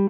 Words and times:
Hello, 0.00 0.08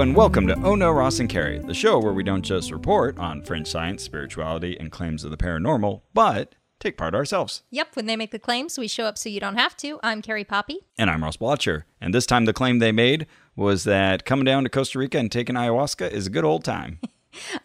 and 0.00 0.16
welcome 0.16 0.48
to 0.48 0.60
Oh 0.64 0.74
No, 0.74 0.90
Ross 0.90 1.20
and 1.20 1.28
Carrie, 1.28 1.60
the 1.60 1.74
show 1.74 2.00
where 2.00 2.12
we 2.12 2.24
don't 2.24 2.42
just 2.42 2.72
report 2.72 3.16
on 3.18 3.44
fringe 3.44 3.68
science, 3.68 4.02
spirituality, 4.02 4.76
and 4.80 4.90
claims 4.90 5.22
of 5.22 5.30
the 5.30 5.36
paranormal, 5.36 6.00
but 6.12 6.56
take 6.80 6.96
part 6.96 7.14
ourselves. 7.14 7.62
Yep, 7.70 7.94
when 7.94 8.06
they 8.06 8.16
make 8.16 8.32
the 8.32 8.40
claims, 8.40 8.80
we 8.80 8.88
show 8.88 9.04
up 9.04 9.16
so 9.16 9.28
you 9.28 9.38
don't 9.38 9.58
have 9.58 9.76
to. 9.76 10.00
I'm 10.02 10.22
Carrie 10.22 10.42
Poppy. 10.42 10.88
And 10.98 11.08
I'm 11.08 11.22
Ross 11.22 11.36
Blocher. 11.36 11.84
And 12.00 12.12
this 12.12 12.26
time 12.26 12.46
the 12.46 12.52
claim 12.52 12.80
they 12.80 12.90
made 12.90 13.28
was 13.54 13.84
that 13.84 14.24
coming 14.24 14.44
down 14.44 14.64
to 14.64 14.70
Costa 14.70 14.98
Rica 14.98 15.18
and 15.18 15.30
taking 15.30 15.54
ayahuasca 15.54 16.10
is 16.10 16.26
a 16.26 16.30
good 16.30 16.44
old 16.44 16.64
time. 16.64 16.98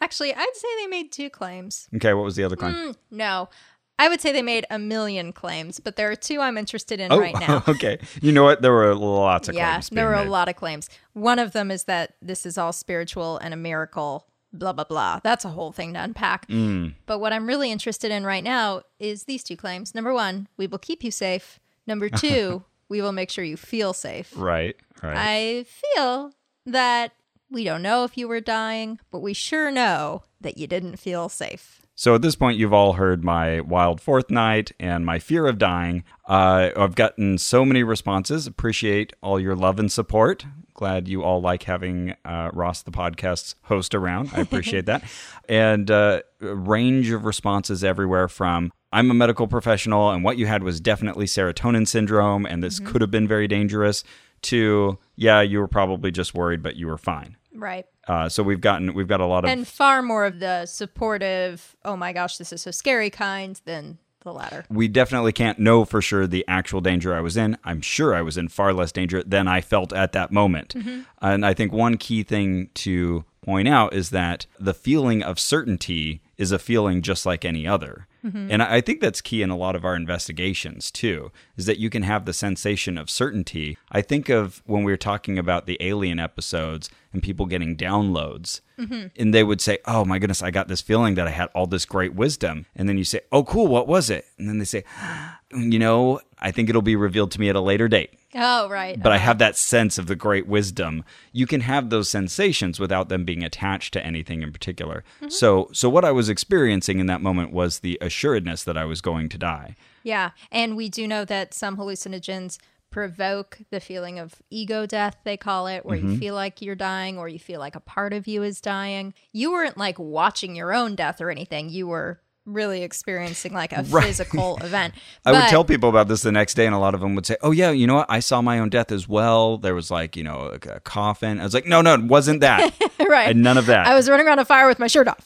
Actually, 0.02 0.34
I'd 0.34 0.52
say 0.54 0.68
they 0.82 0.88
made 0.88 1.12
two 1.12 1.30
claims. 1.30 1.88
okay, 1.96 2.14
what 2.14 2.24
was 2.24 2.36
the 2.36 2.44
other 2.44 2.56
claim? 2.56 2.74
Mm, 2.74 2.96
no, 3.12 3.50
I 4.00 4.10
would 4.10 4.22
say 4.22 4.32
they 4.32 4.42
made 4.42 4.66
a 4.70 4.80
million 4.80 5.32
claims, 5.34 5.80
but 5.80 5.96
there 5.96 6.10
are 6.12 6.16
two 6.16 6.42
I'm 6.42 6.58
interested 6.58 7.00
in 7.00 7.12
oh, 7.12 7.20
right 7.20 7.40
now. 7.40 7.64
okay. 7.68 8.00
You 8.22 8.32
know 8.32 8.44
what? 8.44 8.62
There 8.62 8.72
were 8.72 8.96
lots 8.96 9.50
of 9.50 9.56
yeah, 9.56 9.74
claims. 9.74 9.90
Yeah, 9.92 9.96
there 9.96 10.08
were 10.08 10.16
a 10.16 10.26
lot 10.26 10.50
of 10.50 10.56
claims. 10.56 10.90
One 11.14 11.40
of 11.40 11.54
them 11.54 11.70
is 11.70 11.84
that 11.86 12.16
this 12.22 12.46
is 12.46 12.58
all 12.58 12.74
spiritual 12.74 13.38
and 13.38 13.54
a 13.54 13.58
miracle, 13.58 14.28
blah, 14.52 14.74
blah, 14.74 14.84
blah. 14.86 15.20
That's 15.24 15.46
a 15.46 15.50
whole 15.50 15.72
thing 15.72 15.94
to 15.94 16.04
unpack. 16.04 16.48
Mm. 16.48 16.96
But 17.06 17.20
what 17.20 17.34
I'm 17.34 17.48
really 17.48 17.72
interested 17.72 18.12
in 18.12 18.26
right 18.26 18.44
now 18.44 18.82
is 19.00 19.26
these 19.26 19.44
two 19.44 19.56
claims. 19.56 19.94
Number 19.94 20.14
one, 20.14 20.48
we 20.58 20.66
will 20.66 20.80
keep 20.80 21.04
you 21.04 21.12
safe. 21.12 21.60
Number 21.86 22.10
two, 22.10 22.64
we 22.90 23.02
will 23.02 23.12
make 23.12 23.30
sure 23.30 23.44
you 23.44 23.58
feel 23.58 23.94
safe. 23.94 24.34
Right, 24.36 24.76
right. 25.04 25.16
I 25.16 25.66
feel 25.66 26.32
that 26.66 27.12
we 27.54 27.64
don't 27.64 27.84
know 27.84 28.04
if 28.04 28.18
you 28.18 28.28
were 28.28 28.42
dying, 28.42 29.00
but 29.12 29.20
we 29.20 29.34
sure 29.34 29.72
know 29.72 30.24
that 30.42 30.58
you 30.58 30.68
didn't 30.68 30.98
feel 30.98 31.30
safe. 31.30 31.80
So 31.96 32.16
at 32.16 32.24
this 32.24 32.36
point, 32.36 32.58
you've 32.58 32.74
all 32.74 32.94
heard 32.94 33.24
my 33.24 33.62
wild 33.62 34.02
fourth 34.02 34.32
night 34.32 34.72
and 34.80 35.06
my 35.06 35.20
fear 35.20 35.46
of 35.46 35.60
dying. 35.60 36.04
Uh, 36.28 36.72
I've 36.76 36.96
gotten 36.96 37.38
so 37.38 37.64
many 37.64 37.84
responses. 37.84 38.48
Appreciate 38.48 39.14
all 39.22 39.40
your 39.40 39.56
love 39.56 39.80
and 39.80 39.92
support. 39.92 40.46
Glad 40.74 41.08
you 41.08 41.22
all 41.22 41.40
like 41.40 41.64
having 41.64 42.16
uh, 42.26 42.50
Ross, 42.52 42.82
the 42.82 42.90
podcast's 42.90 43.54
host, 43.66 43.94
around. 43.94 44.32
I 44.34 44.42
appreciate 44.42 44.88
that. 44.88 45.04
And 45.50 45.92
uh, 45.92 46.22
a 46.40 46.56
range 46.56 47.10
of 47.10 47.26
responses 47.26 47.84
everywhere 47.84 48.30
from 48.30 48.72
I'm 48.94 49.12
a 49.12 49.14
medical 49.14 49.46
professional 49.46 50.10
and 50.12 50.24
what 50.24 50.38
you 50.38 50.46
had 50.46 50.64
was 50.64 50.80
definitely 50.80 51.26
serotonin 51.26 51.86
syndrome 51.86 52.46
and 52.46 52.64
this 52.64 52.80
could 52.80 53.02
have 53.02 53.12
been 53.12 53.28
very 53.28 53.48
dangerous 53.50 54.06
to 54.44 54.98
yeah, 55.16 55.42
you 55.42 55.60
were 55.60 55.68
probably 55.68 56.12
just 56.12 56.34
worried, 56.34 56.62
but 56.64 56.76
you 56.76 56.88
were 56.88 56.98
fine. 56.98 57.36
Right. 57.56 57.86
Uh, 58.08 58.30
so 58.30 58.44
we've 58.44 58.62
gotten 58.62 58.94
we've 58.94 59.08
got 59.08 59.22
a 59.22 59.26
lot 59.26 59.44
of 59.44 59.50
And 59.50 59.68
far 59.68 60.02
more 60.02 60.26
of 60.26 60.40
the 60.40 60.66
supportive, 60.66 61.76
oh 61.86 61.96
my 61.96 62.14
gosh, 62.14 62.38
this 62.38 62.52
is 62.52 62.62
so 62.62 62.72
scary 62.72 63.10
kind 63.10 63.60
than 63.66 63.98
the 64.22 64.32
latter. 64.34 64.64
we 64.70 64.88
definitely 64.88 65.34
can't 65.34 65.60
know 65.60 65.84
for 65.84 66.02
sure 66.02 66.26
the 66.26 66.46
actual 66.48 66.80
danger 66.80 67.14
I 67.14 67.20
was 67.20 67.36
in. 67.36 67.58
I'm 67.66 67.82
sure 67.82 68.16
I 68.16 68.22
was 68.22 68.38
in 68.38 68.48
far 68.48 68.72
less 68.74 68.94
danger 68.94 69.22
than 69.22 69.50
I 69.50 69.60
felt 69.60 69.92
at 69.92 70.14
that 70.14 70.32
moment. 70.32 70.74
And 71.22 71.46
I 71.46 71.54
think 71.54 71.74
one 71.74 71.98
key 71.98 72.24
thing 72.24 72.70
to 72.76 73.26
point 73.42 73.68
out 73.68 73.94
is 73.94 74.12
that 74.12 74.46
the 74.58 74.74
feeling 74.74 75.22
of 75.22 75.40
certainty 75.40 76.22
is 76.38 76.54
a 76.54 76.60
feeling 76.60 77.02
just 77.02 77.26
like 77.26 77.44
any 77.44 77.68
other. 77.68 78.08
Mm-hmm. 78.24 78.48
And 78.52 78.64
I 78.64 78.82
think 78.82 79.02
that's 79.02 79.22
key 79.22 79.42
in 79.42 79.50
a 79.50 79.58
lot 79.58 79.76
of 79.76 79.84
our 79.84 79.96
investigations 79.96 80.92
too, 80.92 81.32
is 81.58 81.66
that 81.66 81.80
you 81.80 81.90
can 81.90 82.04
have 82.04 82.26
the 82.26 82.34
sensation 82.34 82.98
of 82.98 83.10
certainty. 83.10 83.78
I 83.92 84.02
think 84.02 84.30
of 84.30 84.62
when 84.66 84.84
we 84.84 84.92
were 84.92 84.98
talking 84.98 85.38
about 85.38 85.66
the 85.66 85.78
alien 85.82 86.20
episodes 86.20 86.90
and 87.12 87.22
people 87.22 87.46
getting 87.46 87.76
downloads, 87.76 88.62
mm-hmm. 88.80 89.08
and 89.16 89.34
they 89.34 89.44
would 89.44 89.62
say, 89.62 89.80
Oh 89.86 90.06
my 90.06 90.20
goodness, 90.20 90.42
I 90.42 90.52
got 90.52 90.68
this 90.68 90.82
feeling 90.82 91.16
that 91.16 91.28
I 91.28 91.32
had 91.32 91.50
all 91.54 91.68
this 91.68 91.86
great 91.86 92.14
wisdom. 92.14 92.66
And 92.76 92.88
then 92.88 92.98
you 92.98 93.04
say, 93.04 93.22
Oh, 93.32 93.44
cool, 93.44 93.68
what 93.68 93.88
was 93.88 94.10
it? 94.10 94.26
And 94.38 94.48
then 94.48 94.60
they 94.60 94.66
say, 94.66 94.84
You 95.54 95.80
know, 95.80 96.22
I 96.40 96.52
think 96.52 96.70
it'll 96.70 96.82
be 96.82 96.96
revealed 96.96 97.32
to 97.32 97.40
me 97.40 97.50
at 97.50 97.56
a 97.56 97.62
later 97.62 97.88
date 97.88 98.18
Oh, 98.36 98.68
right. 98.70 99.02
but 99.02 99.12
I 99.12 99.18
have 99.18 99.38
that 99.40 99.56
sense 99.56 99.98
of 99.98 100.08
the 100.08 100.16
great 100.16 100.48
wisdom. 100.48 101.04
You 101.32 101.46
can 101.48 101.62
have 101.62 101.90
those 101.90 102.10
sensations 102.10 102.80
without 102.80 103.10
them 103.10 103.26
being 103.26 103.44
attached 103.44 103.94
to 103.94 104.06
anything 104.06 104.42
in 104.42 104.52
particular. 104.52 105.04
So, 105.30 105.70
so 105.74 105.90
what 105.90 106.06
I 106.06 106.12
was 106.12 106.30
experiencing 106.30 107.00
in 107.00 107.06
that 107.08 107.22
moment 107.22 107.52
was 107.54 107.80
the 107.80 107.98
assuredness 108.02 108.64
that 108.64 108.78
I 108.78 108.86
was 108.86 109.02
going 109.02 109.30
to 109.30 109.38
die. 109.38 109.76
Yeah. 110.04 110.32
And 110.52 110.76
we 110.76 110.90
do 110.90 111.08
know 111.08 111.26
that 111.26 111.54
some 111.54 111.78
hallucinogens 111.78 112.58
provoke 112.90 113.58
the 113.72 113.80
feeling 113.80 114.20
of 114.20 114.36
ego 114.52 114.86
death, 114.86 115.18
they 115.24 115.36
call 115.38 115.66
it, 115.68 115.84
where 115.86 115.98
Mm-hmm. 115.98 116.12
you 116.12 116.18
feel 116.20 116.36
like 116.36 116.62
you're 116.62 116.76
dying 116.76 117.18
or 117.18 117.28
you 117.28 117.40
feel 117.40 117.60
like 117.60 117.76
a 117.76 117.80
part 117.80 118.14
of 118.14 118.28
you 118.28 118.44
is 118.44 118.62
dying. 118.62 119.14
You 119.32 119.52
weren't 119.52 119.78
like 119.78 119.98
watching 119.98 120.56
your 120.56 120.74
own 120.74 120.96
death 120.96 121.20
or 121.20 121.32
anything. 121.32 121.70
You 121.70 121.88
were 121.88 122.20
really 122.46 122.84
experiencing 122.84 123.54
like 123.54 123.72
a 123.72 123.84
Right. 123.90 124.06
physical 124.06 124.58
event. 124.58 124.94
I 125.26 125.32
would 125.32 125.48
tell 125.50 125.64
people 125.64 125.90
about 125.90 126.08
this 126.08 126.22
the 126.22 126.32
next 126.32 126.56
day, 126.56 126.66
and 126.66 126.76
a 126.76 126.80
lot 126.80 126.94
of 126.94 127.02
them 127.02 127.16
would 127.16 127.26
say, 127.26 127.38
"Oh 127.42 127.52
yeah, 127.52 127.72
you 127.72 127.88
know 127.88 127.96
what? 127.96 128.08
I 128.10 128.20
saw 128.20 128.42
my 128.42 128.60
own 128.60 128.70
death 128.70 128.92
as 128.92 129.08
well. 129.08 129.58
There 129.58 129.76
was 129.76 129.90
like 129.92 130.16
you 130.16 130.24
know 130.24 130.52
a, 130.52 130.76
a 130.76 130.80
coffin." 130.80 131.40
I 131.40 131.44
was 131.44 131.54
like, 131.54 131.66
"No, 131.66 131.82
no, 131.82 131.94
it 131.96 132.04
wasn't 132.04 132.42
that. 132.42 132.74
right. 133.08 133.28
Had 133.28 133.38
none 133.38 133.58
of 133.58 133.66
that." 133.68 133.88
I 133.88 133.96
was 133.96 134.10
running 134.10 134.28
around 134.28 134.40
a 134.40 134.46
fire 134.46 134.68
with 134.68 134.80
my 134.80 134.88
shirt 134.88 135.08
off. 135.08 135.26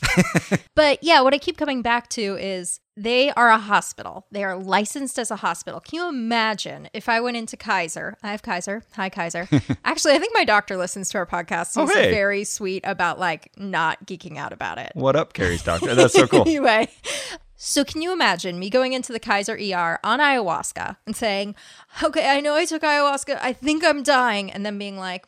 but 0.75 1.03
yeah, 1.03 1.22
what 1.22 1.33
I 1.33 1.38
keep 1.38 1.57
coming 1.57 1.81
back 1.81 2.09
to 2.09 2.38
is 2.39 2.79
they 3.00 3.30
are 3.34 3.50
a 3.50 3.59
hospital. 3.59 4.25
They 4.31 4.44
are 4.44 4.58
licensed 4.58 5.19
as 5.19 5.30
a 5.30 5.35
hospital. 5.38 5.80
Can 5.80 5.97
you 6.00 6.09
imagine 6.09 6.90
if 6.94 7.08
I 7.08 7.19
went 7.22 7.38
into 7.38 7.56
Kaiser? 7.56 8.18
I 8.24 8.31
have 8.31 8.41
Kaiser. 8.41 8.84
Hi, 8.94 9.08
Kaiser. 9.09 9.47
Actually, 9.85 10.16
I 10.16 10.18
think 10.19 10.34
my 10.34 10.44
doctor 10.44 10.75
listens 10.78 11.09
to 11.09 11.19
our 11.19 11.25
podcast. 11.28 11.75
He's 11.75 11.78
Oh, 11.78 11.85
hey. 11.94 12.09
very 12.12 12.44
sweet 12.44 12.84
about 12.85 13.19
like 13.19 13.52
not 13.56 14.06
geeking 14.08 14.38
out 14.38 14.52
about 14.52 14.80
it. 14.80 14.91
what 14.96 15.16
up, 15.16 15.34
Carrie's 15.34 15.63
doctor? 15.63 15.94
That's 15.96 16.13
so 16.16 16.25
cool. 16.28 16.41
anyway. 16.41 16.90
So 17.56 17.84
can 17.84 18.02
you 18.02 18.12
imagine 18.12 18.58
me 18.59 18.69
going 18.69 18.94
into 18.94 19.14
the 19.14 19.19
Kaiser 19.19 19.53
ER 19.56 20.00
on 20.03 20.19
ayahuasca 20.19 20.97
and 21.06 21.16
saying, 21.16 21.56
"Okay, 22.03 22.28
I 22.29 22.40
know 22.41 22.56
I 22.56 22.66
took 22.66 22.81
ayahuasca. 22.84 23.38
I 23.41 23.53
think 23.53 23.84
I'm 23.84 24.03
dying," 24.03 24.52
and 24.52 24.64
then 24.66 24.78
being 24.78 24.97
like, 24.97 25.25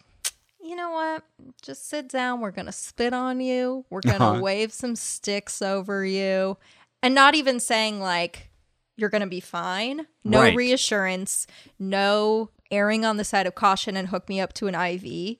"You 0.63 0.75
know 0.75 0.91
what? 0.91 1.23
Just 1.63 1.89
sit 1.89 2.07
down. 2.07 2.39
We're 2.39 2.51
gonna 2.51 2.71
spit 2.71 3.13
on 3.13 3.39
you. 3.39 3.83
We're 3.89 4.01
gonna 4.01 4.23
Uh-huh. 4.33 4.41
wave 4.43 4.71
some 4.73 4.95
sticks 4.95 5.59
over 5.63 6.05
you, 6.05 6.57
and 7.01 7.15
not 7.15 7.35
even 7.35 7.59
saying 7.59 7.99
like 7.99 8.49
you're 8.97 9.09
gonna 9.09 9.27
be 9.27 9.39
fine. 9.39 10.07
No 10.23 10.39
Right. 10.41 10.55
reassurance. 10.55 11.47
No 11.77 12.49
erring 12.71 13.03
on 13.05 13.17
the 13.17 13.23
side 13.23 13.47
of 13.47 13.55
caution 13.55 13.95
and 13.97 14.09
hook 14.09 14.27
me 14.29 14.39
up 14.39 14.53
to 14.53 14.67
an 14.67 14.75
IV. 14.75 15.37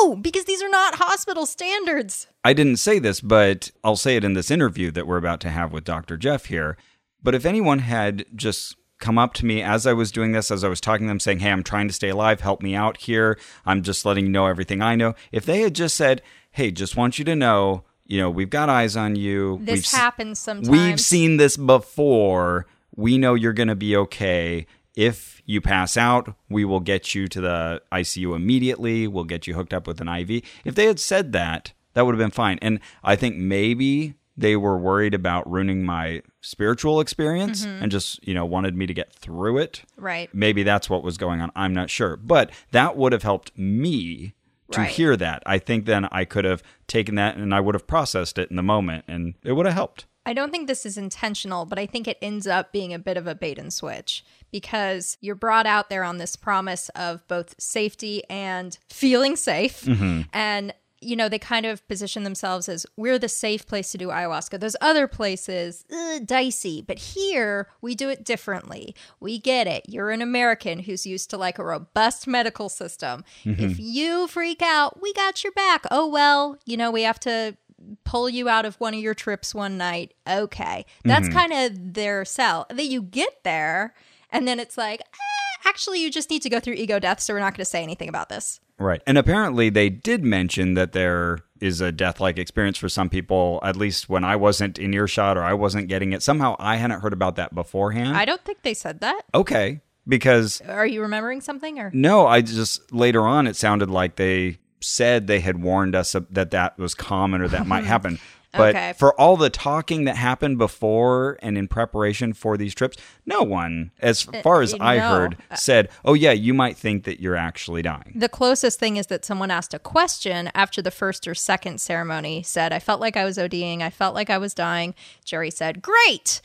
No, 0.00 0.16
because 0.16 0.44
these 0.44 0.62
are 0.62 0.68
not 0.68 0.94
hospital 0.96 1.44
standards. 1.46 2.26
I 2.44 2.52
didn't 2.52 2.76
say 2.76 2.98
this, 2.98 3.20
but 3.20 3.70
I'll 3.82 3.96
say 3.96 4.16
it 4.16 4.24
in 4.24 4.32
this 4.34 4.50
interview 4.50 4.90
that 4.92 5.06
we're 5.06 5.16
about 5.18 5.40
to 5.40 5.50
have 5.50 5.72
with 5.72 5.84
Dr. 5.84 6.16
Jeff 6.16 6.46
here. 6.46 6.76
But 7.22 7.34
if 7.34 7.44
anyone 7.44 7.80
had 7.80 8.24
just 8.34 8.76
come 8.98 9.18
up 9.18 9.34
to 9.34 9.44
me 9.46 9.60
as 9.62 9.86
I 9.86 9.92
was 9.92 10.12
doing 10.12 10.32
this, 10.32 10.50
as 10.50 10.62
I 10.64 10.68
was 10.68 10.80
talking 10.80 11.06
to 11.06 11.10
them, 11.10 11.20
saying, 11.20 11.40
Hey, 11.40 11.50
I'm 11.50 11.62
trying 11.62 11.88
to 11.88 11.94
stay 11.94 12.08
alive, 12.10 12.40
help 12.40 12.62
me 12.62 12.74
out 12.74 12.98
here. 12.98 13.38
I'm 13.66 13.82
just 13.82 14.04
letting 14.06 14.26
you 14.26 14.30
know 14.30 14.46
everything 14.46 14.80
I 14.80 14.94
know. 14.94 15.14
If 15.32 15.44
they 15.44 15.60
had 15.60 15.74
just 15.74 15.96
said, 15.96 16.22
Hey, 16.52 16.70
just 16.70 16.96
want 16.96 17.18
you 17.18 17.24
to 17.26 17.34
know, 17.36 17.84
you 18.06 18.18
know, 18.18 18.30
we've 18.30 18.50
got 18.50 18.68
eyes 18.68 18.96
on 18.96 19.16
you. 19.16 19.58
This 19.62 19.92
we've, 19.92 20.00
happens 20.00 20.38
sometimes. 20.38 20.68
We've 20.68 21.00
seen 21.00 21.36
this 21.36 21.56
before. 21.56 22.66
We 22.94 23.18
know 23.18 23.34
you're 23.34 23.52
going 23.52 23.68
to 23.68 23.74
be 23.74 23.96
okay. 23.96 24.66
If 24.94 25.42
you 25.46 25.60
pass 25.60 25.96
out, 25.96 26.34
we 26.48 26.64
will 26.64 26.80
get 26.80 27.14
you 27.14 27.26
to 27.28 27.40
the 27.40 27.82
ICU 27.90 28.36
immediately. 28.36 29.08
We'll 29.08 29.24
get 29.24 29.46
you 29.46 29.54
hooked 29.54 29.74
up 29.74 29.86
with 29.86 30.00
an 30.00 30.08
IV. 30.08 30.42
If 30.64 30.74
they 30.74 30.86
had 30.86 31.00
said 31.00 31.32
that, 31.32 31.72
that 31.94 32.06
would 32.06 32.14
have 32.14 32.20
been 32.20 32.30
fine. 32.30 32.58
And 32.62 32.80
I 33.02 33.16
think 33.16 33.36
maybe 33.36 34.14
they 34.36 34.56
were 34.56 34.76
worried 34.76 35.14
about 35.14 35.50
ruining 35.50 35.84
my 35.84 36.22
spiritual 36.40 37.00
experience 37.00 37.64
mm-hmm. 37.64 37.82
and 37.82 37.92
just, 37.92 38.26
you 38.26 38.34
know, 38.34 38.44
wanted 38.44 38.76
me 38.76 38.86
to 38.86 38.94
get 38.94 39.12
through 39.12 39.58
it. 39.58 39.82
right. 39.96 40.32
Maybe 40.34 40.62
that's 40.62 40.90
what 40.90 41.02
was 41.02 41.16
going 41.16 41.40
on. 41.40 41.50
I'm 41.56 41.72
not 41.72 41.90
sure. 41.90 42.16
But 42.16 42.50
that 42.72 42.96
would 42.96 43.12
have 43.12 43.22
helped 43.22 43.56
me 43.56 44.34
to 44.72 44.80
Right. 44.80 44.90
hear 44.90 45.16
that. 45.16 45.42
I 45.46 45.58
think 45.58 45.84
then 45.86 46.06
I 46.10 46.24
could 46.24 46.44
have 46.44 46.62
taken 46.86 47.14
that 47.16 47.36
and 47.36 47.54
I 47.54 47.60
would 47.60 47.74
have 47.74 47.86
processed 47.86 48.38
it 48.38 48.50
in 48.50 48.56
the 48.56 48.62
moment 48.62 49.04
and 49.08 49.34
it 49.42 49.52
would 49.52 49.66
have 49.66 49.74
helped. 49.74 50.06
I 50.26 50.32
don't 50.32 50.50
think 50.50 50.68
this 50.68 50.86
is 50.86 50.96
intentional, 50.96 51.66
but 51.66 51.78
I 51.78 51.84
think 51.84 52.08
it 52.08 52.16
ends 52.22 52.46
up 52.46 52.72
being 52.72 52.94
a 52.94 52.98
bit 52.98 53.18
of 53.18 53.26
a 53.26 53.34
bait 53.34 53.58
and 53.58 53.70
switch 53.70 54.24
because 54.50 55.18
you're 55.20 55.34
brought 55.34 55.66
out 55.66 55.90
there 55.90 56.02
on 56.02 56.16
this 56.16 56.34
promise 56.34 56.88
of 56.90 57.26
both 57.28 57.54
safety 57.60 58.22
and 58.30 58.78
feeling 58.88 59.36
safe. 59.36 59.82
Mm-hmm. 59.82 60.22
And, 60.32 60.72
you 61.04 61.14
know, 61.16 61.28
they 61.28 61.38
kind 61.38 61.66
of 61.66 61.86
position 61.88 62.24
themselves 62.24 62.68
as 62.68 62.86
we're 62.96 63.18
the 63.18 63.28
safe 63.28 63.66
place 63.66 63.92
to 63.92 63.98
do 63.98 64.08
ayahuasca. 64.08 64.58
Those 64.60 64.76
other 64.80 65.06
places, 65.06 65.84
uh, 65.92 66.20
dicey. 66.24 66.82
But 66.82 66.98
here, 66.98 67.68
we 67.80 67.94
do 67.94 68.08
it 68.08 68.24
differently. 68.24 68.94
We 69.20 69.38
get 69.38 69.66
it. 69.66 69.84
You're 69.88 70.10
an 70.10 70.22
American 70.22 70.80
who's 70.80 71.06
used 71.06 71.30
to 71.30 71.36
like 71.36 71.58
a 71.58 71.64
robust 71.64 72.26
medical 72.26 72.68
system. 72.68 73.24
Mm-hmm. 73.44 73.62
If 73.64 73.78
you 73.78 74.26
freak 74.26 74.62
out, 74.62 75.00
we 75.02 75.12
got 75.12 75.44
your 75.44 75.52
back. 75.52 75.84
Oh, 75.90 76.06
well, 76.08 76.58
you 76.64 76.76
know, 76.76 76.90
we 76.90 77.02
have 77.02 77.20
to 77.20 77.56
pull 78.04 78.30
you 78.30 78.48
out 78.48 78.64
of 78.64 78.76
one 78.76 78.94
of 78.94 79.00
your 79.00 79.14
trips 79.14 79.54
one 79.54 79.76
night. 79.76 80.14
Okay. 80.28 80.86
That's 81.04 81.28
Mm-hmm. 81.28 81.36
kind 81.38 81.52
of 81.52 81.94
their 81.94 82.24
sell. 82.24 82.66
That 82.70 82.86
you 82.86 83.02
get 83.02 83.44
there 83.44 83.94
and 84.30 84.48
then 84.48 84.58
it's 84.58 84.78
like, 84.78 85.00
eh, 85.00 85.33
actually, 85.66 86.00
you 86.02 86.10
just 86.10 86.30
need 86.30 86.42
to 86.42 86.48
go 86.50 86.60
through 86.60 86.74
ego 86.74 86.98
death, 86.98 87.20
so 87.20 87.34
we're 87.34 87.40
not 87.40 87.52
going 87.54 87.64
to 87.64 87.70
say 87.70 87.82
anything 87.82 88.08
about 88.08 88.28
this. 88.28 88.60
Right. 88.78 89.00
And 89.06 89.16
apparently 89.18 89.70
they 89.70 89.88
did 89.88 90.24
mention 90.24 90.74
that 90.74 90.92
there 90.92 91.40
is 91.60 91.80
a 91.80 91.92
death 91.92 92.20
like 92.20 92.38
experience 92.38 92.76
for 92.76 92.88
some 92.88 93.08
people, 93.08 93.60
at 93.62 93.76
least 93.76 94.08
when 94.08 94.24
I 94.24 94.36
wasn't 94.36 94.78
in 94.78 94.92
earshot 94.92 95.36
or 95.36 95.42
I 95.42 95.54
wasn't 95.54 95.88
getting 95.88 96.12
it. 96.12 96.22
Somehow 96.22 96.56
I 96.58 96.76
hadn't 96.76 97.00
heard 97.00 97.12
about 97.12 97.36
that 97.36 97.54
beforehand. 97.54 98.16
I 98.16 98.24
don't 98.24 98.44
think 98.44 98.62
they 98.62 98.74
said 98.74 99.00
that. 99.00 99.22
okay. 99.34 99.80
Because 100.06 100.60
Are 100.68 100.86
you 100.86 101.00
remembering 101.00 101.40
something 101.40 101.78
or? 101.78 101.90
no, 101.94 102.26
I 102.26 102.42
just 102.42 102.92
later 102.92 103.22
on 103.22 103.46
it 103.46 103.56
sounded 103.56 103.88
like 103.88 104.16
they 104.16 104.58
said 104.82 105.26
they 105.26 105.40
had 105.40 105.62
warned 105.62 105.94
us 105.94 106.14
that 106.30 106.50
that 106.50 106.78
was 106.78 106.94
common 106.94 107.40
or 107.40 107.48
that 107.48 107.66
might 107.66 107.84
happen. 107.94 108.18
But 108.56 108.74
Okay. 108.74 108.92
for 108.96 109.18
all 109.20 109.36
the 109.36 109.50
talking 109.50 110.04
that 110.04 110.16
happened 110.16 110.58
before 110.58 111.38
and 111.42 111.58
in 111.58 111.68
preparation 111.68 112.32
for 112.32 112.56
these 112.56 112.74
trips, 112.74 112.96
no 113.26 113.42
one, 113.42 113.90
as 114.00 114.22
far 114.22 114.62
as 114.62 114.74
uh, 114.74 114.78
I 114.80 114.96
no. 114.98 115.08
heard, 115.08 115.36
said, 115.54 115.88
"Oh 116.04 116.14
yeah, 116.14 116.32
you 116.32 116.54
might 116.54 116.76
think 116.76 117.04
that 117.04 117.20
you're 117.20 117.36
actually 117.36 117.82
dying." 117.82 118.12
The 118.14 118.28
closest 118.28 118.78
thing 118.78 118.96
is 118.96 119.06
that 119.08 119.24
someone 119.24 119.50
asked 119.50 119.74
a 119.74 119.78
question 119.78 120.50
after 120.54 120.80
the 120.80 120.90
first 120.90 121.26
or 121.26 121.34
second 121.34 121.80
ceremony, 121.80 122.42
said, 122.42 122.72
I 122.72 122.78
felt 122.78 123.00
like 123.00 123.16
I 123.16 123.24
was 123.24 123.38
ODing. 123.38 123.80
I 123.82 123.90
felt 123.90 124.14
like 124.14 124.30
I 124.30 124.38
was 124.38 124.54
dying. 124.54 124.94
Jerry 125.24 125.50
said, 125.50 125.82
Great. 125.82 126.40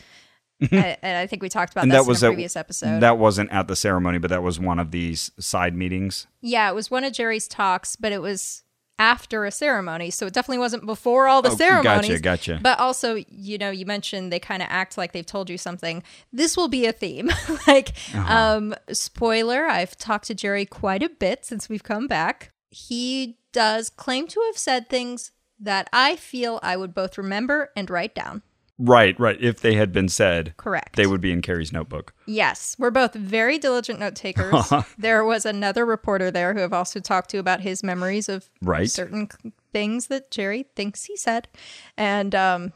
I- 0.72 0.98
and 1.02 1.18
I 1.18 1.26
think 1.26 1.42
we 1.42 1.48
talked 1.48 1.72
about 1.72 1.88
that 1.90 2.06
was 2.06 2.22
in 2.22 2.28
a 2.28 2.32
at- 2.32 2.34
previous 2.34 2.56
episode. 2.58 3.00
That 3.00 3.18
wasn't 3.18 3.52
at 3.52 3.68
the 3.68 3.76
ceremony, 3.76 4.18
but 4.18 4.30
that 4.30 4.44
was 4.44 4.60
one 4.60 4.78
of 4.80 4.92
these 4.92 5.32
side 5.40 5.74
meetings. 5.76 6.28
yeah, 6.42 6.70
it 6.70 6.76
was 6.76 6.92
one 6.92 7.04
of 7.06 7.14
Jerry's 7.14 7.48
talks, 7.48 7.96
but 7.96 8.12
it 8.12 8.22
was 8.22 8.64
after 9.00 9.46
a 9.46 9.52
ceremony. 9.52 10.12
So 10.12 10.28
it 10.28 10.34
definitely 10.34 10.60
wasn't 10.60 10.86
before 10.86 11.28
all 11.28 11.42
the 11.42 11.52
Oh, 11.52 11.56
ceremonies. 11.56 12.22
gotcha, 12.22 12.54
gotcha. 12.54 12.60
But 12.62 12.80
also, 12.80 13.24
you 13.30 13.58
know, 13.58 13.72
you 13.72 13.86
mentioned 13.86 14.32
they 14.32 14.40
kind 14.40 14.62
of 14.62 14.68
act 14.70 14.98
like 14.98 15.14
they've 15.14 15.26
told 15.26 15.50
you 15.50 15.58
something. 15.58 16.04
This 16.34 16.56
will 16.58 16.68
be 16.68 16.86
a 16.86 16.92
theme. 16.92 17.32
like, 17.68 17.94
Uh-huh. 18.14 18.34
um, 18.34 18.76
spoiler, 18.92 19.66
I've 19.66 19.98
talked 19.98 20.26
to 20.28 20.36
Jerry 20.36 20.66
quite 20.66 21.02
a 21.02 21.10
bit 21.10 21.46
since 21.46 21.70
we've 21.70 21.84
come 21.84 22.06
back. 22.08 22.52
He 22.70 23.38
does 23.54 23.90
claim 23.90 24.28
to 24.28 24.40
have 24.48 24.58
said 24.58 24.90
things 24.90 25.32
that 25.60 25.90
I 25.92 26.16
feel 26.16 26.60
I 26.62 26.78
would 26.78 26.94
both 26.94 27.18
remember 27.18 27.72
and 27.76 27.90
write 27.90 28.14
down. 28.14 28.44
Right, 28.82 29.20
right. 29.20 29.38
If 29.42 29.60
they 29.60 29.74
had 29.74 29.92
been 29.92 30.08
said, 30.08 30.54
Correct. 30.56 30.96
they 30.96 31.06
would 31.06 31.20
be 31.20 31.34
in 31.34 31.42
Carrie's 31.42 31.74
notebook. 31.74 32.14
Yes, 32.26 32.78
we're 32.80 32.92
both 32.92 33.14
very 33.14 33.58
diligent 33.58 34.00
note 34.00 34.16
takers. 34.16 34.72
there 34.98 35.26
was 35.26 35.46
another 35.46 35.86
reporter 35.86 36.32
there 36.32 36.54
who 36.54 36.64
I've 36.64 36.72
also 36.74 37.02
talked 37.02 37.30
to 37.32 37.40
about 37.40 37.60
his 37.60 37.84
memories 37.84 38.30
of 38.30 38.50
Right. 38.62 38.90
certain 38.90 39.28
things 39.74 40.08
that 40.08 40.32
Jerry 40.32 40.66
thinks 40.78 41.04
he 41.06 41.18
said. 41.18 41.50
And 41.98 42.34
um, 42.34 42.72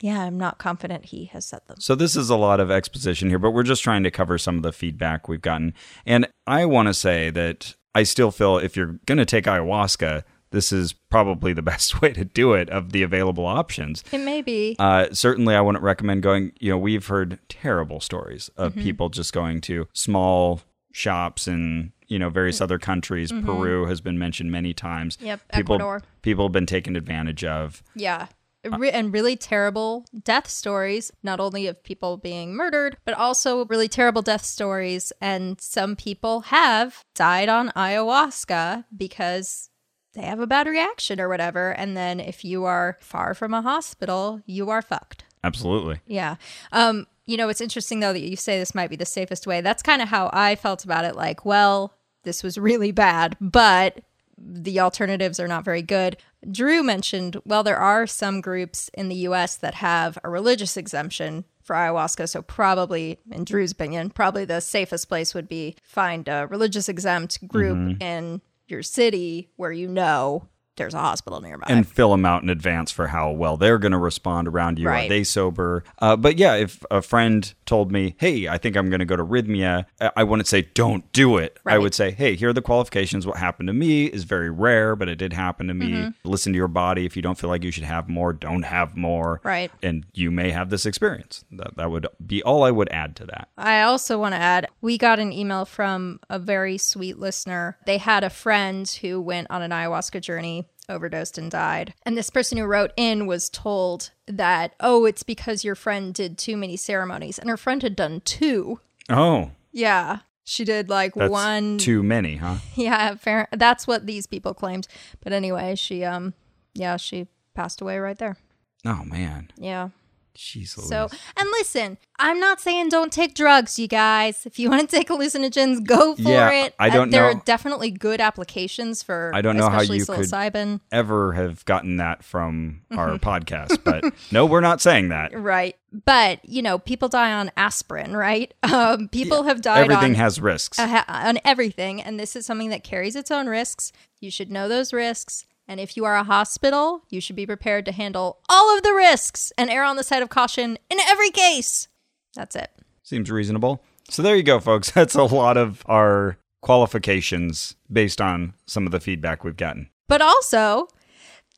yeah, 0.00 0.20
I'm 0.22 0.38
not 0.38 0.58
confident 0.58 1.06
he 1.06 1.24
has 1.26 1.44
said 1.46 1.60
them. 1.66 1.78
So 1.80 1.96
this 1.96 2.14
is 2.14 2.30
a 2.30 2.36
lot 2.36 2.60
of 2.60 2.70
exposition 2.70 3.28
here, 3.28 3.38
but 3.40 3.50
we're 3.50 3.64
just 3.64 3.82
trying 3.82 4.04
to 4.04 4.10
cover 4.10 4.38
some 4.38 4.56
of 4.56 4.62
the 4.62 4.72
feedback 4.72 5.28
we've 5.28 5.42
gotten. 5.42 5.74
And 6.06 6.28
I 6.46 6.64
want 6.64 6.86
to 6.88 6.94
say 6.94 7.28
that 7.30 7.74
I 7.92 8.04
still 8.04 8.30
feel 8.30 8.56
if 8.58 8.76
you're 8.76 9.00
going 9.06 9.18
to 9.18 9.26
take 9.26 9.46
ayahuasca, 9.46 10.22
this 10.52 10.72
is 10.72 10.92
probably 10.92 11.52
the 11.52 11.62
best 11.72 12.00
way 12.02 12.12
to 12.12 12.24
do 12.24 12.52
it 12.54 12.68
of 12.70 12.92
the 12.92 13.02
available 13.02 13.46
options. 13.46 14.02
It 14.12 14.18
may 14.18 14.42
be. 14.42 14.76
Uh, 14.78 15.06
certainly, 15.12 15.54
I 15.54 15.60
wouldn't 15.60 15.84
recommend 15.84 16.22
going. 16.22 16.52
You 16.60 16.70
know, 16.70 16.78
we've 16.78 17.06
heard 17.06 17.38
terrible 17.48 18.00
stories 18.00 18.50
of 18.56 18.72
Mm-hmm. 18.72 18.82
people 18.82 19.08
just 19.08 19.32
going 19.32 19.60
to 19.62 19.86
small 19.92 20.60
shops 20.92 21.46
in 21.46 21.92
you 22.08 22.18
know 22.18 22.28
various 22.30 22.60
other 22.60 22.78
countries. 22.78 23.30
Peru 23.30 23.86
has 23.86 24.00
been 24.00 24.18
mentioned 24.18 24.50
many 24.50 24.74
times. 24.74 25.16
Mm-hmm. 25.16 25.26
Yep, 25.26 25.40
people 25.54 25.74
Ecuador. 25.76 26.02
people 26.22 26.44
have 26.46 26.52
been 26.52 26.66
taken 26.66 26.96
advantage 26.96 27.44
of. 27.44 27.82
Yeah. 27.94 28.26
Uh, 28.70 28.76
Re- 28.76 28.90
and 28.90 29.10
really 29.10 29.36
terrible 29.36 30.04
death 30.22 30.46
stories, 30.46 31.10
not 31.22 31.40
only 31.40 31.66
of 31.66 31.82
people 31.82 32.18
being 32.18 32.54
murdered, 32.54 32.98
but 33.06 33.14
also 33.14 33.64
really 33.66 33.88
terrible 33.88 34.20
death 34.20 34.44
stories. 34.44 35.12
And 35.20 35.58
some 35.58 35.96
people 35.96 36.40
have 36.42 37.02
died 37.14 37.48
on 37.48 37.70
ayahuasca 37.70 38.84
because 38.94 39.69
they 40.14 40.22
have 40.22 40.40
a 40.40 40.46
bad 40.46 40.66
reaction 40.66 41.20
or 41.20 41.28
whatever. 41.28 41.70
And 41.70 41.96
then 41.96 42.20
if 42.20 42.44
you 42.44 42.64
are 42.64 42.96
far 43.00 43.34
from 43.34 43.54
a 43.54 43.62
hospital, 43.62 44.42
you 44.46 44.70
are 44.70 44.82
fucked. 44.82 45.24
Absolutely. 45.44 46.00
Yeah. 46.06 46.36
Um, 46.72 47.06
you 47.26 47.36
know, 47.36 47.48
it's 47.48 47.60
interesting 47.60 48.00
though 48.00 48.12
that 48.12 48.20
you 48.20 48.36
say 48.36 48.58
this 48.58 48.74
might 48.74 48.90
be 48.90 48.96
the 48.96 49.06
safest 49.06 49.46
way. 49.46 49.60
That's 49.60 49.82
kind 49.82 50.02
of 50.02 50.08
how 50.08 50.30
I 50.32 50.56
felt 50.56 50.84
about 50.84 51.04
it. 51.04 51.14
Like, 51.14 51.44
well, 51.44 51.94
this 52.24 52.42
was 52.42 52.58
really 52.58 52.92
bad, 52.92 53.36
but 53.40 54.00
the 54.36 54.80
alternatives 54.80 55.38
are 55.38 55.48
not 55.48 55.64
very 55.64 55.82
good. 55.82 56.16
Drew 56.50 56.82
mentioned, 56.82 57.36
well, 57.44 57.62
there 57.62 57.76
are 57.76 58.06
some 58.06 58.40
groups 58.40 58.90
in 58.94 59.08
the 59.08 59.16
US 59.16 59.56
that 59.56 59.74
have 59.74 60.18
a 60.24 60.30
religious 60.30 60.76
exemption 60.76 61.44
for 61.62 61.76
ayahuasca. 61.76 62.28
So, 62.28 62.42
probably, 62.42 63.18
in 63.30 63.44
Drew's 63.44 63.72
opinion, 63.72 64.10
probably 64.10 64.44
the 64.44 64.60
safest 64.60 65.08
place 65.08 65.34
would 65.34 65.48
be 65.48 65.76
find 65.82 66.26
a 66.26 66.46
religious 66.48 66.88
exempt 66.88 67.46
group 67.46 68.02
in 68.02 68.40
your 68.70 68.82
city 68.82 69.50
where 69.56 69.72
you 69.72 69.88
know 69.88 70.48
there's 70.76 70.94
a 70.94 70.98
hospital 70.98 71.40
nearby. 71.40 71.66
and 71.68 71.86
fill 71.86 72.10
them 72.10 72.24
out 72.24 72.42
in 72.42 72.48
advance 72.48 72.90
for 72.90 73.08
how 73.08 73.30
well 73.30 73.56
they're 73.56 73.78
going 73.78 73.92
to 73.92 73.98
respond 73.98 74.48
around 74.48 74.78
you. 74.78 74.88
Are 74.88 75.08
they 75.08 75.24
sober? 75.24 75.84
Uh, 75.98 76.16
but 76.16 76.38
yeah, 76.38 76.54
if 76.54 76.82
a 76.90 77.02
friend 77.02 77.52
told 77.66 77.92
me, 77.92 78.14
"Hey, 78.18 78.48
I 78.48 78.56
think 78.56 78.76
I'm 78.76 78.88
going 78.88 79.00
to 79.00 79.04
go 79.04 79.16
to 79.16 79.24
Rythmia," 79.24 79.84
I- 80.00 80.10
I 80.16 80.24
wouldn't 80.24 80.46
say, 80.48 80.62
"Don't 80.74 81.10
do 81.12 81.36
it." 81.36 81.58
I 81.66 81.76
would 81.78 81.94
say, 81.94 82.12
"Hey, 82.12 82.34
here 82.36 82.48
are 82.48 82.52
the 82.54 82.62
qualifications. 82.62 83.26
What 83.26 83.36
happened 83.36 83.66
to 83.66 83.72
me 83.74 84.06
is 84.06 84.24
very 84.24 84.50
rare, 84.50 84.96
but 84.96 85.08
it 85.08 85.16
did 85.16 85.32
happen 85.34 85.66
to 85.68 85.74
me. 85.74 85.92
Mm-hmm. 85.92 86.28
Listen 86.28 86.52
to 86.52 86.56
your 86.56 86.68
body. 86.68 87.04
If 87.04 87.14
you 87.16 87.22
don't 87.22 87.38
feel 87.38 87.50
like 87.50 87.62
you 87.64 87.70
should 87.70 87.84
have 87.84 88.08
more, 88.08 88.32
don't 88.32 88.62
have 88.62 88.96
more. 88.96 89.40
Right. 89.44 89.70
And 89.82 90.06
you 90.14 90.30
may 90.30 90.50
have 90.50 90.70
this 90.70 90.86
experience. 90.86 91.44
That 91.52 91.76
that 91.76 91.90
would 91.90 92.06
be 92.26 92.42
all 92.42 92.62
I 92.64 92.70
would 92.70 92.88
add 92.90 93.16
to 93.16 93.26
that. 93.26 93.48
I 93.58 93.82
also 93.82 94.18
want 94.18 94.34
to 94.34 94.40
add 94.40 94.66
we 94.80 94.96
got 94.98 95.18
an 95.18 95.32
email 95.32 95.64
from 95.64 96.20
a 96.30 96.38
very 96.38 96.78
sweet 96.78 97.18
listener. 97.18 97.76
They 97.86 97.98
had 97.98 98.24
a 98.24 98.30
friend 98.30 98.88
who 99.02 99.20
went 99.20 99.48
on 99.50 99.62
an 99.62 99.70
ayahuasca 99.72 100.20
journey, 100.22 100.68
overdosed, 100.90 101.38
and 101.38 101.50
died. 101.50 101.94
And 102.04 102.16
this 102.18 102.28
person 102.30 102.58
who 102.58 102.64
wrote 102.64 102.90
in 102.96 103.26
was 103.26 103.48
told 103.48 104.10
that, 104.26 104.74
oh, 104.80 105.04
it's 105.06 105.22
because 105.22 105.64
your 105.64 105.74
friend 105.74 106.12
did 106.12 106.36
too 106.36 106.56
many 106.56 106.76
ceremonies. 106.76 107.38
And 107.38 107.48
her 107.48 107.56
friend 107.56 107.82
had 107.82 107.96
done 107.96 108.20
two. 108.24 108.80
Oh, 109.08 109.52
Yeah. 109.72 110.18
She 110.42 110.64
did 110.64 110.88
like 110.88 111.14
that's 111.14 111.30
one. 111.30 111.78
too 111.78 112.02
many, 112.02 112.36
huh? 112.36 112.56
Yeah, 112.74 113.14
fair. 113.14 113.46
That's 113.52 113.86
what 113.86 114.06
these 114.06 114.26
people 114.26 114.52
claimed. 114.52 114.88
But 115.22 115.32
anyway, 115.32 115.76
she, 115.76 116.02
um, 116.04 116.34
yeah, 116.74 116.96
she 116.96 117.28
passed 117.54 117.80
away 117.80 117.98
right 118.00 118.18
there. 118.18 118.36
Oh 118.84 119.04
man, 119.04 119.52
Yeah. 119.56 119.90
Jeez. 120.36 120.68
So, 120.68 121.08
and 121.36 121.48
listen, 121.52 121.98
I'm 122.18 122.38
not 122.40 122.60
saying 122.60 122.88
don't 122.90 123.12
take 123.12 123.34
drugs, 123.34 123.78
you 123.78 123.88
guys. 123.88 124.46
If 124.46 124.58
you 124.58 124.70
want 124.70 124.88
to 124.88 124.96
take 124.96 125.08
hallucinogens, 125.08 125.84
go 125.86 126.14
for 126.16 126.22
Yeah, 126.22 126.50
it. 126.50 126.74
I 126.78 126.88
Uh, 126.88 126.94
don't 126.94 127.10
there 127.10 127.22
know- 127.32 127.38
are 127.38 127.42
definitely 127.44 127.90
good 127.90 128.20
applications 128.20 129.02
for. 129.02 129.30
I 129.34 129.42
don't 129.42 129.56
know 129.56 129.68
how 129.68 129.76
especially 129.80 129.98
you 129.98 130.06
could- 130.06 130.18
psilocybin. 130.20 130.80
ever 130.92 131.32
have 131.32 131.64
gotten 131.64 131.96
that 131.96 132.24
from 132.24 132.82
our 132.90 133.18
podcast, 133.18 133.82
but 133.84 134.04
no, 134.30 134.46
we're 134.46 134.60
not 134.60 134.80
saying 134.80 135.08
that. 135.10 135.32
Right, 135.50 135.76
but 136.04 136.44
you 136.44 136.62
know, 136.62 136.78
people 136.78 137.08
die 137.08 137.32
on 137.32 137.50
aspirin, 137.56 138.16
right? 138.16 138.52
Um, 138.62 139.08
people 139.08 139.42
have 139.44 139.60
died 139.62 139.78
on 139.84 139.90
Everything 139.90 140.12
on 140.12 140.20
has 140.20 140.40
risks. 140.40 140.78
uh, 140.78 141.02
on 141.08 141.38
everything, 141.44 142.00
and 142.02 142.20
this 142.20 142.36
is 142.36 142.46
something 142.46 142.70
that 142.70 142.84
carries 142.84 143.16
its 143.16 143.30
own 143.30 143.46
risks. 143.48 143.90
You 144.20 144.30
should 144.30 144.50
know 144.50 144.68
those 144.68 144.92
risks. 144.92 145.46
And 145.70 145.78
if 145.78 145.96
you 145.96 146.04
are 146.04 146.16
a 146.16 146.24
hospital, 146.24 147.04
you 147.10 147.20
should 147.20 147.36
be 147.36 147.46
prepared 147.46 147.84
to 147.86 147.92
handle 147.92 148.40
all 148.48 148.76
of 148.76 148.82
the 148.82 148.92
risks 148.92 149.52
and 149.56 149.70
err 149.70 149.84
on 149.84 149.94
the 149.94 150.02
side 150.02 150.20
of 150.20 150.28
caution 150.28 150.76
in 150.90 150.98
every 150.98 151.30
case. 151.30 151.86
That's 152.34 152.56
it. 152.56 152.72
Seems 153.04 153.30
reasonable. 153.30 153.80
So 154.08 154.20
there 154.20 154.34
you 154.34 154.42
go, 154.42 154.58
folks. 154.58 154.90
That's 154.94 155.14
a 155.14 155.22
lot 155.22 155.56
of 155.56 155.84
our 155.86 156.38
qualifications 156.60 157.76
based 157.90 158.20
on 158.20 158.54
some 158.66 158.84
of 158.84 158.90
the 158.90 158.98
feedback 158.98 159.44
we've 159.44 159.56
gotten. 159.56 159.90
But 160.08 160.20
also, 160.20 160.88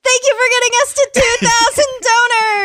thank 0.04 0.23
you 0.28 0.35
for 0.35 0.49
getting 0.50 0.73
us 0.83 0.92
to 0.92 1.11
2,000 1.14 1.85
donors. 2.02 2.09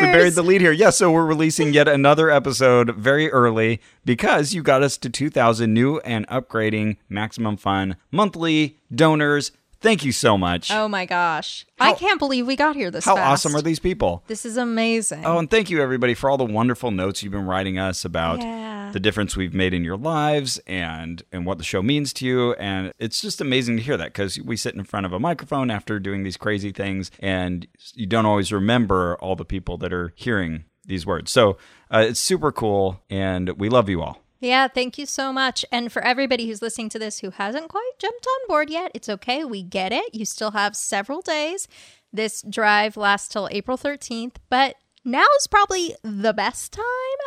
We 0.00 0.06
buried 0.12 0.34
the 0.34 0.42
lead 0.42 0.60
here. 0.60 0.70
Yeah, 0.70 0.90
so 0.90 1.10
we're 1.10 1.26
releasing 1.26 1.72
yet 1.72 1.88
another 1.88 2.30
episode 2.30 2.94
very 2.94 3.32
early 3.32 3.80
because 4.04 4.54
you 4.54 4.62
got 4.62 4.82
us 4.82 4.96
to 4.98 5.10
2,000 5.10 5.72
new 5.72 5.98
and 6.00 6.24
upgrading 6.28 6.98
Maximum 7.08 7.56
Fun 7.56 7.96
monthly 8.12 8.78
donors. 8.94 9.50
Thank 9.80 10.04
you 10.04 10.10
so 10.12 10.36
much. 10.36 10.70
oh 10.72 10.88
my 10.88 11.06
gosh. 11.06 11.64
I 11.78 11.92
can't 11.92 12.18
believe 12.18 12.46
we 12.46 12.56
got 12.56 12.74
here 12.74 12.90
this 12.90 13.04
How 13.04 13.14
fast. 13.14 13.46
awesome 13.46 13.56
are 13.56 13.62
these 13.62 13.78
people? 13.78 14.24
This 14.26 14.44
is 14.44 14.56
amazing. 14.56 15.24
Oh, 15.24 15.38
and 15.38 15.48
thank 15.48 15.70
you 15.70 15.80
everybody 15.80 16.14
for 16.14 16.28
all 16.28 16.36
the 16.36 16.44
wonderful 16.44 16.90
notes 16.90 17.22
you've 17.22 17.32
been 17.32 17.46
writing 17.46 17.78
us 17.78 18.04
about 18.04 18.40
Yeah. 18.40 18.90
the 18.92 18.98
difference 18.98 19.36
we've 19.36 19.54
made 19.54 19.72
in 19.72 19.84
your 19.84 19.96
lives 19.96 20.58
and 20.66 21.22
and 21.30 21.46
what 21.46 21.58
the 21.58 21.64
show 21.64 21.80
means 21.82 22.12
to 22.14 22.26
you. 22.26 22.54
And 22.54 22.92
it's 22.98 23.20
just 23.20 23.40
amazing 23.40 23.76
to 23.76 23.82
hear 23.82 23.96
that 23.96 24.12
because 24.12 24.40
we 24.40 24.56
sit 24.56 24.74
in 24.74 24.82
front 24.82 25.06
of 25.06 25.12
a 25.12 25.20
microphone 25.20 25.70
after 25.70 26.00
doing 26.00 26.24
these 26.24 26.36
crazy 26.36 26.72
things, 26.72 27.10
and 27.20 27.66
you 27.94 28.06
don't 28.06 28.26
always 28.26 28.52
remember 28.52 29.16
all 29.20 29.36
the 29.36 29.44
people 29.44 29.78
that 29.78 29.92
are 29.92 30.12
hearing 30.16 30.64
these 30.86 31.06
words. 31.06 31.30
So 31.30 31.56
uh, 31.92 32.04
it's 32.08 32.18
super 32.20 32.50
cool, 32.50 33.00
and 33.10 33.50
we 33.50 33.68
love 33.68 33.88
you 33.88 34.02
all. 34.02 34.22
Yeah, 34.40 34.68
thank 34.68 34.98
you 34.98 35.06
so 35.06 35.32
much. 35.32 35.64
And 35.72 35.90
for 35.90 36.00
everybody 36.02 36.46
who's 36.46 36.62
listening 36.62 36.88
to 36.90 36.98
this 36.98 37.18
who 37.20 37.30
hasn't 37.30 37.68
quite 37.68 37.90
jumped 37.98 38.26
on 38.26 38.48
board 38.48 38.70
yet, 38.70 38.92
it's 38.94 39.08
okay. 39.08 39.44
We 39.44 39.62
get 39.62 39.92
it. 39.92 40.14
You 40.14 40.24
still 40.24 40.52
have 40.52 40.76
several 40.76 41.20
days. 41.22 41.66
This 42.12 42.42
drive 42.48 42.96
lasts 42.96 43.28
till 43.28 43.48
April 43.50 43.76
13th, 43.76 44.36
but 44.48 44.76
now 45.04 45.24
is 45.38 45.46
probably 45.46 45.94
the 46.02 46.32
best 46.32 46.72
time 46.72 46.84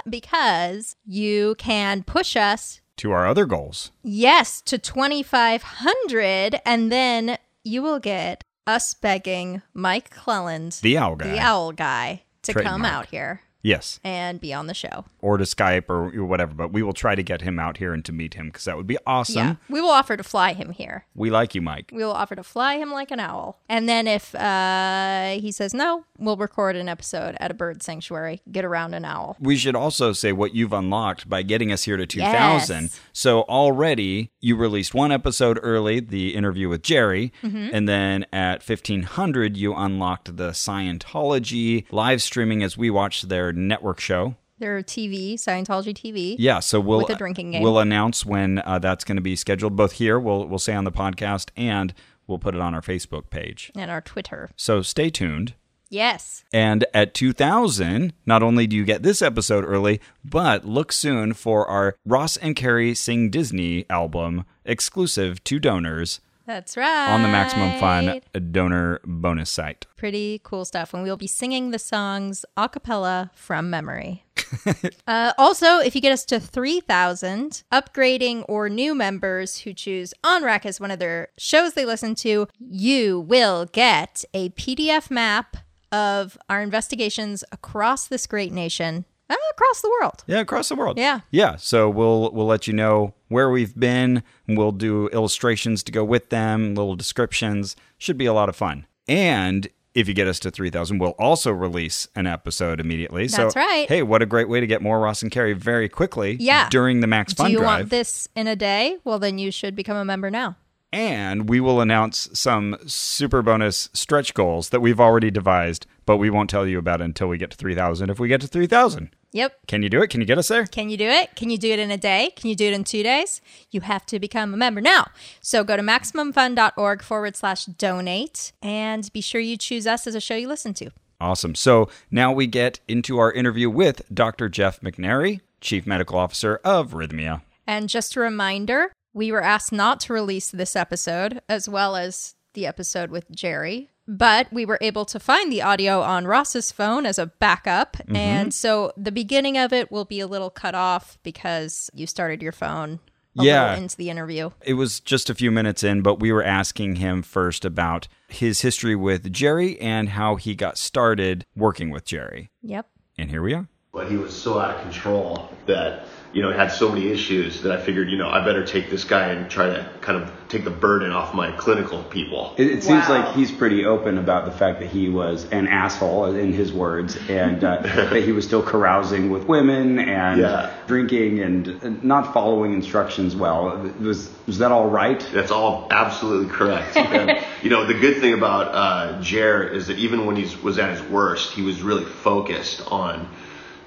because 0.09 0.95
you 1.05 1.55
can 1.57 2.03
push 2.03 2.35
us, 2.35 2.81
To 2.97 3.11
our 3.11 3.27
other 3.27 3.45
goals. 3.45 3.91
yes, 4.03 4.61
to 4.61 4.77
2,500, 4.77 6.59
and 6.65 6.91
then 6.91 7.37
you 7.63 7.81
will 7.81 7.99
get 7.99 8.43
us 8.67 8.93
begging 8.93 9.61
Mike 9.73 10.09
Cleland, 10.11 10.79
The 10.81 10.97
owl 10.97 11.15
guy. 11.15 11.27
the 11.31 11.39
owl 11.39 11.71
guy, 11.73 12.23
to 12.43 12.53
come 12.53 12.85
out 12.85 13.07
here 13.07 13.41
Yes. 13.63 13.99
and 14.03 14.39
be 14.41 14.53
on 14.53 14.67
the 14.67 14.73
show. 14.73 15.05
Or 15.21 15.37
to 15.37 15.43
Skype 15.43 15.89
or 15.89 16.09
whatever, 16.25 16.53
but 16.53 16.73
we 16.73 16.81
will 16.81 16.93
try 16.93 17.13
to 17.15 17.21
get 17.23 17.41
him 17.41 17.59
out 17.59 17.77
here 17.77 17.93
and 17.93 18.03
to 18.05 18.11
meet 18.11 18.33
him 18.33 18.47
because 18.47 18.65
that 18.65 18.75
would 18.77 18.87
be 18.87 18.97
awesome. 19.05 19.35
Yeah. 19.47 19.55
We 19.69 19.81
will 19.81 19.89
offer 19.91 20.17
to 20.17 20.23
fly 20.23 20.53
him 20.53 20.71
here. 20.71 21.05
We 21.13 21.29
like 21.29 21.53
you, 21.53 21.61
Mike. 21.61 21.91
We 21.93 22.03
will 22.03 22.11
offer 22.13 22.35
to 22.35 22.43
fly 22.43 22.75
him 22.77 22.91
like 22.91 23.11
an 23.11 23.19
owl. 23.19 23.59
And 23.69 23.87
then 23.87 24.07
if 24.07 24.33
uh, 24.33 25.31
he 25.39 25.51
says 25.51 25.73
no, 25.73 26.05
we'll 26.17 26.37
record 26.37 26.75
an 26.75 26.89
episode 26.89 27.35
at 27.39 27.51
a 27.51 27.53
bird 27.53 27.83
sanctuary, 27.83 28.41
get 28.51 28.65
around 28.65 28.93
an 28.95 29.05
owl. 29.05 29.37
We 29.39 29.57
should 29.57 29.75
also 29.75 30.11
say 30.13 30.31
what 30.31 30.55
you've 30.55 30.73
unlocked 30.73 31.29
by 31.29 31.43
getting 31.43 31.71
us 31.71 31.83
here 31.83 31.97
to 31.97 32.05
2000. 32.07 32.81
Yes. 32.83 32.99
So 33.13 33.41
already 33.43 34.31
you 34.39 34.55
released 34.55 34.93
one 34.95 35.11
episode 35.11 35.59
early, 35.61 35.99
the 35.99 36.35
interview 36.35 36.67
with 36.69 36.81
Jerry, 36.81 37.31
Mm-hmm. 37.43 37.69
and 37.73 37.87
then 37.89 38.25
at 38.33 38.67
1500 38.67 39.55
you 39.57 39.75
unlocked 39.75 40.35
the 40.37 40.49
Scientology 40.51 41.85
live 41.91 42.21
streaming 42.21 42.63
as 42.63 42.77
we 42.77 42.89
watched 42.89 43.29
their 43.29 43.50
network 43.53 43.99
show. 43.99 44.35
Their 44.59 44.83
TV, 44.83 45.33
Scientology 45.33 45.93
TV. 45.93 46.35
Yeah, 46.37 46.59
so 46.59 46.79
we'll 46.79 46.99
With 46.99 47.09
a 47.09 47.15
drinking 47.15 47.51
game. 47.51 47.63
We'll 47.63 47.79
announce 47.79 48.25
when 48.25 48.59
uh, 48.59 48.77
that's 48.77 49.03
going 49.03 49.15
to 49.15 49.21
be 49.21 49.35
scheduled. 49.35 49.75
Both 49.75 49.93
here, 49.93 50.19
we'll 50.19 50.45
we'll 50.47 50.59
say 50.59 50.75
on 50.75 50.83
the 50.83 50.91
podcast, 50.91 51.49
and 51.57 51.93
we'll 52.27 52.37
put 52.37 52.53
it 52.53 52.61
on 52.61 52.75
our 52.75 52.81
Facebook 52.81 53.31
page. 53.31 53.71
And 53.75 53.89
our 53.89 54.01
Twitter. 54.01 54.51
So 54.55 54.83
stay 54.83 55.09
tuned. 55.09 55.55
Yes. 55.89 56.45
And 56.53 56.85
at 56.93 57.13
2000, 57.13 58.13
not 58.25 58.41
only 58.41 58.65
do 58.65 58.77
you 58.77 58.85
get 58.85 59.03
this 59.03 59.21
episode 59.21 59.65
early, 59.65 59.99
but 60.23 60.63
look 60.63 60.93
soon 60.93 61.33
for 61.33 61.67
our 61.67 61.95
Ross 62.05 62.37
and 62.37 62.55
Carrie 62.55 62.95
Sing 62.95 63.29
Disney 63.29 63.85
album 63.89 64.45
exclusive 64.63 65.43
to 65.43 65.59
donors 65.59 66.21
That's 66.45 66.75
right. 66.75 67.09
on 67.09 67.21
the 67.21 67.29
Maximum 67.29 67.79
Fun 67.79 68.21
donor 68.51 68.99
bonus 69.03 69.49
site. 69.49 69.85
Pretty 69.95 70.41
cool 70.43 70.65
stuff. 70.65 70.93
And 70.93 71.03
we 71.03 71.09
will 71.09 71.17
be 71.17 71.27
singing 71.27 71.71
the 71.71 71.79
songs 71.79 72.45
a 72.57 72.67
cappella 72.67 73.31
from 73.35 73.69
memory. 73.69 74.25
uh, 75.07 75.33
also, 75.37 75.77
if 75.79 75.95
you 75.95 76.01
get 76.01 76.11
us 76.11 76.25
to 76.25 76.39
3,000, 76.39 77.63
upgrading 77.71 78.45
or 78.47 78.69
new 78.69 78.95
members 78.95 79.59
who 79.59 79.73
choose 79.73 80.13
ONRAC 80.23 80.65
as 80.65 80.79
one 80.79 80.91
of 80.91 80.99
their 80.99 81.29
shows 81.37 81.73
they 81.73 81.85
listen 81.85 82.15
to, 82.15 82.47
you 82.59 83.19
will 83.19 83.65
get 83.65 84.25
a 84.33 84.49
PDF 84.49 85.11
map 85.11 85.57
of 85.91 86.37
our 86.49 86.61
investigations 86.61 87.43
across 87.51 88.07
this 88.07 88.25
great 88.25 88.51
nation, 88.51 89.05
uh, 89.31 89.35
across 89.51 89.81
the 89.81 89.89
world. 90.01 90.23
Yeah, 90.27 90.39
across 90.39 90.69
the 90.69 90.75
world. 90.75 90.97
Yeah. 90.97 91.21
Yeah. 91.31 91.55
So 91.57 91.89
we'll 91.89 92.31
we'll 92.31 92.45
let 92.47 92.67
you 92.67 92.73
know 92.73 93.13
where 93.29 93.49
we've 93.49 93.77
been. 93.79 94.23
We'll 94.47 94.71
do 94.71 95.07
illustrations 95.09 95.83
to 95.83 95.91
go 95.91 96.03
with 96.03 96.29
them, 96.29 96.75
little 96.75 96.95
descriptions. 96.95 97.75
Should 97.97 98.17
be 98.17 98.25
a 98.25 98.33
lot 98.33 98.49
of 98.49 98.55
fun. 98.55 98.85
And 99.07 99.67
if 99.93 100.07
you 100.07 100.13
get 100.13 100.27
us 100.27 100.39
to 100.39 100.51
3000, 100.51 100.99
we'll 100.99 101.09
also 101.19 101.51
release 101.51 102.07
an 102.15 102.25
episode 102.25 102.79
immediately. 102.79 103.27
That's 103.27 103.53
so, 103.53 103.59
right. 103.59 103.89
Hey, 103.89 104.03
what 104.03 104.21
a 104.21 104.25
great 104.25 104.47
way 104.47 104.59
to 104.61 104.67
get 104.67 104.81
more 104.81 104.99
Ross 105.01 105.21
and 105.21 105.29
Carrie 105.31 105.51
very 105.53 105.89
quickly 105.89 106.37
Yeah. 106.39 106.69
during 106.69 107.01
the 107.01 107.07
Max 107.07 107.33
Do 107.33 107.43
Fun 107.43 107.51
you 107.51 107.57
Drive. 107.57 107.67
want 107.79 107.89
this 107.89 108.29
in 108.35 108.47
a 108.47 108.55
day? 108.55 108.97
Well, 109.03 109.19
then 109.19 109.37
you 109.37 109.51
should 109.51 109.75
become 109.75 109.97
a 109.97 110.05
member 110.05 110.29
now. 110.31 110.55
and 110.93 111.47
we 111.49 111.59
will 111.61 111.79
announce 111.79 112.27
some 112.33 112.75
super 112.85 113.41
bonus 113.41 113.89
stretch 113.93 114.33
goals 114.33 114.69
that 114.69 114.81
we've 114.81 114.99
already 114.99 115.31
devised, 115.31 115.85
but 116.05 116.17
we 116.17 116.29
won't 116.29 116.49
tell 116.49 116.67
you 116.67 116.77
about 116.77 116.99
until 117.01 117.27
we 117.29 117.37
get 117.37 117.49
to 117.51 117.55
3000 117.57 118.09
if 118.09 118.19
we 118.19 118.27
get 118.27 118.41
to 118.41 118.47
3000. 118.47 119.09
Yep. 119.33 119.67
Can 119.67 119.81
you 119.81 119.89
do 119.89 120.01
it? 120.01 120.09
Can 120.09 120.19
you 120.19 120.27
get 120.27 120.37
us 120.37 120.49
there? 120.49 120.65
Can 120.65 120.89
you 120.89 120.97
do 120.97 121.07
it? 121.07 121.35
Can 121.35 121.49
you 121.49 121.57
do 121.57 121.71
it 121.71 121.79
in 121.79 121.89
a 121.89 121.97
day? 121.97 122.31
Can 122.35 122.49
you 122.49 122.55
do 122.55 122.65
it 122.65 122.73
in 122.73 122.83
two 122.83 123.01
days? 123.01 123.39
You 123.71 123.81
have 123.81 124.05
to 124.07 124.19
become 124.19 124.53
a 124.53 124.57
member 124.57 124.81
now. 124.81 125.07
So 125.39 125.63
go 125.63 125.77
to 125.77 125.83
MaximumFun.org 125.83 127.01
forward 127.01 127.35
slash 127.35 127.65
donate 127.65 128.51
and 128.61 129.11
be 129.13 129.21
sure 129.21 129.39
you 129.39 129.57
choose 129.57 129.87
us 129.87 130.05
as 130.05 130.15
a 130.15 130.19
show 130.19 130.35
you 130.35 130.47
listen 130.47 130.73
to. 130.75 130.89
Awesome. 131.21 131.55
So 131.55 131.87
now 132.09 132.33
we 132.33 132.47
get 132.47 132.79
into 132.87 133.19
our 133.19 133.31
interview 133.31 133.69
with 133.69 134.01
Dr. 134.13 134.49
Jeff 134.49 134.81
McNairy, 134.81 135.39
Chief 135.61 135.85
Medical 135.85 136.17
Officer 136.17 136.59
of 136.65 136.91
Rythmia. 136.91 137.41
And 137.67 137.87
just 137.87 138.15
a 138.15 138.19
reminder, 138.19 138.91
we 139.13 139.31
were 139.31 139.43
asked 139.43 139.71
not 139.71 139.99
to 140.01 140.13
release 140.13 140.49
this 140.49 140.75
episode 140.75 141.41
as 141.47 141.69
well 141.69 141.95
as 141.95 142.35
the 142.53 142.65
episode 142.65 143.11
with 143.11 143.31
Jerry, 143.31 143.90
but 144.07 144.51
we 144.51 144.65
were 144.65 144.77
able 144.81 145.05
to 145.05 145.19
find 145.19 145.51
the 145.51 145.61
audio 145.61 146.01
on 146.01 146.25
Ross's 146.25 146.71
phone 146.71 147.05
as 147.05 147.17
a 147.19 147.27
backup. 147.27 147.97
Mm-hmm. 147.97 148.15
And 148.15 148.53
so 148.53 148.91
the 148.97 149.11
beginning 149.11 149.57
of 149.57 149.71
it 149.73 149.91
will 149.91 150.05
be 150.05 150.19
a 150.19 150.27
little 150.27 150.49
cut 150.49 150.75
off 150.75 151.17
because 151.23 151.89
you 151.93 152.07
started 152.07 152.41
your 152.41 152.51
phone 152.51 152.99
a 153.39 153.43
Yeah. 153.45 153.75
into 153.77 153.95
the 153.95 154.09
interview. 154.09 154.49
It 154.61 154.73
was 154.73 154.99
just 154.99 155.29
a 155.29 155.35
few 155.35 155.51
minutes 155.51 155.83
in, 155.83 156.01
but 156.01 156.19
we 156.19 156.31
were 156.33 156.43
asking 156.43 156.97
him 156.97 157.21
first 157.21 157.63
about 157.63 158.07
his 158.27 158.61
history 158.61 158.95
with 158.95 159.31
Jerry 159.31 159.79
and 159.79 160.09
how 160.09 160.35
he 160.35 160.55
got 160.55 160.77
started 160.77 161.45
working 161.55 161.89
with 161.91 162.03
Jerry. 162.03 162.51
Yep. 162.61 162.87
And 163.17 163.29
here 163.29 163.41
we 163.41 163.53
are. 163.53 163.67
But 163.93 164.09
he 164.09 164.17
was 164.17 164.33
so 164.33 164.59
out 164.59 164.75
of 164.75 164.81
control 164.81 165.49
that, 165.65 166.05
you 166.33 166.41
know, 166.41 166.51
had 166.53 166.71
so 166.71 166.87
many 166.89 167.07
issues 167.09 167.61
that 167.63 167.73
I 167.73 167.81
figured, 167.81 168.09
you 168.09 168.17
know, 168.17 168.29
I 168.29 168.43
better 168.45 168.65
take 168.65 168.89
this 168.89 169.03
guy 169.03 169.27
and 169.33 169.49
try 169.49 169.67
to 169.67 169.89
kind 169.99 170.21
of 170.23 170.31
take 170.47 170.63
the 170.63 170.69
burden 170.69 171.11
off 171.11 171.33
my 171.33 171.51
clinical 171.51 172.03
people. 172.03 172.53
It, 172.57 172.67
it 172.67 172.83
seems 172.83 173.07
Wow. 173.09 173.25
like 173.25 173.35
he's 173.35 173.51
pretty 173.51 173.85
open 173.85 174.17
about 174.17 174.45
the 174.45 174.51
fact 174.51 174.79
that 174.79 174.89
he 174.89 175.09
was 175.09 175.49
an 175.51 175.67
asshole, 175.67 176.25
in 176.33 176.53
his 176.53 176.71
words, 176.71 177.17
and 177.29 177.61
uh, 177.63 177.77
that 177.81 178.23
he 178.23 178.31
was 178.31 178.45
still 178.45 178.63
carousing 178.63 179.29
with 179.29 179.45
women 179.45 179.99
and 179.99 180.39
Yeah. 180.39 180.71
drinking 180.87 181.39
and 181.39 181.67
uh, 181.83 181.89
not 182.01 182.33
following 182.33 182.73
instructions 182.73 183.35
well. 183.35 183.77
Was 183.99 184.29
was 184.47 184.57
that 184.59 184.71
all 184.71 184.87
right? 184.87 185.19
That's 185.33 185.51
all 185.51 185.87
absolutely 185.91 186.49
correct. 186.49 186.95
and, 186.95 187.45
you 187.61 187.69
know, 187.69 187.85
the 187.85 187.93
good 187.93 188.19
thing 188.21 188.33
about 188.33 188.73
uh, 188.73 189.21
Jer 189.21 189.63
is 189.63 189.87
that 189.87 189.97
even 189.99 190.25
when 190.25 190.37
he 190.37 190.55
was 190.63 190.79
at 190.79 190.91
his 190.91 191.01
worst, 191.09 191.51
he 191.53 191.61
was 191.61 191.81
really 191.81 192.05
focused 192.05 192.81
on 192.89 193.27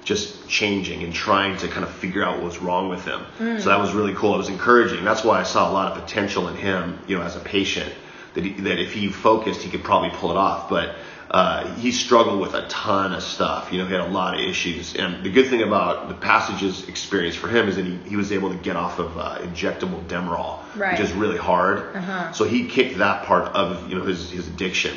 just 0.05 0.47
changing 0.47 1.03
and 1.03 1.13
trying 1.13 1.57
to 1.57 1.67
kind 1.67 1.83
of 1.83 1.91
figure 1.91 2.23
out 2.23 2.35
what 2.37 2.43
was 2.45 2.59
wrong 2.59 2.87
with 2.89 3.03
him. 3.05 3.21
So 3.59 3.69
that 3.69 3.79
was 3.79 3.91
really 3.93 4.13
cool. 4.13 4.35
It 4.35 4.37
was 4.37 4.49
encouraging. 4.49 5.03
That's 5.03 5.23
why 5.23 5.39
I 5.39 5.43
saw 5.43 5.69
a 5.69 5.73
lot 5.73 5.91
of 5.91 6.01
potential 6.03 6.47
in 6.47 6.55
him, 6.55 6.99
you 7.07 7.17
know, 7.17 7.23
as 7.23 7.35
a 7.35 7.39
patient. 7.41 7.91
That, 8.35 8.43
he, 8.43 8.51
that 8.61 8.79
if 8.79 8.93
he 8.93 9.09
focused, 9.09 9.61
he 9.61 9.69
could 9.69 9.83
probably 9.83 10.09
pull 10.11 10.29
it 10.31 10.37
off. 10.37 10.69
But 10.69 10.95
uh, 11.31 11.73
he 11.75 11.91
struggled 11.91 12.39
with 12.39 12.53
a 12.53 12.67
ton 12.67 13.13
of 13.13 13.23
stuff. 13.23 13.71
You 13.71 13.79
know, 13.79 13.87
he 13.87 13.93
had 13.93 14.01
a 14.01 14.09
lot 14.11 14.35
of 14.35 14.41
issues. 14.41 14.95
And 14.95 15.23
the 15.23 15.31
good 15.31 15.47
thing 15.47 15.63
about 15.63 16.09
the 16.09 16.15
passages 16.15 16.87
experience 16.87 17.35
for 17.35 17.47
him 17.47 17.67
is 17.67 17.77
that 17.77 17.85
he, 17.85 17.95
he 18.09 18.15
was 18.15 18.31
able 18.31 18.49
to 18.51 18.57
get 18.57 18.75
off 18.75 18.99
of 18.99 19.17
uh, 19.17 19.39
injectable 19.39 20.05
Demerol, 20.07 20.59
Right. 20.75 20.91
which 20.91 21.01
is 21.01 21.13
really 21.13 21.37
hard. 21.37 22.35
So 22.35 22.43
he 22.43 22.67
kicked 22.67 22.97
that 22.99 23.25
part 23.25 23.45
of 23.55 23.89
you 23.89 23.97
know 23.97 24.03
his 24.05 24.29
his 24.29 24.47
addiction, 24.47 24.95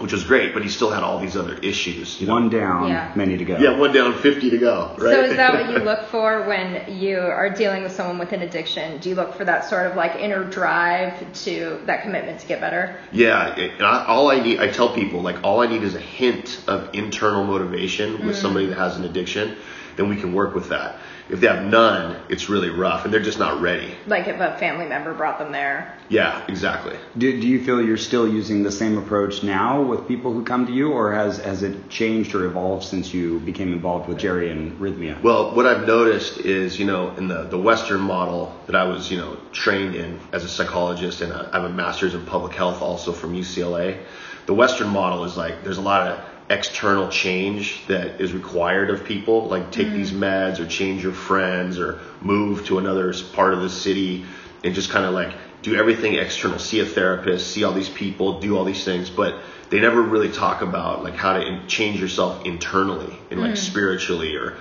which 0.00 0.12
was 0.12 0.24
great. 0.24 0.54
But 0.54 0.62
he 0.62 0.68
still 0.68 0.90
had 0.90 1.02
all 1.02 1.18
these 1.18 1.36
other 1.36 1.54
issues. 1.54 2.20
You 2.20 2.26
know? 2.26 2.34
One 2.34 2.48
down, 2.48 2.88
Yeah. 2.88 3.12
many 3.14 3.36
to 3.36 3.44
go. 3.44 3.58
Yeah, 3.58 3.78
one 3.78 3.92
down, 3.92 4.14
fifty 4.14 4.50
to 4.50 4.58
go. 4.58 4.92
Right. 4.98 5.14
So 5.14 5.20
is 5.24 5.36
that 5.36 5.54
what 5.54 5.70
you 5.70 5.84
look 5.84 6.06
for 6.08 6.42
when 6.46 6.98
you 6.98 7.18
are 7.18 7.50
dealing 7.50 7.82
with 7.82 7.92
someone 7.92 8.18
with 8.18 8.32
an 8.32 8.42
addiction? 8.42 8.98
Do 8.98 9.08
you 9.08 9.14
look 9.14 9.34
for 9.34 9.44
that 9.44 9.64
sort 9.64 9.86
of 9.86 9.96
like 9.96 10.16
inner 10.16 10.44
drive 10.44 11.32
to 11.44 11.80
that 11.86 12.02
commitment 12.02 12.40
to 12.40 12.46
get 12.46 12.60
better? 12.60 12.96
Yeah, 13.12 13.56
it- 13.56 13.80
I, 13.80 14.04
all 14.06 14.30
I 14.30 14.40
need, 14.40 14.60
I 14.60 14.68
tell 14.68 14.94
people, 14.94 15.20
like, 15.22 15.42
all 15.42 15.60
I 15.60 15.66
need 15.66 15.82
is 15.82 15.94
a 15.94 16.00
hint 16.00 16.62
of 16.66 16.90
internal 16.94 17.44
motivation 17.44 18.26
with 18.26 18.36
mm. 18.36 18.40
somebody 18.40 18.66
that 18.66 18.78
has 18.78 18.96
an 18.96 19.04
addiction, 19.04 19.56
then 19.96 20.08
we 20.08 20.16
can 20.16 20.32
work 20.32 20.54
with 20.54 20.68
that. 20.70 20.96
If 21.30 21.40
they 21.40 21.46
have 21.46 21.64
none, 21.64 22.16
it's 22.28 22.48
really 22.48 22.70
rough, 22.70 23.04
and 23.04 23.14
they're 23.14 23.22
just 23.22 23.38
not 23.38 23.60
ready. 23.60 23.94
Like 24.06 24.26
if 24.26 24.40
a 24.40 24.58
family 24.58 24.86
member 24.86 25.14
brought 25.14 25.38
them 25.38 25.52
there. 25.52 25.96
Yeah, 26.08 26.44
exactly. 26.48 26.96
Do, 27.16 27.40
do 27.40 27.46
you 27.46 27.64
feel 27.64 27.80
you're 27.80 27.96
still 27.96 28.26
using 28.26 28.64
the 28.64 28.72
same 28.72 28.98
approach 28.98 29.44
now 29.44 29.80
with 29.80 30.08
people 30.08 30.32
who 30.32 30.44
come 30.44 30.66
to 30.66 30.72
you, 30.72 30.90
or 30.90 31.12
has 31.12 31.38
has 31.38 31.62
it 31.62 31.88
changed 31.88 32.34
or 32.34 32.46
evolved 32.46 32.84
since 32.84 33.14
you 33.14 33.38
became 33.40 33.72
involved 33.72 34.08
with 34.08 34.18
Jerry 34.18 34.50
and 34.50 34.78
Rythmia? 34.80 35.22
Well, 35.22 35.54
what 35.54 35.66
I've 35.66 35.86
noticed 35.86 36.38
is, 36.38 36.78
you 36.78 36.86
know, 36.86 37.10
in 37.16 37.28
the, 37.28 37.44
the 37.44 37.58
Western 37.58 38.00
model 38.00 38.52
that 38.66 38.74
I 38.74 38.84
was, 38.84 39.10
you 39.10 39.18
know, 39.18 39.36
trained 39.52 39.94
in 39.94 40.18
as 40.32 40.44
a 40.44 40.48
psychologist, 40.48 41.20
and 41.20 41.32
I 41.32 41.48
have 41.52 41.64
a 41.64 41.72
master's 41.72 42.14
in 42.14 42.26
public 42.26 42.54
health 42.54 42.82
also 42.82 43.12
from 43.12 43.34
UCLA. 43.34 43.98
The 44.46 44.54
Western 44.54 44.88
model 44.88 45.24
is 45.24 45.36
like 45.36 45.62
there's 45.62 45.78
a 45.78 45.82
lot 45.82 46.08
of 46.08 46.29
external 46.50 47.08
change 47.08 47.86
that 47.86 48.20
is 48.20 48.32
required 48.32 48.90
of 48.90 49.04
people, 49.04 49.46
like 49.46 49.70
take 49.70 49.86
mm. 49.86 49.92
these 49.92 50.10
meds 50.10 50.58
or 50.58 50.66
change 50.66 51.02
your 51.02 51.12
friends 51.12 51.78
or 51.78 52.00
move 52.20 52.66
to 52.66 52.78
another 52.78 53.14
part 53.32 53.54
of 53.54 53.62
the 53.62 53.70
city 53.70 54.24
and 54.64 54.74
just 54.74 54.90
kind 54.90 55.06
of 55.06 55.14
like 55.14 55.32
do 55.62 55.76
everything 55.76 56.14
external, 56.14 56.58
see 56.58 56.80
a 56.80 56.84
therapist, 56.84 57.52
see 57.52 57.62
all 57.62 57.72
these 57.72 57.88
people, 57.88 58.40
do 58.40 58.58
all 58.58 58.64
these 58.64 58.84
things, 58.84 59.08
but 59.08 59.40
they 59.70 59.78
never 59.78 60.02
really 60.02 60.30
talk 60.30 60.60
about 60.60 61.04
like 61.04 61.14
how 61.14 61.34
to 61.34 61.46
in- 61.46 61.68
change 61.68 62.00
yourself 62.00 62.44
internally 62.44 63.16
and 63.30 63.40
like 63.40 63.52
mm. 63.52 63.56
spiritually 63.56 64.34
or 64.36 64.56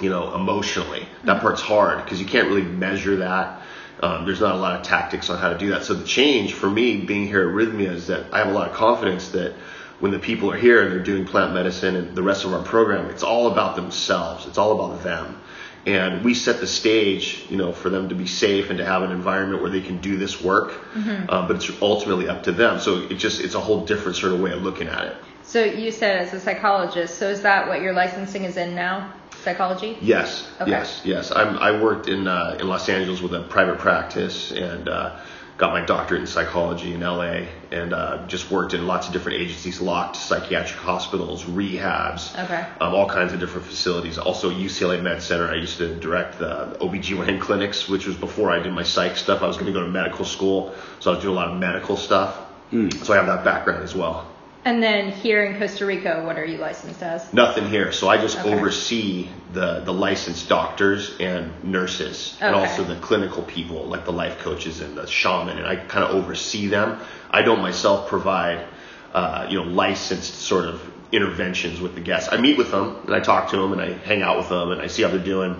you 0.00 0.10
know, 0.10 0.34
emotionally. 0.34 1.00
Mm. 1.00 1.24
That 1.24 1.40
part's 1.40 1.60
hard 1.60 2.04
because 2.04 2.20
you 2.20 2.26
can't 2.26 2.48
really 2.48 2.62
measure 2.62 3.16
that. 3.16 3.62
Um, 4.00 4.24
there's 4.24 4.40
not 4.40 4.54
a 4.54 4.58
lot 4.58 4.78
of 4.78 4.86
tactics 4.86 5.28
on 5.28 5.38
how 5.38 5.48
to 5.48 5.58
do 5.58 5.70
that. 5.70 5.82
So 5.82 5.94
the 5.94 6.06
change 6.06 6.54
for 6.54 6.70
me 6.70 6.98
being 6.98 7.26
here 7.26 7.48
at 7.48 7.52
Rythmia 7.52 7.90
is 7.90 8.06
that 8.06 8.32
I 8.32 8.38
have 8.38 8.46
a 8.46 8.52
lot 8.52 8.70
of 8.70 8.76
confidence 8.76 9.30
that 9.30 9.54
when 10.00 10.12
the 10.12 10.18
people 10.18 10.50
are 10.52 10.56
here 10.56 10.82
and 10.82 10.92
they're 10.92 11.02
doing 11.02 11.24
plant 11.26 11.52
medicine 11.54 11.96
and 11.96 12.14
the 12.16 12.22
rest 12.22 12.44
of 12.44 12.52
our 12.54 12.62
program, 12.62 13.10
it's 13.10 13.22
all 13.24 13.50
about 13.50 13.76
themselves. 13.76 14.46
It's 14.46 14.58
all 14.58 14.72
about 14.72 15.02
them. 15.02 15.40
and 15.86 16.24
we 16.24 16.34
set 16.34 16.60
the 16.60 16.66
stage, 16.66 17.46
you 17.48 17.56
know, 17.56 17.72
for 17.72 17.88
them 17.90 18.08
to 18.10 18.14
be 18.14 18.26
safe 18.26 18.68
and 18.70 18.78
to 18.78 18.84
have 18.84 19.02
an 19.02 19.10
environment 19.10 19.62
where 19.62 19.70
they 19.70 19.80
can 19.80 19.98
do 20.00 20.16
this 20.18 20.40
work. 20.42 20.72
Um, 20.96 21.46
but 21.48 21.56
it's 21.56 21.70
ultimately 21.80 22.28
up 22.28 22.42
to 22.44 22.52
them. 22.52 22.78
So 22.80 22.98
it 22.98 23.14
just 23.14 23.40
it's 23.40 23.54
a 23.54 23.60
whole 23.60 23.84
different 23.86 24.16
sort 24.16 24.32
of 24.34 24.40
way 24.40 24.52
of 24.52 24.62
looking 24.62 24.88
at 24.88 25.04
it. 25.06 25.16
So 25.44 25.64
you 25.64 25.90
said 25.90 26.18
as 26.18 26.34
a 26.34 26.40
psychologist. 26.40 27.16
So 27.18 27.28
is 27.30 27.40
that 27.42 27.68
what 27.68 27.80
your 27.80 27.94
licensing 27.94 28.44
is 28.44 28.56
in 28.56 28.74
now? 28.74 29.14
Psychology. 29.44 29.96
Yes, 30.02 30.46
Okay. 30.60 30.70
yes, 30.72 31.00
yes. 31.04 31.30
I'm, 31.30 31.56
I 31.58 31.80
worked 31.80 32.08
in 32.08 32.26
uh, 32.26 32.58
in 32.60 32.68
Los 32.68 32.88
Angeles 32.88 33.22
with 33.22 33.32
a 33.34 33.42
private 33.44 33.78
practice 33.78 34.50
and 34.52 34.88
uh, 34.88 35.20
got 35.58 35.72
my 35.72 35.84
doctorate 35.84 36.20
in 36.20 36.26
psychology 36.28 36.94
in 36.94 37.00
LA 37.00 37.46
and 37.72 37.92
uh, 37.92 38.24
just 38.28 38.48
worked 38.50 38.74
in 38.74 38.86
lots 38.86 39.08
of 39.08 39.12
different 39.12 39.40
agencies, 39.40 39.80
locked 39.80 40.14
psychiatric 40.16 40.78
hospitals, 40.80 41.42
rehabs, 41.44 42.32
Okay. 42.44 42.64
um, 42.80 42.94
all 42.94 43.08
kinds 43.08 43.32
of 43.32 43.40
different 43.40 43.66
facilities. 43.66 44.18
Also 44.18 44.50
UCLA 44.52 45.02
Med 45.02 45.20
Center. 45.20 45.48
I 45.50 45.56
used 45.56 45.78
to 45.78 45.96
direct 45.96 46.38
the 46.38 46.76
OBGYN 46.80 47.40
clinics, 47.40 47.88
which 47.88 48.06
was 48.06 48.14
before 48.16 48.50
I 48.52 48.60
did 48.60 48.72
my 48.72 48.84
psych 48.84 49.16
stuff. 49.16 49.42
I 49.42 49.48
was 49.48 49.56
going 49.56 49.66
to 49.66 49.72
go 49.72 49.84
to 49.84 49.90
medical 49.90 50.24
school, 50.24 50.74
so 51.00 51.10
I 51.10 51.14
was 51.14 51.22
doing 51.24 51.34
a 51.36 51.36
lot 51.36 51.48
of 51.48 51.58
medical 51.58 51.96
stuff. 51.96 52.38
So 52.70 53.12
I 53.12 53.16
have 53.16 53.26
that 53.26 53.44
background 53.44 53.82
as 53.82 53.94
well. 53.94 54.28
And 54.64 54.82
then 54.82 55.12
here 55.12 55.44
in 55.44 55.58
Costa 55.58 55.86
Rica, 55.86 56.22
what 56.26 56.36
are 56.36 56.44
you 56.44 56.58
licensed 56.58 57.02
as? 57.02 57.32
Nothing 57.32 57.68
here. 57.68 57.92
So 57.92 58.08
I 58.08 58.18
just 58.18 58.38
Okay. 58.38 58.52
oversee 58.52 59.28
the, 59.52 59.80
the 59.80 59.92
licensed 59.92 60.48
doctors 60.48 61.16
and 61.20 61.52
nurses 61.64 62.36
and 62.40 62.54
also 62.54 62.84
the 62.84 62.96
clinical 62.96 63.42
people 63.44 63.84
like 63.86 64.04
the 64.04 64.12
life 64.12 64.38
coaches 64.40 64.80
and 64.80 64.96
the 64.96 65.06
shaman 65.06 65.58
and 65.58 65.66
I 65.66 65.76
kind 65.76 66.04
of 66.04 66.14
oversee 66.14 66.66
them. 66.66 66.98
I 67.30 67.42
don't 67.42 67.62
myself 67.62 68.08
provide, 68.08 68.66
uh, 69.14 69.46
you 69.48 69.58
know, 69.62 69.68
licensed 69.70 70.34
sort 70.34 70.66
of 70.66 70.82
interventions 71.12 71.80
with 71.80 71.94
the 71.94 72.00
guests. 72.02 72.28
I 72.30 72.36
meet 72.38 72.58
with 72.58 72.70
them 72.70 72.96
and 73.06 73.14
I 73.14 73.20
talk 73.20 73.50
to 73.50 73.56
them 73.56 73.72
and 73.72 73.80
I 73.80 73.92
hang 73.92 74.22
out 74.22 74.36
with 74.38 74.48
them 74.50 74.72
and 74.72 74.80
I 74.82 74.88
see 74.88 75.02
how 75.02 75.08
they're 75.08 75.18
doing, 75.18 75.56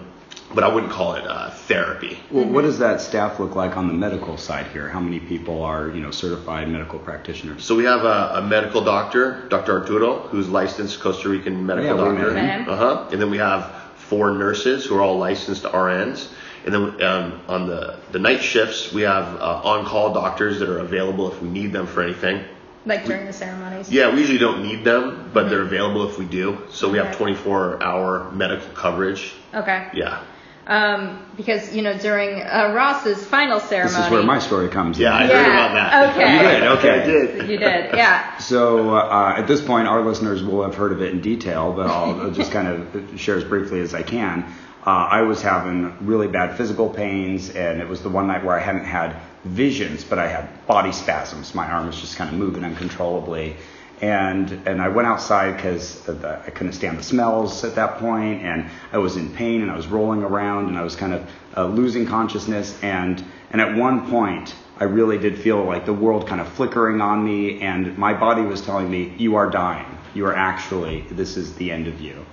but 0.54 0.64
I 0.64 0.68
wouldn't 0.68 0.92
call 0.92 1.14
it 1.14 1.26
uh, 1.26 1.50
therapy. 1.50 2.18
Well, 2.30 2.46
what 2.46 2.62
does 2.62 2.78
that 2.78 3.00
staff 3.00 3.38
look 3.38 3.54
like 3.54 3.76
on 3.76 3.86
the 3.86 3.92
medical 3.92 4.36
side 4.36 4.66
here? 4.68 4.88
How 4.88 5.00
many 5.00 5.20
people 5.20 5.62
are, 5.62 5.90
you 5.90 6.00
know, 6.00 6.10
certified 6.10 6.68
medical 6.68 6.98
practitioners? 6.98 7.64
So 7.64 7.74
we 7.76 7.84
have 7.84 8.04
a, 8.04 8.32
a 8.36 8.42
medical 8.42 8.82
doctor, 8.82 9.46
Dr. 9.48 9.80
Arturo, 9.80 10.20
who's 10.28 10.48
licensed 10.48 11.00
Costa 11.00 11.28
Rican 11.28 11.66
medical 11.66 11.96
Yeah, 11.96 12.02
we 12.12 12.16
doctor. 12.18 12.32
met 12.32 12.60
him. 12.60 12.68
Uh 12.68 12.76
huh. 12.76 13.08
And 13.12 13.20
then 13.20 13.30
we 13.30 13.38
have 13.38 13.70
four 13.96 14.32
nurses 14.32 14.86
who 14.86 14.96
are 14.96 15.02
all 15.02 15.18
licensed 15.18 15.64
RNs. 15.64 16.32
And 16.64 16.74
then 16.74 17.02
um, 17.02 17.40
on 17.46 17.66
the, 17.66 17.98
the 18.12 18.18
night 18.18 18.42
shifts, 18.42 18.92
we 18.92 19.02
have 19.02 19.24
uh, 19.36 19.60
on-call 19.64 20.12
doctors 20.14 20.58
that 20.60 20.68
are 20.68 20.78
available 20.80 21.30
if 21.30 21.40
we 21.42 21.48
need 21.48 21.72
them 21.72 21.86
for 21.86 22.02
anything. 22.02 22.42
Like 22.86 23.04
during 23.04 23.26
the 23.26 23.32
ceremonies? 23.32 23.90
Yeah, 23.90 24.12
we 24.12 24.20
usually 24.20 24.38
don't 24.38 24.62
need 24.62 24.82
them, 24.82 25.30
but 25.34 25.50
they're 25.50 25.62
available 25.62 26.08
if 26.08 26.18
we 26.18 26.24
do. 26.24 26.58
So 26.70 26.88
we 26.88 26.96
have 26.98 27.14
24-hour 27.16 28.30
medical 28.32 28.68
coverage. 28.70 29.34
Okay. 29.54 29.88
Yeah. 29.92 30.24
Um, 30.68 31.24
because 31.34 31.74
you 31.74 31.80
know 31.80 31.96
during 31.96 32.42
uh, 32.42 32.72
Ross's 32.76 33.24
final 33.26 33.58
ceremony. 33.58 33.96
This 33.96 34.04
is 34.04 34.10
where 34.10 34.22
my 34.22 34.38
story 34.38 34.68
comes 34.68 34.98
Yeah, 34.98 35.14
I 35.14 35.22
in. 35.24 35.30
heard 35.30 35.46
about 35.46 35.72
that. 35.72 36.10
okay. 36.10 36.32
You 36.36 36.42
did, 36.42 36.62
okay. 36.78 36.90
I 36.90 37.06
did. 37.06 37.50
You 37.50 37.56
did, 37.56 37.94
yeah. 37.94 38.36
So 38.36 38.94
uh, 38.94 39.34
at 39.38 39.46
this 39.46 39.62
point, 39.62 39.88
our 39.88 40.02
listeners 40.04 40.42
will 40.42 40.62
have 40.62 40.74
heard 40.74 40.92
of 40.92 41.00
it 41.00 41.10
in 41.14 41.22
detail, 41.22 41.72
but 41.72 41.86
I'll 41.86 42.30
just 42.40 42.52
kind 42.52 42.68
of 42.68 43.18
share 43.18 43.36
as 43.38 43.44
briefly 43.44 43.80
as 43.80 43.94
I 43.94 44.02
can. 44.02 44.44
Uh, 44.86 44.90
I 44.90 45.22
was 45.22 45.40
having 45.40 46.06
really 46.06 46.28
bad 46.28 46.56
physical 46.58 46.90
pains, 46.90 47.48
and 47.50 47.80
it 47.80 47.88
was 47.88 48.02
the 48.02 48.10
one 48.10 48.26
night 48.26 48.44
where 48.44 48.54
I 48.54 48.60
hadn't 48.62 48.84
had 48.84 49.16
visions, 49.44 50.04
but 50.04 50.18
I 50.18 50.28
had 50.28 50.66
body 50.66 50.92
spasms. 50.92 51.54
My 51.54 51.66
arm 51.66 51.86
was 51.86 51.98
just 51.98 52.16
kind 52.16 52.28
of 52.30 52.38
moving 52.38 52.62
uncontrollably, 52.64 53.56
and 54.00 54.50
and 54.66 54.80
I 54.80 54.88
went 54.88 55.08
outside 55.08 55.56
because 55.56 56.08
I 56.08 56.50
couldn't 56.50 56.72
stand 56.72 56.98
the 56.98 57.02
smells 57.02 57.64
at 57.64 57.74
that 57.74 57.98
point, 57.98 58.42
and 58.42 58.66
I 58.92 58.98
was 58.98 59.16
in 59.16 59.32
pain, 59.34 59.62
and 59.62 59.70
I 59.70 59.76
was 59.76 59.86
rolling 59.86 60.22
around, 60.22 60.68
and 60.68 60.78
I 60.78 60.82
was 60.82 60.96
kind 60.96 61.14
of 61.14 61.30
uh, 61.56 61.66
losing 61.66 62.06
consciousness, 62.06 62.78
and 62.82 63.24
and 63.50 63.60
at 63.60 63.76
one 63.76 64.08
point. 64.10 64.54
I 64.80 64.84
really 64.84 65.18
did 65.18 65.36
feel 65.36 65.64
like 65.64 65.86
the 65.86 65.92
world 65.92 66.28
kind 66.28 66.40
of 66.40 66.46
flickering 66.46 67.00
on 67.00 67.24
me, 67.24 67.60
and 67.60 67.98
my 67.98 68.14
body 68.14 68.42
was 68.42 68.60
telling 68.60 68.88
me, 68.88 69.12
"You 69.18 69.34
are 69.34 69.50
dying. 69.50 69.98
You 70.14 70.26
are 70.26 70.34
actually. 70.34 71.00
This 71.10 71.36
is 71.36 71.56
the 71.56 71.72
end 71.72 71.88
of 71.88 72.00
you." 72.00 72.24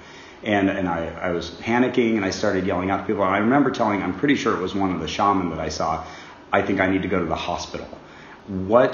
And 0.43 0.69
and 0.69 0.87
I, 0.87 1.07
I 1.07 1.31
was 1.31 1.49
panicking, 1.49 2.17
and 2.17 2.23
I 2.23 2.29
started 2.29 2.67
yelling 2.67 2.91
out 2.91 2.97
to 2.97 3.05
people. 3.07 3.23
And 3.23 3.33
I 3.33 3.39
remember 3.39 3.71
telling, 3.71 4.03
I'm 4.03 4.15
pretty 4.19 4.35
sure 4.35 4.55
it 4.55 4.61
was 4.61 4.75
one 4.75 4.91
of 4.93 4.99
the 5.01 5.07
shaman 5.07 5.49
that 5.49 5.59
I 5.59 5.69
saw, 5.69 6.05
I 6.53 6.61
think 6.61 6.79
I 6.79 6.87
need 6.87 7.01
to 7.01 7.07
go 7.07 7.19
to 7.19 7.25
the 7.25 7.35
hospital. 7.35 7.87
What 8.47 8.93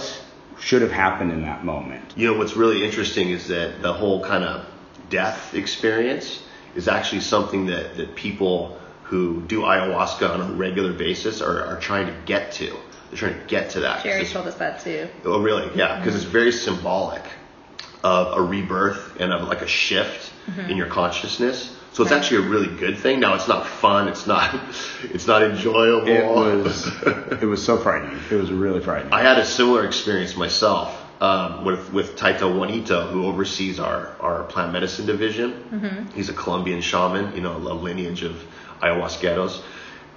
should 0.61 0.81
have 0.81 0.91
happened 0.91 1.31
in 1.31 1.41
that 1.41 1.65
moment? 1.65 2.13
You 2.15 2.31
know, 2.31 2.37
what's 2.37 2.55
really 2.55 2.85
interesting 2.85 3.29
is 3.29 3.47
that 3.47 3.81
the 3.81 3.93
whole 3.93 4.23
kind 4.23 4.43
of 4.43 4.65
death 5.09 5.53
experience 5.53 6.41
is 6.75 6.87
actually 6.87 7.21
something 7.21 7.65
that, 7.65 7.97
that 7.97 8.15
people 8.15 8.79
who 9.03 9.41
do 9.41 9.61
ayahuasca 9.61 10.29
on 10.29 10.41
a 10.41 10.53
regular 10.53 10.93
basis 10.93 11.41
are, 11.41 11.65
are 11.65 11.79
trying 11.79 12.07
to 12.07 12.15
get 12.25 12.53
to. 12.53 12.67
They're 13.09 13.17
trying 13.17 13.39
to 13.39 13.45
get 13.45 13.71
to 13.71 13.81
that. 13.81 14.03
Jerry 14.03 14.25
told 14.25 14.47
us 14.47 14.55
that 14.55 14.79
too. 14.79 15.09
Oh, 15.25 15.41
really? 15.41 15.69
Yeah, 15.75 15.99
because 15.99 16.15
it's 16.15 16.23
very 16.23 16.53
symbolic 16.53 17.23
of 18.03 18.37
a 18.37 18.41
rebirth 18.41 19.19
and 19.19 19.33
of 19.33 19.47
like 19.47 19.61
a 19.61 19.67
shift 19.67 20.31
mm-hmm. 20.45 20.69
in 20.69 20.77
your 20.77 20.87
consciousness. 20.87 21.75
So 21.93 22.03
it's 22.03 22.11
Right. 22.11 22.19
actually 22.21 22.47
a 22.47 22.49
really 22.49 22.67
good 22.67 22.97
thing. 22.97 23.19
Now 23.19 23.33
it's 23.35 23.49
not 23.49 23.67
fun. 23.67 24.07
It's 24.07 24.25
not. 24.25 24.55
It's 25.13 25.27
not 25.27 25.43
enjoyable. 25.43 26.07
It 26.07 26.63
was 26.63 26.87
it 27.41 27.45
was 27.47 27.63
so 27.63 27.77
frightening. 27.77 28.17
It 28.29 28.35
was 28.35 28.51
really 28.51 28.79
frightening. 28.81 29.11
I 29.13 29.21
had 29.21 29.37
a 29.39 29.45
similar 29.45 29.85
experience 29.85 30.37
myself 30.37 30.95
um, 31.21 31.65
with 31.65 31.91
with 31.91 32.15
Taita 32.15 32.47
Juanito, 32.55 33.07
who 33.07 33.25
oversees 33.25 33.79
our 33.79 34.15
our 34.21 34.43
plant 34.43 34.71
medicine 34.71 35.05
division. 35.05 36.07
He's 36.15 36.29
a 36.29 36.33
Colombian 36.33 36.81
shaman, 36.81 37.35
you 37.35 37.41
know, 37.41 37.57
a 37.57 37.73
lineage 37.73 38.23
of 38.23 38.35
ayahuasqueros, 38.81 39.61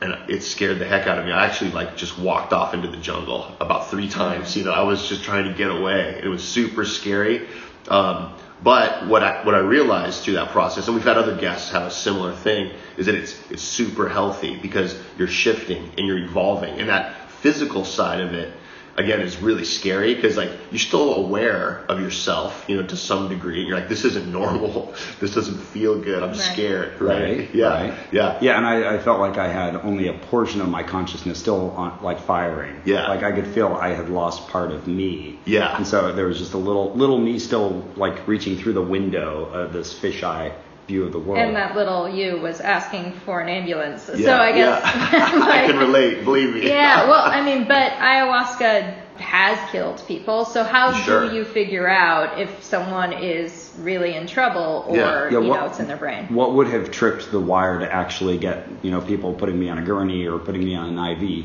and 0.00 0.12
it 0.30 0.42
scared 0.42 0.78
the 0.78 0.87
heck 0.87 1.06
out 1.08 1.18
of 1.18 1.24
me. 1.26 1.32
I 1.32 1.46
actually 1.46 1.72
like 1.72 1.96
just 1.96 2.18
walked 2.18 2.52
off 2.52 2.72
into 2.74 2.88
the 2.88 2.98
jungle 2.98 3.54
about 3.60 3.90
three 3.90 4.08
times. 4.08 4.56
You 4.56 4.64
know, 4.64 4.72
I 4.72 4.82
was 4.82 5.08
just 5.08 5.24
trying 5.24 5.46
to 5.50 5.54
get 5.54 5.70
away. 5.70 6.20
It 6.22 6.28
was 6.28 6.42
super 6.44 6.84
scary. 6.84 7.48
Um, 7.88 8.32
but 8.64 9.07
what 9.07 9.22
I 9.22 9.44
what 9.44 9.55
I 9.55 9.59
realized 9.59 10.24
through 10.24 10.35
that 10.35 10.50
process, 10.50 10.87
and 10.87 10.96
we've 10.96 11.05
had 11.05 11.18
other 11.18 11.37
guests 11.37 11.70
have 11.70 11.83
a 11.83 11.90
similar 11.90 12.35
thing, 12.35 12.72
is 12.96 13.07
that 13.07 13.14
it's 13.14 13.38
it's 13.50 13.62
super 13.62 14.09
healthy 14.09 14.57
because 14.57 14.98
you're 15.18 15.29
shifting 15.29 15.90
and 15.98 16.07
you're 16.07 16.18
evolving, 16.18 16.81
and 16.81 16.88
that 16.88 17.31
physical 17.31 17.85
side 17.85 18.20
of 18.20 18.33
it 18.33 18.50
again 18.96 19.20
is 19.20 19.38
really 19.42 19.64
scary 19.64 20.14
because 20.14 20.37
like 20.37 20.50
you're 20.70 20.78
still 20.78 21.14
aware 21.16 21.85
of 21.88 22.00
yourself, 22.00 22.64
you 22.68 22.76
know, 22.76 22.87
to 22.87 22.96
some 22.96 23.28
degree. 23.28 23.59
And 23.61 23.68
you're 23.68 23.78
like, 23.78 23.88
this 23.88 24.04
isn't 24.04 24.30
normal. 24.30 24.94
This 25.20 25.35
doesn't 25.35 25.59
feel 25.59 26.00
good. 26.00 26.22
I'm 26.22 26.30
Right. 26.30 26.38
scared. 26.38 27.00
Right, 27.00 27.22
Right? 27.38 27.54
Yeah. 27.54 27.66
right. 27.68 27.94
Yeah. 28.12 28.38
Yeah, 28.40 28.57
and 28.57 28.66
I, 28.66 28.94
I 28.94 28.98
felt 28.98 29.20
like 29.20 29.38
I 29.38 29.48
had 29.48 29.76
only 29.76 30.09
a 30.09 30.12
portion 30.12 30.61
of 30.61 30.68
my 30.68 30.83
consciousness 30.83 31.38
still 31.38 31.70
on, 31.72 31.98
like 32.02 32.20
firing. 32.20 32.80
Yeah. 32.85 33.09
Like 33.09 33.22
I 33.22 33.33
could 33.33 33.46
feel 33.46 33.68
I 33.68 33.88
had 33.94 34.09
lost 34.11 34.48
part 34.48 34.70
of 34.72 34.87
me. 34.87 35.38
Yeah. 35.44 35.76
And 35.76 35.87
so 35.87 36.12
there 36.12 36.26
was 36.26 36.38
just 36.38 36.54
a 36.54 36.59
little 36.59 36.92
little 36.94 37.18
me 37.18 37.38
still 37.38 37.85
like 37.96 38.26
reaching 38.28 38.57
through 38.57 38.74
the 38.74 38.83
window 38.83 39.44
of 39.46 39.72
this 39.72 39.92
fisheye 39.94 40.52
view 40.87 41.05
of 41.05 41.12
the 41.12 41.18
world. 41.18 41.40
And 41.40 41.57
that 41.57 41.75
little 41.75 42.09
you 42.09 42.38
was 42.38 42.61
asking 42.61 43.12
for 43.25 43.40
an 43.40 43.49
ambulance. 43.49 44.09
Yeah, 44.14 44.27
so 44.27 44.37
I 44.37 44.53
guess. 44.53 44.83
yeah. 44.83 45.31
I 45.42 45.66
can 45.66 45.79
relate. 45.79 46.25
Believe 46.25 46.55
me. 46.55 46.68
yeah, 46.68 47.09
well, 47.09 47.23
I 47.25 47.44
mean, 47.44 47.66
but 47.66 47.92
ayahuasca 47.92 48.94
has 49.16 49.70
killed 49.70 50.03
people. 50.09 50.44
So 50.44 50.64
how 50.64 50.92
Sure. 50.92 51.29
do 51.29 51.37
you 51.37 51.44
figure 51.44 51.88
out 51.88 52.40
if 52.40 52.62
someone 52.64 53.12
is 53.12 53.73
really 53.79 54.14
in 54.14 54.27
trouble 54.27 54.85
or 54.88 54.97
Yeah. 54.97 55.25
Yeah, 55.25 55.31
you 55.40 55.49
what- 55.49 55.61
know 55.61 55.66
it's 55.66 55.81
in 55.81 55.87
their 55.87 55.97
brain? 55.97 56.27
What 56.35 56.55
would 56.55 56.68
have 56.68 56.90
tripped 56.90 57.31
the 57.31 57.40
wire 57.40 57.79
to 57.81 57.92
actually 57.92 58.38
get 58.38 58.66
you 58.83 58.90
know 58.90 59.01
people 59.01 59.33
putting 59.33 59.59
me 59.59 59.68
on 59.68 59.79
a 59.79 59.83
gurney 59.83 60.27
or 60.27 60.38
putting 60.38 60.64
me 60.64 60.75
on 60.75 60.99
an 60.99 61.23
IV? 61.23 61.44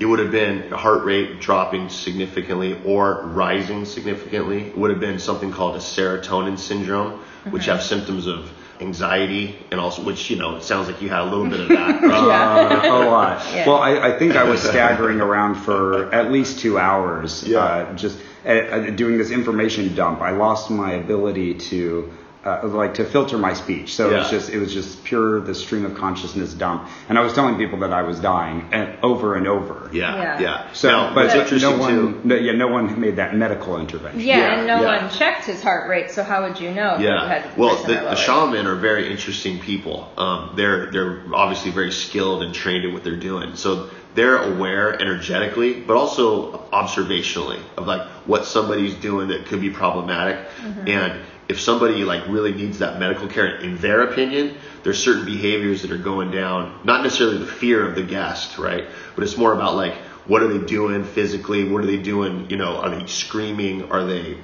it 0.00 0.06
would 0.06 0.20
have 0.20 0.30
been 0.30 0.70
heart 0.70 1.04
rate 1.04 1.40
dropping 1.40 1.88
significantly 1.88 2.78
or 2.86 3.20
rising 3.34 3.84
significantly. 3.84 4.68
It 4.68 4.78
would 4.78 4.90
have 4.90 5.00
been 5.00 5.18
something 5.18 5.50
called 5.50 5.74
a 5.74 5.80
serotonin 5.80 6.56
syndrome, 6.56 7.18
which 7.50 7.64
have 7.64 7.82
symptoms 7.82 8.28
of 8.28 8.48
anxiety 8.80 9.56
and 9.70 9.80
also, 9.80 10.02
which, 10.02 10.30
you 10.30 10.36
know, 10.36 10.56
it 10.56 10.62
sounds 10.62 10.88
like 10.88 11.00
you 11.02 11.08
had 11.08 11.20
a 11.20 11.24
little 11.24 11.48
bit 11.48 11.60
of 11.60 11.68
that. 11.78 12.02
Uh, 12.02 13.04
a 13.04 13.08
lot. 13.08 13.44
Yeah. 13.54 13.66
Well, 13.66 13.78
I, 13.78 14.14
I 14.14 14.18
think 14.18 14.36
I 14.36 14.44
was 14.44 14.62
staggering 14.62 15.20
around 15.20 15.56
for 15.56 16.12
at 16.12 16.30
least 16.30 16.60
two 16.60 16.78
hours. 16.78 17.42
Yeah. 17.46 17.58
Uh, 17.58 17.94
just 17.94 18.18
uh, 18.44 18.48
uh, 18.48 18.90
doing 18.90 19.18
this 19.18 19.30
information 19.30 19.94
dump. 19.94 20.20
I 20.20 20.30
lost 20.30 20.70
my 20.70 20.92
ability 20.92 21.54
to. 21.54 22.12
Uh, 22.48 22.66
like 22.68 22.94
to 22.94 23.04
filter 23.04 23.36
my 23.36 23.52
speech, 23.52 23.94
so 23.94 24.10
it 24.10 24.14
was 24.18 24.30
just 24.30 24.48
it 24.50 24.58
was 24.58 24.72
just 24.72 25.04
pure 25.04 25.40
the 25.40 25.54
stream 25.54 25.84
of 25.84 25.94
consciousness 25.94 26.54
dump, 26.54 26.88
and 27.08 27.18
I 27.18 27.22
was 27.22 27.32
telling 27.34 27.56
people 27.56 27.78
that 27.80 27.92
I 27.92 28.02
was 28.02 28.18
dying 28.20 28.68
and 28.72 28.96
over 29.02 29.34
and 29.36 29.46
over. 29.46 29.90
yeah, 29.92 30.16
Yeah. 30.16 30.40
yeah. 30.40 30.72
So, 30.72 30.88
Now, 30.88 31.14
but 31.14 31.26
what's 31.36 31.52
no 31.62 31.76
one, 31.76 32.26
no, 32.28 32.34
yeah, 32.34 32.52
no 32.52 32.68
one 32.68 32.98
made 33.00 33.16
that 33.16 33.36
medical 33.36 33.78
intervention. 33.78 34.20
Yeah, 34.20 34.38
Yeah, 34.38 34.58
and 34.58 34.66
no 34.66 34.80
yeah. 34.80 35.02
one 35.02 35.10
checked 35.10 35.44
his 35.44 35.62
heart 35.62 35.88
rate, 35.88 36.10
so 36.10 36.22
how 36.22 36.42
would 36.44 36.58
you 36.60 36.70
know 36.72 36.94
if 36.94 37.00
it 37.00 37.04
Yeah. 37.04 37.28
had 37.28 37.56
Well, 37.58 37.76
the, 37.82 37.94
the 37.94 38.02
lowered? 38.02 38.18
shaman 38.18 38.66
are 38.66 38.76
very 38.76 39.10
interesting 39.10 39.58
people. 39.58 40.10
Um, 40.16 40.52
they're 40.56 40.90
they're 40.90 41.22
obviously 41.34 41.70
very 41.70 41.92
skilled 41.92 42.42
and 42.42 42.54
trained 42.54 42.84
in 42.86 42.92
what 42.94 43.04
they're 43.04 43.24
doing. 43.32 43.56
So 43.56 43.90
they're 44.14 44.38
aware 44.54 44.86
energetically, 45.00 45.74
but 45.88 45.96
also 45.96 46.58
observationally 46.72 47.60
of 47.76 47.86
like 47.86 48.02
what 48.26 48.44
somebody's 48.46 48.94
doing 48.94 49.28
that 49.28 49.46
could 49.46 49.60
be 49.60 49.70
problematic. 49.70 50.36
Mm-hmm. 50.60 50.88
And 50.88 51.12
if 51.48 51.60
somebody 51.60 52.04
like 52.04 52.26
really 52.28 52.52
needs 52.52 52.78
that 52.80 52.98
medical 52.98 53.26
care, 53.26 53.56
in 53.56 53.78
their 53.78 54.02
opinion, 54.02 54.56
there's 54.82 55.02
certain 55.02 55.24
behaviors 55.24 55.82
that 55.82 55.90
are 55.90 55.98
going 55.98 56.30
down. 56.30 56.80
Not 56.84 57.02
necessarily 57.02 57.38
the 57.38 57.46
fear 57.46 57.88
of 57.88 57.94
the 57.94 58.02
guest, 58.02 58.58
right? 58.58 58.86
But 59.14 59.24
it's 59.24 59.36
more 59.36 59.52
about 59.52 59.74
like 59.74 59.94
what 60.26 60.42
are 60.42 60.48
they 60.48 60.64
doing 60.64 61.04
physically? 61.04 61.64
What 61.64 61.82
are 61.82 61.86
they 61.86 61.96
doing? 61.96 62.50
You 62.50 62.56
know, 62.56 62.76
are 62.76 62.90
they 62.90 63.06
screaming? 63.06 63.90
Are 63.90 64.04
they 64.04 64.38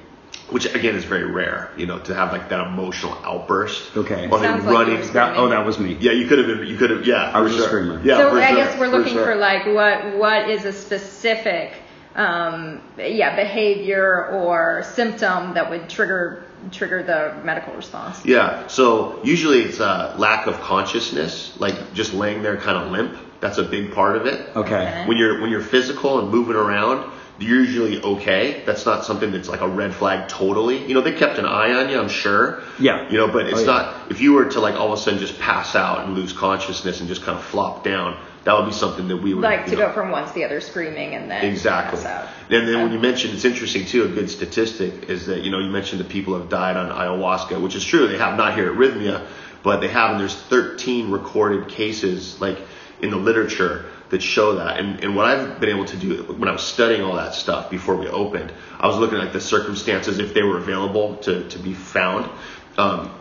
which 0.49 0.65
again 0.75 0.95
is 0.95 1.05
very 1.05 1.25
rare, 1.25 1.71
you 1.75 1.87
know, 1.87 1.99
to 1.99 2.13
have 2.13 2.31
like 2.31 2.49
that 2.49 2.67
emotional 2.67 3.13
outburst. 3.23 3.95
Okay. 3.97 4.27
Or 4.29 4.39
they 4.39 4.45
Sounds 4.45 4.65
like 4.65 4.73
running. 4.73 5.13
That, 5.13 5.37
oh, 5.37 5.49
that 5.49 5.65
was 5.65 5.79
me. 5.79 5.97
yeah, 5.99 6.11
you 6.11 6.27
could 6.27 6.37
have 6.37 6.47
been. 6.47 6.67
You 6.67 6.77
could 6.77 6.91
have. 6.91 7.05
Yeah, 7.05 7.31
I 7.33 7.39
was 7.39 7.55
for 7.55 7.63
a 7.63 7.65
screamer. 7.65 8.01
Yeah, 8.03 8.17
so 8.17 8.29
for 8.29 8.39
I 8.39 8.49
sure, 8.49 8.55
guess 8.55 8.79
we're 8.79 8.87
looking 8.87 9.13
sure. 9.13 9.25
for 9.25 9.35
like 9.35 9.65
what 9.65 10.17
what 10.17 10.49
is 10.49 10.65
a 10.65 10.73
specific 10.73 11.73
um, 12.15 12.81
yeah 12.97 13.35
behavior 13.35 14.27
or 14.27 14.83
symptom 14.93 15.55
that 15.55 15.69
would 15.69 15.89
trigger 15.89 16.45
trigger 16.71 17.03
the 17.03 17.43
medical 17.45 17.73
response. 17.73 18.23
Yeah. 18.25 18.67
So 18.67 19.19
usually 19.23 19.61
it's 19.61 19.79
a 19.79 20.15
lack 20.17 20.47
of 20.47 20.59
consciousness, 20.61 21.55
like 21.59 21.93
just 21.93 22.13
laying 22.13 22.43
there 22.43 22.57
kind 22.57 22.77
of 22.77 22.91
limp. 22.91 23.17
That's 23.39 23.57
a 23.57 23.63
big 23.63 23.93
part 23.93 24.15
of 24.17 24.25
it. 24.25 24.49
Okay. 24.55 24.75
Okay. 24.75 25.05
When 25.07 25.17
you're 25.17 25.41
when 25.41 25.49
you're 25.51 25.61
physical 25.61 26.19
and 26.19 26.29
moving 26.31 26.55
around, 26.55 27.11
you're 27.37 27.59
usually 27.59 28.01
okay. 28.01 28.63
That's 28.65 28.85
not 28.85 29.05
something 29.05 29.31
that's 29.31 29.49
like 29.49 29.61
a 29.61 29.67
red 29.67 29.93
flag 29.93 30.29
totally. 30.29 30.85
You 30.87 30.93
know, 30.95 31.01
they 31.01 31.11
kept 31.13 31.37
an 31.37 31.45
eye 31.45 31.71
on 31.73 31.89
you, 31.89 31.99
I'm 31.99 32.07
sure. 32.09 32.63
Yeah. 32.79 33.07
You 33.09 33.17
know, 33.17 33.27
but 33.27 33.45
it's 33.47 33.57
Oh, 33.57 33.61
yeah. 33.61 33.65
not 33.65 34.11
if 34.11 34.21
you 34.21 34.33
were 34.33 34.45
to 34.51 34.59
like 34.59 34.75
all 34.75 34.91
of 34.91 34.97
a 34.97 35.01
sudden 35.01 35.19
just 35.19 35.37
pass 35.39 35.75
out 35.75 36.05
and 36.05 36.15
lose 36.15 36.33
consciousness 36.33 36.99
and 37.01 37.09
just 37.09 37.21
kind 37.23 37.37
of 37.37 37.43
flop 37.43 37.83
down, 37.83 38.17
that 38.45 38.55
would 38.55 38.67
be 38.67 38.73
something 38.73 39.07
that 39.07 39.17
we 39.17 39.33
would 39.33 39.43
Like 39.43 39.65
to 39.65 39.71
know, 39.71 39.87
go 39.87 39.93
from 39.93 40.11
one 40.11 40.27
to 40.27 40.33
the 40.33 40.45
other 40.45 40.61
screaming 40.61 41.15
and 41.15 41.29
then 41.29 41.43
Exactly. 41.43 41.97
pass 42.01 42.05
out. 42.05 42.29
And 42.51 42.67
then 42.67 42.83
when 42.83 42.93
you 42.93 42.99
mentioned, 42.99 43.33
it's 43.33 43.43
interesting 43.43 43.85
too, 43.85 44.03
a 44.05 44.07
good 44.07 44.29
statistic 44.29 45.09
is 45.09 45.25
that, 45.25 45.41
you 45.41 45.49
know, 45.49 45.59
you 45.59 45.71
mentioned 45.71 45.99
that 45.99 46.09
people 46.09 46.37
have 46.37 46.47
died 46.47 46.77
on 46.77 46.91
ayahuasca, 46.91 47.59
which 47.59 47.75
is 47.75 47.83
true. 47.83 48.07
They 48.07 48.19
have 48.19 48.37
not 48.37 48.55
here 48.55 48.71
at 48.71 48.77
Rythmia, 48.77 49.25
but 49.63 49.81
they 49.81 49.87
have, 49.87 50.11
and 50.11 50.19
there's 50.19 50.35
13 50.35 51.09
recorded 51.09 51.69
cases, 51.69 52.39
like, 52.39 52.59
in 53.01 53.09
the 53.09 53.17
literature 53.17 53.85
that 54.11 54.21
show 54.21 54.55
that. 54.57 54.79
And, 54.79 55.03
and 55.03 55.15
what 55.15 55.25
I've 55.25 55.59
been 55.59 55.69
able 55.69 55.85
to 55.85 55.97
do, 55.97 56.23
when 56.37 56.47
I 56.47 56.51
was 56.51 56.61
studying 56.61 57.01
all 57.01 57.15
that 57.15 57.33
stuff 57.33 57.71
before 57.71 57.95
we 57.95 58.07
opened, 58.07 58.53
I 58.79 58.85
was 58.85 58.97
looking 58.97 59.17
at 59.17 59.33
the 59.33 59.41
circumstances, 59.41 60.19
if 60.19 60.35
they 60.35 60.43
were 60.43 60.59
available 60.59 61.17
to, 61.17 61.49
to 61.49 61.59
be 61.59 61.73
found. 61.73 62.29
Um, 62.77 63.11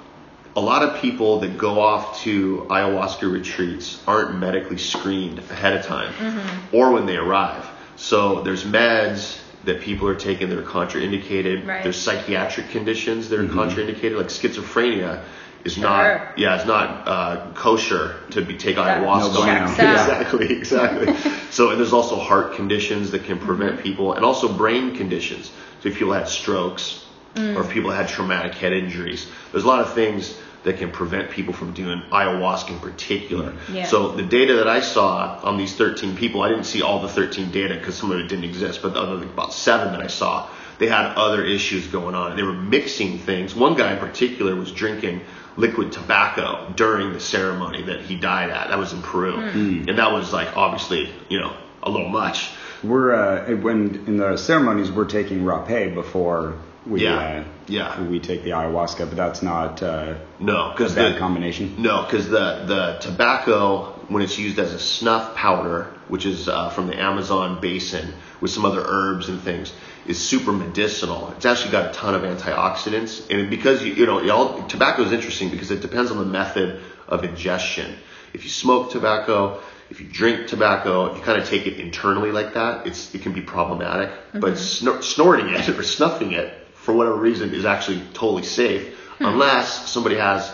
a 0.56 0.60
lot 0.60 0.82
of 0.82 1.00
people 1.00 1.40
that 1.40 1.58
go 1.58 1.80
off 1.80 2.20
to 2.20 2.66
ayahuasca 2.70 3.30
retreats 3.30 4.00
aren't 4.06 4.38
medically 4.38 4.78
screened 4.78 5.38
ahead 5.38 5.76
of 5.76 5.84
time 5.84 6.12
mm-hmm. 6.12 6.76
or 6.76 6.92
when 6.92 7.06
they 7.06 7.16
arrive. 7.16 7.68
So 7.96 8.42
there's 8.42 8.64
meds 8.64 9.40
that 9.64 9.80
people 9.80 10.06
are 10.08 10.14
taking 10.14 10.50
that 10.50 10.58
are 10.58 10.62
contraindicated. 10.62 11.66
Right. 11.66 11.82
There's 11.82 12.00
psychiatric 12.00 12.70
conditions 12.70 13.28
that 13.30 13.40
are 13.40 13.44
mm-hmm. 13.44 13.58
contraindicated, 13.58 14.16
like 14.16 14.26
schizophrenia 14.26 15.24
is 15.64 15.74
Sure. 15.74 15.82
not 15.82 16.38
yeah 16.38 16.56
it's 16.56 16.66
not 16.66 17.08
uh, 17.08 17.52
kosher 17.54 18.16
to 18.30 18.42
be 18.42 18.56
take 18.56 18.76
That 18.76 19.02
ayahuasca. 19.02 19.34
No 19.34 19.42
bueno. 19.42 19.64
Exactly, 19.70 20.52
exactly. 20.52 21.16
so 21.50 21.70
and 21.70 21.80
there's 21.80 21.94
also 21.94 22.16
heart 22.16 22.54
conditions 22.54 23.10
that 23.12 23.24
can 23.24 23.38
prevent 23.38 23.74
mm-hmm. 23.74 23.82
people, 23.82 24.12
and 24.12 24.24
also 24.24 24.52
brain 24.52 24.94
conditions. 24.94 25.50
So 25.80 25.88
if 25.88 25.96
people 25.96 26.12
had 26.12 26.28
strokes, 26.28 27.04
mm. 27.34 27.56
or 27.56 27.62
if 27.62 27.70
people 27.70 27.90
had 27.90 28.08
traumatic 28.08 28.54
head 28.54 28.72
injuries, 28.72 29.26
there's 29.52 29.64
a 29.64 29.66
lot 29.66 29.80
of 29.80 29.94
things 29.94 30.38
that 30.64 30.78
can 30.78 30.90
prevent 30.90 31.30
people 31.30 31.54
from 31.54 31.72
doing 31.72 32.02
ayahuasca 32.10 32.70
in 32.70 32.80
particular. 32.80 33.54
Yeah. 33.70 33.86
So 33.86 34.12
the 34.12 34.22
data 34.22 34.56
that 34.56 34.68
I 34.68 34.80
saw 34.80 35.38
on 35.42 35.56
these 35.58 35.76
13 35.76 36.16
people, 36.16 36.42
I 36.42 36.48
didn't 36.48 36.64
see 36.64 36.82
all 36.82 37.00
the 37.00 37.08
13 37.08 37.50
data 37.50 37.74
because 37.74 37.96
some 37.96 38.10
of 38.10 38.18
it 38.18 38.28
didn't 38.28 38.44
exist, 38.44 38.82
but 38.82 38.94
the 38.94 39.00
other 39.00 39.24
about 39.24 39.52
seven 39.52 39.92
that 39.92 40.00
I 40.00 40.08
saw, 40.08 40.48
they 40.78 40.88
had 40.88 41.14
other 41.14 41.44
issues 41.44 41.86
going 41.86 42.14
on. 42.14 42.36
They 42.36 42.42
were 42.42 42.52
mixing 42.52 43.18
things. 43.18 43.54
One 43.54 43.76
guy 43.76 43.92
in 43.92 43.98
particular 43.98 44.56
was 44.56 44.72
drinking 44.72 45.20
liquid 45.56 45.92
tobacco 45.92 46.72
during 46.74 47.12
the 47.12 47.20
ceremony 47.20 47.82
that 47.82 48.00
he 48.00 48.16
died 48.16 48.50
at. 48.50 48.68
That 48.68 48.78
was 48.78 48.92
in 48.92 49.02
Peru, 49.02 49.38
and 49.88 49.98
that 49.98 50.12
was 50.12 50.32
like 50.32 50.56
obviously 50.56 51.12
you 51.28 51.40
know 51.40 51.54
a 51.82 51.90
little 51.90 52.08
much. 52.08 52.50
We're 52.82 53.14
uh, 53.14 53.56
when 53.56 54.04
in 54.06 54.16
the 54.16 54.36
ceremonies 54.36 54.90
we're 54.90 55.04
taking 55.04 55.40
rapé 55.40 55.94
before 55.94 56.58
we 56.86 57.02
Yeah. 57.04 57.16
uh, 57.16 57.44
Yeah. 57.66 58.02
we 58.02 58.20
take 58.20 58.44
the 58.44 58.50
ayahuasca, 58.50 59.08
but 59.08 59.16
that's 59.16 59.42
not 59.42 59.82
uh, 59.82 60.14
No, 60.38 60.72
because 60.76 60.94
bad 60.94 61.14
the 61.14 61.18
combination. 61.18 61.76
No, 61.78 62.02
because 62.02 62.28
the, 62.28 62.64
the 62.66 62.98
tobacco, 63.00 63.92
when 64.08 64.22
it's 64.22 64.38
used 64.38 64.58
as 64.58 64.72
a 64.72 64.78
snuff 64.78 65.34
powder, 65.34 65.88
which 66.08 66.26
is 66.26 66.48
uh, 66.48 66.70
from 66.70 66.86
the 66.88 67.00
Amazon 67.00 67.60
basin 67.60 68.12
with 68.40 68.50
some 68.50 68.64
other 68.64 68.82
herbs 68.86 69.28
and 69.28 69.40
things, 69.40 69.72
is 70.06 70.18
super 70.18 70.52
medicinal. 70.52 71.32
It's 71.36 71.46
actually 71.46 71.72
got 71.72 71.90
a 71.90 71.92
ton 71.94 72.14
of 72.14 72.22
antioxidants. 72.22 73.30
And 73.30 73.48
because, 73.48 73.82
you, 73.82 73.94
you 73.94 74.06
know, 74.06 74.20
y'all, 74.20 74.66
tobacco 74.68 75.02
is 75.02 75.12
interesting 75.12 75.50
because 75.50 75.70
it 75.70 75.80
depends 75.80 76.10
on 76.10 76.18
the 76.18 76.26
method 76.26 76.80
of 77.08 77.24
ingestion. 77.24 77.96
If 78.34 78.44
you 78.44 78.50
smoke 78.50 78.90
tobacco, 78.90 79.62
if 79.90 80.00
you 80.00 80.06
drink 80.08 80.48
tobacco, 80.48 81.06
if 81.06 81.16
you 81.18 81.22
kind 81.24 81.40
of 81.40 81.48
take 81.48 81.66
it 81.66 81.80
internally 81.80 82.32
like 82.32 82.54
that, 82.54 82.86
it's, 82.86 83.14
it 83.14 83.22
can 83.22 83.32
be 83.32 83.40
problematic. 83.40 84.10
But 84.32 84.54
snor- 84.54 85.02
snorting 85.02 85.48
it 85.48 85.66
or 85.78 85.82
snuffing 85.82 86.32
it, 86.32 86.52
for 86.84 86.92
whatever 86.92 87.16
reason, 87.16 87.54
is 87.54 87.64
actually 87.64 88.02
totally 88.12 88.42
safe 88.42 88.96
hmm. 89.18 89.24
unless 89.24 89.88
somebody 89.90 90.16
has 90.16 90.52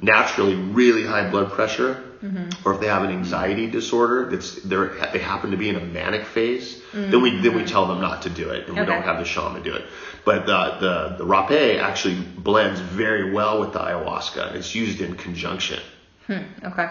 naturally 0.00 0.54
really 0.54 1.04
high 1.04 1.28
blood 1.30 1.50
pressure 1.52 2.02
mm-hmm. 2.22 2.48
or 2.64 2.74
if 2.74 2.80
they 2.80 2.86
have 2.86 3.02
an 3.02 3.10
anxiety 3.10 3.68
disorder 3.68 4.30
that's 4.30 4.62
they're, 4.62 4.94
they 5.12 5.18
happen 5.18 5.50
to 5.50 5.56
be 5.56 5.68
in 5.68 5.74
a 5.76 5.80
manic 5.80 6.24
phase 6.24 6.80
then 6.92 7.20
we 7.22 7.30
then 7.40 7.54
we 7.54 7.60
mm-hmm. 7.60 7.66
tell 7.66 7.86
them 7.86 8.00
not 8.00 8.22
to 8.22 8.30
do 8.30 8.50
it 8.50 8.66
and 8.66 8.78
we 8.78 8.84
don't 8.84 9.02
have 9.02 9.18
the 9.18 9.24
shaman 9.24 9.62
do 9.62 9.74
it. 9.74 9.84
But 10.24 10.46
the 10.46 10.76
the 10.80 11.16
the 11.18 11.24
rapé 11.24 11.80
actually 11.80 12.16
blends 12.16 12.80
very 12.80 13.32
well 13.32 13.60
with 13.60 13.72
the 13.72 13.78
ayahuasca. 13.78 14.54
It's 14.54 14.74
used 14.74 15.00
in 15.00 15.16
conjunction. 15.16 15.80
Hmm. 16.26 16.42
Okay. 16.64 16.88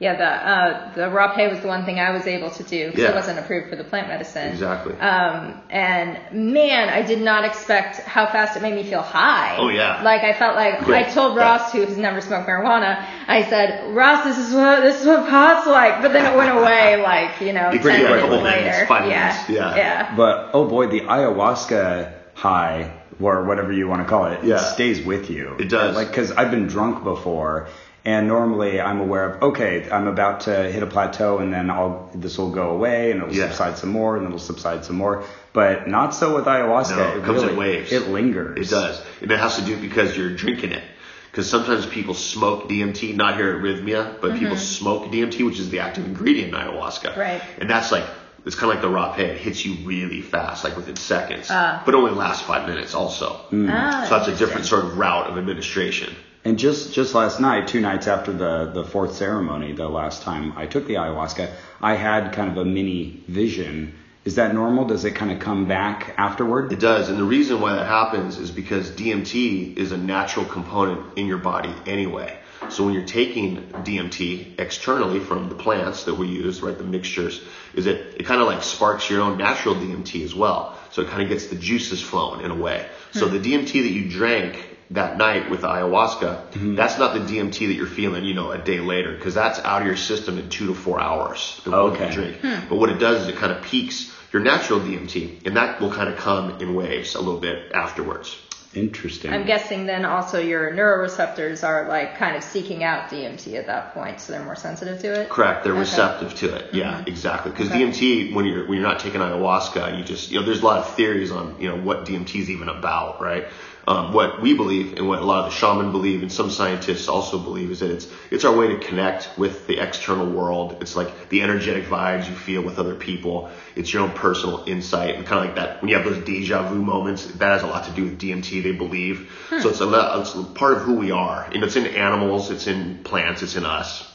Yeah, 0.00 0.16
the 0.16 0.24
uh, 0.26 0.94
the 0.94 1.02
rapé 1.02 1.48
was 1.48 1.60
the 1.60 1.68
one 1.68 1.84
thing 1.84 2.00
I 2.00 2.10
was 2.10 2.26
able 2.26 2.50
to 2.50 2.62
do 2.64 2.86
because 2.86 3.00
Yeah. 3.00 3.10
it 3.10 3.14
wasn't 3.14 3.38
approved 3.38 3.70
for 3.70 3.76
the 3.76 3.84
plant 3.84 4.08
medicine. 4.08 4.48
exactly 4.48 4.92
Um, 4.98 5.54
and 5.70 6.18
man, 6.52 6.88
I 6.88 7.02
did 7.02 7.20
not 7.22 7.44
expect 7.44 8.00
how 8.00 8.26
fast 8.26 8.56
it 8.56 8.62
made 8.62 8.74
me 8.74 8.82
feel 8.82 9.02
high. 9.02 9.56
Oh, 9.56 9.68
yeah. 9.68 10.02
Like 10.02 10.22
I 10.22 10.32
felt 10.32 10.56
like 10.56 10.80
Quick. 10.82 11.06
I 11.06 11.10
told 11.10 11.36
Yeah. 11.36 11.42
Ross, 11.44 11.72
who 11.72 11.82
has 11.82 11.96
never 11.96 12.20
smoked 12.20 12.48
marijuana, 12.48 13.04
I 13.28 13.44
said, 13.44 13.94
Ross, 13.94 14.24
this 14.24 14.36
is 14.36 14.52
what 14.52 14.82
this 14.82 15.00
is 15.00 15.06
what 15.06 15.28
pot's 15.30 15.66
like. 15.68 16.02
But 16.02 16.12
then 16.12 16.30
it 16.30 16.36
went 16.36 16.50
away, 16.58 17.00
like 17.12 17.40
you 17.40 17.52
know, 17.52 17.70
It's 17.72 17.84
ten 17.84 18.02
minutes 18.02 18.20
couple 18.22 18.38
later. 18.42 18.60
minutes, 18.62 18.88
five 18.88 19.08
yeah. 19.08 19.28
minutes, 19.28 19.48
yeah. 19.48 19.76
yeah. 19.76 20.16
But 20.16 20.50
oh 20.54 20.66
boy, 20.68 20.88
the 20.88 21.02
ayahuasca 21.02 22.12
high 22.34 22.90
or 23.20 23.44
whatever 23.44 23.72
you 23.72 23.86
want 23.86 24.02
to 24.02 24.08
call 24.08 24.26
it, 24.26 24.42
Yeah. 24.42 24.56
it 24.56 24.58
stays 24.74 25.04
with 25.06 25.30
you. 25.30 25.54
It 25.60 25.68
does. 25.68 25.94
Like 25.94 26.08
because 26.08 26.32
I've 26.32 26.50
been 26.50 26.66
drunk 26.66 27.04
before, 27.04 27.68
and 28.04 28.28
normally 28.28 28.80
I'm 28.80 29.00
aware 29.00 29.24
of 29.30 29.42
okay, 29.42 29.88
I'm 29.90 30.06
about 30.06 30.40
to 30.42 30.70
hit 30.70 30.82
a 30.82 30.86
plateau, 30.86 31.38
and 31.38 31.52
then 31.52 31.70
I'll 31.70 32.10
this 32.14 32.36
will 32.38 32.50
go 32.50 32.70
away, 32.70 33.10
and 33.10 33.22
it'll 33.22 33.34
Yeah. 33.34 33.48
subside 33.48 33.78
some 33.78 33.90
more, 33.90 34.16
and 34.16 34.26
it'll 34.26 34.38
subside 34.38 34.84
some 34.84 34.96
more. 34.96 35.24
But 35.52 35.88
not 35.88 36.14
so 36.14 36.34
with 36.34 36.44
ayahuasca. 36.46 36.96
No, 36.96 37.16
it 37.18 37.24
comes 37.24 37.42
in 37.42 37.56
waves. 37.56 37.92
It 37.92 38.08
lingers. 38.08 38.58
It 38.58 38.70
does. 38.74 39.00
And 39.22 39.30
it 39.30 39.38
has 39.38 39.56
to 39.56 39.62
do 39.62 39.76
because 39.76 40.16
you're 40.16 40.34
drinking 40.34 40.72
it. 40.72 40.82
Because 41.30 41.48
sometimes 41.50 41.84
people 41.86 42.14
smoke 42.14 42.68
DMT, 42.68 43.16
not 43.16 43.36
here 43.36 43.50
at 43.56 43.62
Rythmia, 43.62 44.20
but 44.20 44.38
people 44.38 44.56
smoke 44.56 45.10
DMT, 45.10 45.44
which 45.44 45.58
is 45.58 45.68
the 45.70 45.80
active 45.80 46.04
ingredient 46.06 46.54
in 46.54 46.60
ayahuasca. 46.60 47.16
Right. 47.16 47.40
And 47.60 47.68
that's 47.68 47.90
like, 47.90 48.04
it's 48.46 48.54
kind 48.54 48.70
of 48.72 48.76
like 48.76 48.82
the 48.82 48.88
rapé. 49.22 49.30
It 49.30 49.38
hits 49.38 49.64
you 49.66 49.84
really 49.86 50.20
fast, 50.22 50.62
like 50.62 50.76
within 50.76 50.94
seconds. 50.96 51.48
Ah. 51.50 51.82
but 51.84 51.94
only 51.96 52.12
lasts 52.12 52.42
five 52.46 52.68
minutes 52.68 52.94
also. 52.94 53.40
Ah, 53.52 54.06
so 54.08 54.16
that's 54.18 54.28
a 54.28 54.36
different 54.36 54.66
sort 54.66 54.84
of 54.84 54.96
route 54.98 55.28
of 55.28 55.36
administration. 55.38 56.14
And 56.44 56.58
just 56.58 56.92
just 56.92 57.14
last 57.14 57.40
night, 57.40 57.68
two 57.68 57.80
nights 57.80 58.06
after 58.06 58.30
the 58.30 58.70
the 58.72 58.84
fourth 58.84 59.14
ceremony, 59.16 59.72
the 59.72 59.88
last 59.88 60.22
time 60.22 60.52
I 60.56 60.66
took 60.66 60.86
the 60.86 60.94
ayahuasca, 60.94 61.50
I 61.80 61.94
had 61.94 62.32
kind 62.34 62.50
of 62.50 62.58
a 62.58 62.64
mini 62.66 63.22
vision. 63.28 63.94
Is 64.26 64.34
that 64.34 64.54
normal? 64.54 64.84
Does 64.86 65.04
it 65.06 65.12
kind 65.12 65.32
of 65.32 65.38
come 65.38 65.66
back 65.66 66.14
afterward? 66.18 66.70
It 66.72 66.80
does, 66.80 67.08
and 67.08 67.18
the 67.18 67.24
reason 67.24 67.60
why 67.60 67.74
that 67.74 67.86
happens 67.86 68.38
is 68.38 68.50
because 68.50 68.90
DMT 68.90 69.76
is 69.76 69.92
a 69.92 69.96
natural 69.96 70.44
component 70.44 71.16
in 71.18 71.26
your 71.26 71.38
body 71.38 71.74
anyway. 71.86 72.38
So 72.70 72.84
when 72.84 72.94
you're 72.94 73.04
taking 73.04 73.68
DMT 73.68 74.58
externally 74.58 75.20
from 75.20 75.48
the 75.50 75.54
plants 75.54 76.04
that 76.04 76.14
we 76.14 76.28
use, 76.28 76.62
right, 76.62 76.76
the 76.76 76.84
mixtures, 76.84 77.42
is 77.74 77.86
it 77.86 78.16
it 78.18 78.24
kind 78.24 78.40
of 78.42 78.46
like 78.46 78.62
sparks 78.62 79.08
your 79.08 79.22
own 79.22 79.38
natural 79.38 79.74
DMT 79.74 80.22
as 80.22 80.34
well. 80.34 80.78
So 80.90 81.02
it 81.02 81.08
kind 81.08 81.22
of 81.22 81.28
gets 81.30 81.46
the 81.46 81.56
juices 81.56 82.02
flowing 82.02 82.42
in 82.42 82.50
a 82.50 82.54
way. 82.54 82.86
So 83.12 83.28
hmm. 83.28 83.38
the 83.38 83.40
DMT 83.40 83.72
that 83.82 83.90
you 83.90 84.10
drank 84.10 84.73
that 84.90 85.16
night 85.16 85.50
with 85.50 85.62
the 85.62 85.68
ayahuasca, 85.68 86.50
mm-hmm. 86.50 86.74
that's 86.74 86.98
not 86.98 87.14
the 87.14 87.20
DMT 87.20 87.66
that 87.68 87.74
you're 87.74 87.86
feeling, 87.86 88.24
you 88.24 88.34
know, 88.34 88.50
a 88.50 88.58
day 88.58 88.80
later, 88.80 89.14
because 89.14 89.34
that's 89.34 89.58
out 89.60 89.82
of 89.82 89.86
your 89.86 89.96
system 89.96 90.38
in 90.38 90.48
two 90.50 90.66
to 90.68 90.74
four 90.74 91.00
hours. 91.00 91.60
Okay. 91.66 92.08
you 92.08 92.12
drink. 92.12 92.36
Hmm. 92.40 92.68
But 92.68 92.76
what 92.76 92.90
it 92.90 92.98
does 92.98 93.22
is 93.22 93.28
it 93.28 93.36
kind 93.36 93.52
of 93.52 93.62
peaks 93.62 94.12
your 94.32 94.42
natural 94.42 94.80
DMT, 94.80 95.46
and 95.46 95.56
that 95.56 95.80
will 95.80 95.92
kind 95.92 96.08
of 96.08 96.16
come 96.18 96.60
in 96.60 96.74
waves 96.74 97.14
a 97.14 97.20
little 97.20 97.40
bit 97.40 97.72
afterwards. 97.72 98.36
Interesting. 98.74 99.32
I'm 99.32 99.46
guessing 99.46 99.86
then 99.86 100.04
also 100.04 100.40
your 100.40 100.72
neuroreceptors 100.72 101.62
are 101.62 101.88
like 101.88 102.18
kind 102.18 102.36
of 102.36 102.42
seeking 102.42 102.82
out 102.82 103.08
DMT 103.08 103.54
at 103.54 103.66
that 103.66 103.94
point, 103.94 104.20
so 104.20 104.32
they're 104.32 104.44
more 104.44 104.56
sensitive 104.56 105.00
to 105.02 105.20
it. 105.20 105.28
Correct. 105.28 105.62
They're 105.62 105.72
Okay. 105.72 105.80
receptive 105.80 106.34
to 106.36 106.56
it. 106.56 106.66
Mm-hmm. 106.66 106.76
Yeah, 106.76 107.04
exactly. 107.06 107.52
Because 107.52 107.68
Okay. 107.68 107.82
DMT, 107.82 108.34
when 108.34 108.46
you're 108.46 108.66
when 108.66 108.78
you're 108.78 108.88
not 108.88 108.98
taking 108.98 109.20
ayahuasca, 109.20 109.96
you 109.96 110.04
just 110.04 110.32
you 110.32 110.40
know 110.40 110.44
there's 110.46 110.60
a 110.60 110.64
lot 110.64 110.78
of 110.78 110.94
theories 110.96 111.30
on 111.30 111.54
you 111.60 111.68
know 111.68 111.76
what 111.76 112.04
DMT 112.04 112.34
is 112.34 112.50
even 112.50 112.68
about, 112.68 113.22
right? 113.22 113.46
Um, 113.86 114.14
what 114.14 114.40
we 114.40 114.54
believe 114.54 114.94
and 114.94 115.06
what 115.06 115.20
a 115.20 115.24
lot 115.24 115.44
of 115.44 115.52
the 115.52 115.56
shaman 115.58 115.92
believe 115.92 116.22
and 116.22 116.32
some 116.32 116.50
scientists 116.50 117.06
also 117.06 117.38
believe 117.38 117.70
is 117.70 117.80
that 117.80 117.90
it's 117.90 118.06
it's 118.30 118.44
our 118.44 118.56
way 118.56 118.68
to 118.68 118.78
connect 118.78 119.28
with 119.36 119.66
the 119.66 119.78
external 119.78 120.26
world. 120.26 120.78
It's 120.80 120.96
like 120.96 121.28
the 121.28 121.42
energetic 121.42 121.84
vibes 121.84 122.26
you 122.26 122.34
feel 122.34 122.62
with 122.62 122.78
other 122.78 122.94
people. 122.94 123.50
It's 123.76 123.92
your 123.92 124.04
own 124.04 124.12
personal 124.12 124.64
insight 124.66 125.16
and 125.16 125.26
kind 125.26 125.40
of 125.40 125.46
like 125.46 125.56
that 125.56 125.82
when 125.82 125.90
you 125.90 125.96
have 125.96 126.04
those 126.06 126.24
deja 126.24 126.68
vu 126.68 126.82
moments. 126.82 127.26
That 127.26 127.52
has 127.52 127.62
a 127.62 127.66
lot 127.66 127.84
to 127.84 127.90
do 127.90 128.04
with 128.04 128.18
DMT. 128.18 128.62
They 128.62 128.72
believe 128.72 129.30
so. 129.50 129.68
It's 129.68 129.80
a 129.80 130.20
it's 130.20 130.32
part 130.58 130.78
of 130.78 130.82
who 130.82 130.94
we 130.94 131.10
are. 131.10 131.44
And 131.52 131.62
it's 131.62 131.76
in 131.76 131.86
animals. 131.86 132.50
It's 132.50 132.66
in 132.66 133.04
plants. 133.04 133.42
It's 133.42 133.56
in 133.56 133.66
us. 133.66 134.10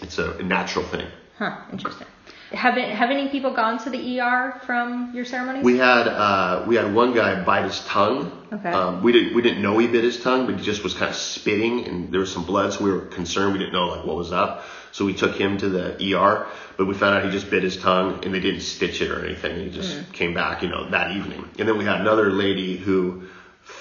It's 0.00 0.18
a, 0.18 0.38
a 0.38 0.42
natural 0.42 0.84
thing. 0.84 1.06
Huh, 1.36 1.56
interesting. 1.72 2.06
Have 2.52 2.78
it, 2.78 2.88
have 2.88 3.10
any 3.10 3.28
people 3.28 3.52
gone 3.52 3.78
to 3.84 3.90
the 3.90 4.20
ER 4.20 4.60
from 4.66 5.14
your 5.14 5.24
ceremonies? 5.24 5.64
We 5.64 5.78
had 5.78 6.08
uh, 6.08 6.64
we 6.66 6.74
had 6.74 6.92
one 6.92 7.14
guy 7.14 7.42
bite 7.44 7.64
his 7.64 7.80
tongue. 7.84 8.32
Okay. 8.52 8.70
Um, 8.70 9.02
we 9.04 9.12
didn't 9.12 9.34
we 9.34 9.42
didn't 9.42 9.62
know 9.62 9.78
he 9.78 9.86
bit 9.86 10.02
his 10.02 10.20
tongue, 10.20 10.46
but 10.46 10.58
he 10.58 10.64
just 10.64 10.82
was 10.82 10.94
kind 10.94 11.10
of 11.10 11.16
spitting, 11.16 11.86
and 11.86 12.12
there 12.12 12.18
was 12.18 12.32
some 12.32 12.44
blood, 12.44 12.72
so 12.72 12.82
we 12.84 12.90
were 12.90 13.02
concerned. 13.02 13.52
We 13.52 13.60
didn't 13.60 13.72
know 13.72 13.86
like 13.86 14.04
what 14.04 14.16
was 14.16 14.32
up, 14.32 14.64
so 14.90 15.04
we 15.04 15.14
took 15.14 15.36
him 15.36 15.58
to 15.58 15.68
the 15.68 16.14
ER. 16.14 16.48
But 16.76 16.86
we 16.86 16.94
found 16.94 17.14
out 17.14 17.24
he 17.24 17.30
just 17.30 17.50
bit 17.50 17.62
his 17.62 17.76
tongue, 17.76 18.24
and 18.24 18.34
they 18.34 18.40
didn't 18.40 18.62
stitch 18.62 19.00
it 19.00 19.12
or 19.12 19.24
anything. 19.24 19.64
He 19.64 19.70
just 19.70 20.12
came 20.12 20.34
back, 20.34 20.62
you 20.62 20.68
know, 20.68 20.90
that 20.90 21.12
evening. 21.12 21.48
And 21.58 21.68
then 21.68 21.78
we 21.78 21.84
had 21.84 22.00
another 22.00 22.30
lady 22.30 22.76
who 22.76 23.28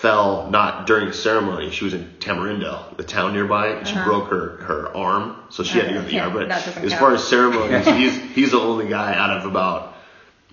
fell 0.02 0.50
not 0.50 0.86
during 0.88 1.08
the 1.08 1.14
ceremony. 1.14 1.72
She 1.72 1.84
was 1.84 1.94
in 1.94 2.10
Tamarindo, 2.20 2.96
the 2.98 3.04
town 3.04 3.34
nearby, 3.34 3.68
and 3.70 3.88
she 3.88 3.94
broke 3.96 4.30
her 4.30 4.58
her 4.64 4.96
arm, 4.96 5.36
so 5.50 5.64
she 5.64 5.78
had 5.80 5.88
to 5.88 5.94
go 5.94 6.02
to 6.02 6.08
the 6.08 6.20
Uh-huh. 6.20 6.30
ER. 6.30 6.34
But 6.48 6.52
as 6.52 6.74
count. 6.92 6.94
far 7.00 7.14
as 7.14 7.24
ceremonies, 7.28 7.86
he's 8.00 8.18
he's 8.36 8.52
the 8.52 8.60
only 8.60 8.88
guy 8.88 9.14
out 9.16 9.32
of 9.38 9.46
about 9.46 9.96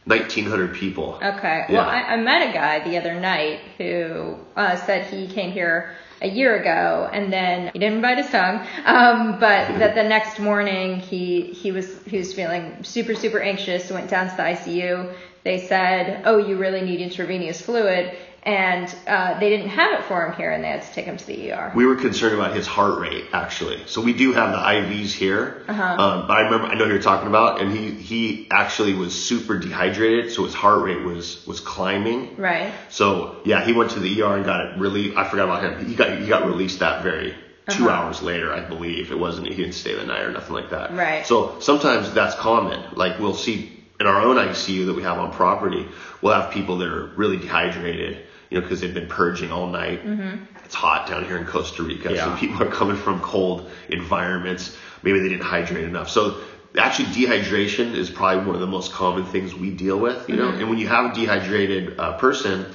1,900 0.06 0.74
people. 0.74 1.18
Okay. 1.22 1.64
Yeah. 1.68 1.72
Well, 1.72 1.88
I, 1.88 2.02
I 2.14 2.16
met 2.16 2.48
a 2.50 2.52
guy 2.52 2.80
the 2.88 2.96
other 2.96 3.14
night 3.18 3.60
who 3.78 4.36
uh, 4.54 4.76
said 4.76 5.06
he 5.06 5.26
came 5.26 5.50
here 5.52 5.94
a 6.22 6.28
year 6.28 6.58
ago 6.60 7.08
and 7.12 7.30
then 7.32 7.70
he 7.72 7.78
didn't 7.78 8.00
bite 8.02 8.16
his 8.18 8.30
tongue, 8.30 8.66
um, 8.84 9.32
but 9.32 9.68
that 9.78 9.94
the 9.94 10.02
next 10.04 10.38
morning 10.38 10.98
he 11.00 11.42
he 11.52 11.72
was 11.72 11.86
he 12.04 12.18
was 12.18 12.32
feeling 12.32 12.82
super 12.84 13.14
super 13.14 13.40
anxious. 13.40 13.90
Went 13.90 14.08
down 14.10 14.28
to 14.30 14.36
the 14.36 14.42
ICU. 14.42 15.12
They 15.44 15.66
said, 15.68 16.22
"Oh, 16.24 16.38
you 16.38 16.56
really 16.56 16.80
need 16.80 17.00
intravenous 17.00 17.60
fluid." 17.62 18.16
And 18.46 18.94
uh, 19.08 19.40
they 19.40 19.50
didn't 19.50 19.70
have 19.70 19.98
it 19.98 20.04
for 20.04 20.24
him 20.24 20.32
here, 20.34 20.52
and 20.52 20.62
they 20.62 20.68
had 20.68 20.82
to 20.82 20.92
take 20.92 21.04
him 21.04 21.16
to 21.16 21.26
the 21.26 21.50
ER. 21.50 21.72
We 21.74 21.84
were 21.84 21.96
concerned 21.96 22.32
about 22.36 22.54
his 22.54 22.64
heart 22.64 23.00
rate 23.00 23.24
actually. 23.32 23.82
So 23.86 24.00
we 24.00 24.12
do 24.12 24.32
have 24.32 24.52
the 24.52 24.58
IVs 24.58 25.10
here, 25.12 25.64
Uh-huh. 25.66 25.82
um, 25.82 26.26
but 26.28 26.36
I 26.36 26.40
remember 26.42 26.66
I 26.68 26.74
know 26.74 26.84
who 26.84 26.92
you're 26.92 27.02
talking 27.02 27.26
about, 27.26 27.60
and 27.60 27.76
he 27.76 27.90
he 27.90 28.46
actually 28.52 28.94
was 28.94 29.12
super 29.20 29.58
dehydrated, 29.58 30.30
so 30.32 30.44
his 30.44 30.54
heart 30.54 30.80
rate 30.84 31.02
was 31.02 31.44
was 31.44 31.58
climbing. 31.58 32.36
Right. 32.36 32.72
So 32.88 33.40
yeah, 33.44 33.64
he 33.64 33.72
went 33.72 33.90
to 33.92 33.98
the 34.00 34.22
ER 34.22 34.36
and 34.36 34.44
got 34.44 34.64
it 34.64 34.78
really. 34.78 35.16
I 35.16 35.24
forgot 35.28 35.46
about 35.48 35.64
him. 35.64 35.84
He 35.86 35.96
got 35.96 36.16
he 36.20 36.28
got 36.28 36.46
released 36.46 36.78
that 36.78 37.02
very 37.02 37.34
2 37.68 37.88
Uh-huh. 37.88 37.90
hours 37.90 38.22
later, 38.22 38.52
I 38.52 38.60
believe. 38.60 39.10
It 39.10 39.18
wasn't 39.18 39.48
he 39.48 39.56
didn't 39.56 39.72
stay 39.74 39.94
the 39.96 40.04
night 40.06 40.22
or 40.22 40.30
nothing 40.30 40.54
like 40.54 40.70
that. 40.70 40.92
Right. 40.94 41.26
So 41.26 41.58
sometimes 41.58 42.12
that's 42.12 42.36
common. 42.36 42.78
Like 42.94 43.18
we'll 43.18 43.34
see 43.34 43.72
in 43.98 44.06
our 44.06 44.20
own 44.20 44.36
ICU 44.36 44.86
that 44.86 44.94
we 44.94 45.02
have 45.02 45.18
on 45.18 45.32
property, 45.32 45.84
we'll 46.22 46.34
have 46.40 46.52
people 46.52 46.78
that 46.78 46.88
are 46.88 47.06
really 47.16 47.38
dehydrated, 47.38 48.18
you 48.56 48.62
know, 48.62 48.66
because 48.66 48.80
they've 48.80 48.94
been 48.94 49.08
purging 49.08 49.52
all 49.52 49.66
night. 49.66 50.02
Mm-hmm. 50.02 50.44
It's 50.64 50.74
hot 50.74 51.06
down 51.06 51.26
here 51.26 51.36
in 51.36 51.44
Costa 51.44 51.82
Rica, 51.82 52.16
so 52.16 52.36
people 52.36 52.62
are 52.62 52.70
coming 52.70 52.96
from 52.96 53.20
cold 53.20 53.70
environments. 53.88 54.76
Maybe 55.02 55.20
they 55.20 55.28
didn't 55.28 55.44
hydrate 55.44 55.84
enough. 55.84 56.08
So 56.08 56.40
actually 56.76 57.08
dehydration 57.08 57.94
is 57.94 58.10
probably 58.10 58.46
one 58.46 58.54
of 58.54 58.60
the 58.60 58.66
most 58.66 58.92
common 58.92 59.26
things 59.26 59.54
we 59.54 59.70
deal 59.70 59.98
with, 59.98 60.28
you 60.28 60.36
know. 60.36 60.48
Mm-hmm. 60.48 60.60
And 60.60 60.70
when 60.70 60.78
you 60.78 60.88
have 60.88 61.12
a 61.12 61.14
dehydrated 61.14 62.00
uh, 62.00 62.16
person, 62.18 62.66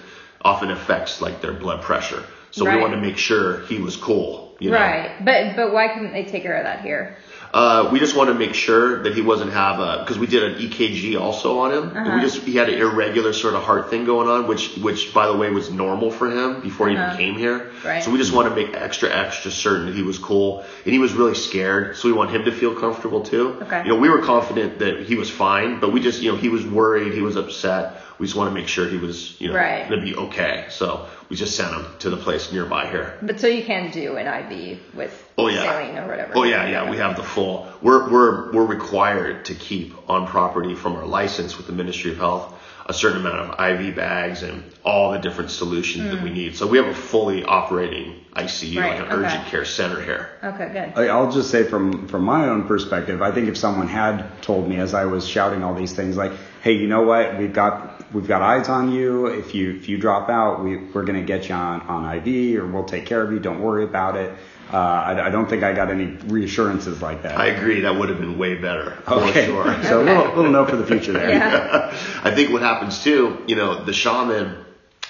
often 0.42 0.70
affects 0.70 1.20
like 1.20 1.42
their 1.42 1.54
blood 1.54 1.82
pressure. 1.82 2.24
So 2.52 2.66
Right. 2.66 2.76
we 2.76 2.82
want 2.82 2.94
to 2.94 3.02
make 3.02 3.18
sure 3.18 3.62
he 3.66 3.80
was 3.80 3.98
cool, 3.98 4.56
you 4.60 4.70
know. 4.70 4.78
Right. 4.78 5.12
But 5.26 5.56
but 5.56 5.74
why 5.74 5.88
couldn't 5.88 6.14
they 6.14 6.26
take 6.26 6.44
care 6.44 6.58
of 6.58 6.64
that 6.66 6.82
here? 6.82 7.18
Uh, 7.54 7.90
we 7.92 8.00
just 8.00 8.16
want 8.16 8.30
to 8.30 8.34
make 8.34 8.54
sure 8.54 9.04
that 9.04 9.14
he 9.14 9.22
wasn't 9.22 9.52
have 9.52 9.80
a 9.80 10.00
because 10.00 10.18
we 10.18 10.26
did 10.26 10.42
an 10.44 10.54
EKG 10.62 11.20
also 11.20 11.60
on 11.60 11.72
him. 11.74 11.98
Uh-huh. 11.98 12.16
we 12.16 12.22
just 12.22 12.44
he 12.44 12.56
had 12.56 12.70
an 12.70 12.80
irregular 12.80 13.34
sort 13.34 13.56
of 13.56 13.64
heart 13.64 13.90
thing 13.90 14.06
going 14.06 14.30
on, 14.30 14.48
which 14.48 14.78
which 14.78 15.14
by 15.14 15.28
the 15.28 15.36
way 15.36 15.50
was 15.50 15.70
normal 15.70 16.12
for 16.12 16.30
him 16.32 16.62
before 16.62 16.88
he 16.88 16.96
Uh-huh. 16.96 17.14
even 17.14 17.18
came 17.18 17.36
here. 17.38 17.70
Right. 17.84 18.02
So 18.04 18.10
we 18.12 18.18
just 18.18 18.32
want 18.32 18.48
to 18.48 18.56
make 18.56 18.74
extra 18.74 19.10
extra 19.14 19.52
certain 19.52 19.88
that 19.88 19.96
he 19.96 20.02
was 20.02 20.18
cool 20.18 20.64
and 20.86 20.94
he 20.94 21.00
was 21.00 21.12
really 21.14 21.36
scared. 21.36 21.98
So 21.98 22.08
we 22.08 22.14
want 22.14 22.32
him 22.32 22.46
to 22.46 22.54
feel 22.54 22.74
comfortable 22.74 23.22
too. 23.22 23.58
Okay. 23.64 23.84
You 23.84 23.90
know, 23.90 24.00
we 24.00 24.08
were 24.10 24.22
confident 24.22 24.80
that 24.80 25.02
he 25.02 25.16
was 25.16 25.30
fine, 25.30 25.82
but 25.82 25.92
we 25.92 26.00
just 26.00 26.22
you 26.22 26.32
know 26.32 26.38
he 26.38 26.48
was 26.48 26.66
worried, 26.66 27.14
he 27.14 27.22
was 27.22 27.36
upset. 27.36 28.02
We 28.18 28.28
just 28.28 28.38
want 28.38 28.50
to 28.50 28.54
make 28.54 28.70
sure 28.70 28.88
he 28.88 28.98
was 28.98 29.36
you 29.42 29.50
know 29.50 29.56
Right. 29.56 29.90
gonna 29.90 30.02
be 30.02 30.16
okay. 30.16 30.68
So 30.70 31.08
we 31.28 31.36
just 31.36 31.56
sent 31.58 31.74
him 31.74 31.86
to 32.00 32.10
the 32.10 32.18
place 32.18 32.52
nearby 32.54 32.88
here. 32.88 33.18
But 33.22 33.40
so 33.42 33.48
you 33.48 33.64
can 33.64 33.92
do 33.92 34.16
an 34.16 34.28
IV 34.28 34.80
with 34.94 35.12
Oh 35.38 35.48
yeah. 35.48 35.64
saline 35.64 35.98
or 35.98 36.08
whatever. 36.08 36.34
Oh 36.36 36.44
yeah, 36.44 36.68
yeah. 36.68 36.90
We 36.90 36.98
have 36.98 37.16
the 37.16 37.24
full. 37.24 37.68
We're 37.82 38.10
we're 38.12 38.52
we're 38.52 38.66
required 38.66 39.46
to 39.46 39.56
keep 39.56 39.94
on 40.10 40.28
property 40.28 40.76
from 40.76 40.96
our 40.96 41.06
license 41.06 41.58
with 41.58 41.68
the 41.68 41.74
Ministry 41.74 42.12
of 42.12 42.18
Health 42.18 42.58
a 42.92 42.94
certain 42.94 43.22
amount 43.22 43.52
of 43.52 43.82
IV 43.82 43.96
bags 43.96 44.44
and 44.44 44.64
all 44.84 45.12
the 45.12 45.20
different 45.20 45.52
solutions 45.52 46.12
that 46.12 46.22
we 46.22 46.30
mm. 46.30 46.36
need. 46.36 46.56
So 46.56 46.68
we 46.68 46.78
have 46.78 46.88
a 46.88 46.94
fully 46.94 47.44
operating 47.44 48.20
ICU. 48.34 48.80
Right, 48.80 49.00
like 49.00 49.10
an 49.10 49.12
urgent 49.12 49.46
care 49.48 49.66
center 49.66 50.02
here. 50.02 50.30
Okay, 50.44 50.70
good. 50.74 51.00
I- 51.00 51.08
I'll 51.08 51.32
just 51.32 51.52
say 51.52 51.64
from 51.64 52.08
from 52.08 52.24
my 52.24 52.50
own 52.50 52.68
perspective, 52.68 53.22
I 53.22 53.32
think 53.32 53.48
if 53.48 53.58
someone 53.58 53.88
had 53.88 54.42
told 54.42 54.68
me 54.68 54.78
as 54.78 54.94
I 54.94 55.06
was 55.06 55.28
shouting 55.28 55.64
all 55.64 55.74
these 55.74 55.94
things, 55.94 56.18
like, 56.18 56.32
"Hey, 56.62 56.74
you 56.74 56.88
know 56.88 57.04
what? 57.04 57.38
We've 57.38 57.54
got 57.54 58.14
we've 58.14 58.28
got 58.28 58.42
eyes 58.42 58.68
on 58.68 58.92
you. 58.92 59.28
If 59.28 59.54
you 59.56 59.72
if 59.72 59.88
you 59.88 59.98
drop 59.98 60.30
out, 60.30 60.64
we 60.64 60.78
we're 60.78 61.06
gonna 61.06 61.22
get 61.22 61.50
you 61.50 61.56
on 61.56 61.82
on 61.82 62.18
IV, 62.18 62.58
or 62.60 62.68
we'll 62.68 62.84
take 62.84 63.06
care 63.06 63.22
of 63.22 63.32
you. 63.32 63.40
Don't 63.40 63.62
worry 63.62 63.84
about 63.84 64.18
it." 64.18 64.34
Uh, 64.72 64.78
I, 64.78 65.28
I 65.28 65.30
don't 65.30 65.50
think 65.50 65.64
I 65.64 65.74
got 65.74 65.90
any 65.92 66.06
reassurances 66.06 67.02
like 67.02 67.24
that. 67.24 67.38
I 67.38 67.48
agree. 67.48 67.82
That 67.82 67.96
would 67.98 68.10
have 68.10 68.20
been 68.20 68.38
way 68.38 68.56
better 68.56 68.92
for 69.06 69.16
okay, 69.16 69.48
sure. 69.48 69.66
so 69.84 70.02
a 70.02 70.04
little 70.04 70.36
little 70.36 70.52
note 70.52 70.70
for 70.70 70.78
the 70.78 70.86
future 70.88 71.12
there. 71.14 71.30
Yeah. 71.30 71.90
I 72.24 72.32
think 72.34 72.52
what 72.52 72.62
happens 72.62 73.04
too, 73.04 73.44
you 73.48 73.56
know, 73.56 73.84
the 73.84 73.92
shaman, 73.94 74.64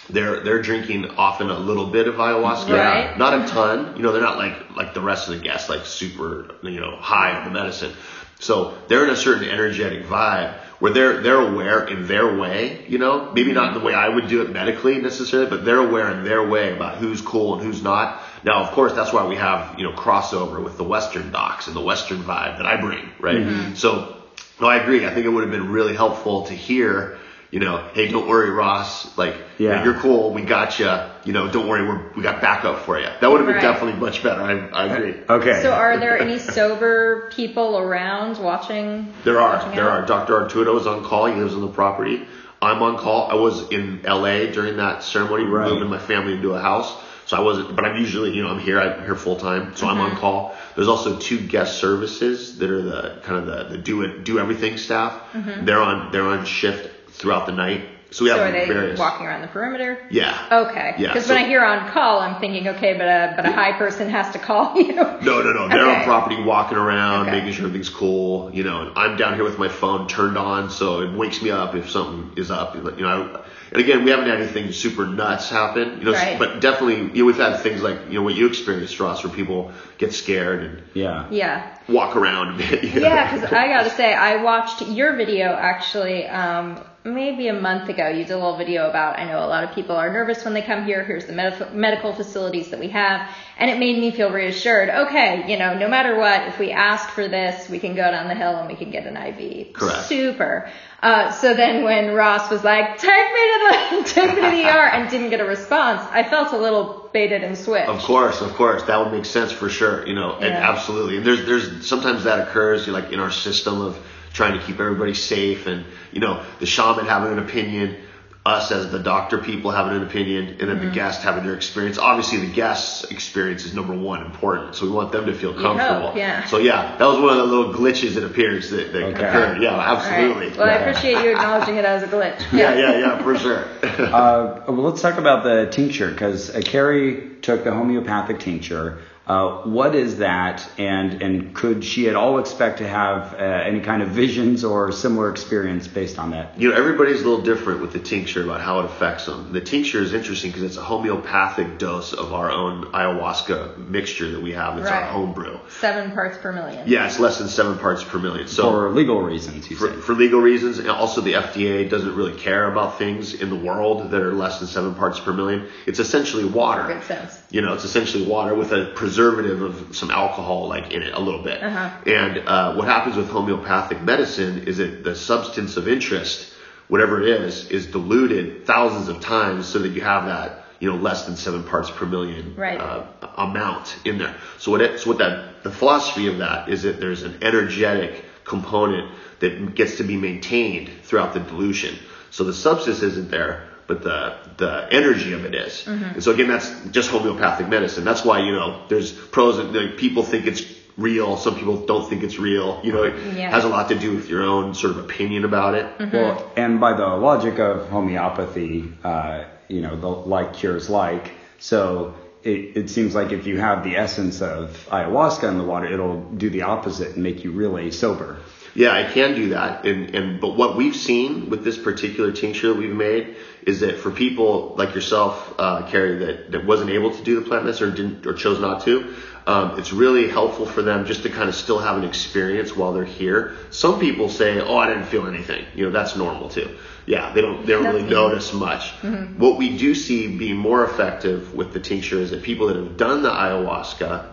they're 0.10 0.44
they're 0.44 0.62
drinking 0.64 1.12
often 1.12 1.50
a 1.50 1.60
little 1.60 1.86
bit 1.88 2.08
of 2.08 2.16
ayahuasca, 2.16 2.70
Right. 2.76 3.18
not 3.18 3.34
a 3.40 3.48
ton. 3.48 3.96
You 3.98 4.02
know, 4.04 4.12
they're 4.12 4.22
not 4.22 4.38
like 4.38 4.76
like 4.76 4.94
the 4.96 5.02
rest 5.02 5.30
of 5.30 5.36
the 5.38 5.44
guests, 5.44 5.70
like 5.70 5.86
super, 5.86 6.56
you 6.64 6.80
know, 6.80 6.96
high 6.96 7.36
on 7.36 7.44
the 7.46 7.52
medicine. 7.52 7.94
So 8.40 8.76
they're 8.88 9.04
in 9.04 9.12
a 9.12 9.16
certain 9.16 9.48
energetic 9.48 10.06
vibe 10.08 10.58
where 10.80 10.92
they're 10.92 11.22
they're 11.22 11.40
aware 11.40 11.86
in 11.86 12.08
their 12.08 12.36
way, 12.36 12.84
you 12.88 12.98
know, 12.98 13.32
maybe 13.32 13.52
not 13.54 13.74
in 13.74 13.80
the 13.80 13.86
way 13.86 13.94
I 13.94 14.10
would 14.10 14.28
do 14.28 14.42
it 14.42 14.50
medically 14.50 14.98
necessarily, 15.00 15.48
but 15.48 15.64
they're 15.64 15.78
aware 15.78 16.10
in 16.12 16.24
their 16.24 16.48
way 16.50 16.74
about 16.76 16.98
who's 16.98 17.22
cool 17.22 17.54
and 17.54 17.64
who's 17.64 17.84
not. 17.84 18.24
Now, 18.44 18.64
of 18.64 18.72
course, 18.72 18.94
that's 18.94 19.14
why 19.14 19.26
we 19.28 19.36
have 19.36 19.78
you 19.80 19.84
know 19.86 19.94
crossover 19.94 20.64
with 20.64 20.78
the 20.78 20.84
Western 20.84 21.32
docs 21.32 21.68
and 21.68 21.76
the 21.76 21.82
Western 21.82 22.20
vibe 22.24 22.58
that 22.58 22.66
I 22.66 22.78
bring, 22.80 23.10
right? 23.20 23.38
Mm-hmm. 23.38 23.76
So 23.76 24.16
no, 24.60 24.68
I 24.68 24.78
agree. 24.78 25.06
I 25.06 25.14
think 25.14 25.26
it 25.26 25.30
would 25.30 25.44
have 25.44 25.52
been 25.52 25.72
really 25.72 25.96
helpful 25.96 26.46
to 26.48 26.54
hear, 26.54 27.18
you 27.50 27.60
know, 27.60 27.88
hey, 27.94 28.08
don't 28.10 28.28
worry, 28.28 28.52
Ross. 28.52 29.18
Like, 29.18 29.36
Yeah. 29.58 29.84
you're 29.84 29.96
cool. 30.00 30.32
We 30.34 30.44
got 30.44 30.78
you. 30.80 30.92
You 31.26 31.34
know, 31.34 31.52
don't 31.52 31.68
worry. 31.68 31.88
We're, 31.88 32.12
we 32.16 32.22
got 32.22 32.42
backup 32.42 32.86
for 32.86 33.00
you. 33.00 33.08
That 33.22 33.32
would 33.32 33.38
have 33.40 33.48
been 33.48 33.56
Right. 33.56 33.62
definitely 33.62 34.00
much 34.00 34.22
better. 34.24 34.42
I, 34.42 34.68
I 34.68 34.86
agree. 34.86 35.16
Uh, 35.28 35.34
okay. 35.36 35.62
So 35.64 35.72
are 35.72 35.98
there 36.00 36.18
any 36.20 36.38
sober 36.38 37.30
people 37.36 37.78
around 37.80 38.38
watching? 38.38 39.12
There 39.24 39.40
are. 39.42 39.58
watching 39.58 39.76
There 39.76 39.90
out? 39.90 40.04
are. 40.04 40.06
Dr. 40.06 40.36
Arturo 40.44 40.78
is 40.80 40.86
on 40.88 41.04
call. 41.04 41.26
He 41.26 41.36
lives 41.36 41.54
on 41.56 41.62
the 41.62 41.68
property. 41.68 42.26
I'm 42.62 42.82
on 42.84 42.98
call. 42.98 43.32
I 43.32 43.36
was 43.36 43.72
in 43.72 44.02
LA 44.04 44.46
during 44.52 44.78
that 44.78 45.04
ceremony, 45.04 45.46
Right. 45.46 45.68
moving 45.70 45.90
my 45.90 45.98
family 46.00 46.34
into 46.34 46.54
a 46.54 46.62
house. 46.62 46.96
So 47.32 47.38
I 47.38 47.40
wasn't, 47.40 47.78
but 47.78 47.86
I'm 47.86 47.96
usually, 47.96 48.36
you 48.36 48.44
know, 48.44 48.50
I'm 48.50 48.60
here. 48.60 48.78
I'm 48.78 49.06
here 49.06 49.16
full 49.16 49.38
time. 49.38 49.74
So 49.78 49.88
I'm 49.88 49.96
Mm-hmm. 49.96 50.16
on 50.16 50.20
call. 50.20 50.54
There's 50.76 50.90
also 50.90 51.18
two 51.18 51.40
guest 51.40 51.80
services 51.80 52.58
that 52.58 52.70
are 52.70 52.82
the 52.82 53.22
kind 53.24 53.40
of 53.40 53.46
the, 53.46 53.78
the 53.78 53.82
do 53.82 54.02
it, 54.02 54.26
do 54.26 54.38
everything 54.38 54.76
staff. 54.78 55.14
They're 55.34 55.80
on, 55.82 56.12
they're 56.12 56.28
on 56.28 56.44
shift 56.44 56.90
throughout 57.12 57.46
the 57.46 57.54
night. 57.54 57.86
So 58.10 58.26
we 58.26 58.32
Mm-hmm. 58.32 58.38
So 58.40 58.44
have 58.44 58.50
are 58.50 58.52
they 58.52 58.68
various. 58.68 59.00
walking 59.00 59.26
around 59.28 59.44
the 59.44 59.48
perimeter? 59.48 60.06
Yeah. 60.12 60.46
Okay. 60.68 60.96
Yeah, 60.98 61.08
Because 61.14 61.28
so- 61.28 61.34
when 61.34 61.42
I 61.46 61.48
hear 61.48 61.64
on 61.64 61.88
call, 61.92 62.20
I'm 62.20 62.42
thinking, 62.42 62.68
okay, 62.68 62.96
but 62.98 63.08
a 63.08 63.34
but 63.38 63.46
a 63.46 63.52
high 63.54 63.78
person 63.78 64.10
has 64.10 64.34
to 64.34 64.40
call 64.40 64.76
you. 64.82 64.92
No, 64.96 65.18
no, 65.22 65.54
no. 65.54 65.70
They're 65.70 65.88
Okay. 65.88 66.00
on 66.00 66.04
property 66.04 66.44
walking 66.44 66.78
around, 66.78 67.28
Okay. 67.30 67.38
making 67.40 67.54
sure 67.54 67.66
everything's 67.68 67.88
cool. 67.90 68.54
You 68.54 68.64
know, 68.66 68.82
and 68.82 68.98
I'm 68.98 69.16
down 69.16 69.36
here 69.36 69.46
with 69.46 69.58
my 69.58 69.70
phone 69.70 70.10
turned 70.10 70.38
on, 70.38 70.70
so 70.70 71.00
it 71.00 71.14
wakes 71.14 71.42
me 71.42 71.50
up 71.52 71.76
if 71.76 71.90
something 71.90 72.34
is 72.36 72.52
up. 72.52 72.76
You 72.76 72.82
know, 73.08 73.42
and 73.72 73.80
again, 73.80 74.04
we 74.04 74.12
haven't 74.12 74.28
had 74.28 74.42
anything 74.42 74.72
super 74.72 75.06
nuts 75.08 75.50
happen. 75.50 76.00
You 76.00 76.06
know, 76.06 76.12
Right. 76.12 76.38
but 76.38 76.60
definitely, 76.60 76.98
you 77.16 77.24
know, 77.24 77.26
we've 77.26 77.38
had 77.38 77.58
things 77.62 77.82
like 77.82 77.98
you 78.10 78.16
know 78.16 78.22
what 78.24 78.36
you 78.36 78.48
experienced, 78.48 79.00
Ross, 79.00 79.24
where 79.24 79.34
people 79.34 79.72
get 79.98 80.14
scared 80.14 80.64
and 80.64 80.82
yeah. 80.94 81.28
Yeah. 81.32 81.78
walk 81.88 82.16
around 82.16 82.56
a 82.56 82.58
bit. 82.58 82.84
you 82.84 83.00
know? 83.00 83.08
Yeah, 83.08 83.34
because 83.34 83.52
I 83.52 83.68
gotta 83.68 83.90
say, 83.92 84.14
I 84.14 84.44
watched 84.44 84.82
your 84.82 85.16
video 85.16 85.48
actually 85.54 86.28
um, 86.28 86.80
maybe 87.04 87.48
a 87.48 87.54
month 87.54 87.90
ago, 87.90 88.08
you 88.08 88.24
did 88.24 88.32
a 88.32 88.36
little 88.36 88.58
video 88.58 88.90
about. 88.90 89.18
I 89.18 89.26
know 89.26 89.40
a 89.40 89.48
lot 89.48 89.64
of 89.64 89.74
people 89.74 89.96
are 89.96 90.12
nervous 90.12 90.44
when 90.44 90.54
they 90.54 90.62
come 90.62 90.86
here. 90.86 91.04
Here's 91.04 91.26
the 91.26 91.34
med- 91.34 91.74
medical 91.74 92.14
facilities 92.14 92.70
that 92.70 92.80
we 92.80 92.90
have, 92.90 93.30
and 93.58 93.70
it 93.70 93.80
made 93.80 94.00
me 94.00 94.12
feel 94.12 94.32
reassured. 94.32 94.90
Okay, 94.90 95.50
you 95.52 95.58
know, 95.58 95.78
no 95.78 95.88
matter 95.88 96.18
what, 96.18 96.48
if 96.48 96.60
we 96.60 96.72
ask 96.72 97.10
for 97.10 97.28
this, 97.28 97.70
we 97.70 97.80
can 97.80 97.96
go 97.96 98.04
down 98.04 98.28
the 98.28 98.36
hill 98.36 98.56
and 98.56 98.68
we 98.68 98.76
can 98.76 98.92
get 98.92 99.06
an 99.08 99.18
IV. 99.18 99.74
Correct. 99.74 100.06
Super. 100.06 100.70
Uh, 101.02 101.32
so 101.32 101.56
then 101.56 101.84
when 101.84 102.14
Ross 102.14 102.52
was 102.52 102.64
like, 102.64 103.00
take 103.00 103.10
me 103.10 103.40
to 103.42 103.60
the 103.72 104.04
take 104.06 104.30
me 104.30 104.36
to 104.36 104.42
the 104.42 104.66
ER 104.66 104.88
and 104.90 105.10
didn't 105.10 105.32
get 105.32 105.40
a 105.40 105.46
response, 105.46 106.02
I 106.12 106.24
felt 106.24 106.54
a 106.54 106.58
little 106.58 107.10
baited 107.12 107.44
and 107.44 107.58
switched. 107.58 107.90
Of 107.90 108.00
course, 108.00 108.42
of 108.42 108.54
course, 108.54 108.84
that 108.84 109.00
would 109.00 109.12
make 109.12 109.26
sense 109.26 109.52
for 109.52 109.70
sure. 109.70 110.06
You 110.06 110.14
know, 110.14 110.36
and 110.36 110.54
absolutely. 110.54 111.18
And 111.18 111.26
there's 111.26 111.46
there's 111.46 111.88
sometimes 111.88 112.26
that 112.26 112.48
occurs 112.48 112.86
you 112.86 112.94
like 112.94 113.12
in 113.12 113.20
our 113.20 113.32
system 113.32 113.82
of 113.82 113.98
trying 114.34 114.60
to 114.60 114.66
keep 114.66 114.80
everybody 114.80 115.14
safe, 115.14 115.68
and 115.68 115.86
you 116.12 116.20
know 116.20 116.44
the 116.60 116.66
shaman 116.66 117.06
having 117.06 117.32
an 117.34 117.40
opinion, 117.40 117.98
us 118.46 118.72
as 118.72 118.92
the 118.92 118.98
doctor 119.00 119.38
people 119.38 119.70
having 119.72 119.98
an 119.98 120.04
opinion, 120.04 120.48
and 120.60 120.60
then 120.62 120.78
Mm-hmm. 120.78 120.88
the 120.90 120.92
guest 120.96 121.22
having 121.22 121.44
their 121.44 121.54
experience. 121.56 121.98
Obviously, 122.00 122.40
the 122.40 122.52
guest's 122.54 123.04
experience 123.12 123.66
is 123.66 123.74
number 123.76 123.94
one 123.94 124.26
important, 124.26 124.74
so 124.76 124.86
we 124.86 124.92
want 124.92 125.12
them 125.12 125.26
to 125.28 125.34
feel 125.36 125.54
hope, 125.54 125.62
comfortable. 125.78 126.14
yeah. 126.18 126.46
So 126.46 126.58
yeah, 126.58 126.96
that 126.98 127.06
was 127.06 127.20
one 127.20 127.30
of 127.32 127.38
the 127.38 127.44
little 127.56 127.74
glitches 127.74 128.16
it 128.18 128.24
appears 128.24 128.70
that, 128.72 128.94
that 128.94 129.04
Okay. 129.04 129.24
occurred. 129.28 129.62
Yeah, 129.62 129.72
All 129.72 129.78
right. 129.78 129.98
absolutely. 129.98 130.58
Well, 130.58 130.68
I 130.68 130.74
appreciate 130.76 131.24
you 131.24 131.32
acknowledging 131.32 131.76
it 131.76 131.86
as 131.86 132.02
a 132.04 132.08
glitch. 132.08 132.40
yeah, 132.54 132.74
yeah, 132.76 132.98
yeah, 132.98 133.24
for 133.24 133.38
sure. 133.38 133.66
Uh, 134.02 134.64
well, 134.68 134.78
let's 134.90 135.02
talk 135.02 135.18
about 135.20 135.44
the 135.44 135.68
tincture 135.72 136.10
because 136.10 136.50
uh, 136.50 136.62
Carrie 136.66 137.36
took 137.42 137.64
the 137.64 137.72
homeopathic 137.72 138.40
tincture. 138.40 138.98
Uh, 139.32 139.62
what 139.64 139.96
is 139.96 140.18
that, 140.18 140.70
and 140.78 141.22
and 141.22 141.56
could 141.56 141.86
she 141.86 142.10
at 142.10 142.16
all 142.16 142.38
expect 142.38 142.80
to 142.80 142.88
have 142.88 143.34
uh, 143.34 143.38
any 143.38 143.80
kind 143.80 144.02
of 144.04 144.10
visions 144.10 144.66
or 144.66 144.92
similar 144.92 145.32
experience 145.32 145.88
based 145.88 146.20
on 146.20 146.32
that? 146.32 146.60
You 146.60 146.68
know, 146.70 146.76
everybody's 146.76 147.22
a 147.22 147.30
little 147.30 147.46
different 147.46 147.80
with 147.80 147.94
the 147.94 148.00
tincture 148.00 148.44
about 148.44 148.60
how 148.60 148.80
it 148.82 148.86
affects 148.88 149.28
them. 149.28 149.54
The 149.54 149.62
tincture 149.62 150.02
is 150.02 150.14
interesting 150.14 150.52
because 150.52 150.64
it's 150.64 150.76
a 150.76 150.82
homeopathic 150.84 151.78
dose 151.80 152.12
of 152.12 152.34
our 152.34 152.52
own 152.52 152.88
ayahuasca 152.92 153.78
mixture 153.88 154.32
that 154.32 154.42
we 154.42 154.52
have. 154.52 154.78
It's 154.78 154.90
Right. 154.90 155.02
our 155.04 155.10
home 155.10 155.32
brew. 155.32 155.62
Seven 155.80 156.12
parts 156.12 156.38
per 156.38 156.52
million. 156.52 156.84
Yeah, 156.86 157.06
it's 157.06 157.18
less 157.18 157.38
than 157.38 157.48
seven 157.48 157.78
parts 157.78 158.04
per 158.04 158.20
million. 158.20 158.48
So 158.50 158.64
For 158.70 158.90
legal 158.90 159.22
reasons, 159.22 159.70
you 159.70 159.78
for, 159.78 159.88
said. 159.88 160.00
for 160.04 160.14
legal 160.14 160.42
reasons, 160.42 160.78
and 160.80 160.90
also 160.90 161.22
the 161.22 161.36
FDA 161.36 161.90
doesn't 161.90 162.16
really 162.18 162.38
care 162.38 162.70
about 162.70 162.98
things 162.98 163.34
in 163.34 163.50
the 163.50 163.56
world 163.70 164.12
that 164.12 164.22
are 164.22 164.34
less 164.34 164.60
than 164.60 164.68
seven 164.68 164.94
parts 164.94 165.22
per 165.22 165.32
million. 165.32 165.68
It's 165.86 166.00
essentially 166.00 166.44
water. 166.44 166.84
Good 166.96 167.04
sense. 167.06 167.40
You 167.50 167.62
know, 167.62 167.74
it's 167.76 167.86
essentially 167.86 168.26
water 168.26 168.54
with 168.56 168.74
a 168.74 168.92
preservative 168.94 169.21
of 169.30 169.96
some 169.96 170.12
alcohol 170.12 170.68
like 170.68 170.92
in 170.92 171.04
it 171.04 171.14
a 171.14 171.20
little 171.20 171.44
bit. 171.44 171.62
Uh-huh. 171.62 171.90
And 172.06 172.38
uh, 172.40 172.74
what 172.76 172.88
happens 172.88 173.16
with 173.16 173.30
homeopathic 173.30 174.02
medicine 174.02 174.68
is 174.68 174.78
that 174.78 175.04
the 175.04 175.16
substance 175.16 175.78
of 175.78 175.88
interest, 175.88 176.52
whatever 176.88 177.22
it 177.22 177.30
is, 177.42 177.70
is 177.70 177.88
diluted 177.88 178.66
thousands 178.66 179.08
of 179.08 179.22
times 179.22 179.68
so 179.68 179.80
that 179.80 179.90
you 179.90 180.02
have 180.02 180.26
that 180.26 180.66
you 180.80 180.90
know 180.90 180.98
less 180.98 181.26
than 181.26 181.36
seven 181.36 181.64
parts 181.64 181.92
per 181.92 182.06
million 182.06 182.56
Right. 182.56 182.80
uh, 182.80 183.06
amount 183.38 183.96
in 184.04 184.18
there. 184.18 184.36
So 184.58 184.72
what 184.72 184.82
it, 184.82 185.00
so 185.00 185.10
what 185.12 185.20
that 185.20 185.64
the 185.64 185.72
philosophy 185.72 186.28
of 186.28 186.40
that 186.40 186.70
is 186.70 186.84
that 186.84 187.00
there's 187.00 187.24
an 187.24 187.38
energetic 187.44 188.26
component 188.44 189.12
that 189.40 189.76
gets 189.76 189.98
to 189.98 190.04
be 190.04 190.18
maintained 190.18 190.90
throughout 191.04 191.34
the 191.34 191.40
dilution. 191.40 191.96
So 192.32 192.44
the 192.44 192.54
substance 192.54 193.02
isn't 193.04 193.30
there, 193.30 193.68
but 193.88 194.04
the 194.04 194.36
the 194.58 194.88
energy 194.92 195.34
of 195.34 195.46
it 195.46 195.56
is. 195.56 195.86
And 195.88 196.24
so 196.24 196.32
again, 196.32 196.48
that's 196.48 196.70
just 196.92 197.10
homeopathic 197.10 197.68
medicine. 197.68 198.04
That's 198.04 198.24
why 198.24 198.40
you 198.40 198.52
know 198.54 198.84
there's 198.90 199.12
pros 199.12 199.58
and 199.60 199.74
like, 199.74 199.98
people 199.98 200.24
think 200.24 200.46
it's 200.48 200.64
real. 200.98 201.38
Some 201.38 201.56
people 201.56 201.86
don't 201.86 202.08
think 202.10 202.22
it's 202.24 202.38
real. 202.38 202.80
You 202.84 202.92
know, 202.94 203.04
it 203.04 203.16
Yeah. 203.36 203.50
has 203.50 203.64
a 203.64 203.70
lot 203.70 203.90
to 203.90 203.96
do 203.96 204.16
with 204.16 204.28
your 204.30 204.44
own 204.44 204.74
sort 204.76 204.92
of 204.92 205.00
opinion 205.00 205.46
about 205.46 205.74
it. 205.76 205.86
Well, 206.14 206.52
and 206.56 206.80
by 206.80 206.94
the 206.94 207.08
logic 207.08 207.60
of 207.60 207.88
homeopathy, 207.90 208.94
uh, 209.04 209.44
you 209.68 209.82
know, 209.82 209.96
the 209.96 210.08
like 210.08 210.54
cures 210.54 210.90
like. 210.90 211.32
So 211.60 212.14
it, 212.44 212.76
it 212.76 212.90
seems 212.90 213.16
like 213.16 213.32
if 213.32 213.46
you 213.48 213.60
have 213.60 213.84
the 213.84 213.96
essence 213.98 214.42
of 214.42 214.88
ayahuasca 214.92 215.48
in 215.48 215.58
the 215.58 215.64
water, 215.64 215.86
it'll 215.88 216.22
do 216.38 216.50
the 216.50 216.64
opposite 216.64 217.14
and 217.16 217.24
make 217.24 217.44
you 217.44 217.52
really 217.52 217.92
sober. 217.92 218.38
Yeah, 218.74 218.94
I 218.94 219.04
can 219.04 219.36
do 219.36 219.50
that. 219.50 219.86
And, 219.86 220.16
and 220.16 220.42
but 220.42 220.56
what 220.56 220.78
we've 220.78 220.96
seen 220.96 221.50
with 221.50 221.64
this 221.64 221.78
particular 221.78 222.32
tincture 222.32 222.70
that 222.70 222.78
we've 222.78 222.96
made 222.96 223.36
is 223.64 223.82
that 223.82 223.98
for 223.98 224.12
people 224.12 224.76
like 224.78 224.96
yourself, 224.96 225.54
uh, 225.60 225.88
Carrie, 225.88 226.18
that, 226.26 226.52
that 226.52 226.66
wasn't 226.66 226.90
able 226.90 227.12
to 227.12 227.24
do 227.24 227.40
the 227.40 227.48
plant 227.48 227.66
medicine 227.66 227.92
or 227.92 227.96
didn't 227.96 228.26
or 228.26 228.34
chose 228.34 228.60
not 228.60 228.84
to, 228.86 229.14
um, 229.48 229.80
it's 229.80 229.92
really 229.92 230.30
helpful 230.30 230.66
for 230.66 230.82
them 230.82 231.06
just 231.06 231.24
to 231.24 231.30
kind 231.30 231.50
of 231.50 231.56
still 231.56 231.80
have 231.80 231.98
an 231.98 232.04
experience 232.04 232.76
while 232.76 232.94
they're 232.94 233.04
here. 233.04 233.56
Some 233.72 234.00
people 234.00 234.30
say, 234.30 234.60
"Oh, 234.60 234.78
I 234.78 234.88
didn't 234.88 235.06
feel 235.06 235.26
anything." 235.26 235.66
You 235.74 235.86
know, 235.86 235.92
that's 235.92 236.16
normal 236.16 236.50
too. 236.50 236.78
Yeah, 237.08 237.34
they 237.34 237.42
don't 237.42 237.66
they 237.66 237.74
don't 237.74 237.86
really 237.86 238.04
notice 238.04 238.54
much. 238.54 238.92
What 239.38 239.58
we 239.58 239.76
do 239.78 239.96
see 239.96 240.38
being 240.38 240.58
more 240.58 240.86
effective 240.86 241.56
with 241.56 241.74
the 241.74 241.80
tincture 241.80 242.20
is 242.20 242.30
that 242.30 242.44
people 242.44 242.68
that 242.68 242.76
have 242.76 242.98
done 242.98 243.24
the 243.24 243.32
ayahuasca 243.32 244.31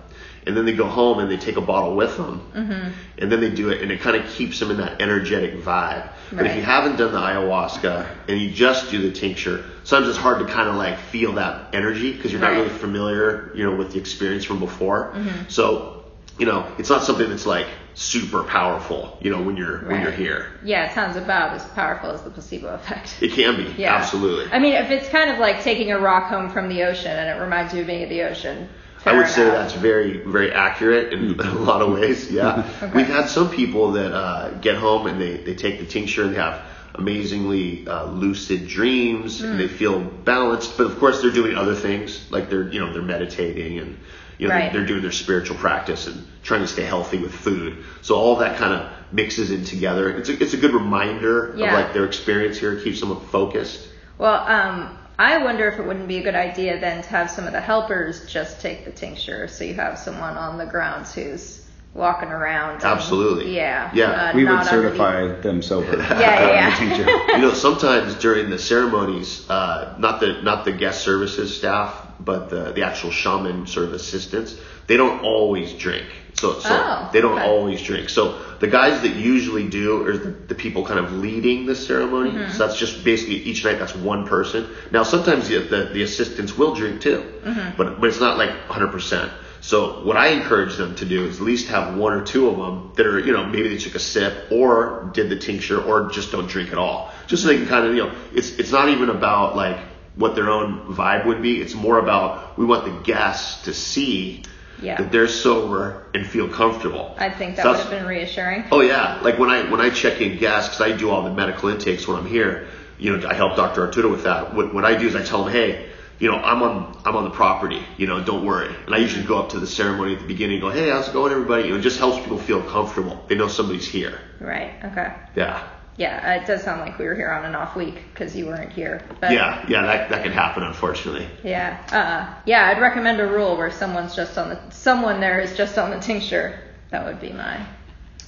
and 0.49 0.57
then 0.57 0.65
they 0.65 0.73
go 0.73 0.87
home 0.87 1.19
and 1.21 1.31
they 1.31 1.37
take 1.37 1.57
a 1.57 1.61
bottle 1.61 1.95
with 1.95 2.17
them. 2.17 2.41
Mm-hmm. 2.55 2.91
And 3.19 3.31
then 3.31 3.41
they 3.41 3.51
do 3.51 3.69
it 3.69 3.83
and 3.83 3.93
it 3.93 4.01
kind 4.01 4.17
of 4.17 4.29
keeps 4.31 4.59
them 4.59 4.71
in 4.71 4.79
that 4.79 5.01
energetic 5.01 5.55
vibe. 5.63 6.09
But 6.33 6.47
if 6.47 6.57
you 6.57 6.63
haven't 6.63 6.97
done 6.97 7.13
the 7.13 7.19
ayahuasca 7.21 8.07
and 8.29 8.41
you 8.41 8.51
just 8.51 8.91
do 8.91 9.01
the 9.03 9.13
tincture 9.13 9.65
sometimes 9.85 10.09
it's 10.09 10.19
hard 10.19 10.47
to 10.47 10.53
kind 10.53 10.69
of 10.69 10.75
like 10.77 10.99
feel 10.99 11.33
that 11.35 11.75
energy 11.75 12.13
because 12.13 12.31
you're 12.33 12.41
not 12.41 12.49
Right. 12.53 12.59
really 12.59 12.69
familiar 12.71 13.51
you 13.55 13.65
know 13.65 13.75
with 13.77 13.93
the 13.93 13.99
experience 13.99 14.45
from 14.45 14.59
before. 14.59 15.13
Mm-hmm. 15.15 15.49
So 15.49 16.05
you 16.39 16.47
know 16.47 16.71
it's 16.79 16.91
not 16.91 17.03
something 17.05 17.29
that's 17.29 17.47
like 17.47 17.67
super 17.95 18.45
powerful 18.45 19.19
you 19.21 19.31
know 19.31 19.43
when 19.43 19.57
you're 19.57 19.79
when 19.89 20.01
you're 20.03 20.13
here. 20.13 20.53
Yeah, 20.65 20.89
it 20.89 20.95
sounds 20.95 21.17
about 21.17 21.53
as 21.55 21.65
powerful 21.67 22.11
as 22.11 22.23
the 22.23 22.31
placebo 22.31 22.69
effect. 22.75 23.19
it 23.23 23.33
can 23.33 23.57
be. 23.57 23.75
Yeah. 23.83 23.95
absolutely. 23.97 24.53
I 24.53 24.59
mean, 24.59 24.75
if 24.75 24.91
it's 24.91 25.09
kind 25.09 25.31
of 25.31 25.39
like 25.39 25.63
taking 25.63 25.91
a 25.93 25.99
rock 25.99 26.29
home 26.31 26.49
from 26.51 26.69
the 26.69 26.85
ocean 26.85 27.11
and 27.11 27.29
it 27.29 27.43
reminds 27.43 27.75
you 27.75 27.81
of 27.81 27.87
being 27.87 28.03
at 28.03 28.09
the 28.09 28.23
ocean. 28.23 28.69
I 28.99 29.11
fair 29.11 29.17
would 29.17 29.29
say 29.29 29.45
that's 29.45 29.75
very, 29.75 30.19
very 30.25 30.53
accurate 30.53 31.13
in 31.13 31.39
a 31.41 31.55
lot 31.55 31.83
of 31.83 31.93
ways. 31.93 32.31
Yeah. 32.31 32.63
We've 32.95 33.07
had 33.07 33.29
some 33.29 33.51
people 33.51 33.93
that 33.93 34.13
uh, 34.13 34.51
get 34.61 34.77
home 34.77 35.07
and 35.07 35.21
they, 35.21 35.37
they 35.39 35.55
take 35.55 35.79
the 35.79 35.87
tincture 35.87 36.25
and 36.25 36.35
they 36.35 36.39
have 36.39 36.63
amazingly 36.95 37.87
uh, 37.87 38.07
lucid 38.07 38.67
dreams 38.69 39.41
and 39.41 39.59
they 39.59 39.69
feel 39.69 40.01
balanced. 40.01 40.77
But 40.77 40.87
of 40.87 40.99
course, 40.99 41.23
they're 41.23 41.31
doing 41.31 41.57
other 41.57 41.75
things 41.75 42.31
like 42.31 42.51
they're, 42.51 42.69
you 42.71 42.81
know, 42.81 42.93
they're 42.93 43.03
meditating 43.03 43.79
and, 43.79 43.99
you 44.39 44.49
know, 44.49 44.55
Right. 44.55 44.73
they're, 44.73 44.81
they're 44.81 44.87
doing 44.89 45.03
their 45.03 45.13
spiritual 45.13 45.57
practice 45.57 46.07
and 46.07 46.27
trying 46.43 46.61
to 46.63 46.69
stay 46.69 46.83
healthy 46.85 47.19
with 47.19 47.33
food. 47.35 47.85
So 48.03 48.17
all 48.17 48.37
that 48.37 48.57
kind 48.59 48.73
of 48.75 48.93
mixes 49.13 49.51
in 49.51 49.65
together. 49.65 50.11
It's 50.17 50.29
a, 50.29 50.43
it's 50.43 50.55
a 50.55 50.59
good 50.59 50.73
reminder 50.75 51.55
Yeah. 51.57 51.67
of 51.69 51.73
like 51.73 51.93
their 51.93 52.05
experience 52.05 52.59
here. 52.59 52.73
It 52.75 52.85
keeps 52.85 53.01
them 53.01 53.19
focused. 53.21 53.89
Well, 54.19 54.35
um, 54.49 54.98
I 55.19 55.39
wonder 55.39 55.67
if 55.69 55.79
it 55.81 55.87
wouldn't 55.87 56.07
be 56.07 56.19
a 56.19 56.23
good 56.23 56.37
idea 56.37 56.79
then 56.81 57.03
to 57.03 57.09
have 57.09 57.31
some 57.31 57.47
of 57.47 57.53
the 57.53 57.61
helpers 57.61 58.25
just 58.27 58.61
take 58.61 58.85
the 58.85 58.93
tincture, 58.93 59.49
so 59.49 59.65
you 59.65 59.75
have 59.75 59.99
someone 59.99 60.37
on 60.37 60.59
the 60.59 60.67
grounds 60.67 61.13
who's 61.13 61.65
walking 61.95 62.29
around. 62.29 62.75
and- 62.75 62.85
Absolutely. 62.85 63.57
Yeah. 63.57 63.91
Yeah. 63.93 64.11
uh, 64.11 64.33
We 64.35 64.45
would 64.45 64.53
not 64.53 64.69
underneath- 64.69 64.97
certify 64.97 65.41
them 65.41 65.61
sober. 65.63 65.97
Yeah, 65.97 66.21
yeah, 66.21 66.81
yeah. 66.97 67.37
You 67.37 67.43
know, 67.43 67.53
sometimes 67.53 68.15
during 68.15 68.51
the 68.51 68.59
ceremonies, 68.59 69.45
uh, 69.51 69.95
not 69.99 70.21
the 70.21 70.41
not 70.43 70.65
the 70.65 70.73
guest 70.73 71.03
services 71.03 71.57
staff, 71.57 71.93
but 72.21 72.51
the 72.51 72.73
the 72.73 72.83
actual 72.83 73.11
shaman 73.11 73.67
sort 73.67 73.87
of 73.87 73.93
assistants, 73.95 74.57
they 74.87 74.97
don't 74.97 75.25
always 75.25 75.73
drink. 75.75 76.07
So, 76.35 76.61
so 76.61 76.69
Oh, 76.71 77.11
they 77.13 77.21
don't 77.21 77.39
okay. 77.39 77.49
always 77.49 77.83
drink. 77.83 78.09
So 78.11 78.41
the 78.61 78.69
guys 78.69 79.03
that 79.03 79.17
usually 79.17 79.69
do 79.69 80.07
are 80.07 80.17
the, 80.17 80.31
the 80.31 80.55
people 80.55 80.85
kind 80.87 81.01
of 81.01 81.13
leading 81.13 81.67
the 81.67 81.75
ceremony. 81.75 82.31
Mm-hmm. 82.31 82.53
So 82.53 82.59
that's 82.67 82.79
just 82.79 83.03
basically 83.03 83.37
each 83.37 83.65
night 83.65 83.79
that's 83.81 83.95
one 83.95 84.25
person. 84.27 84.69
Now 84.93 85.03
sometimes 85.03 85.49
the 85.49 85.59
the, 85.59 85.91
the 85.93 86.03
assistants 86.03 86.57
will 86.57 86.75
drink 86.75 87.01
too, 87.01 87.25
Mm-hmm. 87.45 87.77
but 87.77 88.01
but 88.01 88.09
it's 88.09 88.21
not 88.21 88.39
like 88.39 88.51
100%. 88.69 89.31
So 89.61 90.05
what 90.05 90.17
I 90.17 90.29
encourage 90.29 90.77
them 90.77 90.95
to 90.97 91.05
do 91.05 91.27
is 91.27 91.37
at 91.41 91.43
least 91.43 91.69
have 91.69 91.97
one 91.97 92.13
or 92.13 92.23
two 92.25 92.49
of 92.49 92.57
them 92.57 92.93
that 92.95 93.05
are, 93.07 93.19
you 93.19 93.33
know, 93.33 93.45
maybe 93.45 93.69
they 93.69 93.79
took 93.79 93.97
a 93.97 93.99
sip 93.99 94.53
or 94.53 95.11
did 95.13 95.29
the 95.31 95.37
tincture 95.37 95.83
or 95.83 96.09
just 96.11 96.31
don't 96.31 96.47
drink 96.49 96.71
at 96.71 96.79
all. 96.79 97.11
Just 97.27 97.43
so 97.43 97.49
they 97.49 97.57
can 97.57 97.67
kind 97.67 97.85
of, 97.85 97.95
you 97.97 98.05
know, 98.05 98.13
it's 98.33 98.51
it's 98.53 98.71
not 98.71 98.89
even 98.89 99.11
about 99.11 99.57
like 99.57 99.77
what 100.19 100.35
their 100.35 100.51
own 100.51 100.81
vibe 100.93 101.25
would 101.27 101.41
be. 101.41 101.61
It's 101.61 101.75
more 101.75 101.99
about 101.99 102.59
we 102.59 102.67
want 102.67 102.85
the 102.85 103.03
guests 103.05 103.63
to 103.65 103.73
see 103.73 104.43
Yeah. 104.83 104.97
that 104.97 105.11
they're 105.13 105.29
sober 105.29 106.07
and 106.15 106.27
feel 106.27 106.49
comfortable. 106.49 107.15
I 107.19 107.31
think 107.31 107.57
that 107.57 107.63
So 107.63 107.71
would 107.71 107.81
have 107.81 107.91
been 107.91 108.07
reassuring. 108.07 108.65
Oh 108.71 108.81
yeah, 108.81 109.21
like 109.23 109.39
when 109.39 109.51
I 109.51 109.71
when 109.71 109.81
I 109.81 109.91
check 109.91 110.21
in 110.21 110.39
guests 110.39 110.77
because 110.77 110.93
I 110.93 110.97
do 110.97 111.11
all 111.11 111.23
the 111.23 111.33
medical 111.33 111.69
intakes 111.69 112.07
when 112.07 112.17
I'm 112.19 112.27
here. 112.27 112.67
You 112.99 113.17
know, 113.17 113.29
I 113.29 113.35
help 113.35 113.55
Dr. 113.55 113.83
Arturo 113.87 114.11
with 114.11 114.25
that. 114.25 114.55
What 114.55 114.75
what 114.75 114.85
I 114.85 114.97
do 114.97 115.07
is 115.07 115.15
I 115.15 115.23
tell 115.23 115.45
them, 115.45 115.53
hey, 115.53 115.89
you 116.19 116.29
know, 116.29 116.37
I'm 116.37 116.63
on 116.63 117.01
I'm 117.05 117.15
on 117.15 117.23
the 117.25 117.31
property. 117.31 117.81
You 117.97 118.09
know, 118.09 118.21
don't 118.21 118.45
worry. 118.45 118.75
And 118.87 118.93
I 118.95 118.99
usually 118.99 119.25
go 119.25 119.39
up 119.39 119.51
to 119.51 119.61
the 119.61 119.69
ceremony 119.69 120.15
at 120.15 120.21
the 120.21 120.27
beginning, 120.27 120.57
and 120.57 120.63
go, 120.63 120.71
hey, 120.71 120.91
how's 120.91 121.09
it 121.09 121.13
going, 121.13 121.31
everybody? 121.33 121.65
You 121.65 121.71
know, 121.75 121.79
it 121.79 121.83
just 121.83 121.99
helps 122.01 122.19
people 122.19 122.39
feel 122.39 122.61
comfortable. 122.63 123.25
They 123.29 123.37
know 123.37 123.47
somebody's 123.47 123.87
here. 123.87 124.19
Right. 124.41 124.73
Okay. 124.85 125.13
Yeah, 125.37 125.63
Yeah, 125.99 126.35
it 126.35 126.47
does 126.47 126.63
sound 126.63 126.81
like 126.81 126.97
we 126.99 127.05
were 127.07 127.15
here 127.17 127.31
on 127.31 127.45
an 127.45 127.57
off 127.57 127.75
week 127.75 127.97
because 128.15 128.35
you 128.35 128.47
weren't 128.47 128.73
here. 128.73 129.03
But 129.21 129.33
yeah, 129.33 129.67
yeah. 129.69 129.83
That 129.83 130.09
that 130.11 130.23
can 130.23 130.33
happen, 130.33 130.63
unfortunately. 130.63 131.29
Yeah. 131.43 131.77
Uh, 131.91 132.41
yeah, 132.47 132.69
I'd 132.69 132.81
recommend 132.81 133.21
a 133.21 133.27
rule 133.27 133.57
where 133.57 133.71
someone's 133.71 134.15
just 134.15 134.39
on 134.39 134.49
the 134.49 134.61
someone 134.71 135.21
there 135.21 135.41
is 135.41 135.57
just 135.57 135.77
on 135.77 135.91
the 135.91 135.99
tincture. 135.99 136.61
That 136.91 137.05
would 137.05 137.21
be 137.21 137.33
my 137.33 137.67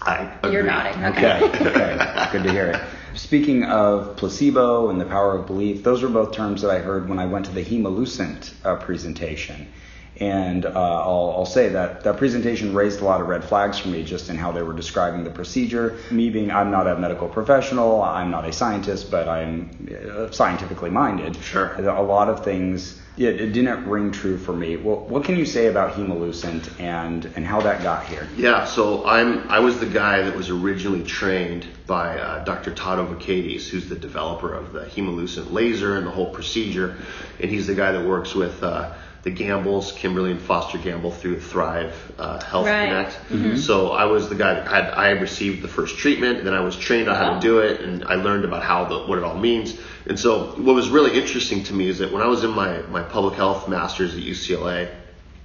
I 0.03 0.32
agree. 0.38 0.53
You're 0.53 0.62
nodding. 0.62 1.05
Okay. 1.05 1.40
Okay, 1.42 1.68
okay, 1.68 2.28
good 2.32 2.42
to 2.45 2.51
hear 2.51 2.70
it. 2.70 2.80
Speaking 3.16 3.64
of 3.64 4.16
placebo 4.16 4.88
and 4.88 5.01
the 5.01 5.05
power 5.05 5.36
of 5.36 5.47
belief, 5.47 5.82
those 5.82 6.03
were 6.03 6.09
both 6.09 6.32
terms 6.32 6.62
that 6.62 6.70
I 6.70 6.78
heard 6.78 7.09
when 7.09 7.18
I 7.18 7.26
went 7.26 7.47
to 7.47 7.53
the 7.53 7.64
Hemalucence 7.64 8.53
uh, 8.64 8.76
presentation. 8.76 9.68
And 10.21 10.66
uh, 10.66 10.71
I'll, 10.71 11.35
I'll 11.35 11.47
say 11.47 11.71
that 11.71 12.05
that 12.05 12.18
presentation 12.18 12.75
raised 12.75 13.01
a 13.01 13.05
lot 13.05 13.23
of 13.23 13.29
red 13.29 13.43
flags 13.43 13.79
for 13.79 13.89
me 13.89 14.05
just 14.05 14.29
in 14.29 14.37
how 14.37 14.53
they 14.53 14.62
were 14.62 14.75
describing 14.75 15.25
the 15.25 15.31
procedure. 15.31 15.97
Me 16.11 16.29
being, 16.29 16.51
I'm 16.51 16.71
not 16.71 16.87
a 16.87 16.99
medical 16.99 17.27
professional, 17.27 18.03
I'm 18.03 18.31
not 18.31 18.47
a 18.47 18.53
scientist, 18.53 19.11
but 19.11 19.29
I'm 19.29 19.71
uh, 19.91 20.31
scientifically 20.31 20.91
minded. 20.91 21.37
Sure. 21.37 21.73
A 21.89 22.03
lot 22.03 22.29
of 22.29 22.45
things, 22.45 23.01
it, 23.16 23.41
it 23.41 23.53
didn't 23.53 23.89
ring 23.89 24.12
true 24.12 24.37
for 24.37 24.53
me. 24.53 24.77
Well, 24.77 25.07
what 25.07 25.25
can 25.25 25.37
you 25.37 25.47
say 25.47 25.68
about 25.68 25.95
Hemalucence 25.95 26.79
and, 26.79 27.25
and 27.35 27.47
how 27.47 27.62
that 27.62 27.83
got 27.83 28.05
here? 28.05 28.29
Yeah, 28.37 28.66
so 28.66 29.07
I'm 29.07 29.49
I 29.49 29.61
was 29.61 29.81
the 29.81 29.87
guy 29.87 30.21
that 30.23 30.37
was 30.37 30.51
originally 30.51 31.03
trained 31.03 31.66
by 31.87 32.18
uh, 32.18 32.45
Dr. 32.45 32.75
Todd 32.75 32.99
Ovokaitys, 32.99 33.68
who's 33.68 33.89
the 33.89 33.97
developer 33.97 34.53
of 34.53 34.73
the 34.73 34.85
Hemalucence 34.85 35.51
laser 35.51 35.97
and 35.97 36.07
the 36.07 36.11
whole 36.11 36.31
procedure, 36.31 36.99
and 37.41 37.51
he's 37.51 37.66
the 37.66 37.75
guy 37.75 37.93
that 37.93 38.07
works 38.07 38.35
with 38.35 38.62
uh, 38.62 38.93
the 39.23 39.31
Gambles, 39.31 39.93
Kimberly 39.93 40.31
and 40.31 40.41
Foster 40.41 40.79
Gamble 40.79 41.11
through 41.11 41.41
Thrive 41.41 41.95
uh, 42.18 42.43
Health 42.43 42.66
Right. 42.66 43.09
Connect. 43.29 43.59
So 43.59 43.91
I 43.93 44.05
was 44.07 44.29
the 44.29 44.35
guy 44.35 44.55
that 44.55 44.66
had 44.66 44.85
I 44.95 45.11
received 45.11 45.61
the 45.62 45.68
first 45.68 45.99
treatment, 45.99 46.39
and 46.39 46.47
then 46.47 46.55
I 46.55 46.61
was 46.61 46.77
trained 46.77 47.09
on 47.09 47.16
how 47.16 47.33
Wow. 47.33 47.35
to 47.35 47.41
do 47.41 47.59
it, 47.59 47.81
and 47.83 48.05
I 48.05 48.14
learned 48.14 48.45
about 48.45 48.62
how 48.62 48.87
the 48.87 49.01
what 49.01 49.18
it 49.18 49.25
all 49.25 49.37
means. 49.37 49.79
And 50.07 50.18
so 50.18 50.53
what 50.57 50.75
was 50.75 50.89
really 50.89 51.18
interesting 51.18 51.62
to 51.64 51.75
me 51.75 51.89
is 51.89 51.99
that 51.99 52.12
when 52.12 52.23
I 52.23 52.27
was 52.27 52.45
in 52.45 52.51
my 52.51 52.81
my 52.83 53.03
public 53.03 53.35
health 53.35 53.68
masters 53.68 54.14
at 54.14 54.21
UCLA, 54.23 54.89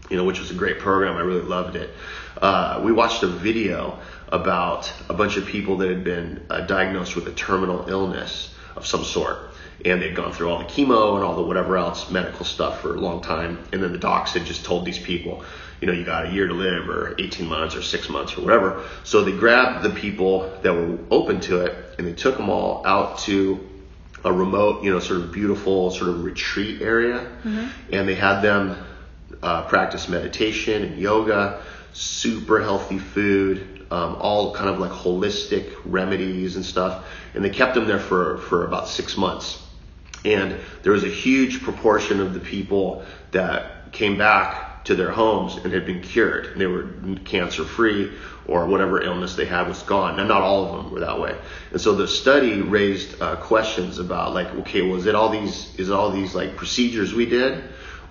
you 0.09 0.15
know, 0.17 0.23
which 0.23 0.39
was 0.39 0.51
a 0.51 0.53
great 0.53 0.79
program. 0.79 1.17
I 1.17 1.21
really 1.21 1.41
loved 1.41 1.75
it. 1.75 1.89
Uh, 2.41 2.81
we 2.83 2.91
watched 2.91 3.23
a 3.23 3.27
video 3.27 3.99
about 4.29 4.91
a 5.09 5.13
bunch 5.13 5.37
of 5.37 5.45
people 5.45 5.77
that 5.77 5.89
had 5.89 6.03
been 6.03 6.45
uh, 6.49 6.61
diagnosed 6.61 7.15
with 7.15 7.27
a 7.27 7.31
terminal 7.31 7.89
illness 7.89 8.53
of 8.75 8.85
some 8.85 9.03
sort. 9.03 9.37
And 9.83 10.01
they'd 10.01 10.15
gone 10.15 10.31
through 10.31 10.49
all 10.49 10.59
the 10.59 10.65
chemo 10.65 11.15
and 11.15 11.23
all 11.23 11.35
the 11.35 11.43
whatever 11.43 11.77
else 11.77 12.09
medical 12.09 12.45
stuff 12.45 12.81
for 12.81 12.95
a 12.95 12.99
long 12.99 13.21
time. 13.21 13.59
And 13.73 13.83
then 13.83 13.91
the 13.91 13.97
docs 13.97 14.33
had 14.33 14.45
just 14.45 14.63
told 14.63 14.85
these 14.85 14.99
people, 14.99 15.43
you 15.81 15.87
know, 15.87 15.93
you 15.93 16.05
got 16.05 16.27
a 16.27 16.31
year 16.31 16.47
to 16.47 16.53
live 16.53 16.89
or 16.89 17.15
18 17.19 17.47
months 17.47 17.75
or 17.75 17.81
six 17.81 18.09
months 18.09 18.37
or 18.37 18.41
whatever. 18.41 18.83
So 19.03 19.23
they 19.23 19.33
grabbed 19.33 19.83
the 19.83 19.89
people 19.89 20.49
that 20.63 20.73
were 20.73 20.97
open 21.11 21.41
to 21.41 21.65
it 21.65 21.95
and 21.97 22.07
they 22.07 22.13
took 22.13 22.37
them 22.37 22.49
all 22.49 22.85
out 22.85 23.19
to 23.19 23.69
a 24.25 24.33
remote, 24.33 24.83
you 24.83 24.91
know, 24.91 24.99
sort 24.99 25.21
of 25.21 25.31
beautiful 25.31 25.91
sort 25.91 26.09
of 26.09 26.23
retreat 26.23 26.81
area, 26.81 27.31
and 27.91 28.09
they 28.09 28.15
had 28.15 28.41
them 28.41 28.75
uh, 29.43 29.61
practice 29.67 30.09
meditation 30.09 30.83
and 30.83 30.97
yoga, 30.97 31.61
super 31.93 32.59
healthy 32.59 32.97
food, 32.97 33.85
um, 33.91 34.15
all 34.19 34.53
kind 34.55 34.67
of 34.67 34.79
like 34.79 34.91
holistic 34.91 35.71
remedies 35.85 36.55
and 36.55 36.65
stuff, 36.65 37.05
and 37.35 37.45
they 37.45 37.51
kept 37.51 37.75
them 37.75 37.85
there 37.85 37.99
for 37.99 38.39
for 38.39 38.65
about 38.65 38.87
six 38.87 39.15
months. 39.15 39.61
And 40.25 40.57
there 40.83 40.91
was 40.91 41.03
a 41.03 41.09
huge 41.09 41.61
proportion 41.61 42.19
of 42.19 42.33
the 42.33 42.39
people 42.39 43.03
that 43.31 43.91
came 43.91 44.17
back 44.17 44.83
to 44.85 44.95
their 44.95 45.11
homes 45.11 45.57
and 45.57 45.73
had 45.73 45.85
been 45.85 46.01
cured. 46.01 46.57
They 46.57 46.67
were 46.67 46.89
cancer 47.23 47.63
free 47.63 48.11
or 48.47 48.67
whatever 48.67 49.01
illness 49.01 49.35
they 49.35 49.45
had 49.45 49.67
was 49.67 49.81
gone. 49.83 50.19
And 50.19 50.27
not 50.27 50.41
all 50.41 50.65
of 50.65 50.83
them 50.83 50.93
were 50.93 50.99
that 50.99 51.19
way. 51.19 51.35
And 51.71 51.81
so 51.81 51.95
the 51.95 52.07
study 52.07 52.61
raised 52.61 53.21
uh, 53.21 53.35
questions 53.37 53.99
about 53.99 54.33
like, 54.33 54.47
okay, 54.55 54.81
was 54.81 55.05
it 55.05 55.15
all 55.15 55.29
these, 55.29 55.73
is 55.77 55.89
all 55.89 56.11
these 56.11 56.35
like 56.35 56.55
procedures 56.55 57.13
we 57.13 57.25
did? 57.25 57.63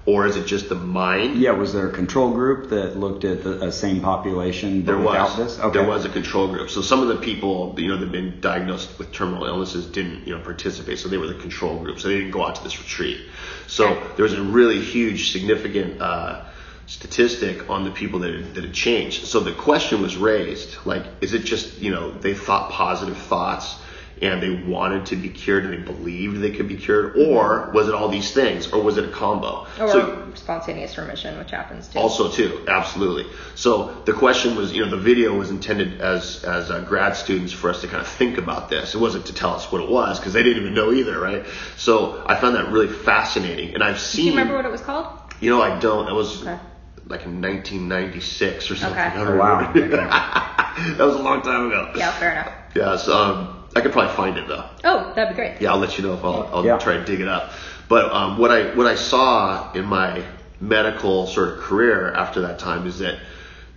Or 0.07 0.27
is 0.27 0.37
it 0.37 0.47
just 0.47 0.69
the 0.69 0.75
mind? 0.75 1.39
Yeah, 1.39 1.53
was 1.53 1.73
there 1.73 1.89
a 1.89 1.93
control 1.93 2.33
group 2.33 2.69
that 2.71 2.99
looked 2.99 3.25
at 3.25 3.43
the 3.43 3.67
uh, 3.67 3.71
same 3.71 4.03
population 4.03 4.85
There 4.85 4.99
without 4.99 5.39
was. 5.39 5.57
this? 5.57 5.59
Okay. 5.59 5.79
There 5.79 5.89
was 5.89 6.05
a 6.05 6.11
control 6.11 6.49
group. 6.49 6.69
So 6.69 6.83
some 6.83 7.01
of 7.01 7.09
the 7.09 7.17
people, 7.17 7.75
you 7.79 7.89
know, 7.89 7.97
that 7.97 8.05
had 8.05 8.13
been 8.13 8.39
diagnosed 8.41 8.99
with 8.99 9.13
terminal 9.13 9.47
illnesses 9.47 9.87
didn't, 9.87 10.27
you 10.27 10.37
know, 10.37 10.43
participate. 10.43 10.99
So 10.99 11.09
they 11.09 11.17
were 11.17 11.27
the 11.27 11.41
control 11.41 11.79
group. 11.79 12.01
So 12.01 12.09
they 12.09 12.19
didn't 12.19 12.33
go 12.33 12.45
out 12.45 12.57
to 12.57 12.63
this 12.63 12.79
retreat. 12.79 13.19
So 13.67 13.95
there 14.17 14.25
was 14.25 14.35
a 14.35 14.43
really 14.43 14.81
huge, 14.81 15.33
significant 15.33 16.03
uh, 16.03 16.45
statistic 16.87 17.71
on 17.71 17.85
the 17.85 17.91
people 17.91 18.19
that 18.21 18.35
had, 18.35 18.55
that 18.57 18.65
had 18.65 18.75
changed. 18.75 19.25
So 19.25 19.41
the 19.41 19.55
question 19.55 20.03
was 20.03 20.19
raised, 20.19 20.77
like, 20.85 21.07
is 21.23 21.33
it 21.33 21.45
just, 21.45 21.79
you 21.79 21.91
know, 21.91 22.11
they 22.11 22.35
thought 22.35 22.71
positive 22.71 23.17
thoughts 23.17 23.77
and 24.23 24.43
they 24.43 24.51
wanted 24.51 25.07
to 25.07 25.17
be 25.17 25.29
cured 25.29 25.65
and 25.65 25.73
they 25.73 25.79
believed 25.79 26.41
they 26.41 26.51
could 26.53 26.69
be 26.69 26.77
cured, 26.77 27.17
or 27.17 27.71
was 27.75 27.89
it 27.89 27.95
all 27.95 28.09
these 28.09 28.33
things, 28.33 28.73
or 28.73 28.83
was 28.83 28.97
it 28.97 29.05
a 29.05 29.09
combo? 29.09 29.67
Or 29.81 29.89
So- 29.89 30.21
spontaneous 30.35 30.97
remission, 30.99 31.39
which 31.39 31.51
happens 31.53 31.89
too. 31.89 31.99
also 31.99 32.29
too, 32.31 32.65
absolutely. 32.69 33.27
So 33.55 34.03
the 34.05 34.13
question 34.13 34.57
was, 34.57 34.73
you 34.73 34.85
know, 34.85 34.91
the 34.91 34.97
video 34.97 35.35
was 35.37 35.51
intended 35.51 36.01
as 36.01 36.43
as 36.45 36.71
uh, 36.71 36.81
grad 36.81 37.17
students 37.17 37.53
for 37.53 37.71
us 37.71 37.81
to 37.83 37.87
kind 37.87 38.01
of 38.01 38.07
think 38.09 38.39
about 38.39 38.69
this. 38.69 38.95
It 38.95 38.99
wasn't 38.99 39.27
to 39.27 39.35
tell 39.35 39.51
us 39.55 39.71
what 39.71 39.81
it 39.83 39.89
was 39.89 40.19
because 40.19 40.33
they 40.33 40.43
didn't 40.43 40.61
even 40.63 40.75
know 40.75 40.93
either, 40.93 41.19
right? 41.21 41.45
So 41.77 42.23
I 42.27 42.35
found 42.37 42.57
that 42.57 42.71
really 42.73 42.89
fascinating, 42.89 43.75
and 43.75 43.83
I've 43.83 44.01
seen. 44.01 44.23
Do 44.23 44.27
you 44.27 44.33
remember 44.33 44.57
what 44.57 44.65
it 44.65 44.73
was 44.73 44.81
called? 44.81 45.07
You 45.41 45.51
know, 45.51 45.61
I 45.63 45.79
don't. 45.79 46.09
It 46.09 46.15
was 46.15 46.43
Okay. 46.43 46.59
like 47.07 47.25
in 47.27 47.41
1996 47.41 48.71
or 48.71 48.77
something. 48.77 48.99
Okay. 48.99 49.09
I 49.11 49.17
don't 49.17 49.29
Oh, 49.29 49.37
wow. 49.37 49.73
that 50.97 51.05
was 51.05 51.15
a 51.17 51.23
long 51.23 51.43
time 51.43 51.67
ago. 51.67 51.93
Yeah, 51.97 52.11
fair 52.13 52.33
enough. 52.33 52.53
Yeah. 52.75 52.97
So 52.97 53.17
um, 53.17 53.64
I 53.77 53.81
could 53.81 53.93
probably 53.93 54.15
find 54.15 54.37
it 54.39 54.47
though. 54.47 54.65
Oh, 54.85 55.13
that'd 55.15 55.31
be 55.31 55.35
great. 55.35 55.61
Yeah, 55.61 55.73
I'll 55.73 55.79
let 55.79 55.99
you 55.99 56.05
know 56.05 56.15
if 56.15 56.25
I'll, 56.25 56.49
I'll 56.53 56.65
Yeah. 56.65 56.79
try 56.79 56.97
to 56.97 57.05
dig 57.05 57.21
it 57.21 57.29
up. 57.29 57.51
But 57.89 58.11
um, 58.13 58.39
what 58.39 58.51
I 58.51 58.75
what 58.75 58.87
I 58.87 58.95
saw 58.95 59.73
in 59.73 59.85
my 59.85 60.23
medical 60.61 61.27
sort 61.27 61.51
of 61.55 61.59
career 61.59 62.13
after 62.13 62.43
that 62.43 62.59
time 62.59 62.87
is 62.87 62.99
that 63.01 63.19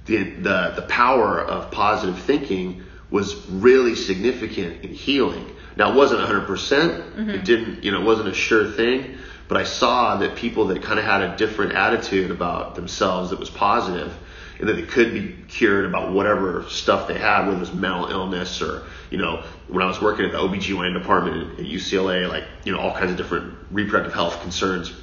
the 0.05 0.23
the 0.23 0.73
the 0.75 0.81
power 0.87 1.39
of 1.41 1.71
positive 1.71 2.19
thinking 2.19 2.83
was 3.09 3.35
really 3.49 3.95
significant 3.95 4.83
in 4.83 4.93
healing. 4.93 5.45
Now 5.75 5.91
it 5.91 5.95
wasn't 5.95 6.21
100%. 6.21 6.45
percent 6.47 7.29
It 7.29 7.45
didn't, 7.45 7.83
you 7.83 7.91
know, 7.91 8.01
it 8.01 8.05
wasn't 8.05 8.27
a 8.29 8.33
sure 8.33 8.69
thing. 8.71 9.15
But 9.47 9.57
I 9.57 9.63
saw 9.63 10.17
that 10.17 10.35
people 10.35 10.67
that 10.67 10.81
kind 10.81 10.99
of 10.99 11.05
had 11.05 11.21
a 11.21 11.37
different 11.37 11.71
attitude 11.73 12.31
about 12.31 12.75
themselves 12.75 13.29
that 13.29 13.39
was 13.39 13.49
positive, 13.49 14.11
and 14.59 14.69
that 14.69 14.77
it 14.79 14.89
could 14.89 15.13
be 15.13 15.35
cured 15.47 15.85
about 15.85 16.11
whatever 16.11 16.65
stuff 16.67 17.07
they 17.07 17.17
had, 17.17 17.45
whether 17.45 17.57
it 17.57 17.59
was 17.59 17.73
mental 17.73 18.07
illness 18.07 18.61
or, 18.61 18.83
you 19.09 19.17
know, 19.17 19.43
when 19.67 19.83
I 19.83 19.87
was 19.87 20.01
working 20.01 20.25
at 20.25 20.31
the 20.31 20.39
OBGYN 20.39 20.93
department 20.93 21.59
at 21.59 21.65
UCLA, 21.65 22.27
like, 22.27 22.45
you 22.63 22.71
know, 22.71 22.79
all 22.79 22.93
kinds 22.93 23.11
of 23.11 23.17
different 23.17 23.55
reproductive 23.71 24.13
health 24.13 24.41
concerns. 24.41 24.93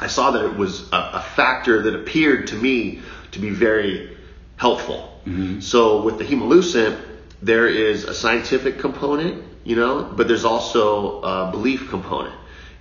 I 0.00 0.08
saw 0.08 0.32
that 0.32 0.44
it 0.44 0.56
was 0.56 0.90
a, 0.92 1.10
a 1.14 1.20
factor 1.20 1.82
that 1.82 1.94
appeared 1.94 2.48
to 2.48 2.56
me 2.56 3.00
to 3.32 3.38
be 3.38 3.50
very 3.50 4.16
helpful. 4.56 5.20
Mm-hmm. 5.26 5.60
So 5.60 6.02
with 6.02 6.18
the 6.18 6.24
Hemalucence, 6.24 7.00
there 7.42 7.68
is 7.68 8.04
a 8.04 8.14
scientific 8.14 8.78
component, 8.78 9.44
you 9.64 9.76
know, 9.76 10.02
but 10.02 10.26
there's 10.28 10.44
also 10.44 11.20
a 11.22 11.50
belief 11.50 11.88
component. 11.90 12.34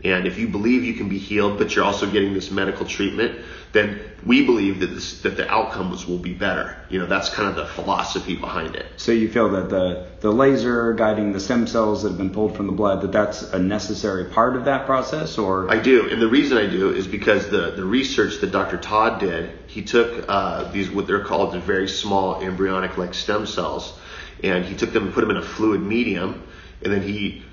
And 0.05 0.27
if 0.27 0.37
you 0.37 0.47
believe 0.47 0.83
you 0.83 0.93
can 0.93 1.09
be 1.09 1.17
healed, 1.17 1.57
but 1.57 1.75
you're 1.75 1.83
also 1.83 2.05
getting 2.05 2.35
this 2.35 2.51
medical 2.51 2.85
treatment, 2.85 3.39
then 3.71 3.99
we 4.23 4.45
believe 4.45 4.79
that 4.81 4.87
this, 4.93 5.21
that 5.21 5.35
the 5.35 5.49
outcomes 5.49 6.05
will 6.05 6.19
be 6.19 6.31
better. 6.31 6.77
You 6.89 6.99
know, 6.99 7.07
that's 7.07 7.29
kind 7.29 7.49
of 7.49 7.55
the 7.55 7.65
philosophy 7.65 8.35
behind 8.35 8.75
it. 8.75 8.85
So 8.97 9.11
you 9.11 9.27
feel 9.31 9.49
that 9.49 9.69
the, 9.71 10.05
the 10.19 10.31
laser 10.31 10.93
guiding 10.93 11.33
the 11.33 11.39
stem 11.39 11.65
cells 11.65 12.03
that 12.03 12.09
have 12.09 12.19
been 12.19 12.29
pulled 12.29 12.55
from 12.55 12.67
the 12.67 12.71
blood, 12.71 13.01
that 13.01 13.11
that's 13.11 13.41
a 13.51 13.57
necessary 13.57 14.25
part 14.25 14.55
of 14.55 14.65
that 14.65 14.85
process, 14.85 15.39
or 15.39 15.71
I 15.71 15.79
do, 15.79 16.07
and 16.07 16.21
the 16.21 16.29
reason 16.29 16.59
I 16.59 16.67
do 16.67 16.93
is 16.93 17.07
because 17.07 17.49
the, 17.49 17.71
the 17.71 17.83
research 17.83 18.41
that 18.41 18.51
Dr. 18.51 18.77
Todd 18.77 19.19
did, 19.19 19.57
he 19.65 19.81
took 19.81 20.25
uh, 20.29 20.71
these 20.71 20.91
what 20.91 21.07
they're 21.07 21.25
called 21.25 21.51
the 21.51 21.59
very 21.59 21.87
small 21.87 22.43
embryonic 22.43 22.95
like 22.99 23.15
stem 23.15 23.47
cells, 23.47 23.97
and 24.43 24.65
he 24.65 24.75
took 24.75 24.93
them 24.93 25.05
and 25.05 25.13
put 25.15 25.21
them 25.21 25.31
in 25.31 25.37
a 25.37 25.41
fluid 25.41 25.81
medium, 25.81 26.43
and 26.83 26.93
then 26.93 27.01
he 27.01 27.43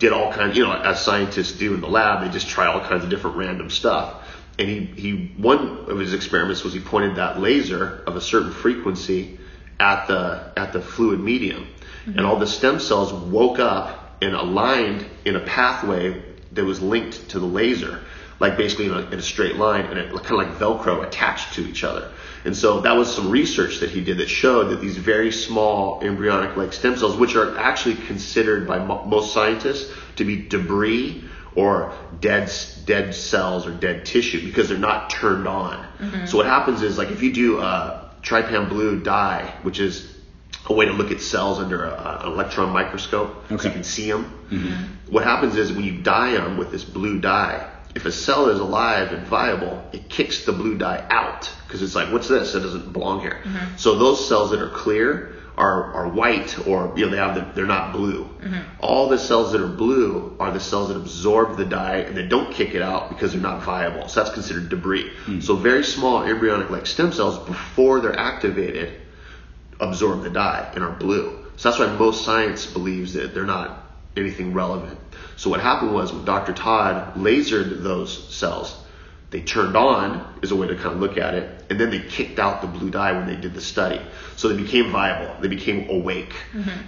did 0.00 0.12
all 0.12 0.32
kinds, 0.32 0.56
you 0.56 0.64
know, 0.64 0.72
as 0.72 1.04
scientists 1.04 1.52
do 1.52 1.74
in 1.74 1.80
the 1.80 1.88
lab, 1.88 2.24
they 2.24 2.32
just 2.32 2.48
try 2.48 2.66
all 2.66 2.80
kinds 2.80 3.04
of 3.04 3.10
different 3.10 3.36
random 3.36 3.70
stuff. 3.70 4.26
And 4.58 4.68
he, 4.68 4.78
he 4.86 5.32
one 5.36 5.84
of 5.88 5.98
his 5.98 6.12
experiments 6.12 6.64
was 6.64 6.72
he 6.72 6.80
pointed 6.80 7.16
that 7.16 7.38
laser 7.38 8.02
of 8.06 8.16
a 8.16 8.20
certain 8.20 8.50
frequency 8.50 9.38
at 9.78 10.06
the 10.08 10.52
at 10.56 10.72
the 10.72 10.80
fluid 10.80 11.20
medium, 11.20 11.66
mm-hmm. 12.04 12.18
and 12.18 12.26
all 12.26 12.36
the 12.36 12.46
stem 12.46 12.80
cells 12.80 13.12
woke 13.12 13.58
up 13.58 14.16
and 14.20 14.34
aligned 14.34 15.06
in 15.24 15.36
a 15.36 15.40
pathway 15.40 16.22
that 16.52 16.64
was 16.64 16.80
linked 16.82 17.30
to 17.30 17.38
the 17.38 17.46
laser, 17.46 18.00
like 18.38 18.56
basically 18.56 18.86
in 18.86 18.92
a, 18.92 19.00
in 19.10 19.18
a 19.18 19.22
straight 19.22 19.56
line, 19.56 19.84
and 19.86 19.98
it 19.98 20.10
kind 20.10 20.42
of 20.42 20.48
like 20.48 20.58
Velcro 20.58 21.06
attached 21.06 21.54
to 21.54 21.66
each 21.66 21.84
other. 21.84 22.10
And 22.44 22.56
so 22.56 22.80
that 22.80 22.96
was 22.96 23.14
some 23.14 23.30
research 23.30 23.80
that 23.80 23.90
he 23.90 24.00
did 24.00 24.18
that 24.18 24.28
showed 24.28 24.70
that 24.70 24.80
these 24.80 24.96
very 24.96 25.30
small 25.30 26.00
embryonic 26.02 26.56
like 26.56 26.72
stem 26.72 26.96
cells, 26.96 27.16
which 27.16 27.36
are 27.36 27.58
actually 27.58 27.96
considered 27.96 28.66
by 28.66 28.78
mo- 28.78 29.04
most 29.04 29.32
scientists 29.32 29.92
to 30.16 30.24
be 30.24 30.48
debris 30.48 31.24
or 31.54 31.92
dead 32.20 32.50
dead 32.86 33.14
cells 33.14 33.66
or 33.66 33.72
dead 33.72 34.06
tissue 34.06 34.44
because 34.44 34.68
they're 34.68 34.78
not 34.78 35.10
turned 35.10 35.46
on. 35.46 35.76
Mm-hmm. 35.98 36.26
So 36.26 36.36
what 36.36 36.46
happens 36.46 36.82
is 36.82 36.96
like 36.96 37.10
if 37.10 37.22
you 37.22 37.32
do 37.32 37.58
uh, 37.58 38.08
a 38.16 38.22
trypan 38.22 38.68
blue 38.68 39.00
dye, 39.00 39.54
which 39.62 39.80
is 39.80 40.16
a 40.66 40.72
way 40.72 40.86
to 40.86 40.92
look 40.92 41.10
at 41.10 41.20
cells 41.20 41.58
under 41.58 41.84
a, 41.84 42.20
an 42.22 42.32
electron 42.32 42.70
microscope 42.70 43.44
so 43.48 43.54
you 43.54 43.58
can 43.58 43.84
see 43.84 44.10
them. 44.10 44.24
Mm-hmm. 44.50 45.12
What 45.12 45.24
happens 45.24 45.56
is 45.56 45.72
when 45.72 45.84
you 45.84 46.00
dye 46.00 46.32
them 46.32 46.56
with 46.56 46.70
this 46.70 46.84
blue 46.84 47.20
dye, 47.20 47.70
if 47.94 48.06
a 48.06 48.12
cell 48.12 48.48
is 48.48 48.60
alive 48.60 49.12
and 49.12 49.26
viable, 49.26 49.82
it 49.92 50.08
kicks 50.08 50.44
the 50.44 50.52
blue 50.52 50.78
dye 50.78 51.04
out 51.10 51.50
because 51.66 51.82
it's 51.82 51.94
like, 51.94 52.12
what's 52.12 52.28
this? 52.28 52.54
It 52.54 52.60
doesn't 52.60 52.92
belong 52.92 53.20
here. 53.20 53.40
Mm-hmm. 53.42 53.76
So 53.76 53.96
those 53.96 54.26
cells 54.28 54.50
that 54.50 54.60
are 54.60 54.70
clear 54.70 55.34
are, 55.56 55.92
are 55.92 56.08
white 56.08 56.66
or 56.66 56.92
you 56.96 57.04
know 57.04 57.10
they 57.10 57.18
have 57.18 57.34
the, 57.34 57.52
they're 57.54 57.66
not 57.66 57.92
blue. 57.92 58.24
Mm-hmm. 58.24 58.60
All 58.80 59.08
the 59.08 59.18
cells 59.18 59.52
that 59.52 59.60
are 59.60 59.68
blue 59.68 60.36
are 60.40 60.52
the 60.52 60.60
cells 60.60 60.88
that 60.88 60.96
absorb 60.96 61.56
the 61.56 61.64
dye 61.64 61.98
and 61.98 62.16
they 62.16 62.26
don't 62.26 62.52
kick 62.52 62.74
it 62.74 62.82
out 62.82 63.08
because 63.08 63.32
they're 63.32 63.40
not 63.40 63.62
viable. 63.62 64.08
So 64.08 64.22
that's 64.22 64.32
considered 64.32 64.68
debris. 64.68 65.10
Hmm. 65.24 65.40
So 65.40 65.56
very 65.56 65.84
small 65.84 66.22
embryonic 66.22 66.70
like 66.70 66.86
stem 66.86 67.12
cells 67.12 67.38
before 67.46 68.00
they're 68.00 68.18
activated 68.18 69.00
absorb 69.80 70.22
the 70.22 70.30
dye 70.30 70.70
and 70.74 70.84
are 70.84 70.92
blue. 70.92 71.44
So 71.56 71.70
that's 71.70 71.80
why 71.80 71.94
most 71.96 72.24
science 72.24 72.66
believes 72.66 73.14
that 73.14 73.34
they're 73.34 73.44
not 73.44 73.86
anything 74.16 74.52
relevant. 74.52 74.98
So 75.40 75.48
what 75.48 75.60
happened 75.60 75.94
was 75.94 76.12
when 76.12 76.26
Dr. 76.26 76.52
Todd 76.52 77.14
lasered 77.14 77.82
those 77.82 78.28
cells, 78.28 78.76
they 79.30 79.40
turned 79.40 79.74
on 79.74 80.38
is 80.42 80.50
a 80.50 80.54
way 80.54 80.66
to 80.68 80.74
kind 80.74 80.96
of 80.96 81.00
look 81.00 81.16
at 81.16 81.32
it, 81.32 81.64
and 81.70 81.80
then 81.80 81.88
they 81.88 82.00
kicked 82.00 82.38
out 82.38 82.60
the 82.60 82.66
blue 82.66 82.90
dye 82.90 83.12
when 83.12 83.26
they 83.26 83.36
did 83.36 83.54
the 83.54 83.62
study. 83.62 84.02
So 84.36 84.48
they 84.48 84.62
became 84.62 84.92
viable. 84.92 85.40
They 85.40 85.48
became 85.48 85.88
awake. 85.88 86.34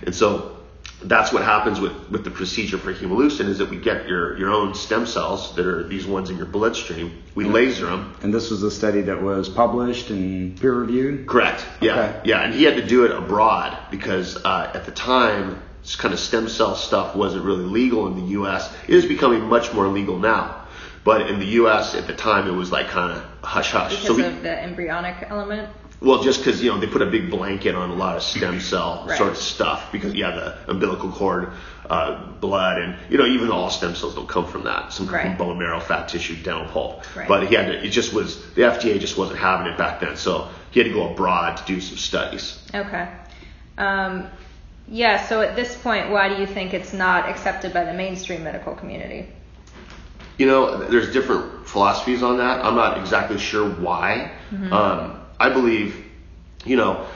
And 0.05 0.15
so 0.15 0.59
that's 1.03 1.33
what 1.33 1.43
happens 1.45 1.81
with, 1.81 1.95
with 2.11 2.25
the 2.25 2.31
procedure 2.31 2.77
for 2.77 2.93
Hemalucence 2.93 3.49
is 3.49 3.57
that 3.57 3.71
we 3.71 3.79
get 3.79 4.07
your, 4.07 4.37
your 4.37 4.51
own 4.51 4.75
stem 4.75 5.07
cells 5.07 5.57
that 5.57 5.65
are 5.65 5.89
these 5.89 6.07
ones 6.07 6.29
in 6.29 6.37
your 6.37 6.45
bloodstream. 6.45 7.23
We 7.35 7.47
laser 7.47 7.87
them 7.87 8.15
And 8.21 8.35
this 8.35 8.51
was 8.51 8.63
a 8.63 8.71
study 8.71 9.01
that 9.01 9.23
was 9.23 9.49
published 9.49 10.11
and 10.11 10.61
peer 10.61 10.75
reviewed. 10.75 11.27
Correct. 11.27 11.65
Yeah. 11.81 11.93
Okay. 11.93 12.21
Yeah. 12.27 12.43
And 12.43 12.53
he 12.53 12.65
had 12.65 12.77
to 12.77 12.87
do 12.87 13.07
it 13.07 13.13
abroad 13.13 13.79
because 13.91 14.37
uh, 14.37 14.73
at 14.75 14.85
the 14.85 14.93
time, 14.93 15.63
this 15.83 15.97
kind 15.97 16.15
of 16.15 16.21
stem 16.21 16.49
cell 16.49 16.75
stuff 16.77 17.15
wasn't 17.17 17.45
really 17.45 17.65
legal 17.65 18.07
in 18.07 18.15
the 18.17 18.27
U.S. 18.33 18.73
It 18.87 18.95
is 18.95 19.05
becoming 19.07 19.43
much 19.49 19.73
more 19.75 19.89
legal 19.89 20.19
now. 20.19 20.65
But 21.05 21.29
in 21.29 21.41
the 21.41 21.47
U.S. 21.63 21.95
at 21.97 22.07
the 22.07 22.15
time, 22.15 22.47
it 22.49 22.53
was 22.53 22.71
like 22.71 22.87
kind 22.89 23.13
of 23.19 23.25
hush 23.43 23.73
hush. 23.73 23.91
Because 23.91 24.07
So 24.07 24.15
we, 24.15 24.23
of 24.25 24.43
the 24.43 24.63
embryonic 24.63 25.29
element. 25.29 25.69
well, 26.01 26.23
just 26.23 26.39
because 26.41 26.63
you 26.63 26.71
know 26.71 26.79
they 26.79 26.87
put 26.87 27.03
a 27.03 27.07
big 27.11 27.29
blanket 27.31 27.75
on 27.75 27.91
a 27.91 27.95
lot 27.95 28.17
of 28.17 28.23
stem 28.23 28.61
cell 28.73 29.05
Right. 29.09 29.19
sort 29.19 29.31
of 29.33 29.37
stuff 29.37 29.91
because 29.91 30.15
yeah, 30.15 30.31
the 30.31 30.71
umbilical 30.71 31.11
cord, 31.11 31.51
uh, 31.91 32.25
blood, 32.35 32.79
and 32.81 32.95
you 33.11 33.19
know 33.19 33.27
even 33.27 33.51
all 33.51 33.69
stem 33.69 33.97
cells 33.97 34.15
don't 34.15 34.29
come 34.29 34.47
from 34.47 34.63
that, 34.63 34.93
some 34.93 35.07
come 35.07 35.17
Right. 35.17 35.27
from 35.27 35.37
bone 35.39 35.59
marrow, 35.59 35.81
fat 35.81 36.09
tissue, 36.09 36.37
dental 36.41 36.67
pulp. 36.67 37.03
Right. 37.17 37.27
But 37.27 37.49
he 37.49 37.57
had 37.57 37.67
to. 37.67 37.85
It 37.85 37.91
just 37.91 38.13
was 38.13 38.41
the 38.55 38.63
FDA 38.63 39.01
just 39.01 39.19
wasn't 39.19 39.41
having 39.41 39.67
it 39.73 39.77
back 39.77 39.99
then, 39.99 40.17
so 40.17 40.51
he 40.71 40.79
had 40.79 40.87
to 40.87 40.95
go 40.95 41.11
abroad 41.11 41.57
to 41.57 41.65
do 41.65 41.81
some 41.81 41.97
studies. 41.97 42.63
Okay. 42.73 43.09
Um, 43.77 44.29
yeah, 44.89 45.27
so 45.27 45.41
at 45.41 45.57
this 45.57 45.75
point, 45.77 46.11
why 46.11 46.29
do 46.29 46.41
you 46.41 46.47
think 46.47 46.75
it's 46.75 46.93
not 46.93 47.29
accepted 47.29 47.73
by 47.73 47.85
the 47.85 47.95
mainstream 47.95 48.45
medical 48.45 48.75
community? 48.75 49.29
You 50.39 50.47
know, 50.47 50.89
there's 50.89 51.13
different 51.13 51.67
philosophies 51.67 52.23
on 52.23 52.39
that. 52.39 52.65
I'm 52.65 52.75
not 52.75 52.99
exactly 52.99 53.39
sure 53.39 53.69
why. 53.69 54.33
Um, 54.73 55.21
I 55.39 55.51
believe, 55.51 56.05
you 56.65 56.77
know, 56.77 57.07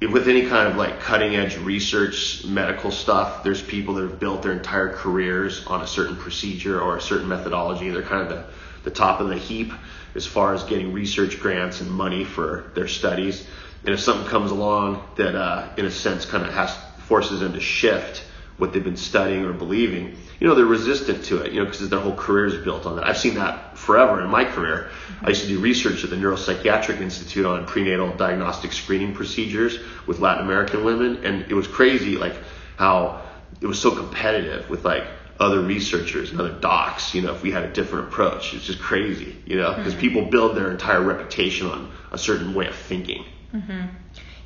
with 0.00 0.28
any 0.28 0.46
kind 0.46 0.68
of 0.68 0.76
like 0.76 1.00
cutting 1.00 1.36
edge 1.36 1.56
research, 1.56 2.44
medical 2.44 2.90
stuff, 2.90 3.42
there's 3.42 3.62
people 3.62 3.94
that 3.94 4.02
have 4.02 4.20
built 4.20 4.42
their 4.42 4.52
entire 4.52 4.92
careers 4.92 5.66
on 5.66 5.80
a 5.80 5.86
certain 5.86 6.16
procedure 6.16 6.80
or 6.80 6.96
a 6.96 7.00
certain 7.00 7.28
methodology. 7.28 7.90
They're 7.90 8.02
kind 8.02 8.22
of 8.22 8.28
the, 8.28 8.44
the 8.84 8.90
top 8.90 9.20
of 9.20 9.28
the 9.28 9.36
heap 9.36 9.72
as 10.14 10.26
far 10.26 10.54
as 10.54 10.64
getting 10.64 10.92
research 10.92 11.40
grants 11.40 11.80
and 11.80 11.90
money 11.90 12.24
for 12.24 12.70
their 12.74 12.88
studies. 12.88 13.46
And 13.84 13.92
if 13.92 14.00
something 14.00 14.26
comes 14.28 14.50
along 14.50 15.06
that, 15.16 15.34
uh, 15.34 15.68
in 15.76 15.84
a 15.84 15.90
sense, 15.90 16.24
kind 16.24 16.44
of 16.44 16.52
has 16.54 16.74
forces 17.06 17.40
them 17.40 17.52
to 17.52 17.60
shift 17.60 18.24
what 18.56 18.72
they've 18.72 18.84
been 18.84 18.96
studying 18.96 19.44
or 19.44 19.52
believing, 19.52 20.16
you 20.40 20.46
know, 20.46 20.54
they're 20.54 20.64
resistant 20.64 21.24
to 21.24 21.38
it, 21.38 21.52
you 21.52 21.58
know, 21.58 21.64
because 21.64 21.88
their 21.88 22.00
whole 22.00 22.14
career 22.14 22.46
is 22.46 22.56
built 22.64 22.86
on 22.86 22.96
that. 22.96 23.06
I've 23.06 23.18
seen 23.18 23.34
that 23.34 23.76
forever 23.76 24.22
in 24.22 24.30
my 24.30 24.44
career. 24.44 24.90
I 25.22 25.30
used 25.30 25.42
to 25.42 25.48
do 25.48 25.58
research 25.58 26.04
at 26.04 26.10
the 26.10 26.16
Neuropsychiatric 26.16 27.00
Institute 27.00 27.44
on 27.44 27.66
prenatal 27.66 28.14
diagnostic 28.16 28.72
screening 28.72 29.12
procedures 29.14 29.78
with 30.06 30.20
Latin 30.20 30.44
American 30.44 30.84
women, 30.84 31.24
and 31.24 31.50
it 31.50 31.54
was 31.54 31.66
crazy, 31.66 32.16
like 32.16 32.36
how 32.76 33.22
it 33.60 33.66
was 33.66 33.80
so 33.80 33.94
competitive 33.94 34.70
with 34.70 34.84
like 34.84 35.04
other 35.40 35.60
researchers 35.60 36.30
and 36.30 36.40
other 36.40 36.52
docs, 36.52 37.14
you 37.14 37.22
know, 37.22 37.34
if 37.34 37.42
we 37.42 37.50
had 37.50 37.64
a 37.64 37.72
different 37.72 38.08
approach. 38.08 38.54
It's 38.54 38.64
just 38.64 38.80
crazy, 38.80 39.36
you 39.46 39.56
know, 39.56 39.74
because 39.74 39.94
people 39.94 40.26
build 40.26 40.56
their 40.56 40.70
entire 40.70 41.02
reputation 41.02 41.66
on 41.66 41.90
a 42.12 42.18
certain 42.18 42.54
way 42.54 42.66
of 42.66 42.74
thinking. 42.74 43.24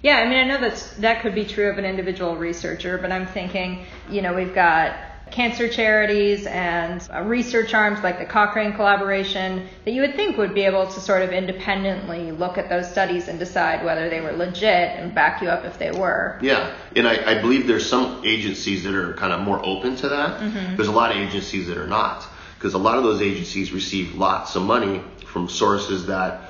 Yeah, 0.02 0.18
I 0.18 0.28
mean, 0.28 0.38
I 0.38 0.44
know 0.44 0.61
that's 0.61 0.92
that 0.98 1.22
could 1.22 1.34
be 1.34 1.44
true 1.44 1.70
of 1.70 1.78
an 1.78 1.84
individual 1.84 2.36
researcher, 2.36 2.98
but 2.98 3.11
I'm 3.11 3.26
thinking, 3.26 3.84
you 4.09 4.22
know, 4.22 4.34
we've 4.34 4.54
got 4.54 4.94
cancer 5.30 5.68
charities 5.68 6.46
and 6.46 7.06
uh, 7.12 7.22
research 7.22 7.74
arms 7.74 8.02
like 8.02 8.18
the 8.18 8.24
Cochrane 8.24 8.72
collaboration 8.72 9.68
that 9.84 9.90
you 9.92 10.00
would 10.00 10.14
think 10.14 10.36
would 10.36 10.54
be 10.54 10.62
able 10.62 10.86
to 10.86 11.00
sort 11.00 11.22
of 11.22 11.30
independently 11.30 12.32
look 12.32 12.59
at 12.59 12.68
those 12.68 12.90
studies 12.90 13.28
and 13.28 13.38
decide 13.38 13.84
whether 13.84 14.09
they 14.09 14.20
were 14.20 14.32
legit 14.32 14.64
and 14.98 15.14
back 15.14 15.42
you 15.42 15.48
up 15.48 15.64
if 15.64 15.78
they 15.78 15.90
were. 15.90 16.38
Yeah, 16.40 16.74
and 16.96 17.06
I, 17.06 17.38
I 17.38 17.40
believe 17.40 17.66
there's 17.66 17.88
some 17.88 18.22
agencies 18.24 18.84
that 18.84 18.94
are 18.94 19.14
kind 19.14 19.32
of 19.32 19.40
more 19.40 19.64
open 19.64 19.96
to 19.96 20.09
that. 20.09 20.76
There's 20.76 20.88
a 20.88 20.92
lot 20.92 21.11
of 21.11 21.18
agencies 21.18 21.66
that 21.68 21.76
are 21.76 21.86
not, 21.86 22.26
because 22.56 22.74
a 22.74 22.78
lot 22.78 22.96
of 22.96 23.04
those 23.04 23.20
agencies 23.20 23.72
receive 23.72 24.14
lots 24.14 24.56
of 24.56 24.62
money 24.62 25.02
from 25.26 25.48
sources 25.48 26.06
that 26.06 26.47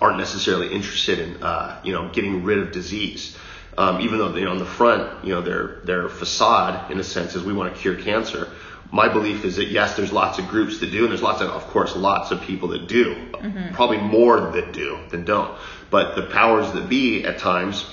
aren't 0.00 0.18
necessarily 0.18 0.72
interested 0.72 1.18
in, 1.18 1.42
uh, 1.42 1.80
you 1.84 1.92
know, 1.92 2.10
getting 2.12 2.44
rid 2.44 2.58
of 2.58 2.72
disease. 2.72 3.36
Um, 3.78 4.00
even 4.00 4.18
though 4.18 4.34
you 4.34 4.44
know, 4.44 4.52
on 4.52 4.58
the 4.58 4.64
front, 4.64 5.24
you 5.24 5.34
know, 5.34 5.42
their 5.42 5.80
their 5.84 6.08
facade, 6.08 6.90
in 6.90 6.98
a 6.98 7.04
sense, 7.04 7.34
is 7.34 7.42
we 7.42 7.52
want 7.52 7.74
to 7.74 7.80
cure 7.80 7.94
cancer. 7.94 8.50
My 8.90 9.08
belief 9.08 9.44
is 9.44 9.56
that 9.56 9.66
yes, 9.66 9.96
there's 9.96 10.12
lots 10.12 10.38
of 10.38 10.48
groups 10.48 10.78
that 10.80 10.90
do, 10.90 11.02
and 11.02 11.10
there's 11.10 11.22
lots 11.22 11.42
of, 11.42 11.50
of 11.50 11.66
course, 11.66 11.94
lots 11.94 12.30
of 12.30 12.40
people 12.40 12.68
that 12.68 12.88
do. 12.88 13.14
Probably 13.74 13.98
more 13.98 14.52
that 14.52 14.72
do 14.72 14.98
than 15.10 15.24
don't. 15.24 15.58
But 15.90 16.14
the 16.16 16.22
powers 16.22 16.72
that 16.72 16.88
be, 16.88 17.24
at 17.24 17.38
times, 17.38 17.84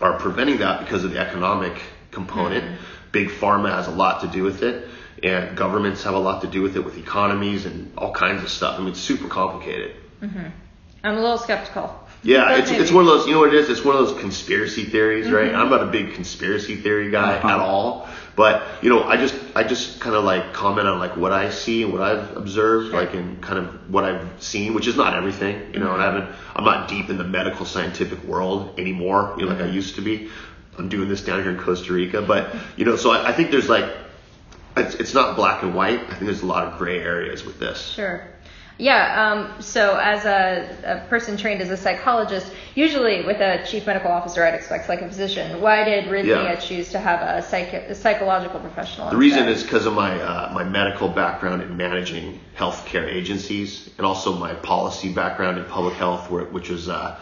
are 0.00 0.18
preventing 0.18 0.58
that 0.58 0.80
because 0.80 1.04
of 1.04 1.10
the 1.10 1.18
economic 1.18 1.80
component. 2.10 2.78
Big 3.12 3.28
pharma 3.28 3.70
has 3.70 3.86
a 3.86 3.90
lot 3.90 4.20
to 4.22 4.28
do 4.28 4.42
with 4.44 4.62
it, 4.62 4.88
and 5.22 5.56
governments 5.56 6.04
have 6.04 6.14
a 6.14 6.18
lot 6.18 6.42
to 6.42 6.46
do 6.46 6.62
with 6.62 6.76
it, 6.76 6.84
with 6.84 6.96
economies 6.98 7.66
and 7.66 7.92
all 7.98 8.12
kinds 8.12 8.42
of 8.42 8.48
stuff. 8.50 8.76
I 8.76 8.80
mean, 8.80 8.90
it's 8.90 9.00
super 9.00 9.28
complicated. 9.28 9.96
I'm 11.04 11.16
a 11.16 11.20
little 11.20 11.38
skeptical. 11.38 11.94
Yeah, 12.24 12.46
But 12.46 12.60
it's, 12.60 12.70
maybe. 12.70 12.82
it's 12.82 12.92
one 12.92 13.04
of 13.04 13.10
those, 13.10 13.26
you 13.26 13.34
know 13.34 13.40
what 13.40 13.54
it 13.54 13.60
is? 13.60 13.68
It's 13.70 13.84
one 13.84 13.96
of 13.96 14.06
those 14.08 14.20
conspiracy 14.20 14.84
theories, 14.84 15.30
right? 15.30 15.46
Mm-hmm. 15.52 15.56
I'm 15.56 15.70
not 15.70 15.82
a 15.82 15.86
big 15.86 16.14
conspiracy 16.14 16.74
theory 16.76 17.10
guy 17.12 17.36
Uh-huh. 17.36 17.48
at 17.48 17.60
all, 17.60 18.08
but 18.34 18.62
you 18.82 18.90
know, 18.90 19.04
I 19.04 19.16
just, 19.16 19.36
I 19.54 19.62
just 19.62 20.00
kind 20.00 20.16
of 20.16 20.24
like 20.24 20.52
comment 20.52 20.88
on 20.88 20.98
like 20.98 21.16
what 21.16 21.30
I 21.32 21.50
see 21.50 21.84
and 21.84 21.92
what 21.92 22.02
I've 22.02 22.36
observed, 22.36 22.92
like 22.92 23.14
and 23.14 23.40
kind 23.40 23.58
of 23.60 23.90
what 23.92 24.04
I've 24.04 24.26
seen, 24.42 24.74
which 24.74 24.88
is 24.88 24.96
not 24.96 25.14
everything, 25.14 25.72
you 25.72 25.78
know, 25.78 25.92
and 25.94 26.02
I 26.02 26.06
mm-hmm. 26.06 26.18
haven't, 26.26 26.36
I'm 26.56 26.64
not 26.64 26.88
deep 26.88 27.08
in 27.08 27.18
the 27.18 27.24
medical 27.24 27.64
scientific 27.64 28.22
world 28.24 28.80
anymore, 28.80 29.36
you 29.38 29.44
know, 29.44 29.52
like 29.52 29.60
I 29.60 29.66
mm-hmm. 29.66 29.74
used 29.74 29.94
to 29.94 30.00
be. 30.00 30.28
I'm 30.76 30.88
doing 30.88 31.08
this 31.08 31.22
down 31.22 31.42
here 31.42 31.50
in 31.50 31.58
Costa 31.58 31.92
Rica, 31.92 32.22
but 32.22 32.54
you 32.76 32.84
know, 32.84 32.94
so 32.94 33.10
I, 33.10 33.30
I 33.30 33.32
think 33.32 33.50
there's 33.50 33.68
like, 33.68 33.92
it's, 34.76 34.94
it's 34.94 35.14
not 35.14 35.34
black 35.34 35.64
and 35.64 35.74
white. 35.74 36.00
I 36.00 36.10
think 36.10 36.26
there's 36.26 36.42
a 36.42 36.46
lot 36.46 36.64
of 36.68 36.78
gray 36.78 37.00
areas 37.00 37.44
with 37.44 37.58
this. 37.58 37.84
Sure. 37.88 38.24
Yeah, 38.78 39.32
um, 39.32 39.60
so 39.60 39.96
as 39.96 40.24
a, 40.24 41.02
a 41.04 41.08
person 41.08 41.36
trained 41.36 41.60
as 41.60 41.70
a 41.70 41.76
psychologist, 41.76 42.46
usually 42.76 43.26
with 43.26 43.40
a 43.40 43.66
chief 43.66 43.86
medical 43.86 44.10
officer, 44.12 44.44
I'd 44.44 44.54
expect 44.54 44.88
like 44.88 45.02
a 45.02 45.08
physician. 45.08 45.60
Why 45.60 45.82
did 45.82 46.04
Rythmia 46.04 46.26
Yeah. 46.26 46.54
choose 46.56 46.90
to 46.90 47.00
have 47.00 47.20
a, 47.20 47.42
psych- 47.42 47.72
a 47.72 47.94
psychological 47.96 48.60
professional? 48.60 49.10
The 49.10 49.16
reason 49.16 49.48
is 49.48 49.64
because 49.64 49.84
of 49.86 49.94
my 49.94 50.20
uh, 50.20 50.52
my 50.54 50.62
medical 50.62 51.08
background 51.08 51.62
in 51.62 51.76
managing 51.76 52.38
healthcare 52.56 53.12
agencies, 53.12 53.90
and 53.98 54.06
also 54.06 54.32
my 54.34 54.54
policy 54.54 55.12
background 55.12 55.58
in 55.58 55.64
public 55.64 55.94
health, 55.94 56.30
where, 56.30 56.44
which 56.44 56.70
was 56.70 56.88
uh, 56.88 57.18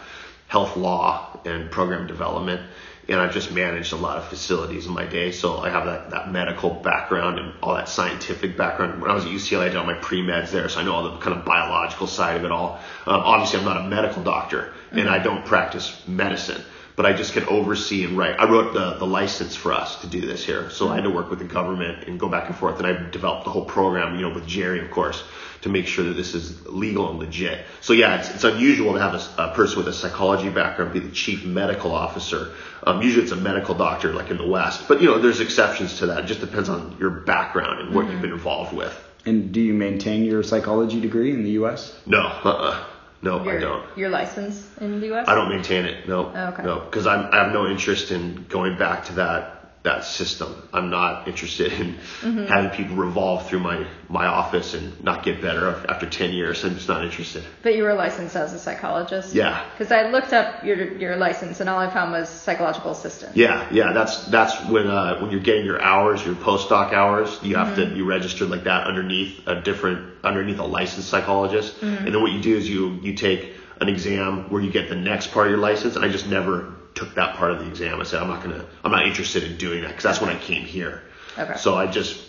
health 0.47 0.77
law 0.77 1.39
and 1.43 1.71
program 1.71 2.05
development. 2.05 2.61
And 3.09 3.19
I've 3.19 3.33
just 3.33 3.51
managed 3.51 3.93
a 3.93 3.95
lot 3.95 4.17
of 4.17 4.27
facilities 4.27 4.85
in 4.85 4.93
my 4.93 5.05
day, 5.05 5.31
so 5.31 5.59
I 5.59 5.69
have 5.69 5.85
that, 5.85 6.09
that 6.11 6.31
medical 6.31 6.69
background 6.69 7.39
and 7.39 7.53
all 7.63 7.75
that 7.75 7.87
scientific 7.87 8.57
background. 8.57 9.01
When 9.01 9.09
I 9.09 9.13
was 9.13 9.23
at 9.25 9.31
UCLA, 9.31 9.61
I 9.61 9.67
did 9.69 9.77
all 9.77 9.85
my 9.85 9.93
pre 9.93 10.21
meds 10.21 10.51
there, 10.51 10.67
so 10.67 10.81
I 10.81 10.83
know 10.83 10.93
all 10.93 11.11
the 11.11 11.17
kind 11.17 11.37
of 11.37 11.45
biological 11.45 12.07
side 12.07 12.35
of 12.35 12.43
it 12.43 12.51
all. 12.51 12.79
Um, 13.05 13.21
obviously, 13.21 13.59
I'm 13.59 13.65
not 13.65 13.77
a 13.77 13.87
medical 13.87 14.23
doctor, 14.23 14.73
and 14.91 15.09
I 15.09 15.19
don't 15.19 15.45
practice 15.45 16.05
medicine 16.07 16.61
but 16.97 17.05
I 17.05 17.13
just 17.13 17.33
could 17.33 17.47
oversee 17.47 18.03
and 18.03 18.17
write. 18.17 18.39
I 18.39 18.49
wrote 18.49 18.73
the, 18.73 18.95
the 18.95 19.05
license 19.05 19.55
for 19.55 19.71
us 19.71 20.01
to 20.01 20.07
do 20.07 20.19
this 20.19 20.43
here, 20.43 20.71
so 20.71 20.89
I 20.89 20.95
had 20.95 21.03
to 21.03 21.11
work 21.11 21.29
with 21.29 21.37
the 21.37 21.45
government 21.45 22.07
and 22.07 22.19
go 22.19 22.27
back 22.27 22.49
and 22.49 22.57
forth. 22.57 22.79
And 22.79 22.87
I 22.87 23.09
developed 23.11 23.45
the 23.45 23.51
whole 23.51 23.65
program, 23.65 24.15
you 24.15 24.23
know, 24.23 24.33
with 24.33 24.47
Jerry, 24.47 24.83
of 24.83 24.89
course, 24.89 25.23
to 25.61 25.69
make 25.69 25.85
sure 25.85 26.05
that 26.05 26.15
this 26.15 26.33
is 26.33 26.65
legal 26.65 27.11
and 27.11 27.19
legit. 27.19 27.65
So 27.81 27.93
yeah, 27.93 28.17
it's, 28.19 28.31
it's 28.31 28.43
unusual 28.43 28.93
to 28.93 28.99
have 28.99 29.13
a 29.37 29.53
person 29.53 29.77
with 29.77 29.87
a 29.87 29.93
psychology 29.93 30.49
background 30.49 30.91
be 30.91 30.99
the 30.99 31.11
chief 31.11 31.45
medical 31.45 31.93
officer. 31.93 32.53
Um, 32.83 33.03
usually 33.03 33.23
it's 33.23 33.31
a 33.31 33.35
medical 33.35 33.75
doctor, 33.75 34.11
like 34.11 34.31
in 34.31 34.37
the 34.37 34.47
West, 34.47 34.87
but 34.87 34.99
you 34.99 35.07
know, 35.07 35.19
there's 35.19 35.39
exceptions 35.39 35.99
to 35.99 36.07
that. 36.07 36.23
It 36.23 36.25
just 36.25 36.39
depends 36.39 36.67
on 36.67 36.97
your 36.99 37.11
background 37.11 37.79
and 37.79 37.93
what 37.93 38.09
you've 38.09 38.21
been 38.21 38.31
involved 38.31 38.75
with. 38.75 39.03
And 39.23 39.51
do 39.51 39.61
you 39.61 39.75
maintain 39.75 40.23
your 40.23 40.41
psychology 40.41 40.99
degree 40.99 41.31
in 41.31 41.43
the 41.43 41.51
U.S.? 41.51 41.95
No, 42.07 42.21
uh-uh. 42.21 42.85
No, 43.21 43.39
I 43.49 43.57
don't. 43.59 43.85
Your 43.97 44.09
license 44.09 44.67
in 44.79 44.99
the 44.99 45.07
U.S. 45.07 45.27
I 45.27 45.35
don't 45.35 45.49
maintain 45.49 45.85
it. 45.85 46.07
No, 46.07 46.31
Oh, 46.35 46.47
okay. 46.49 46.63
no, 46.63 46.79
because 46.81 47.07
I'm 47.07 47.25
I 47.33 47.43
have 47.43 47.51
no 47.53 47.67
interest 47.67 48.11
in 48.11 48.45
going 48.49 48.77
back 48.77 49.05
to 49.05 49.13
that 49.13 49.56
that 49.83 50.03
system. 50.03 50.67
I'm 50.73 50.89
not 50.89 51.27
interested 51.27 51.71
in 51.73 51.97
Mm-hmm. 52.21 52.45
having 52.45 52.71
people 52.71 52.95
revolve 52.95 53.47
through 53.47 53.59
my 53.59 53.87
my 54.09 54.25
office 54.25 54.73
and 54.73 55.01
not 55.03 55.23
get 55.23 55.41
better 55.41 55.67
after 55.87 56.09
10 56.09 56.31
years. 56.33 56.63
I'm 56.65 56.75
just 56.75 56.87
not 56.87 57.03
interested. 57.05 57.43
But 57.61 57.75
you 57.75 57.83
were 57.83 57.93
licensed 57.93 58.35
as 58.35 58.53
a 58.53 58.59
psychologist. 58.59 59.33
Yeah. 59.35 59.63
Because 59.71 59.91
I 59.91 60.09
looked 60.09 60.33
up 60.33 60.63
your 60.63 60.97
your 60.97 61.15
license 61.15 61.59
and 61.59 61.69
all 61.69 61.79
I 61.79 61.89
found 61.93 62.11
was 62.11 62.27
psychological 62.29 62.91
assistant. 62.91 63.37
Yeah, 63.37 63.67
yeah, 63.71 63.93
that's 63.93 64.25
that's 64.25 64.55
when 64.65 64.87
uh, 64.87 65.19
when 65.19 65.31
you're 65.31 65.41
getting 65.51 65.65
your 65.65 65.81
hours, 65.81 66.25
your 66.25 66.35
postdoc 66.35 66.91
hours, 66.93 67.39
you 67.43 67.55
have 67.55 67.67
Mm-hmm. 67.77 67.89
to 67.89 67.95
be 67.95 68.01
registered 68.01 68.49
like 68.49 68.63
that 68.63 68.87
underneath 68.87 69.45
a 69.47 69.61
different 69.61 69.99
underneath 70.23 70.59
a 70.59 70.65
licensed 70.65 71.09
psychologist. 71.09 71.75
Mm-hmm. 71.81 72.05
And 72.05 72.15
then 72.15 72.21
what 72.21 72.31
you 72.31 72.41
do 72.41 72.57
is 72.57 72.67
you 72.67 72.99
you 73.03 73.13
take 73.13 73.53
an 73.79 73.89
exam 73.89 74.49
where 74.49 74.61
you 74.61 74.71
get 74.71 74.89
the 74.89 74.95
next 74.95 75.31
part 75.31 75.47
of 75.47 75.51
your 75.51 75.59
license. 75.59 75.95
And 75.95 76.03
I 76.03 76.09
just 76.09 76.27
never 76.27 76.73
took 76.95 77.15
that 77.15 77.35
part 77.35 77.51
of 77.51 77.59
the 77.59 77.67
exam. 77.67 77.99
I 77.99 78.03
said 78.03 78.21
I'm 78.21 78.29
not 78.29 78.43
gonna 78.43 78.65
I'm 78.83 78.91
not 78.91 79.05
interested 79.07 79.43
in 79.43 79.57
doing 79.57 79.81
that 79.81 79.89
because 79.89 80.03
that's 80.03 80.21
when 80.21 80.29
I 80.29 80.39
came 80.39 80.63
here. 80.63 81.03
Okay. 81.37 81.57
So 81.57 81.75
I 81.75 81.87
just 81.87 82.23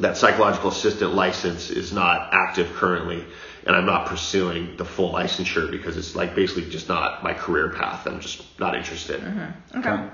that 0.00 0.16
psychological 0.16 0.70
assistant 0.70 1.14
license 1.14 1.70
is 1.70 1.92
not 1.92 2.30
active 2.32 2.72
currently. 2.74 3.24
And 3.66 3.74
I'm 3.74 3.86
not 3.86 4.06
pursuing 4.06 4.76
the 4.76 4.84
full 4.84 5.12
licensure 5.12 5.70
because 5.70 5.96
it's 5.96 6.14
like 6.14 6.34
basically 6.34 6.68
just 6.68 6.88
not 6.88 7.22
my 7.22 7.32
career 7.32 7.70
path. 7.70 8.06
I'm 8.06 8.20
just 8.20 8.42
not 8.60 8.74
interested. 8.74 9.20
Mm-hmm. 9.22 9.78
Okay. 9.78 10.10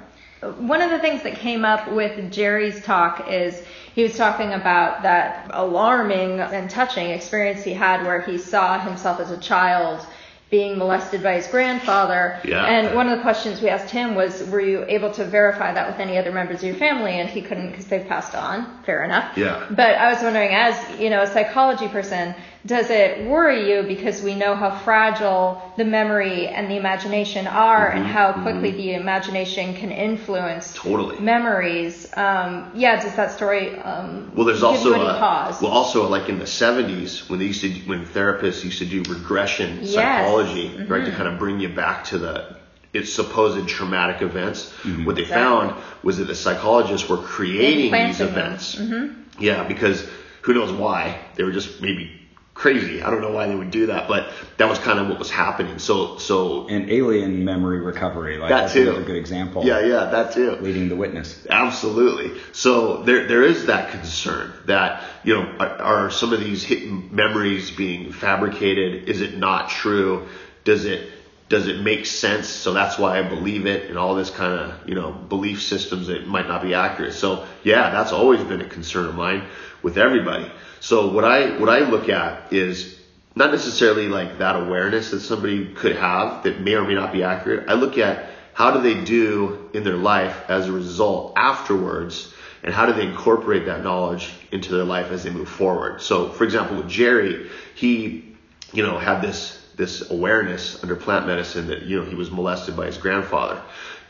One 0.58 0.80
of 0.80 0.90
the 0.90 1.00
things 1.00 1.22
that 1.24 1.36
came 1.36 1.64
up 1.64 1.90
with 1.90 2.32
Jerry's 2.32 2.82
talk 2.82 3.28
is 3.28 3.62
he 3.94 4.02
was 4.04 4.16
talking 4.16 4.52
about 4.52 5.02
that 5.02 5.50
alarming 5.52 6.40
and 6.40 6.70
touching 6.70 7.10
experience 7.10 7.62
he 7.62 7.74
had 7.74 8.04
where 8.04 8.20
he 8.20 8.38
saw 8.38 8.78
himself 8.78 9.20
as 9.20 9.30
a 9.30 9.38
child 9.38 10.06
being 10.50 10.76
molested 10.76 11.22
by 11.22 11.34
his 11.34 11.46
grandfather. 11.46 12.40
Yeah. 12.44 12.64
And 12.66 12.94
one 12.96 13.08
of 13.08 13.16
the 13.16 13.22
questions 13.22 13.62
we 13.62 13.68
asked 13.68 13.90
him 13.90 14.16
was, 14.16 14.42
were 14.50 14.60
you 14.60 14.84
able 14.88 15.12
to 15.12 15.24
verify 15.24 15.72
that 15.72 15.88
with 15.88 16.00
any 16.00 16.18
other 16.18 16.32
members 16.32 16.58
of 16.58 16.64
your 16.64 16.74
family? 16.74 17.20
And 17.20 17.28
he 17.28 17.40
couldn't 17.40 17.70
because 17.70 17.86
they've 17.86 18.06
passed 18.06 18.34
on. 18.34 18.82
Fair 18.82 19.04
enough. 19.04 19.38
Yeah. 19.38 19.66
But 19.70 19.96
I 19.96 20.12
was 20.12 20.22
wondering, 20.22 20.50
as 20.50 20.98
you 20.98 21.08
know, 21.08 21.22
a 21.22 21.26
psychology 21.28 21.86
person, 21.86 22.34
does 22.66 22.90
it 22.90 23.26
worry 23.26 23.70
you 23.70 23.82
because 23.82 24.22
we 24.22 24.34
know 24.34 24.54
how 24.54 24.70
fragile 24.70 25.60
the 25.78 25.84
memory 25.84 26.46
and 26.46 26.70
the 26.70 26.76
imagination 26.76 27.46
are, 27.46 27.88
and 27.90 28.04
how 28.04 28.32
quickly 28.32 28.70
the 28.72 28.94
imagination 28.94 29.74
can 29.74 29.90
influence 29.90 30.74
Totally. 30.74 31.18
memories? 31.20 32.06
Um, 32.16 32.70
yeah, 32.74 33.00
does 33.02 33.14
that 33.16 33.32
story 33.32 33.78
um, 33.78 34.30
Well, 34.34 34.44
there's 34.44 34.60
give 34.60 34.68
also 34.68 34.94
you 34.94 35.00
uh, 35.02 35.18
pause? 35.18 35.62
well, 35.62 35.70
also 35.72 36.06
like 36.08 36.28
in 36.28 36.38
the 36.38 36.44
70s 36.44 37.30
when 37.30 37.38
they 37.38 37.46
used 37.46 37.62
to 37.62 37.70
when 37.88 38.04
therapists 38.04 38.62
used 38.62 38.78
to 38.78 38.84
do 38.84 39.02
regression 39.10 39.78
Yes. 39.82 39.94
psychology, 39.94 40.68
right, 40.68 41.02
Mm-hmm. 41.02 41.04
to 41.06 41.12
kind 41.12 41.28
of 41.28 41.38
bring 41.38 41.60
you 41.60 41.70
back 41.70 42.04
to 42.06 42.18
the 42.18 42.56
its 42.92 43.12
supposed 43.12 43.68
traumatic 43.68 44.20
events. 44.20 44.70
What 45.04 45.14
they 45.16 45.22
Exactly. 45.22 45.26
found 45.70 45.82
was 46.02 46.18
that 46.18 46.24
the 46.24 46.34
psychologists 46.34 47.08
were 47.08 47.18
creating 47.18 47.92
these 47.92 48.20
Implanting 48.20 48.76
them. 48.76 48.88
events. 48.98 49.38
Yeah, 49.38 49.62
because 49.66 50.06
who 50.42 50.54
knows 50.54 50.72
why 50.72 51.16
they 51.36 51.44
were 51.44 51.52
just 51.52 51.80
maybe 51.80 52.19
crazy. 52.60 53.02
I 53.02 53.08
don't 53.08 53.22
know 53.22 53.32
why 53.32 53.46
they 53.46 53.54
would 53.54 53.70
do 53.70 53.86
that, 53.86 54.06
but 54.06 54.30
that 54.58 54.68
was 54.68 54.78
kind 54.78 54.98
of 54.98 55.08
what 55.08 55.18
was 55.18 55.30
happening. 55.30 55.78
So 55.78 56.18
so 56.18 56.68
And 56.68 56.90
alien 56.90 57.42
memory 57.42 57.80
recovery, 57.80 58.36
like 58.36 58.50
that 58.50 58.60
that's 58.62 58.74
too. 58.74 58.82
another 58.90 59.02
good 59.02 59.16
example. 59.16 59.64
Yeah, 59.64 59.80
yeah, 59.80 60.04
that 60.10 60.32
too. 60.32 60.56
Leading 60.60 60.90
the 60.90 60.96
witness. 60.96 61.46
Absolutely. 61.48 62.38
So 62.52 63.02
there 63.02 63.26
there 63.26 63.42
is 63.42 63.66
that 63.66 63.90
concern 63.92 64.52
that 64.66 65.02
you 65.24 65.34
know 65.34 65.42
are, 65.58 65.82
are 65.82 66.10
some 66.10 66.34
of 66.34 66.40
these 66.40 66.62
hidden 66.62 67.08
memories 67.14 67.70
being 67.70 68.12
fabricated? 68.12 69.08
Is 69.08 69.22
it 69.22 69.38
not 69.38 69.70
true? 69.70 70.28
Does 70.64 70.84
it 70.84 71.10
does 71.48 71.66
it 71.66 71.80
make 71.80 72.04
sense? 72.04 72.46
So 72.46 72.74
that's 72.74 72.98
why 72.98 73.18
I 73.18 73.22
believe 73.22 73.64
it, 73.66 73.88
and 73.88 73.96
all 73.96 74.14
this 74.14 74.28
kind 74.28 74.52
of 74.52 74.86
you 74.86 74.94
know 74.94 75.12
belief 75.12 75.62
systems 75.62 76.08
that 76.08 76.26
might 76.26 76.46
not 76.46 76.60
be 76.62 76.74
accurate. 76.74 77.14
So 77.14 77.46
yeah, 77.64 77.88
that's 77.90 78.12
always 78.12 78.44
been 78.44 78.60
a 78.60 78.68
concern 78.68 79.06
of 79.06 79.14
mine 79.14 79.48
with 79.82 79.96
everybody. 79.96 80.52
So 80.80 81.12
what 81.12 81.24
I 81.24 81.58
what 81.58 81.68
I 81.68 81.80
look 81.80 82.08
at 82.08 82.52
is 82.52 82.98
not 83.36 83.52
necessarily 83.52 84.08
like 84.08 84.38
that 84.38 84.56
awareness 84.56 85.10
that 85.10 85.20
somebody 85.20 85.66
could 85.74 85.96
have 85.96 86.42
that 86.44 86.60
may 86.60 86.74
or 86.74 86.84
may 86.84 86.94
not 86.94 87.12
be 87.12 87.22
accurate. 87.22 87.68
I 87.68 87.74
look 87.74 87.98
at 87.98 88.30
how 88.54 88.72
do 88.72 88.82
they 88.82 89.04
do 89.04 89.70
in 89.72 89.84
their 89.84 89.96
life 89.96 90.44
as 90.48 90.68
a 90.68 90.72
result 90.72 91.34
afterwards, 91.36 92.32
and 92.62 92.74
how 92.74 92.86
do 92.86 92.92
they 92.92 93.06
incorporate 93.06 93.66
that 93.66 93.84
knowledge 93.84 94.32
into 94.50 94.74
their 94.74 94.84
life 94.84 95.10
as 95.12 95.22
they 95.22 95.30
move 95.30 95.48
forward. 95.48 96.02
So, 96.02 96.30
for 96.30 96.44
example, 96.44 96.76
with 96.76 96.88
Jerry, 96.88 97.48
he, 97.74 98.34
you 98.72 98.82
know, 98.82 98.98
had 98.98 99.20
this 99.22 99.58
this 99.76 100.10
awareness 100.10 100.82
under 100.82 100.94
plant 100.96 101.26
medicine 101.26 101.68
that 101.68 101.82
you 101.82 101.98
know 101.98 102.04
he 102.04 102.14
was 102.14 102.30
molested 102.30 102.76
by 102.76 102.86
his 102.86 102.98
grandfather, 102.98 103.62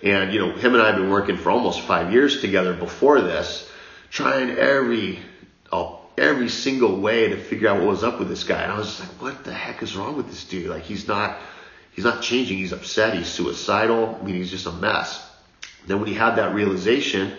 and 0.03 0.33
you 0.33 0.39
know 0.39 0.53
him 0.53 0.75
and 0.75 0.83
I 0.83 0.87
have 0.87 0.97
been 0.97 1.11
working 1.11 1.37
for 1.37 1.51
almost 1.51 1.81
five 1.83 2.13
years 2.13 2.41
together 2.41 2.75
before 2.75 3.21
this, 3.21 3.71
trying 4.11 4.51
every 4.51 5.21
every 6.21 6.51
single 6.51 7.01
way 7.01 7.31
to 7.31 7.37
figure 7.37 7.69
out 7.69 7.79
what 7.79 7.87
was 7.87 8.05
up 8.05 8.19
with 8.19 8.29
this 8.29 8.45
guy. 8.45 8.63
And 8.63 8.71
I 8.71 8.79
was 8.79 8.87
just 8.87 9.01
like, 9.01 9.23
what 9.23 9.45
the 9.45 9.55
heck 9.55 9.83
is 9.83 9.97
wrong 9.97 10.17
with 10.17 10.29
this 10.29 10.45
dude? 10.45 10.69
Like 10.69 10.83
he's 10.83 11.09
not 11.09 11.39
he's 11.93 12.05
not 12.05 12.23
changing. 12.23 12.59
He's 12.59 12.73
upset. 12.73 13.15
He's 13.15 13.27
suicidal. 13.27 14.19
I 14.21 14.25
mean, 14.25 14.35
he's 14.35 14.51
just 14.51 14.67
a 14.67 14.73
mess. 14.73 15.27
Then 15.87 15.99
when 15.99 16.09
he 16.09 16.15
had 16.15 16.37
that 16.37 16.55
realization, 16.55 17.33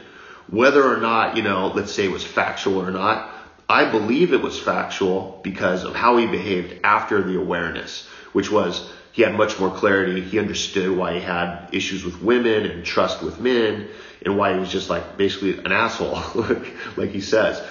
whether 0.50 0.84
or 0.84 0.98
not, 0.98 1.38
you 1.38 1.44
know, 1.44 1.68
let's 1.68 1.92
say 1.92 2.06
it 2.06 2.12
was 2.12 2.26
factual 2.26 2.82
or 2.82 2.92
not, 2.92 3.34
I 3.70 3.90
believe 3.90 4.34
it 4.34 4.42
was 4.42 4.60
factual 4.60 5.40
because 5.44 5.84
of 5.84 5.96
how 5.96 6.18
he 6.18 6.26
behaved 6.26 6.82
after 6.84 7.22
the 7.22 7.40
awareness, 7.40 8.08
which 8.34 8.52
was 8.52 8.92
he 9.12 9.22
had 9.22 9.36
much 9.36 9.60
more 9.60 9.70
clarity. 9.70 10.22
He 10.22 10.40
understood 10.40 10.98
why 10.98 11.14
he 11.14 11.20
had 11.20 11.70
issues 11.72 12.04
with 12.04 12.22
women 12.22 12.66
and 12.66 12.84
trust 12.84 13.22
with 13.22 13.40
men 13.40 13.88
and 14.26 14.38
why 14.38 14.54
he 14.54 14.60
was 14.60 14.70
just 14.70 14.90
like 14.90 15.18
basically 15.18 15.58
an 15.58 15.72
asshole, 15.72 16.22
like, 16.36 16.74
like 16.98 17.10
he 17.12 17.22
says. 17.22 17.62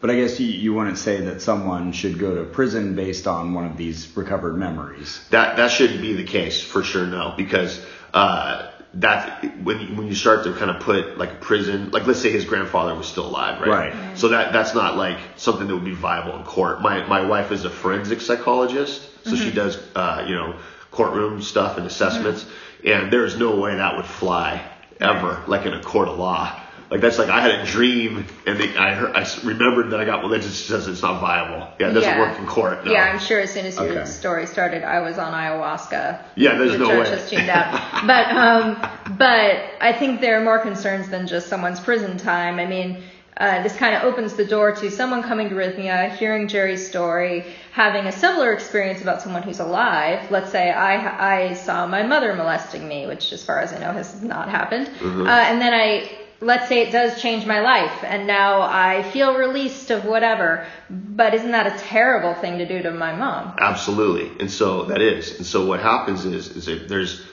But 0.00 0.10
I 0.10 0.16
guess 0.16 0.38
you, 0.38 0.46
you 0.46 0.74
wouldn't 0.74 0.98
say 0.98 1.22
that 1.22 1.40
someone 1.40 1.92
should 1.92 2.18
go 2.18 2.34
to 2.34 2.44
prison 2.44 2.94
based 2.94 3.26
on 3.26 3.54
one 3.54 3.64
of 3.64 3.76
these 3.76 4.14
recovered 4.16 4.56
memories. 4.56 5.20
That 5.30 5.56
that 5.56 5.70
shouldn't 5.70 6.02
be 6.02 6.12
the 6.12 6.24
case 6.24 6.62
for 6.62 6.82
sure. 6.82 7.06
No, 7.06 7.32
because 7.36 7.84
uh, 8.12 8.70
that 8.94 9.58
when 9.62 9.96
when 9.96 10.06
you 10.06 10.14
start 10.14 10.44
to 10.44 10.52
kind 10.52 10.70
of 10.70 10.80
put 10.80 11.16
like 11.16 11.32
a 11.32 11.36
prison, 11.36 11.90
like 11.90 12.06
let's 12.06 12.20
say 12.20 12.30
his 12.30 12.44
grandfather 12.44 12.94
was 12.94 13.06
still 13.06 13.26
alive, 13.26 13.60
right? 13.60 13.94
Right. 13.94 14.18
So 14.18 14.28
that 14.28 14.52
that's 14.52 14.74
not 14.74 14.96
like 14.96 15.18
something 15.36 15.66
that 15.66 15.74
would 15.74 15.84
be 15.84 15.94
viable 15.94 16.36
in 16.36 16.44
court. 16.44 16.82
My 16.82 17.06
my 17.06 17.24
wife 17.24 17.50
is 17.50 17.64
a 17.64 17.70
forensic 17.70 18.20
psychologist, 18.20 19.02
so 19.24 19.34
she 19.34 19.50
does 19.50 19.78
uh, 19.94 20.24
you 20.28 20.34
know 20.34 20.56
courtroom 20.90 21.42
stuff 21.42 21.78
and 21.78 21.86
assessments, 21.86 22.46
and 22.84 23.12
there 23.12 23.24
is 23.24 23.36
no 23.36 23.56
way 23.56 23.76
that 23.76 23.96
would 23.96 24.06
fly 24.06 24.62
ever, 25.00 25.42
like 25.46 25.66
in 25.66 25.74
a 25.74 25.82
court 25.82 26.08
of 26.08 26.18
law. 26.18 26.60
Like 26.90 27.00
that's 27.00 27.18
like 27.18 27.28
I 27.28 27.40
had 27.40 27.50
a 27.50 27.64
dream 27.66 28.24
and 28.46 28.60
they, 28.60 28.76
I 28.76 28.94
heard, 28.94 29.16
I 29.16 29.26
remembered 29.42 29.90
that 29.90 29.98
I 30.00 30.04
got 30.04 30.20
well 30.20 30.28
that 30.30 30.42
just 30.42 30.66
says 30.66 30.86
it's 30.86 31.02
not 31.02 31.20
viable. 31.20 31.66
Yeah, 31.80 31.90
it 31.90 31.94
doesn't 31.94 32.02
Yeah. 32.08 32.20
work 32.20 32.38
in 32.38 32.46
court. 32.46 32.84
No. 32.84 32.92
Yeah, 32.92 33.04
I'm 33.12 33.18
sure 33.18 33.40
as 33.40 33.52
soon 33.52 33.66
as 33.66 33.76
your 33.76 33.86
Okay. 33.90 34.04
story 34.04 34.46
started, 34.46 34.84
I 34.84 35.00
was 35.00 35.18
on 35.18 35.32
ayahuasca. 35.32 36.20
Yeah, 36.36 36.54
there's 36.56 36.72
the 36.72 36.78
no 36.78 36.88
way. 37.00 37.08
has 37.08 37.28
tuned 37.28 37.50
out. 37.50 38.06
but 38.06 38.26
um, 38.36 39.16
but 39.18 39.56
I 39.80 39.92
think 39.98 40.20
there 40.20 40.40
are 40.40 40.44
more 40.44 40.60
concerns 40.60 41.08
than 41.08 41.26
just 41.26 41.48
someone's 41.48 41.80
prison 41.80 42.18
time. 42.18 42.60
I 42.60 42.66
mean, 42.66 43.02
uh, 43.36 43.62
this 43.64 43.74
kind 43.76 43.94
of 43.96 44.04
opens 44.04 44.34
the 44.34 44.44
door 44.46 44.72
to 44.76 44.90
someone 44.90 45.22
coming 45.24 45.48
to 45.48 45.54
Rythmia, 45.56 46.16
hearing 46.16 46.46
Jerry's 46.48 46.88
story, 46.88 47.44
having 47.72 48.06
a 48.06 48.12
similar 48.12 48.52
experience 48.52 49.02
about 49.02 49.20
someone 49.22 49.42
who's 49.42 49.58
alive. 49.60 50.30
Let's 50.30 50.50
say 50.52 50.70
I 50.70 51.48
I 51.48 51.54
saw 51.54 51.86
my 51.86 52.02
mother 52.04 52.32
molesting 52.34 52.86
me, 52.86 53.06
which, 53.08 53.32
as 53.32 53.44
far 53.44 53.58
as 53.58 53.72
I 53.72 53.78
know, 53.78 53.92
has 53.92 54.22
not 54.22 54.48
happened. 54.48 54.86
Mm-hmm. 54.86 55.26
Uh, 55.26 55.30
and 55.30 55.60
then 55.60 55.74
I 55.74 56.08
let's 56.40 56.68
say 56.68 56.82
it 56.82 56.92
does 56.92 57.20
change 57.20 57.46
my 57.46 57.60
life 57.60 58.04
and 58.04 58.26
now 58.26 58.60
I 58.60 59.02
feel 59.02 59.34
released 59.34 59.90
of 59.90 60.04
whatever. 60.04 60.66
But 60.90 61.34
isn't 61.34 61.50
that 61.50 61.66
a 61.66 61.78
terrible 61.84 62.34
thing 62.34 62.58
to 62.58 62.66
do 62.66 62.82
to 62.82 62.90
my 62.90 63.14
mom? 63.14 63.56
Absolutely. 63.58 64.38
And 64.40 64.50
so 64.50 64.84
that 64.86 65.00
is. 65.00 65.36
And 65.36 65.46
so 65.46 65.66
what 65.66 65.80
happens 65.80 66.24
is, 66.24 66.48
is 66.48 66.66
that 66.66 66.88
there's, 66.88 67.24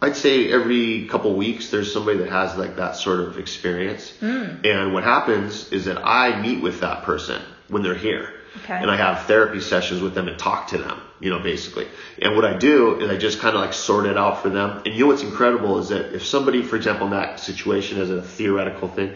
I'd 0.00 0.16
say 0.16 0.52
every 0.52 1.06
couple 1.08 1.34
weeks 1.34 1.70
there's 1.70 1.92
somebody 1.92 2.18
that 2.18 2.30
has 2.30 2.56
like 2.56 2.76
that 2.76 2.96
sort 2.96 3.20
of 3.20 3.38
experience. 3.38 4.10
Hmm. 4.20 4.64
And 4.64 4.94
what 4.94 5.04
happens 5.04 5.70
is 5.72 5.84
that 5.86 5.98
I 5.98 6.40
meet 6.40 6.62
with 6.62 6.80
that 6.80 7.02
person 7.02 7.42
when 7.68 7.82
they're 7.82 7.94
here. 7.94 8.32
Okay. 8.64 8.74
And 8.74 8.90
I 8.90 8.96
have 8.96 9.26
therapy 9.26 9.60
sessions 9.60 10.00
with 10.00 10.14
them 10.14 10.28
and 10.28 10.38
talk 10.38 10.68
to 10.68 10.78
them, 10.78 11.00
you 11.20 11.30
know, 11.30 11.38
basically. 11.38 11.86
And 12.20 12.34
what 12.34 12.44
I 12.44 12.56
do 12.56 13.00
is 13.00 13.10
I 13.10 13.16
just 13.16 13.38
kind 13.40 13.54
of 13.54 13.60
like 13.60 13.74
sort 13.74 14.06
it 14.06 14.16
out 14.16 14.42
for 14.42 14.48
them. 14.48 14.82
And 14.84 14.94
you 14.94 15.00
know 15.00 15.06
what's 15.08 15.22
incredible 15.22 15.78
is 15.78 15.90
that 15.90 16.14
if 16.14 16.24
somebody, 16.24 16.62
for 16.62 16.76
example, 16.76 17.06
in 17.06 17.12
that 17.12 17.40
situation 17.40 18.00
as 18.00 18.10
a 18.10 18.22
theoretical 18.22 18.88
thing, 18.88 19.14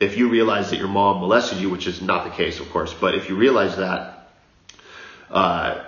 if 0.00 0.16
you 0.16 0.28
realize 0.28 0.70
that 0.70 0.78
your 0.78 0.88
mom 0.88 1.20
molested 1.20 1.58
you, 1.58 1.70
which 1.70 1.86
is 1.86 2.00
not 2.02 2.24
the 2.24 2.30
case, 2.30 2.58
of 2.58 2.68
course, 2.70 2.92
but 2.92 3.14
if 3.14 3.28
you 3.28 3.36
realize 3.36 3.76
that, 3.76 4.28
uh, 5.30 5.84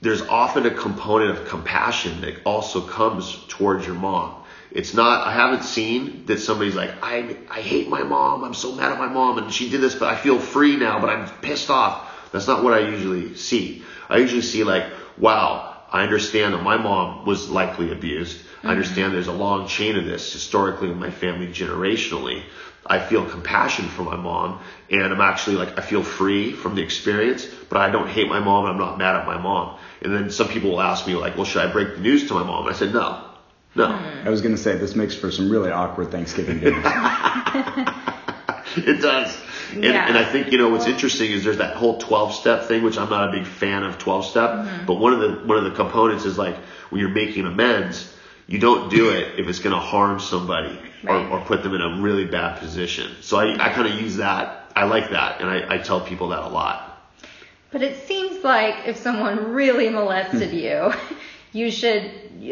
there's 0.00 0.22
often 0.22 0.66
a 0.66 0.70
component 0.70 1.30
of 1.30 1.48
compassion 1.48 2.20
that 2.20 2.42
also 2.44 2.86
comes 2.86 3.42
towards 3.48 3.86
your 3.86 3.94
mom. 3.94 4.42
It's 4.70 4.92
not, 4.92 5.26
I 5.26 5.32
haven't 5.32 5.62
seen 5.64 6.26
that 6.26 6.40
somebody's 6.40 6.74
like, 6.74 6.92
I, 7.02 7.36
I 7.48 7.60
hate 7.60 7.88
my 7.88 8.02
mom. 8.02 8.44
I'm 8.44 8.54
so 8.54 8.72
mad 8.72 8.92
at 8.92 8.98
my 8.98 9.06
mom 9.06 9.38
and 9.38 9.52
she 9.52 9.70
did 9.70 9.80
this, 9.80 9.94
but 9.94 10.08
I 10.08 10.16
feel 10.16 10.38
free 10.38 10.76
now, 10.76 11.00
but 11.00 11.10
I'm 11.10 11.28
pissed 11.40 11.70
off. 11.70 12.10
That's 12.32 12.48
not 12.48 12.64
what 12.64 12.74
I 12.74 12.80
usually 12.80 13.36
see. 13.36 13.84
I 14.08 14.18
usually 14.18 14.42
see 14.42 14.64
like, 14.64 14.84
wow, 15.18 15.76
I 15.90 16.02
understand 16.02 16.54
that 16.54 16.62
my 16.62 16.76
mom 16.76 17.24
was 17.24 17.48
likely 17.48 17.92
abused. 17.92 18.38
I 18.38 18.40
mm-hmm. 18.40 18.68
understand 18.68 19.14
there's 19.14 19.28
a 19.28 19.32
long 19.32 19.68
chain 19.68 19.96
of 19.96 20.04
this 20.04 20.32
historically 20.32 20.90
in 20.90 20.98
my 20.98 21.10
family 21.10 21.48
generationally. 21.48 22.42
I 22.86 22.98
feel 22.98 23.24
compassion 23.24 23.88
for 23.88 24.02
my 24.02 24.16
mom 24.16 24.60
and 24.90 25.04
I'm 25.04 25.20
actually 25.20 25.56
like, 25.56 25.78
I 25.78 25.82
feel 25.82 26.02
free 26.02 26.52
from 26.52 26.74
the 26.74 26.82
experience, 26.82 27.46
but 27.70 27.78
I 27.78 27.90
don't 27.90 28.08
hate 28.08 28.28
my 28.28 28.40
mom. 28.40 28.66
I'm 28.66 28.76
not 28.76 28.98
mad 28.98 29.16
at 29.16 29.26
my 29.26 29.38
mom. 29.38 29.78
And 30.02 30.14
then 30.14 30.30
some 30.30 30.48
people 30.48 30.70
will 30.70 30.82
ask 30.82 31.06
me 31.06 31.14
like, 31.14 31.36
well, 31.36 31.46
should 31.46 31.62
I 31.62 31.72
break 31.72 31.94
the 31.94 32.00
news 32.00 32.28
to 32.28 32.34
my 32.34 32.42
mom? 32.42 32.66
And 32.66 32.74
I 32.74 32.78
said, 32.78 32.92
no, 32.92 33.24
no. 33.74 33.86
I 33.86 34.28
was 34.28 34.42
going 34.42 34.54
to 34.54 34.60
say 34.60 34.76
this 34.76 34.94
makes 34.94 35.14
for 35.14 35.30
some 35.30 35.50
really 35.50 35.70
awkward 35.70 36.10
Thanksgiving 36.10 36.60
dinners. 36.60 36.84
it 38.76 39.00
does. 39.02 39.36
And, 39.72 39.84
Yeah. 39.84 40.06
and 40.08 40.16
I 40.16 40.24
think 40.24 40.52
you 40.52 40.58
know 40.58 40.68
what's 40.68 40.86
interesting 40.86 41.30
is 41.32 41.44
there's 41.44 41.58
that 41.58 41.76
whole 41.76 41.98
12 41.98 42.34
step 42.34 42.64
thing, 42.64 42.82
which 42.82 42.98
I'm 42.98 43.10
not 43.10 43.28
a 43.28 43.32
big 43.32 43.46
fan 43.46 43.82
of 43.82 43.98
12 43.98 44.24
step. 44.26 44.50
Mm-hmm. 44.50 44.86
But 44.86 44.94
one 44.94 45.12
of 45.12 45.20
the 45.20 45.46
one 45.46 45.58
of 45.58 45.64
the 45.64 45.70
components 45.72 46.24
is 46.24 46.38
like 46.38 46.56
when 46.90 47.00
you're 47.00 47.10
making 47.10 47.46
amends, 47.46 48.12
you 48.46 48.58
don't 48.58 48.90
do 48.90 49.10
it 49.10 49.38
if 49.38 49.48
it's 49.48 49.58
going 49.60 49.74
to 49.74 49.80
harm 49.80 50.20
somebody 50.20 50.78
Right. 51.02 51.26
or, 51.30 51.38
or 51.40 51.44
put 51.44 51.62
them 51.62 51.74
in 51.74 51.80
a 51.82 52.00
really 52.00 52.24
bad 52.24 52.58
position. 52.60 53.10
So 53.20 53.36
I, 53.38 53.52
I 53.54 53.68
kind 53.74 53.86
of 53.92 54.00
use 54.00 54.16
that. 54.16 54.70
I 54.74 54.84
like 54.84 55.10
that, 55.10 55.40
and 55.40 55.48
I, 55.50 55.74
I 55.74 55.78
tell 55.78 56.00
people 56.00 56.28
that 56.28 56.40
a 56.42 56.48
lot. 56.48 56.90
But 57.70 57.82
it 57.82 58.06
seems 58.06 58.42
like 58.44 58.86
if 58.88 58.96
someone 58.96 59.52
really 59.52 59.88
molested 59.90 60.50
Hmm. 60.50 60.56
you, 60.56 60.92
you 61.54 61.70
should. 61.70 62.10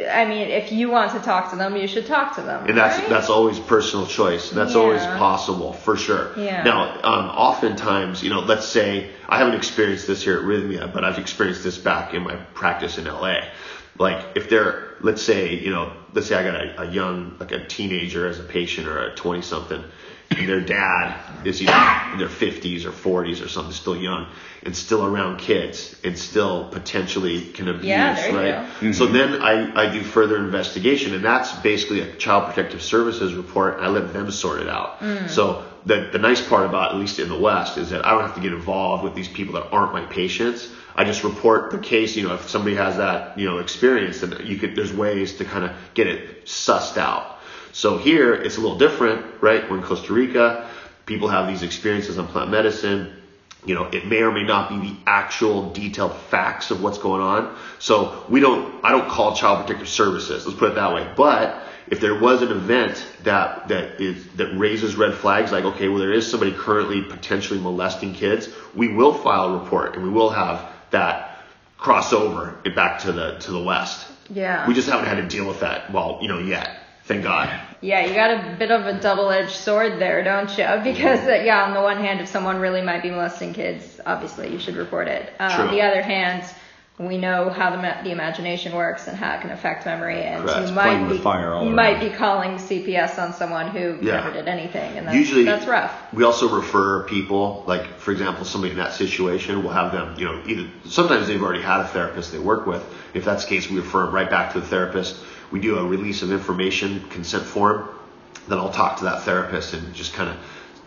I 0.08 0.24
mean, 0.24 0.48
if 0.48 0.72
you 0.72 0.88
want 0.88 1.12
to 1.12 1.18
talk 1.18 1.50
to 1.50 1.56
them, 1.56 1.76
you 1.76 1.86
should 1.86 2.06
talk 2.06 2.36
to 2.36 2.42
them. 2.42 2.66
And 2.66 2.78
that's 2.78 2.98
right? 2.98 3.10
that's 3.10 3.28
always 3.28 3.58
personal 3.58 4.06
choice. 4.06 4.48
That's 4.50 4.76
always 4.76 5.02
possible 5.02 5.72
for 5.72 5.96
sure. 5.96 6.32
Yeah. 6.38 6.62
Now, 6.62 6.94
um, 7.02 7.28
oftentimes, 7.30 8.22
you 8.22 8.30
know, 8.30 8.40
let's 8.40 8.64
say 8.64 9.10
I 9.28 9.38
haven't 9.38 9.54
experienced 9.54 10.06
this 10.06 10.22
here 10.22 10.38
at 10.38 10.44
Rythmia, 10.44 10.94
but 10.94 11.04
I've 11.04 11.18
experienced 11.18 11.64
this 11.64 11.76
back 11.76 12.14
in 12.14 12.22
my 12.22 12.36
practice 12.54 12.96
in 12.96 13.04
LA. 13.04 13.40
Like 13.98 14.36
if 14.36 14.48
they're, 14.48 14.94
let's 15.00 15.20
say, 15.20 15.56
you 15.58 15.70
know, 15.70 15.92
let's 16.14 16.28
say 16.28 16.36
I 16.36 16.44
got 16.44 16.54
a, 16.54 16.82
a 16.82 16.90
young, 16.90 17.36
like 17.40 17.52
a 17.52 17.66
teenager 17.66 18.26
as 18.26 18.38
a 18.38 18.44
patient 18.44 18.86
or 18.86 18.98
a 19.08 19.14
20 19.14 19.42
something, 19.42 19.84
and 20.36 20.48
their 20.48 20.60
dad 20.60 21.46
is 21.46 21.60
you 21.60 21.66
know 21.66 22.00
in 22.12 22.18
their 22.18 22.28
50s 22.28 22.84
or 22.84 22.92
40s 22.92 23.44
or 23.44 23.48
something, 23.48 23.72
still 23.72 23.96
young, 23.96 24.26
and 24.62 24.76
still 24.76 25.04
around 25.04 25.38
kids, 25.38 25.96
and 26.04 26.18
still 26.18 26.68
potentially 26.68 27.40
can 27.52 27.68
abuse, 27.68 27.84
Yeah, 27.84 28.34
right? 28.34 28.68
go. 28.80 28.92
So 28.92 29.06
then 29.06 29.42
I, 29.42 29.88
I 29.88 29.92
do 29.92 30.02
further 30.02 30.36
investigation, 30.36 31.14
and 31.14 31.24
that's 31.24 31.52
basically 31.60 32.00
a 32.00 32.14
Child 32.16 32.52
Protective 32.52 32.82
Services 32.82 33.34
report. 33.34 33.78
I 33.80 33.88
let 33.88 34.12
them 34.12 34.30
sort 34.30 34.60
it 34.60 34.68
out. 34.68 35.00
Mm. 35.00 35.28
So 35.28 35.64
the 35.86 36.08
the 36.12 36.18
nice 36.18 36.46
part 36.46 36.66
about, 36.66 36.92
at 36.92 36.98
least 36.98 37.18
in 37.18 37.28
the 37.28 37.38
West, 37.38 37.78
is 37.78 37.90
that 37.90 38.06
I 38.06 38.12
don't 38.12 38.22
have 38.22 38.34
to 38.36 38.40
get 38.40 38.52
involved 38.52 39.04
with 39.04 39.14
these 39.14 39.28
people 39.28 39.54
that 39.54 39.70
aren't 39.72 39.92
my 39.92 40.04
patients. 40.04 40.68
I 40.94 41.04
just 41.04 41.24
report 41.24 41.70
the 41.70 41.78
case. 41.78 42.16
You 42.16 42.28
know, 42.28 42.34
if 42.34 42.48
somebody 42.48 42.76
has 42.76 42.98
that 42.98 43.38
you 43.38 43.46
know 43.46 43.58
experience, 43.58 44.20
then 44.20 44.46
you 44.46 44.56
could 44.56 44.76
there's 44.76 44.92
ways 44.92 45.36
to 45.36 45.44
kind 45.44 45.64
of 45.64 45.72
get 45.94 46.06
it 46.06 46.46
sussed 46.46 46.98
out. 46.98 47.38
So 47.72 47.98
here 47.98 48.34
it's 48.34 48.56
a 48.56 48.60
little 48.60 48.78
different, 48.78 49.24
right? 49.40 49.68
We're 49.70 49.78
in 49.78 49.82
Costa 49.82 50.12
Rica. 50.12 50.68
People 51.06 51.28
have 51.28 51.48
these 51.48 51.62
experiences 51.62 52.18
on 52.18 52.28
plant 52.28 52.50
medicine 52.50 53.16
you 53.64 53.74
know, 53.74 53.84
it 53.84 54.06
may 54.06 54.22
or 54.22 54.32
may 54.32 54.42
not 54.42 54.68
be 54.70 54.78
the 54.78 54.96
actual 55.06 55.70
detailed 55.70 56.16
facts 56.16 56.70
of 56.70 56.82
what's 56.82 56.98
going 56.98 57.22
on. 57.22 57.56
So 57.78 58.24
we 58.28 58.40
don't, 58.40 58.84
I 58.84 58.90
don't 58.90 59.08
call 59.08 59.36
child 59.36 59.60
protective 59.60 59.88
services. 59.88 60.44
Let's 60.46 60.58
put 60.58 60.72
it 60.72 60.74
that 60.74 60.92
way. 60.92 61.08
But 61.16 61.62
if 61.86 62.00
there 62.00 62.18
was 62.18 62.42
an 62.42 62.50
event 62.50 63.06
that, 63.22 63.68
that 63.68 64.00
is, 64.00 64.26
that 64.36 64.58
raises 64.58 64.96
red 64.96 65.14
flags, 65.14 65.52
like, 65.52 65.64
okay, 65.64 65.88
well, 65.88 65.98
there 65.98 66.12
is 66.12 66.28
somebody 66.28 66.52
currently 66.52 67.02
potentially 67.02 67.60
molesting 67.60 68.14
kids, 68.14 68.48
we 68.74 68.88
will 68.88 69.14
file 69.14 69.54
a 69.54 69.58
report 69.58 69.94
and 69.94 70.02
we 70.02 70.10
will 70.10 70.30
have 70.30 70.68
that 70.90 71.38
crossover 71.78 72.54
it 72.66 72.74
back 72.74 73.00
to 73.00 73.12
the, 73.12 73.38
to 73.38 73.52
the 73.52 73.62
West. 73.62 74.08
Yeah. 74.28 74.66
We 74.66 74.74
just 74.74 74.88
haven't 74.88 75.06
had 75.06 75.16
to 75.16 75.28
deal 75.28 75.46
with 75.46 75.60
that, 75.60 75.92
well, 75.92 76.18
you 76.20 76.28
know, 76.28 76.38
yet. 76.38 76.81
Thank 77.04 77.24
God. 77.24 77.60
Yeah, 77.80 78.06
you 78.06 78.14
got 78.14 78.30
a 78.30 78.56
bit 78.56 78.70
of 78.70 78.86
a 78.86 79.00
double-edged 79.00 79.50
sword 79.50 79.98
there, 79.98 80.22
don't 80.22 80.48
you? 80.56 80.66
Because 80.84 81.20
uh, 81.26 81.42
yeah, 81.44 81.64
on 81.64 81.74
the 81.74 81.80
one 81.80 81.96
hand, 81.96 82.20
if 82.20 82.28
someone 82.28 82.58
really 82.60 82.82
might 82.82 83.02
be 83.02 83.10
molesting 83.10 83.54
kids, 83.54 84.00
obviously 84.06 84.52
you 84.52 84.58
should 84.60 84.76
report 84.76 85.08
it. 85.08 85.32
Uh. 85.40 85.66
On 85.66 85.74
the 85.74 85.82
other 85.82 86.00
hand, 86.00 86.44
we 86.98 87.18
know 87.18 87.48
how 87.48 87.70
the, 87.70 87.78
ma- 87.78 88.02
the 88.02 88.10
imagination 88.12 88.74
works 88.76 89.08
and 89.08 89.16
how 89.16 89.34
it 89.34 89.40
can 89.40 89.50
affect 89.50 89.84
memory, 89.86 90.22
and 90.22 90.44
Correct. 90.44 90.68
you 90.68 90.74
might 90.74 91.08
be 91.08 91.18
fire 91.18 91.52
all 91.52 91.64
you 91.64 91.70
might 91.70 91.98
be 91.98 92.10
calling 92.10 92.52
CPS 92.52 93.18
on 93.18 93.32
someone 93.32 93.70
who 93.70 93.98
Yeah. 94.00 94.20
never 94.20 94.32
did 94.32 94.46
anything, 94.46 94.96
and 94.98 95.06
that's, 95.06 95.16
Usually, 95.16 95.44
that's 95.44 95.66
rough. 95.66 95.92
We 96.12 96.22
also 96.22 96.54
refer 96.54 97.02
people, 97.04 97.64
like 97.66 97.98
for 97.98 98.12
example, 98.12 98.44
somebody 98.44 98.72
in 98.72 98.78
that 98.78 98.92
situation, 98.92 99.64
we'll 99.64 99.72
have 99.72 99.90
them, 99.90 100.14
you 100.18 100.26
know, 100.26 100.42
either 100.46 100.68
sometimes 100.84 101.26
they've 101.26 101.42
already 101.42 101.62
had 101.62 101.80
a 101.80 101.88
therapist 101.88 102.30
they 102.30 102.38
work 102.38 102.66
with. 102.66 102.84
If 103.14 103.24
that's 103.24 103.44
the 103.44 103.48
case, 103.48 103.68
we 103.68 103.78
refer 103.78 104.04
them 104.04 104.14
right 104.14 104.30
back 104.30 104.52
to 104.52 104.60
the 104.60 104.66
therapist. 104.66 105.16
We 105.52 105.60
do 105.60 105.78
a 105.78 105.84
release 105.86 106.22
of 106.22 106.32
information 106.32 107.04
consent 107.10 107.44
form. 107.44 107.88
Then 108.48 108.58
I'll 108.58 108.72
talk 108.72 108.98
to 108.98 109.04
that 109.04 109.22
therapist 109.22 109.74
and 109.74 109.94
just 109.94 110.14
kind 110.14 110.30
of 110.30 110.36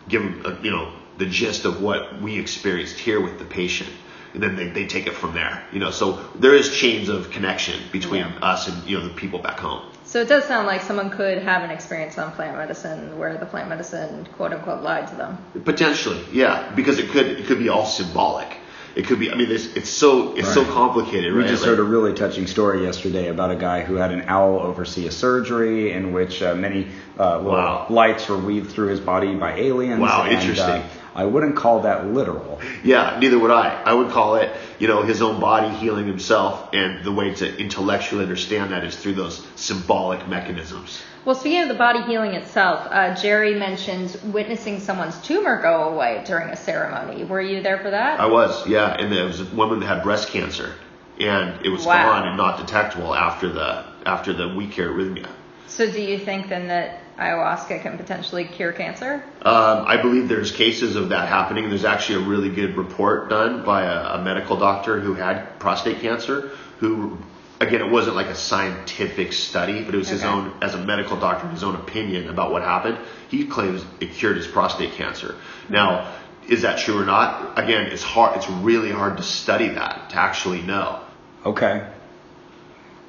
give 0.08 0.22
them, 0.22 0.42
a, 0.44 0.48
uh, 0.48 0.62
you 0.62 0.70
know, 0.70 0.92
the 1.18 1.26
gist 1.26 1.64
of 1.64 1.80
what 1.80 2.20
we 2.20 2.38
experienced 2.38 2.98
here 2.98 3.20
with 3.20 3.38
the 3.38 3.44
patient. 3.44 3.88
And 4.34 4.42
then 4.42 4.56
they, 4.56 4.68
they 4.68 4.86
take 4.86 5.06
it 5.06 5.14
from 5.14 5.32
there, 5.32 5.64
you 5.72 5.78
know. 5.78 5.90
So 5.90 6.28
there 6.34 6.54
is 6.54 6.76
chains 6.76 7.08
of 7.08 7.30
connection 7.30 7.80
between 7.90 8.20
Yeah. 8.20 8.38
us 8.42 8.68
and 8.68 8.86
you 8.86 8.98
know 8.98 9.08
the 9.08 9.14
people 9.14 9.38
back 9.38 9.58
home. 9.60 9.90
So 10.04 10.20
it 10.20 10.28
does 10.28 10.44
sound 10.44 10.66
like 10.66 10.82
someone 10.82 11.08
could 11.10 11.38
have 11.42 11.62
an 11.62 11.70
experience 11.70 12.18
on 12.18 12.32
plant 12.32 12.58
medicine 12.58 13.18
where 13.18 13.38
the 13.38 13.46
plant 13.46 13.70
medicine 13.70 14.26
quote 14.36 14.52
unquote 14.52 14.82
lied 14.82 15.08
to 15.08 15.14
them. 15.14 15.38
Potentially, 15.64 16.22
yeah, 16.32 16.70
because 16.74 16.98
it 16.98 17.08
could 17.10 17.26
it 17.26 17.46
could 17.46 17.58
be 17.58 17.70
all 17.70 17.86
symbolic. 17.86 18.58
It 18.96 19.06
could 19.06 19.20
be. 19.20 19.30
I 19.30 19.34
mean, 19.34 19.50
it's, 19.50 19.66
it's 19.76 19.90
so 19.90 20.34
it's 20.36 20.52
so 20.54 20.62
Right. 20.62 20.70
complicated, 20.70 21.34
We 21.34 21.42
just 21.42 21.60
Like- 21.62 21.68
heard 21.70 21.78
a 21.80 21.82
really 21.82 22.14
touching 22.14 22.46
story 22.46 22.82
yesterday 22.82 23.28
about 23.28 23.50
a 23.50 23.54
guy 23.54 23.82
who 23.82 23.96
had 23.96 24.10
an 24.10 24.24
owl 24.26 24.58
oversee 24.60 25.06
a 25.06 25.10
surgery 25.10 25.92
in 25.92 26.14
which 26.14 26.42
uh, 26.42 26.54
many 26.54 26.86
uh, 27.20 27.36
little 27.36 27.52
Wow. 27.52 27.86
lights 27.90 28.26
were 28.28 28.38
weaved 28.38 28.70
through 28.72 28.88
his 28.88 29.00
body 29.00 29.34
by 29.34 29.52
aliens. 29.58 30.00
Wow, 30.00 30.22
and, 30.24 30.32
interesting. 30.32 30.80
Uh, 30.80 30.88
I 31.16 31.24
wouldn't 31.24 31.56
call 31.56 31.80
that 31.80 32.06
literal. 32.06 32.60
Yeah, 32.84 33.18
neither 33.18 33.38
would 33.38 33.50
I. 33.50 33.82
I 33.84 33.94
would 33.94 34.10
call 34.10 34.36
it, 34.36 34.54
you 34.78 34.86
know, 34.86 35.02
his 35.02 35.22
own 35.22 35.40
body 35.40 35.74
healing 35.74 36.06
himself, 36.06 36.74
and 36.74 37.02
the 37.02 37.10
way 37.10 37.34
to 37.34 37.56
intellectually 37.58 38.22
understand 38.22 38.72
that 38.72 38.84
is 38.84 38.94
through 38.94 39.14
those 39.14 39.44
symbolic 39.56 40.28
mechanisms. 40.28 41.02
Well, 41.24 41.34
speaking 41.34 41.62
of 41.62 41.68
the 41.68 41.74
body 41.74 42.02
healing 42.02 42.34
itself, 42.34 42.86
uh, 42.90 43.14
Jerry 43.14 43.54
mentioned 43.58 44.16
witnessing 44.24 44.78
someone's 44.78 45.18
tumor 45.22 45.60
go 45.60 45.88
away 45.88 46.22
during 46.26 46.50
a 46.50 46.56
ceremony. 46.56 47.24
Were 47.24 47.40
you 47.40 47.62
there 47.62 47.78
for 47.78 47.90
that? 47.90 48.20
I 48.20 48.26
was, 48.26 48.66
yeah, 48.68 48.92
and 48.92 49.10
there 49.10 49.24
was 49.24 49.40
a 49.40 49.46
woman 49.46 49.80
that 49.80 49.86
had 49.86 50.02
breast 50.02 50.28
cancer, 50.28 50.74
and 51.18 51.64
it 51.64 51.70
was 51.70 51.86
Wow. 51.86 52.12
gone 52.12 52.28
and 52.28 52.36
not 52.36 52.58
detectable 52.58 53.14
after 53.14 53.48
the 53.48 53.84
after 54.04 54.32
the 54.34 54.48
week 54.54 54.74
here 54.74 54.90
at 54.90 54.94
Rythmia. 54.94 55.26
So, 55.66 55.90
do 55.90 56.00
you 56.00 56.18
think 56.18 56.48
then 56.48 56.68
that 56.68 57.00
ayahuasca 57.18 57.82
can 57.82 57.96
potentially 57.96 58.44
cure 58.44 58.72
cancer? 58.72 59.22
Um, 59.42 59.84
I 59.86 60.00
believe 60.00 60.28
there's 60.28 60.52
cases 60.52 60.96
of 60.96 61.10
that 61.10 61.28
happening. 61.28 61.68
There's 61.68 61.84
actually 61.84 62.24
a 62.24 62.28
really 62.28 62.50
good 62.50 62.76
report 62.76 63.30
done 63.30 63.64
by 63.64 63.84
a, 63.84 64.14
a 64.14 64.22
medical 64.22 64.56
doctor 64.56 65.00
who 65.00 65.14
had 65.14 65.58
prostate 65.58 66.00
cancer. 66.00 66.50
Who, 66.80 67.16
again, 67.60 67.80
it 67.80 67.90
wasn't 67.90 68.16
like 68.16 68.26
a 68.26 68.34
scientific 68.34 69.32
study, 69.32 69.82
but 69.82 69.94
it 69.94 69.98
was 69.98 70.08
his 70.08 70.24
own, 70.24 70.52
as 70.60 70.74
a 70.74 70.78
medical 70.78 71.18
doctor, 71.18 71.48
his 71.48 71.64
own 71.64 71.74
opinion 71.74 72.28
about 72.28 72.52
what 72.52 72.62
happened. 72.62 72.98
He 73.28 73.46
claims 73.46 73.84
it 74.00 74.12
cured 74.12 74.36
his 74.36 74.46
prostate 74.46 74.92
cancer. 74.92 75.36
Now, 75.68 76.14
is 76.48 76.62
that 76.62 76.78
true 76.78 77.00
or 77.00 77.04
not? 77.04 77.58
Again, 77.58 77.86
it's 77.86 78.02
hard. 78.02 78.36
It's 78.36 78.48
really 78.48 78.90
hard 78.90 79.16
to 79.16 79.22
study 79.22 79.68
that 79.70 80.10
to 80.10 80.16
actually 80.16 80.62
know. 80.62 81.00
Okay. 81.44 81.86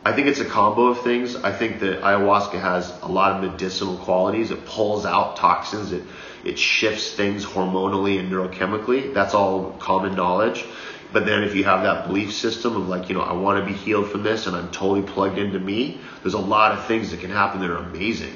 I 0.08 0.14
think 0.14 0.28
it's 0.28 0.40
a 0.40 0.46
combo 0.46 0.88
of 0.88 1.02
things. 1.02 1.36
I 1.36 1.52
think 1.52 1.82
that 1.82 2.02
ayahuasca 2.02 2.62
has 2.62 2.98
a 3.02 3.08
lot 3.08 3.34
of 3.34 3.52
medicinal 3.52 3.98
qualities. 3.98 4.52
It 4.52 4.66
pulls 4.66 5.06
out 5.06 5.36
toxins. 5.36 5.92
It 5.92 6.04
it 6.46 6.58
shifts 6.58 7.12
things 7.12 7.46
hormonally 7.46 8.18
and 8.18 8.32
neurochemically. 8.32 9.14
That's 9.14 9.34
all 9.34 9.74
common 9.80 10.16
knowledge. 10.16 10.64
But 11.12 11.26
then 11.26 11.44
if 11.44 11.56
you 11.56 11.66
have 11.66 11.84
that 11.84 12.08
belief 12.08 12.32
system 12.34 12.78
of 12.78 12.88
like, 12.88 13.10
you 13.10 13.16
know, 13.16 13.22
I 13.22 13.34
want 13.34 13.60
to 13.60 13.70
be 13.70 13.78
healed 13.78 14.10
from 14.10 14.24
this 14.24 14.48
and 14.48 14.56
I'm 14.56 14.72
totally 14.72 15.02
plugged 15.02 15.38
into 15.38 15.60
me, 15.60 16.00
there's 16.22 16.36
a 16.36 16.40
lot 16.40 16.72
of 16.72 16.86
things 16.86 17.12
that 17.12 17.20
can 17.20 17.30
happen 17.30 17.60
that 17.60 17.70
are 17.70 17.78
amazing. 17.78 18.34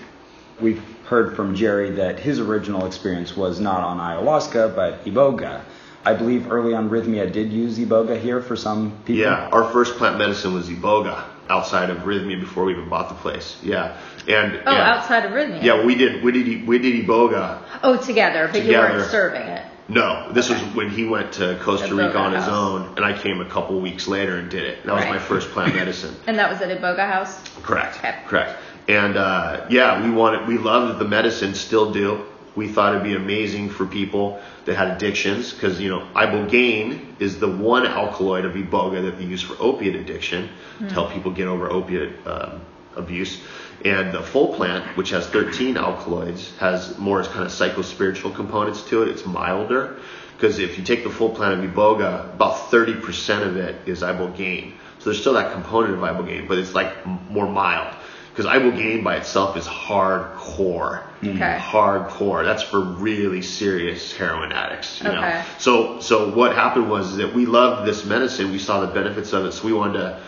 We've 0.60 0.84
heard 1.06 1.38
from 1.38 1.56
Jerry 1.56 1.92
that 1.92 2.20
his 2.20 2.40
original 2.40 2.86
experience 2.86 3.38
was 3.38 3.62
not 3.62 3.80
on 3.80 3.98
ayahuasca, 3.98 4.76
but 4.76 5.06
iboga. 5.06 5.62
I 6.04 6.16
believe 6.16 6.52
early 6.52 6.74
on 6.74 6.90
Rythmia 6.90 7.32
did 7.32 7.54
use 7.54 7.80
iboga 7.80 8.20
here 8.20 8.42
for 8.42 8.58
some 8.58 8.92
people. 9.06 9.22
Yeah, 9.22 9.48
our 9.54 9.72
first 9.72 9.96
plant 9.96 10.18
medicine 10.18 10.54
was 10.54 10.68
Iboga 10.68 11.24
outside 11.50 11.90
of 11.90 12.00
Rythmia 12.00 12.40
before 12.40 12.66
we 12.66 12.74
even 12.74 12.88
bought 12.90 13.10
the 13.10 13.16
place. 13.16 13.58
Yeah. 13.64 13.98
And 14.28 14.54
Oh, 14.66 14.72
and- 14.72 14.78
outside 14.82 15.26
of 15.26 15.32
Rythmia. 15.32 15.64
Yeah, 15.64 15.84
we 15.86 15.96
did 15.96 16.24
we 16.24 16.32
did 16.32 16.68
we 16.68 16.78
did 16.80 17.06
Iboga 17.06 17.60
Oh, 17.84 17.98
together, 17.98 18.48
but 18.52 18.62
you 18.62 18.68
Together. 18.68 18.98
weren't 18.98 19.12
serving 19.12 19.42
it. 19.42 19.66
No, 19.88 20.32
this 20.32 20.50
was 20.50 20.62
when 20.74 20.90
he 20.90 21.06
went 21.06 21.34
to 21.34 21.58
Costa 21.64 21.94
Rica 21.94 22.18
on 22.18 22.32
his 22.34 22.46
House. 22.46 22.54
own, 22.54 22.94
and 22.96 23.04
I 23.04 23.12
came 23.18 23.42
a 23.42 23.46
couple 23.46 23.78
weeks 23.82 24.08
later 24.08 24.38
and 24.38 24.50
did 24.50 24.64
it. 24.64 24.86
That 24.86 24.94
was 24.96 25.04
Right. 25.04 25.14
my 25.14 25.20
first 25.20 25.50
plant 25.52 25.76
medicine. 25.76 26.16
And 26.28 26.40
that 26.40 26.50
was 26.50 26.62
at 26.62 26.70
Iboga 26.70 27.12
House? 27.12 27.38
Correct. 27.64 27.98
Okay. 27.98 28.16
Correct. 28.28 28.58
And 28.88 29.18
uh, 29.18 29.66
yeah, 29.70 30.02
we 30.02 30.10
wanted, 30.12 30.48
we 30.48 30.58
loved 30.58 30.98
the 31.00 31.06
medicine, 31.06 31.54
still 31.56 31.92
do. 31.92 32.22
We 32.56 32.68
thought 32.68 32.94
it'd 32.94 33.04
be 33.04 33.16
amazing 33.16 33.70
for 33.70 33.86
people 33.86 34.40
that 34.66 34.76
had 34.76 34.90
addictions 34.90 35.54
because 35.54 35.80
you 35.80 35.90
know 35.90 36.06
ibogaine 36.16 37.00
is 37.20 37.40
the 37.40 37.48
one 37.48 37.86
alkaloid 37.86 38.46
of 38.46 38.54
iboga 38.54 39.04
that 39.04 39.18
they 39.18 39.24
use 39.26 39.42
for 39.42 39.56
opiate 39.60 39.96
addiction 39.96 40.50
to 40.80 40.86
help 40.94 41.12
people 41.12 41.32
get 41.32 41.48
over 41.48 41.72
opiate 41.72 42.14
um, 42.28 42.62
abuse. 42.96 43.40
And 43.84 44.12
the 44.12 44.22
full 44.22 44.54
plant, 44.54 44.96
which 44.96 45.10
has 45.10 45.26
13 45.28 45.76
alkaloids, 45.76 46.56
has 46.58 46.98
more 47.00 47.24
kind 47.24 47.46
of 47.46 47.52
psychospiritual 47.52 48.36
components 48.36 48.84
to 48.90 49.02
it. 49.02 49.08
It's 49.10 49.26
milder 49.26 49.98
because 50.36 50.60
if 50.60 50.78
you 50.78 50.84
take 50.84 51.04
the 51.04 51.10
full 51.10 51.30
plant 51.30 51.64
of 51.64 51.72
iboga, 51.72 52.34
about 52.34 52.70
30% 52.72 53.48
of 53.48 53.58
it 53.58 53.76
is 53.88 54.02
ibogaine. 54.02 54.74
So 55.00 55.06
there's 55.06 55.20
still 55.20 55.34
that 55.34 55.52
component 55.54 55.94
of 55.96 56.00
ibogaine, 56.00 56.48
but 56.48 56.58
it's 56.60 56.76
like 56.76 56.96
m- 57.06 57.20
more 57.30 57.48
mild. 57.48 57.96
Because 58.32 58.46
ibogaine 58.46 59.04
by 59.04 59.16
itself 59.18 59.58
is 59.58 59.66
hardcore. 59.66 61.04
Okay. 61.24 61.58
Hardcore. 61.60 62.44
That's 62.44 62.64
for 62.64 62.80
really 62.82 63.42
serious 63.42 64.12
heroin 64.16 64.52
addicts. 64.52 65.02
You 65.02 65.10
Okay. 65.10 65.20
know. 65.22 65.44
So 65.60 66.00
so 66.00 66.30
what 66.34 66.56
happened 66.56 66.90
was 66.90 67.18
that 67.18 67.34
we 67.34 67.46
loved 67.46 67.88
this 67.88 68.06
medicine. 68.06 68.52
We 68.52 68.60
saw 68.60 68.82
the 68.82 68.88
benefits 68.94 69.34
of 69.34 69.46
it. 69.46 69.52
So 69.54 69.66
we 69.66 69.74
wanted 69.74 70.00
to. 70.00 70.20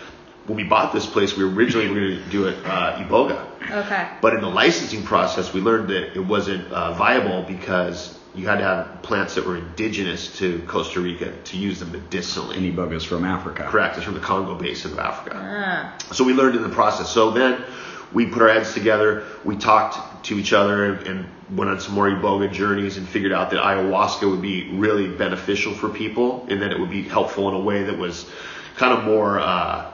When 0.45 0.57
we 0.57 0.65
bought 0.65 0.91
this 0.91 1.05
place, 1.05 1.37
we 1.37 1.45
originally 1.45 1.87
were 1.87 1.95
going 1.95 2.23
to 2.23 2.29
do 2.29 2.47
it 2.47 2.57
uh, 2.65 2.97
iboga. 3.01 3.45
Okay. 3.85 4.07
But 4.21 4.33
in 4.33 4.41
the 4.41 4.49
licensing 4.49 5.03
process, 5.03 5.53
we 5.53 5.61
learned 5.61 5.87
that 5.87 6.17
it 6.17 6.19
wasn't 6.19 6.69
uh, 6.69 6.91
viable 6.95 7.43
because 7.43 8.19
you 8.35 8.47
had 8.47 8.57
to 8.57 8.63
have 8.65 9.01
plants 9.03 9.35
that 9.35 9.45
were 9.45 9.55
indigenous 9.55 10.37
to 10.39 10.59
Costa 10.67 10.99
Rica 10.99 11.31
to 11.45 11.57
use 11.57 11.79
them 11.79 11.93
medicinally. 11.93 12.57
Any 12.57 12.71
bogus 12.71 13.05
from 13.05 13.23
Africa. 13.23 13.63
Correct. 13.69 13.95
It's 13.95 14.03
from 14.03 14.15
the 14.15 14.19
Congo 14.19 14.55
Basin 14.55 14.91
of 14.91 14.99
Africa. 14.99 15.37
Ah. 15.41 15.97
So 16.11 16.25
we 16.25 16.33
learned 16.33 16.57
in 16.57 16.61
the 16.63 16.75
process. 16.75 17.09
So 17.09 17.31
then 17.31 17.63
we 18.13 18.27
put 18.27 18.41
our 18.41 18.49
heads 18.49 18.73
together, 18.73 19.23
we 19.43 19.57
talked 19.57 20.25
to 20.25 20.37
each 20.37 20.53
other 20.53 20.93
and, 20.93 21.25
went 21.49 21.69
on 21.69 21.79
some 21.79 21.93
more 21.93 22.09
Iboga 22.09 22.51
journeys 22.51 22.97
and 22.97 23.07
figured 23.07 23.31
out 23.31 23.51
that 23.51 23.61
ayahuasca 23.61 24.27
would 24.27 24.41
be 24.41 24.71
really 24.71 25.07
beneficial 25.07 25.71
for 25.71 25.87
people 25.87 26.47
and 26.49 26.61
that 26.63 26.71
it 26.71 26.79
would 26.79 26.89
be 26.89 27.03
helpful 27.03 27.47
in 27.49 27.53
a 27.53 27.59
way 27.59 27.83
that 27.83 27.95
was 27.95 28.27
kind 28.75 28.97
of 28.97 29.03
more, 29.03 29.39
uh, 29.39 29.92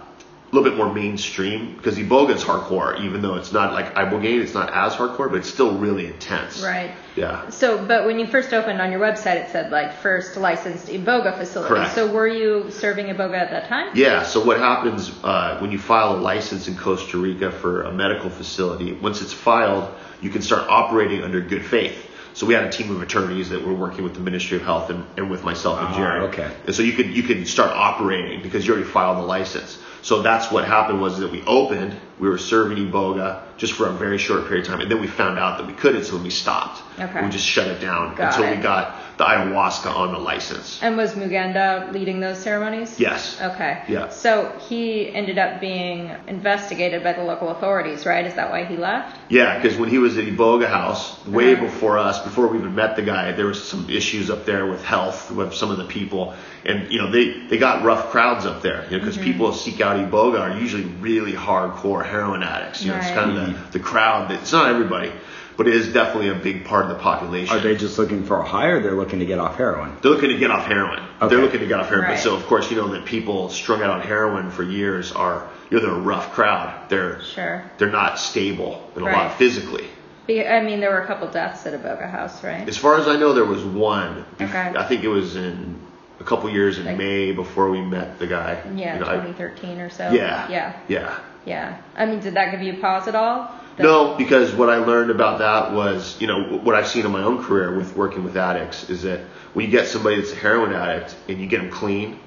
a 0.52 0.56
little 0.56 0.68
bit 0.70 0.78
more 0.78 0.91
mainstream 0.91 1.76
because 1.76 1.97
Iboga 1.97 2.36
is 2.36 2.43
hardcore, 2.43 3.00
even 3.04 3.22
though 3.22 3.36
it's 3.36 3.52
not 3.52 3.72
like 3.74 3.93
Ibogaine, 3.93 4.41
it's 4.41 4.56
not 4.56 4.72
as 4.74 4.93
hardcore, 4.93 5.30
but 5.30 5.36
it's 5.36 5.50
still 5.50 5.78
really 5.78 6.08
intense. 6.08 6.64
Right. 6.64 6.91
Yeah. 7.16 7.50
So, 7.52 7.86
but 7.86 8.06
when 8.06 8.18
you 8.18 8.26
first 8.26 8.52
opened 8.52 8.82
on 8.82 8.91
your 8.91 9.00
website, 9.00 9.36
it 9.45 9.52
said 9.52 9.72
like 9.72 9.93
first 9.93 10.38
licensed 10.38 10.88
Iboga 10.88 11.38
facility. 11.38 11.70
Correct. 11.76 11.93
So, 11.93 12.12
were 12.12 12.28
you 12.28 12.72
serving 12.72 13.08
Iboga 13.08 13.38
at 13.38 13.52
that 13.52 13.68
time? 13.68 13.91
Yeah, 13.95 14.24
so 14.24 14.43
what 14.43 14.58
happens 14.58 15.12
uh, 15.24 15.60
when 15.60 15.72
you 15.72 15.78
file 15.78 16.16
a 16.16 16.20
license 16.20 16.68
in 16.68 16.76
Costa 16.76 17.18
Rica 17.20 17.52
for 17.52 17.84
a 17.84 17.91
medical 17.91 18.32
facility, 18.32 18.93
once 18.93 19.22
it's 19.22 19.34
filed, 19.34 19.93
you 20.22 20.32
can 20.32 20.41
start 20.41 20.68
operating 20.68 21.24
under 21.24 21.41
good 21.41 21.64
faith. 21.64 22.08
So 22.34 22.45
we 22.47 22.54
had 22.54 22.64
a 22.64 22.72
team 22.72 22.89
of 22.95 23.02
attorneys 23.02 23.50
that 23.50 23.64
were 23.66 23.74
working 23.74 24.04
with 24.04 24.14
the 24.14 24.20
Ministry 24.22 24.58
of 24.58 24.64
Health 24.64 24.89
and, 24.89 25.06
and 25.18 25.30
with 25.30 25.43
myself 25.43 25.78
and 25.80 25.89
Ah, 25.89 25.95
Jared. 25.97 26.24
okay. 26.30 26.52
And 26.66 26.74
so 26.74 26.82
you 26.84 26.93
could 26.93 27.08
you 27.16 27.22
could 27.22 27.47
start 27.47 27.70
operating 27.72 28.41
because 28.41 28.66
you 28.66 28.74
already 28.74 28.88
filed 28.89 29.18
the 29.18 29.24
license. 29.28 29.78
So 30.02 30.22
that's 30.22 30.52
what 30.52 30.66
happened 30.66 31.02
was 31.02 31.20
that 31.20 31.32
we 31.32 31.41
opened, 31.43 31.95
we 32.20 32.30
were 32.30 32.38
serving 32.38 32.78
Iboga 32.78 33.41
just 33.58 33.74
for 33.74 33.88
a 33.88 33.91
very 33.93 34.18
short 34.18 34.47
period 34.47 34.66
of 34.66 34.72
time, 34.72 34.82
and 34.82 34.89
then 34.89 35.02
we 35.02 35.08
found 35.08 35.38
out 35.38 35.58
that 35.58 35.68
we 35.68 35.74
couldn't, 35.74 36.06
so 36.06 36.18
we 36.18 36.30
stopped. 36.30 36.82
Okay. 37.00 37.24
We 37.24 37.30
just 37.30 37.45
shut 37.45 37.68
it 37.68 37.80
down 37.82 38.16
Got 38.16 38.34
until 38.34 38.52
it. 38.52 38.58
we 38.58 38.64
got 38.64 38.95
the 39.18 39.26
ayahuasca 39.26 39.93
on 39.93 40.14
the 40.14 40.18
license. 40.20 40.80
And 40.82 40.95
was 40.95 41.14
Muganda 41.16 41.89
leading 41.91 42.22
those 42.22 42.38
ceremonies? 42.39 42.97
Yes. 43.00 43.38
Okay. 43.41 43.84
Yeah. 43.89 44.08
So 44.10 44.58
he 44.70 45.14
ended 45.14 45.38
up 45.38 45.60
being 45.60 46.10
investigated 46.28 47.04
by 47.04 47.12
the 47.14 47.24
local 47.24 47.50
authorities, 47.50 48.06
right? 48.06 48.26
Is 48.26 48.36
that 48.36 48.50
why 48.50 48.64
he 48.64 48.78
left? 48.78 49.18
Yeah, 49.30 49.60
because 49.60 49.78
when 49.78 49.89
he 49.89 49.97
was 49.97 50.18
at 50.18 50.24
Iboga 50.24 50.68
House, 50.70 51.26
way 51.28 51.54
Uh-huh. 51.54 51.66
before 51.66 51.97
us, 51.97 52.20
before 52.20 52.47
we 52.47 52.60
even 52.60 52.76
met 52.76 52.95
the 52.95 53.02
guy, 53.02 53.34
there 53.34 53.47
was 53.47 53.62
some 53.62 53.89
issues 53.89 54.30
up 54.30 54.45
there 54.45 54.66
with 54.66 54.84
health 54.86 55.32
with 55.32 55.54
some 55.54 55.70
of 55.72 55.78
the 55.78 55.86
people, 55.86 56.34
and 56.66 56.91
you 56.91 56.99
know 56.99 57.10
they 57.10 57.47
they 57.47 57.57
got 57.57 57.84
rough 57.84 58.10
crowds 58.12 58.45
up 58.45 58.62
there, 58.62 58.86
you 58.86 58.91
know, 58.91 58.99
because 58.99 59.16
Mm-hmm. 59.16 59.24
people 59.32 59.51
who 59.51 59.57
seek 59.57 59.82
out 59.82 59.97
Iboga 59.97 60.39
are 60.39 60.60
usually 60.60 60.84
really 60.84 61.34
hardcore 61.34 62.05
heroin 62.05 62.43
addicts. 62.43 62.84
You 62.84 62.91
know, 62.91 62.97
it's 62.97 63.12
kind 63.12 63.38
of 63.38 63.72
the, 63.72 63.80
the 63.80 63.84
crowd 63.84 64.30
that 64.30 64.41
it's 64.41 64.51
not 64.51 64.68
everybody, 64.70 65.12
but 65.57 65.68
it 65.68 65.76
is 65.76 65.91
definitely 65.93 66.30
a 66.30 66.36
big 66.36 66.66
part 66.66 66.84
of 66.86 66.89
the 66.89 66.95
population. 67.01 67.55
Are 67.55 67.60
they 67.60 67.76
just 67.76 67.97
looking 67.97 68.24
for 68.26 68.39
a 68.39 68.45
high 68.45 68.68
or 68.68 68.82
they're 68.82 68.95
looking 68.95 69.20
to 69.20 69.26
get 69.26 69.39
off 69.39 69.55
heroin? 69.57 69.97
They're 70.01 70.12
looking 70.12 70.30
to 70.30 70.38
get 70.38 70.51
off 70.51 70.66
heroin. 70.66 70.99
Okay. 71.22 71.28
They're 71.30 71.43
looking 71.43 71.60
to 71.62 71.68
get 71.68 71.80
off 71.80 71.88
heroin. 71.89 72.05
Right. 72.10 72.16
But 72.16 72.22
so 72.24 72.36
of 72.36 72.45
course 72.45 72.70
you 72.72 72.78
know 72.78 72.89
that 72.89 73.05
people 73.05 73.49
strung 73.49 73.82
out 73.82 73.89
on 73.91 74.01
heroin 74.01 74.51
for 74.51 74.64
years 74.64 75.12
are 75.12 75.49
you 75.70 75.80
know 75.80 75.86
they're 75.86 75.95
a 75.95 75.99
rough 76.01 76.34
crowd. 76.34 76.89
They're 76.89 77.22
Sure. 77.22 77.64
they're 77.78 77.91
not 77.91 78.20
stable 78.20 78.89
and 78.95 79.03
a 79.03 79.05
Right. 79.07 79.16
lot 79.28 79.38
physically. 79.38 79.86
Be- 80.28 80.45
I 80.47 80.62
mean, 80.62 80.80
there 80.80 80.91
were 80.91 81.01
a 81.01 81.07
couple 81.07 81.28
deaths 81.30 81.66
at 81.66 81.74
Iboga 81.74 82.07
House, 82.10 82.43
right? 82.43 82.68
As 82.70 82.78
far 82.78 82.99
as 82.99 83.07
I 83.07 83.16
know, 83.18 83.34
there 83.34 83.45
was 83.45 83.64
one. 83.64 84.26
Okay. 84.39 84.74
I 84.78 84.84
think 84.84 85.03
it 85.03 85.07
was 85.07 85.36
in 85.36 85.76
a 86.20 86.24
couple 86.24 86.49
years 86.49 86.78
in 86.80 86.86
Like- 86.86 86.97
May 86.97 87.32
before 87.32 87.70
we 87.70 87.82
met 87.82 88.20
the 88.20 88.28
guy. 88.28 88.57
Yeah, 88.76 88.93
You 88.95 88.99
know, 88.99 89.05
I- 89.07 89.15
2013 89.15 89.80
or 89.80 89.89
so. 89.89 90.11
yeah. 90.11 90.47
Yeah. 90.49 90.74
Yeah. 90.88 91.13
Yeah. 91.45 91.74
I 91.97 92.05
mean, 92.05 92.20
did 92.20 92.34
that 92.36 92.51
give 92.51 92.61
you 92.61 92.74
pause 92.82 93.07
at 93.07 93.15
all? 93.15 93.49
The- 93.78 93.84
No, 93.84 94.15
because 94.17 94.53
what 94.53 94.70
I 94.70 94.78
learned 94.78 95.09
about 95.11 95.39
that 95.39 95.72
was, 95.74 96.17
you 96.20 96.28
know, 96.28 96.43
what 96.63 96.76
I've 96.76 96.88
seen 96.88 97.05
in 97.05 97.11
my 97.11 97.24
own 97.24 97.43
career 97.43 97.76
with 97.76 97.95
working 97.95 98.24
with 98.24 98.36
addicts 98.36 98.89
is 98.89 99.03
that 99.03 99.22
when 99.53 99.65
you 99.65 99.72
get 99.72 99.88
somebody 99.88 100.17
that's 100.17 100.34
a 100.34 100.36
heroin 100.36 100.74
addict 100.74 101.15
and 101.30 101.39
you 101.39 101.47
get 101.47 101.61
them 101.61 101.70
clean 101.72 102.20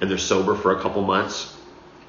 and 0.00 0.10
they're 0.10 0.18
sober 0.18 0.54
for 0.54 0.72
a 0.76 0.80
couple 0.80 1.02
months 1.02 1.54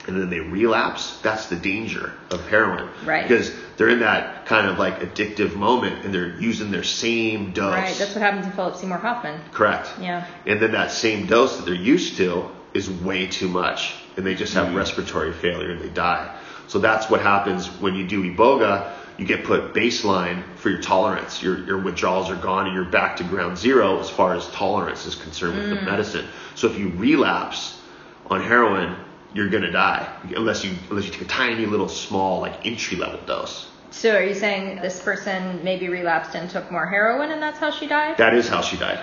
and 0.10 0.20
then 0.20 0.30
they 0.30 0.40
relapse, 0.40 1.20
that's 1.22 1.46
the 1.48 1.56
danger 1.56 2.14
of 2.32 2.48
heroin. 2.50 2.90
Right. 3.06 3.28
Because 3.28 3.54
they're 3.78 3.90
in 3.90 4.00
that 4.00 4.48
kind 4.48 4.68
of 4.68 4.80
like 4.80 5.00
addictive 5.00 5.56
moment 5.56 6.04
and 6.04 6.14
they're 6.14 6.36
using 6.40 6.72
their 6.72 6.84
same 6.84 7.52
dose. 7.52 7.74
Right. 7.74 7.96
That's 7.96 8.16
what 8.16 8.22
happened 8.22 8.44
to 8.46 8.52
Philip 8.52 8.76
Seymour 8.76 8.98
Hoffman. 8.98 9.40
Correct. 9.52 9.90
Yeah. 10.02 10.26
And 10.48 10.60
then 10.60 10.72
that 10.72 10.92
same 10.92 11.28
dose 11.28 11.58
that 11.58 11.66
they're 11.66 11.76
used 11.76 12.18
to 12.18 12.50
is 12.74 12.90
way 12.90 13.28
too 13.28 13.48
much, 13.48 13.94
and 14.18 14.26
they 14.26 14.36
just 14.36 14.54
have 14.56 14.68
mm-hmm. 14.68 14.78
respiratory 14.78 15.32
failure 15.32 15.72
and 15.72 15.82
they 15.82 15.90
die. 15.90 16.36
So 16.68 16.80
that's 16.80 17.10
what 17.10 17.22
happens 17.22 17.68
when 17.68 17.96
you 17.96 18.08
do 18.08 18.24
Iboga. 18.24 18.94
You 19.18 19.26
get 19.26 19.44
put 19.44 19.74
baseline 19.74 20.44
for 20.56 20.70
your 20.70 20.82
tolerance. 20.82 21.44
Your, 21.44 21.66
your 21.66 21.80
withdrawals 21.80 22.30
are 22.30 22.36
gone, 22.36 22.68
and 22.68 22.76
you're 22.76 22.86
back 22.86 23.18
to 23.18 23.24
ground 23.24 23.58
zero 23.58 24.00
as 24.00 24.10
far 24.10 24.34
as 24.34 24.48
tolerance 24.50 25.06
is 25.06 25.16
concerned 25.16 25.58
with 25.58 25.70
the 25.70 25.76
mm. 25.76 25.86
medicine. 25.86 26.26
So 26.56 26.68
if 26.68 26.80
you 26.80 26.90
relapse 26.90 27.80
on 28.28 28.42
heroin, 28.42 28.96
you're 29.34 29.50
gonna 29.50 29.72
die 29.72 30.08
unless 30.36 30.64
you 30.64 30.74
unless 30.90 31.06
you 31.06 31.12
take 31.12 31.22
a 31.22 31.26
tiny 31.26 31.66
little 31.66 31.90
small 31.90 32.42
like 32.42 32.66
entry 32.66 32.98
level 32.98 33.20
dose. 33.26 33.70
So 33.92 34.16
are 34.16 34.24
you 34.24 34.36
saying 34.36 34.82
this 34.82 35.02
person 35.02 35.64
maybe 35.64 35.90
relapsed 35.90 36.36
and 36.36 36.50
took 36.50 36.72
more 36.72 36.86
heroin 36.86 37.32
and 37.32 37.42
that's 37.42 37.60
how 37.60 37.72
she 37.72 37.88
died? 37.88 38.18
That 38.18 38.34
is 38.34 38.48
how 38.48 38.62
she 38.62 38.78
died. 38.78 39.00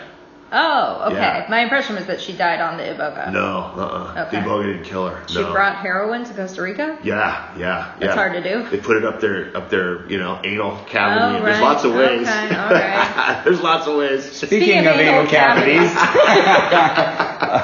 Oh, 0.53 1.09
okay. 1.09 1.17
Yeah. 1.17 1.47
My 1.49 1.61
impression 1.63 1.97
was 1.97 2.07
that 2.07 2.21
she 2.21 2.33
died 2.33 2.61
on 2.61 2.77
the 2.77 2.85
Iboga. 2.85 3.33
No, 3.33 3.73
uh-uh. 3.77 4.27
Okay. 4.27 4.41
The 4.41 4.47
Iboga 4.47 4.67
didn't 4.67 4.85
kill 4.85 5.09
her. 5.09 5.27
She 5.27 5.41
no. 5.41 5.53
brought 5.53 5.77
heroin 5.77 6.25
to 6.25 6.35
Costa 6.35 6.63
Rica? 6.63 6.99
Yeah, 7.03 7.53
yeah, 7.59 7.95
That's 7.99 8.11
yeah. 8.11 8.15
hard 8.15 8.33
to 8.35 8.43
do. 8.43 8.71
They 8.71 8.79
put 8.79 8.97
it 8.97 9.05
up 9.05 9.21
their 9.21 9.57
up 9.57 9.71
their 9.71 10.09
you 10.09 10.19
know 10.19 10.41
anal 10.45 10.77
cavity. 10.85 11.21
Oh, 11.21 11.45
There's 11.45 11.59
right. 11.59 11.63
lots 11.63 11.83
of 11.83 11.95
ways. 11.95 12.29
Okay, 12.29 12.55
all 12.55 12.71
right. 12.71 13.41
There's 13.45 13.61
lots 13.61 13.89
of 13.89 13.97
ways. 13.97 14.31
Speaking, 14.31 14.87
of 14.87 14.95
anal 14.97 15.27
cavities, 15.27 15.91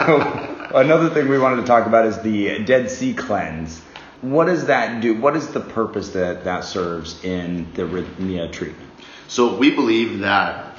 oh. 0.08 0.51
Another 0.74 1.10
thing 1.10 1.28
we 1.28 1.38
wanted 1.38 1.56
to 1.56 1.66
talk 1.66 1.86
about 1.86 2.06
is 2.06 2.18
the 2.20 2.60
Dead 2.64 2.90
Sea 2.90 3.12
cleanse. 3.12 3.82
What 4.22 4.46
does 4.46 4.66
that 4.66 5.02
do? 5.02 5.14
What 5.14 5.36
is 5.36 5.48
the 5.48 5.60
purpose 5.60 6.10
that 6.10 6.44
that 6.44 6.64
serves 6.64 7.22
in 7.22 7.70
the 7.74 7.82
Rythmia 7.82 8.50
treatment? 8.50 8.88
So 9.28 9.54
we 9.54 9.70
believe 9.70 10.20
that 10.20 10.78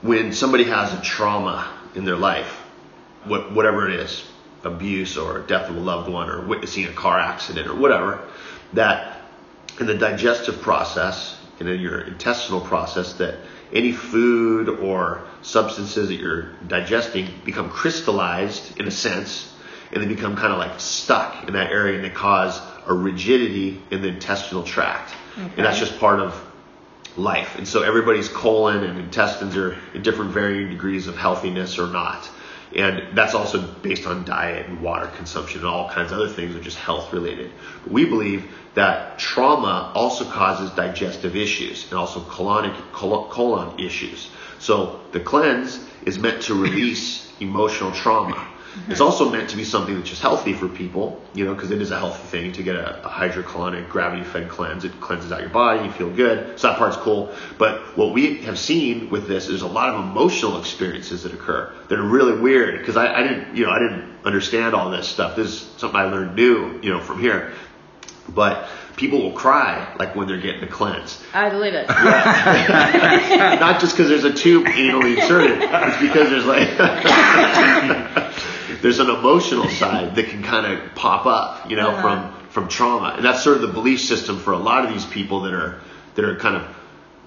when 0.00 0.32
somebody 0.32 0.64
has 0.64 0.94
a 0.94 1.02
trauma 1.02 1.70
in 1.94 2.06
their 2.06 2.16
life, 2.16 2.50
whatever 3.26 3.86
it 3.90 4.00
is, 4.00 4.26
abuse 4.64 5.18
or 5.18 5.40
death 5.40 5.68
of 5.68 5.76
a 5.76 5.80
loved 5.80 6.08
one 6.08 6.30
or 6.30 6.40
witnessing 6.46 6.86
a 6.86 6.92
car 6.92 7.18
accident 7.18 7.68
or 7.68 7.74
whatever, 7.74 8.26
that 8.72 9.20
in 9.78 9.84
the 9.84 9.98
digestive 9.98 10.62
process 10.62 11.38
and 11.60 11.68
in 11.68 11.78
your 11.78 12.00
intestinal 12.00 12.62
process, 12.62 13.12
that 13.14 13.34
any 13.72 13.92
food 13.92 14.68
or 14.68 15.26
substances 15.42 16.08
that 16.08 16.14
you're 16.14 16.52
digesting 16.66 17.28
become 17.44 17.70
crystallized 17.70 18.78
in 18.78 18.86
a 18.86 18.90
sense 18.90 19.52
and 19.92 20.02
they 20.02 20.06
become 20.06 20.36
kind 20.36 20.52
of 20.52 20.58
like 20.58 20.80
stuck 20.80 21.46
in 21.46 21.54
that 21.54 21.70
area 21.70 21.96
and 21.96 22.04
they 22.04 22.10
cause 22.10 22.60
a 22.86 22.92
rigidity 22.92 23.80
in 23.90 24.02
the 24.02 24.08
intestinal 24.08 24.62
tract. 24.62 25.14
And 25.36 25.66
that's 25.66 25.78
just 25.78 25.98
part 25.98 26.20
of 26.20 26.42
life. 27.16 27.56
And 27.56 27.66
so 27.66 27.82
everybody's 27.82 28.28
colon 28.28 28.84
and 28.84 28.98
intestines 28.98 29.56
are 29.56 29.76
in 29.94 30.02
different 30.02 30.32
varying 30.32 30.70
degrees 30.70 31.06
of 31.06 31.16
healthiness 31.16 31.78
or 31.78 31.86
not. 31.88 32.28
And 32.74 33.16
that's 33.16 33.34
also 33.34 33.62
based 33.62 34.06
on 34.06 34.24
diet 34.24 34.66
and 34.66 34.80
water 34.80 35.06
consumption 35.16 35.60
and 35.60 35.68
all 35.68 35.88
kinds 35.88 36.10
of 36.12 36.18
other 36.18 36.28
things, 36.28 36.54
which 36.54 36.66
is 36.66 36.74
health 36.74 37.12
related. 37.12 37.52
But 37.84 37.92
we 37.92 38.04
believe 38.04 38.50
that 38.74 39.18
trauma 39.18 39.92
also 39.94 40.24
causes 40.24 40.70
digestive 40.70 41.36
issues 41.36 41.84
and 41.84 41.94
also 41.94 42.20
colonic, 42.20 42.74
colon, 42.92 43.30
colon 43.30 43.78
issues. 43.78 44.30
So 44.58 45.00
the 45.12 45.20
cleanse 45.20 45.86
is 46.04 46.18
meant 46.18 46.42
to 46.42 46.54
release 46.54 47.30
emotional 47.40 47.92
trauma. 47.92 48.46
It's 48.88 49.00
also 49.00 49.30
meant 49.30 49.50
to 49.50 49.56
be 49.56 49.64
something 49.64 49.94
that's 49.96 50.08
just 50.08 50.22
healthy 50.22 50.52
for 50.52 50.68
people, 50.68 51.20
you 51.34 51.44
know, 51.44 51.54
because 51.54 51.70
it 51.70 51.82
is 51.82 51.90
a 51.90 51.98
healthy 51.98 52.22
thing 52.28 52.52
to 52.52 52.62
get 52.62 52.76
a, 52.76 53.04
a 53.04 53.08
hydrocolonic, 53.08 53.88
gravity-fed 53.88 54.48
cleanse. 54.48 54.84
It 54.84 55.00
cleanses 55.00 55.32
out 55.32 55.40
your 55.40 55.50
body, 55.50 55.84
you 55.84 55.92
feel 55.92 56.10
good. 56.10 56.58
So 56.58 56.68
that 56.68 56.78
part's 56.78 56.96
cool. 56.96 57.34
But 57.58 57.96
what 57.96 58.12
we 58.12 58.42
have 58.42 58.58
seen 58.58 59.10
with 59.10 59.26
this 59.26 59.48
is 59.48 59.62
a 59.62 59.66
lot 59.66 59.94
of 59.94 60.04
emotional 60.04 60.58
experiences 60.60 61.24
that 61.24 61.34
occur 61.34 61.72
that 61.88 61.98
are 61.98 62.06
really 62.06 62.38
weird. 62.38 62.78
Because 62.78 62.96
I, 62.96 63.12
I 63.12 63.22
didn't, 63.22 63.56
you 63.56 63.66
know, 63.66 63.72
I 63.72 63.78
didn't 63.78 64.18
understand 64.24 64.74
all 64.74 64.90
this 64.90 65.08
stuff. 65.08 65.36
This 65.36 65.48
is 65.48 65.60
something 65.78 65.98
I 65.98 66.04
learned 66.04 66.36
new, 66.36 66.80
you 66.82 66.90
know, 66.90 67.00
from 67.00 67.20
here. 67.20 67.54
But 68.28 68.68
people 68.96 69.22
will 69.22 69.32
cry 69.32 69.94
like 69.98 70.16
when 70.16 70.26
they're 70.26 70.40
getting 70.40 70.62
a 70.64 70.66
cleanse. 70.66 71.22
I 71.32 71.50
believe 71.50 71.74
it. 71.74 71.88
Not 73.60 73.80
just 73.80 73.96
because 73.96 74.08
there's 74.08 74.24
a 74.24 74.32
tube 74.32 74.66
anally 74.66 75.16
inserted. 75.16 75.58
It's 75.60 76.00
because 76.00 76.30
there's 76.30 76.46
like 76.46 76.68
there's 78.86 79.00
an 79.00 79.10
emotional 79.10 79.68
side 79.82 80.14
that 80.14 80.26
can 80.28 80.42
kind 80.44 80.64
of 80.72 80.94
pop 80.94 81.26
up, 81.26 81.68
you 81.70 81.76
know, 81.76 81.90
Uh-huh. 81.90 82.02
from 82.02 82.32
from 82.50 82.68
trauma, 82.68 83.08
and 83.16 83.24
that's 83.24 83.42
sort 83.42 83.56
of 83.56 83.62
the 83.62 83.68
belief 83.80 84.00
system 84.00 84.38
for 84.38 84.52
a 84.52 84.58
lot 84.70 84.84
of 84.86 84.90
these 84.94 85.04
people 85.04 85.40
that 85.42 85.52
are 85.52 85.80
that 86.14 86.24
are 86.24 86.36
kind 86.36 86.56
of 86.56 86.62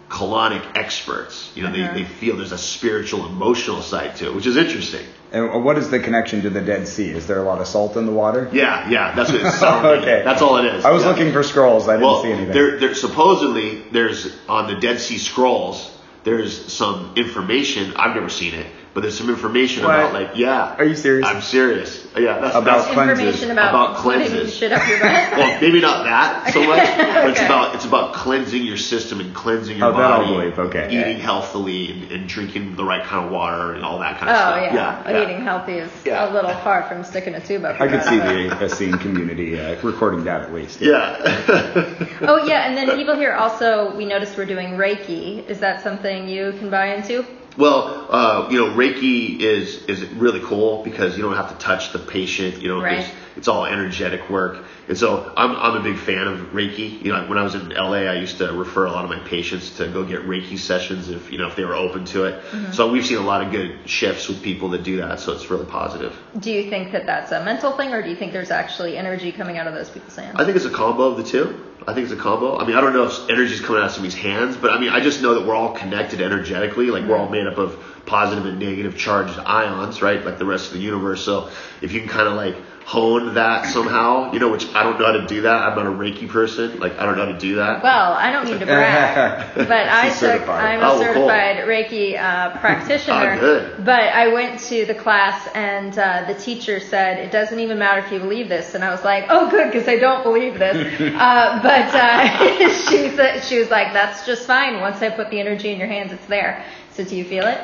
colonic 0.09 0.63
experts. 0.75 1.51
You 1.55 1.63
know, 1.63 1.69
Uh-huh. 1.69 1.93
they, 1.93 2.01
they 2.03 2.09
feel 2.21 2.37
there's 2.37 2.51
a 2.51 2.57
spiritual, 2.57 3.25
emotional 3.27 3.81
side 3.81 4.15
to 4.17 4.27
it, 4.27 4.33
which 4.35 4.47
is 4.47 4.57
interesting. 4.57 5.05
And 5.31 5.63
what 5.63 5.77
is 5.77 5.91
the 5.91 5.99
connection 5.99 6.41
to 6.41 6.49
the 6.49 6.61
Dead 6.61 6.87
Sea? 6.87 7.09
Is 7.11 7.27
there 7.27 7.37
a 7.37 7.43
lot 7.43 7.61
of 7.61 7.67
salt 7.67 7.95
in 7.97 8.07
the 8.07 8.11
water? 8.11 8.49
Yeah, 8.51 8.89
yeah, 8.89 9.13
that's 9.15 9.31
what 9.31 9.41
it's 9.41 9.59
sounding. 9.65 10.01
Okay. 10.01 10.23
That's 10.25 10.41
all 10.41 10.57
it 10.57 10.65
is. 10.73 10.83
I 10.85 10.91
was 10.91 11.03
Yeah. 11.03 11.09
looking 11.11 11.31
for 11.31 11.43
scrolls. 11.43 11.87
I 11.87 11.93
didn't 11.97 12.07
well, 12.07 12.23
see 12.23 12.31
anything. 12.31 12.53
There, 12.53 12.79
there, 12.79 12.95
supposedly 12.95 13.83
there's 13.91 14.33
on 14.47 14.63
the 14.73 14.79
Dead 14.79 14.99
Sea 14.99 15.19
Scrolls. 15.19 15.77
There's 16.23 16.53
some 16.73 17.13
information. 17.15 17.93
I've 17.95 18.15
never 18.15 18.29
seen 18.29 18.55
it, 18.55 18.65
but 18.93 19.01
there's 19.01 19.17
some 19.17 19.29
information 19.29 19.83
What? 19.83 19.95
about 19.99 20.13
like 20.13 20.31
yeah. 20.35 20.75
Are 20.77 20.83
you 20.83 20.95
serious? 20.95 21.27
I'm 21.27 21.41
serious. 21.41 22.07
Yeah, 22.17 22.39
that's 22.39 22.55
About 22.55 22.65
that's, 22.65 22.93
cleanses. 22.93 23.19
Information 23.19 23.51
about, 23.51 23.69
About 23.69 23.97
cleanses. 23.97 24.53
shit 24.55 24.71
up 24.71 24.85
your 24.89 24.99
butt. 24.99 25.11
well, 25.37 25.61
maybe 25.61 25.79
not 25.79 26.03
that 26.05 26.49
so 26.53 26.63
much, 26.65 26.79
but 26.97 27.29
it's 27.29 27.39
about 27.41 27.75
it's 27.75 27.85
about 27.85 28.13
cleansing 28.15 28.63
your 28.63 28.77
system 28.77 29.19
and 29.19 29.33
cleansing 29.35 29.77
your 29.77 29.87
Oh, 29.87 29.91
that 29.93 30.01
I'll 30.01 30.21
body, 30.23 30.31
believe, 30.49 30.59
okay. 30.59 30.87
eating 30.89 31.19
healthily 31.21 31.91
and, 31.91 32.11
and 32.11 32.27
drinking 32.27 32.75
the 32.75 32.83
right 32.83 33.03
kind 33.05 33.25
of 33.25 33.31
water 33.31 33.73
and 33.73 33.85
all 33.85 33.99
that 33.99 34.17
kind 34.17 34.31
of 34.31 34.35
Oh 34.35 34.39
stuff. 34.39 34.73
yeah, 34.73 35.09
yeah, 35.11 35.23
eating 35.23 35.43
healthy 35.43 35.73
is 35.73 35.91
Yeah. 36.03 36.29
a 36.29 36.33
little 36.33 36.53
far 36.55 36.83
from 36.89 37.03
sticking 37.03 37.35
a 37.35 37.39
tube 37.39 37.63
up. 37.65 37.79
I 37.79 37.87
could 37.87 38.03
see 38.03 38.17
the 38.17 38.51
Essene 38.65 38.97
community 38.97 39.59
uh, 39.59 39.79
recording 39.83 40.23
that 40.25 40.41
at 40.41 40.53
least. 40.53 40.81
Yeah. 40.81 41.15
Oh 42.21 42.43
yeah, 42.45 42.67
and 42.67 42.75
then 42.75 42.95
people 42.97 43.15
here 43.15 43.33
also 43.33 43.95
we 43.95 44.05
noticed 44.05 44.35
we're 44.37 44.45
doing 44.45 44.69
Reiki. 44.71 45.45
Is 45.47 45.59
that 45.59 45.81
something 45.83 46.27
you 46.27 46.53
can 46.59 46.69
buy 46.69 46.95
into? 46.95 47.25
Well, 47.59 48.07
uh, 48.09 48.47
you 48.49 48.57
know, 48.57 48.73
Reiki 48.73 49.37
is 49.41 49.83
is 49.83 50.05
really 50.11 50.39
cool 50.39 50.81
because 50.81 51.17
you 51.17 51.23
don't 51.23 51.35
have 51.35 51.49
to 51.49 51.57
touch 51.61 51.91
the 51.91 51.99
patient. 51.99 52.61
You 52.61 52.69
know, 52.69 52.81
Right. 52.81 52.99
it's, 52.99 53.09
it's 53.35 53.47
all 53.49 53.65
energetic 53.65 54.29
work, 54.29 54.63
and 54.89 54.97
so 54.97 55.31
I'm 55.37 55.55
I'm 55.55 55.77
a 55.79 55.83
big 55.83 55.97
fan 55.97 56.27
of 56.27 56.39
Reiki. 56.51 57.03
You 57.05 57.13
know, 57.13 57.27
when 57.27 57.37
I 57.37 57.43
was 57.43 57.53
in 57.53 57.69
LA, 57.69 58.09
I 58.09 58.15
used 58.15 58.39
to 58.39 58.51
refer 58.51 58.87
a 58.87 58.91
lot 58.91 59.03
of 59.03 59.11
my 59.11 59.19
patients 59.19 59.77
to 59.77 59.87
go 59.87 60.03
get 60.03 60.23
Reiki 60.23 60.57
sessions 60.57 61.09
if 61.09 61.31
you 61.31 61.37
know 61.37 61.47
if 61.47 61.55
they 61.55 61.63
were 61.63 61.75
open 61.75 62.05
to 62.05 62.25
it. 62.25 62.43
Mm-hmm. 62.45 62.71
So 62.71 62.91
we've 62.91 63.05
seen 63.05 63.19
a 63.19 63.21
lot 63.21 63.43
of 63.43 63.51
good 63.51 63.87
shifts 63.87 64.27
with 64.27 64.41
people 64.41 64.69
that 64.69 64.81
do 64.81 64.97
that. 64.97 65.19
So 65.19 65.31
it's 65.31 65.51
really 65.51 65.67
positive. 65.67 66.19
Do 66.39 66.51
you 66.51 66.71
think 66.71 66.91
that 66.93 67.05
that's 67.05 67.31
a 67.31 67.45
mental 67.45 67.71
thing, 67.77 67.93
or 67.93 68.01
do 68.01 68.09
you 68.09 68.15
think 68.15 68.33
there's 68.33 68.49
actually 68.49 68.97
energy 68.97 69.31
coming 69.31 69.59
out 69.59 69.67
of 69.67 69.75
those 69.75 69.91
people's 69.91 70.15
hands? 70.15 70.35
I 70.39 70.43
think 70.43 70.55
it's 70.55 70.65
a 70.65 70.71
combo 70.71 71.03
of 71.03 71.17
the 71.17 71.23
two. 71.23 71.63
I 71.87 71.93
think 71.93 72.05
it's 72.05 72.13
a 72.13 72.21
combo. 72.21 72.57
I 72.57 72.65
mean, 72.65 72.75
I 72.75 72.81
don't 72.81 72.93
know 72.93 73.05
if 73.05 73.29
energy's 73.29 73.61
coming 73.61 73.81
out 73.81 73.89
of 73.89 73.91
somebody's 73.91 74.17
hands, 74.17 74.57
but 74.57 74.71
I 74.71 74.79
mean, 74.79 74.89
I 74.89 75.01
just 75.01 75.21
know 75.21 75.35
that 75.35 75.47
we're 75.47 75.55
all 75.55 75.73
connected 75.73 76.19
energetically. 76.19 76.87
Like 76.87 77.05
we're 77.05 77.15
all 77.15 77.25
mm-hmm. 77.25 77.33
made 77.33 77.47
up 77.47 77.59
of 77.59 77.77
positive 78.07 78.45
and 78.47 78.57
negative 78.57 78.97
charged 78.97 79.37
ions, 79.37 80.01
right? 80.01 80.25
Like 80.25 80.39
the 80.39 80.45
rest 80.45 80.67
of 80.67 80.73
the 80.73 80.79
universe. 80.79 81.23
So 81.23 81.51
if 81.83 81.91
you 81.91 81.99
can 81.99 82.09
kind 82.09 82.27
of 82.27 82.33
like 82.33 82.55
hone 82.85 83.35
that 83.35 83.67
somehow, 83.67 84.31
you 84.33 84.39
know, 84.39 84.49
which 84.51 84.67
I 84.73 84.81
don't 84.83 84.99
know 84.99 85.05
how 85.05 85.11
to 85.11 85.27
do 85.27 85.41
that. 85.41 85.55
I'm 85.55 85.75
not 85.75 85.85
a 85.85 85.89
Reiki 85.89 86.27
person. 86.27 86.79
Like 86.79 86.97
I 86.97 87.05
don't 87.05 87.17
know 87.17 87.25
how 87.25 87.31
to 87.31 87.37
do 87.37 87.55
that. 87.55 87.83
Well, 87.83 88.13
I 88.13 88.31
don't 88.31 88.45
mean 88.45 88.59
to 88.59 88.65
brag, 88.65 89.55
but 89.55 89.71
I 89.71 90.09
took, 90.09 90.17
certified. 90.17 90.65
I'm 90.65 90.81
a 90.81 90.85
Oh, 90.85 90.89
cool. 90.93 90.99
certified 90.99 91.57
Reiki 91.67 92.17
uh, 92.19 92.57
practitioner. 92.59 93.33
Ah, 93.33 93.39
good. 93.39 93.85
But 93.85 94.01
I 94.13 94.29
went 94.33 94.59
to 94.61 94.85
the 94.85 94.95
class, 94.95 95.47
and 95.53 95.97
uh, 95.97 96.25
the 96.27 96.33
teacher 96.33 96.79
said 96.79 97.19
it 97.19 97.31
doesn't 97.31 97.59
even 97.59 97.77
matter 97.77 98.03
if 98.05 98.11
you 98.11 98.19
believe 98.19 98.49
this, 98.49 98.73
and 98.73 98.83
I 98.83 98.89
was 98.89 99.03
like, 99.03 99.25
oh, 99.29 99.49
good, 99.51 99.71
because 99.71 99.87
I 99.87 99.97
don't 99.97 100.23
believe 100.23 100.57
this. 100.57 100.75
uh, 101.15 101.59
but 101.61 101.93
uh, 101.93 102.69
she 102.89 103.09
said 103.15 103.43
she 103.43 103.59
was 103.59 103.69
like, 103.69 103.93
that's 103.93 104.25
just 104.25 104.47
fine. 104.47 104.79
Once 104.81 105.01
I 105.01 105.09
put 105.09 105.29
the 105.29 105.39
energy 105.39 105.71
in 105.71 105.77
your 105.77 105.87
hands, 105.87 106.11
it's 106.11 106.25
there. 106.25 106.65
So 106.93 107.03
do 107.03 107.15
you 107.15 107.23
feel 107.25 107.45
it? 107.45 107.59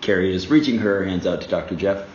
Carrie 0.00 0.34
is 0.34 0.48
reaching 0.48 0.78
her 0.78 1.04
hands 1.04 1.26
out 1.26 1.42
to 1.42 1.48
Dr. 1.48 1.76
Jeff. 1.76 2.08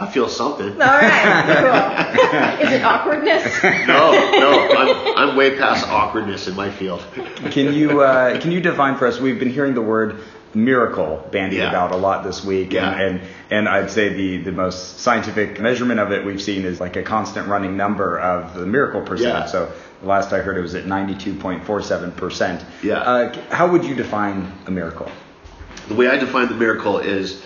I 0.00 0.06
feel 0.10 0.28
something. 0.28 0.70
All 0.72 0.78
right, 0.78 2.58
cool. 2.60 2.66
Is 2.68 2.72
it 2.72 2.82
awkwardness? 2.84 3.62
No, 3.62 4.12
no, 4.38 4.68
I'm 4.76 5.16
I'm 5.30 5.36
way 5.36 5.56
past 5.58 5.88
awkwardness 5.88 6.46
in 6.46 6.54
my 6.54 6.70
field. 6.70 7.02
Can 7.50 7.72
you 7.74 8.02
uh, 8.02 8.40
can 8.40 8.52
you 8.52 8.60
define 8.60 8.96
for 8.96 9.06
us? 9.06 9.18
We've 9.20 9.38
been 9.38 9.50
hearing 9.50 9.74
the 9.74 9.82
word 9.82 10.20
miracle 10.54 11.26
bandied 11.30 11.58
Yeah. 11.58 11.68
about 11.68 11.92
a 11.92 11.96
lot 11.96 12.24
this 12.24 12.42
week, 12.44 12.72
Yeah. 12.72 12.90
and, 12.90 13.18
and 13.20 13.28
and 13.50 13.68
I'd 13.68 13.90
say 13.90 14.10
the 14.10 14.38
the 14.38 14.52
most 14.52 15.00
scientific 15.00 15.60
measurement 15.60 15.98
of 16.00 16.12
it 16.12 16.24
we've 16.24 16.40
seen 16.40 16.64
is 16.64 16.80
like 16.80 16.94
a 16.96 17.02
constant 17.02 17.48
running 17.48 17.76
number 17.76 18.18
of 18.20 18.54
the 18.54 18.66
miracle 18.66 19.02
percent. 19.02 19.30
Yeah. 19.30 19.46
So 19.46 19.72
the 20.00 20.06
last 20.06 20.32
I 20.32 20.38
heard 20.38 20.56
it 20.56 20.60
was 20.62 20.74
at 20.76 20.84
92.47 20.84 22.16
percent. 22.16 22.64
Yeah. 22.84 22.98
Uh, 23.00 23.36
how 23.50 23.66
would 23.70 23.84
you 23.84 23.94
define 23.96 24.52
a 24.66 24.70
miracle? 24.70 25.10
The 25.88 25.94
way 25.94 26.06
I 26.08 26.16
define 26.18 26.48
the 26.48 26.54
miracle 26.54 26.98
is 26.98 27.42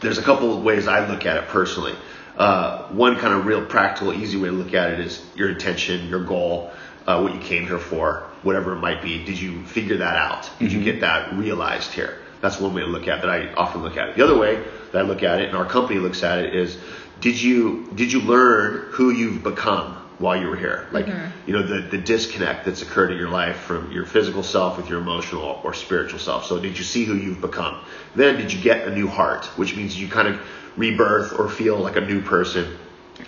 there's 0.00 0.18
a 0.18 0.22
couple 0.22 0.56
of 0.56 0.62
ways 0.62 0.86
I 0.86 1.08
look 1.08 1.26
at 1.26 1.36
it 1.36 1.48
personally. 1.48 1.94
Uh, 2.36 2.88
one 2.88 3.16
kind 3.16 3.32
of 3.32 3.46
real 3.46 3.64
practical, 3.64 4.12
easy 4.12 4.36
way 4.36 4.48
to 4.48 4.54
look 4.54 4.74
at 4.74 4.90
it 4.90 5.00
is 5.00 5.24
your 5.34 5.48
intention, 5.48 6.08
your 6.08 6.24
goal, 6.24 6.70
uh, 7.06 7.20
what 7.20 7.34
you 7.34 7.40
came 7.40 7.66
here 7.66 7.78
for, 7.78 8.28
whatever 8.42 8.74
it 8.74 8.80
might 8.80 9.02
be. 9.02 9.24
Did 9.24 9.40
you 9.40 9.64
figure 9.64 9.98
that 9.98 10.16
out? 10.16 10.50
Did 10.58 10.72
you 10.72 10.82
get 10.82 11.00
that 11.00 11.32
realized 11.34 11.92
here? 11.92 12.18
That's 12.42 12.60
one 12.60 12.74
way 12.74 12.82
to 12.82 12.86
look 12.86 13.08
at 13.08 13.18
it 13.18 13.22
that 13.22 13.30
I 13.30 13.54
often 13.54 13.82
look 13.82 13.96
at 13.96 14.10
it. 14.10 14.16
The 14.16 14.24
other 14.24 14.36
way 14.36 14.62
that 14.92 14.98
I 14.98 15.02
look 15.02 15.22
at 15.22 15.40
it, 15.40 15.48
and 15.48 15.56
our 15.56 15.64
company 15.64 15.98
looks 15.98 16.22
at 16.22 16.38
it, 16.38 16.54
is 16.54 16.76
did 17.20 17.40
you 17.40 17.90
did 17.94 18.12
you 18.12 18.20
learn 18.20 18.88
who 18.90 19.10
you've 19.10 19.42
become 19.42 19.96
while 20.18 20.40
you 20.40 20.48
were 20.48 20.56
here? 20.56 20.86
Like 20.92 21.06
mm-hmm. 21.06 21.48
you 21.48 21.52
know 21.52 21.62
the 21.62 21.80
the 21.82 21.98
disconnect 21.98 22.64
that's 22.64 22.82
occurred 22.82 23.12
in 23.12 23.18
your 23.18 23.30
life 23.30 23.56
from 23.56 23.92
your 23.92 24.06
physical 24.06 24.42
self 24.42 24.76
with 24.76 24.88
your 24.88 25.00
emotional 25.00 25.60
or 25.62 25.74
spiritual 25.74 26.18
self. 26.18 26.46
So 26.46 26.58
did 26.58 26.78
you 26.78 26.84
see 26.84 27.04
who 27.04 27.14
you've 27.14 27.40
become? 27.40 27.80
Then 28.14 28.36
did 28.36 28.52
you 28.52 28.60
get 28.60 28.88
a 28.88 28.94
new 28.94 29.08
heart, 29.08 29.46
which 29.56 29.76
means 29.76 29.98
you 29.98 30.08
kind 30.08 30.28
of 30.28 30.40
rebirth 30.76 31.38
or 31.38 31.48
feel 31.48 31.78
like 31.78 31.96
a 31.96 32.00
new 32.00 32.20
person. 32.20 32.78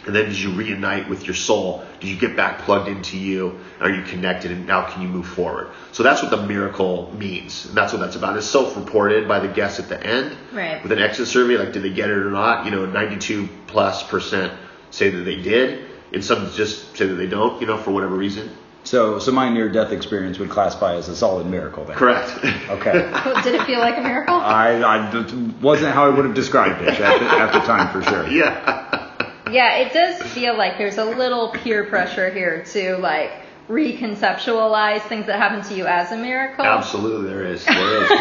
And 0.06 0.14
then 0.14 0.26
did 0.26 0.38
you 0.38 0.50
reunite 0.50 1.08
with 1.08 1.26
your 1.26 1.34
soul? 1.34 1.82
Did 2.00 2.10
you 2.10 2.18
get 2.18 2.36
back 2.36 2.60
plugged 2.60 2.88
into 2.88 3.16
you? 3.16 3.58
Are 3.80 3.90
you 3.90 4.02
connected? 4.02 4.50
And 4.50 4.66
now 4.66 4.86
can 4.90 5.00
you 5.00 5.08
move 5.08 5.26
forward? 5.26 5.70
So 5.92 6.02
that's 6.02 6.22
what 6.22 6.30
the 6.30 6.46
miracle 6.46 7.12
means. 7.16 7.66
And 7.66 7.74
that's 7.74 7.92
what 7.94 8.00
that's 8.00 8.14
about. 8.14 8.36
It's 8.36 8.46
self-reported 8.46 9.26
by 9.26 9.40
the 9.40 9.48
guests 9.48 9.80
at 9.80 9.88
the 9.88 10.02
end. 10.02 10.36
Right. 10.52 10.82
With 10.82 10.92
an 10.92 10.98
exit 10.98 11.26
survey, 11.28 11.56
like 11.56 11.72
did 11.72 11.82
they 11.82 11.92
get 11.92 12.10
it 12.10 12.18
or 12.18 12.30
not? 12.30 12.66
You 12.66 12.70
know, 12.70 12.84
92 12.84 13.48
plus 13.66 14.02
percent 14.02 14.52
say 14.90 15.08
that 15.08 15.22
they 15.22 15.36
did. 15.36 15.87
And 16.12 16.24
some 16.24 16.50
just 16.52 16.96
say 16.96 17.06
that 17.06 17.14
they 17.14 17.26
don't, 17.26 17.60
you 17.60 17.66
know, 17.66 17.76
for 17.76 17.90
whatever 17.90 18.14
reason. 18.16 18.50
So 18.84 19.18
so 19.18 19.32
my 19.32 19.50
near 19.50 19.68
death 19.68 19.92
experience 19.92 20.38
would 20.38 20.48
classify 20.50 20.94
as 20.96 21.08
a 21.08 21.16
solid 21.16 21.46
miracle 21.46 21.84
then. 21.84 21.96
Correct. 21.96 22.30
Okay. 22.70 22.92
Did 23.44 23.54
it 23.56 23.66
feel 23.66 23.80
like 23.80 23.98
a 23.98 24.02
miracle? 24.02 24.34
I, 24.36 24.80
I 24.80 25.60
wasn't 25.60 25.92
how 25.94 26.06
I 26.06 26.08
would 26.08 26.24
have 26.24 26.34
described 26.34 26.80
it 26.82 26.88
at 27.00 27.18
the, 27.20 27.26
at 27.26 27.52
the 27.52 27.60
time 27.60 27.92
for 27.92 28.02
sure. 28.08 28.26
yeah. 28.28 29.04
Yeah, 29.50 29.76
it 29.78 29.92
does 29.92 30.22
feel 30.32 30.56
like 30.56 30.76
there's 30.78 30.98
a 30.98 31.04
little 31.04 31.50
peer 31.52 31.84
pressure 31.84 32.30
here 32.30 32.64
to 32.72 32.96
like 32.98 33.30
reconceptualize 33.68 35.02
things 35.02 35.26
that 35.26 35.38
happen 35.38 35.62
to 35.68 35.74
you 35.74 35.86
as 35.86 36.12
a 36.12 36.16
miracle. 36.16 36.64
Absolutely, 36.64 37.28
there 37.28 37.44
is. 37.44 37.64
There 37.64 38.02
is. 38.02 38.08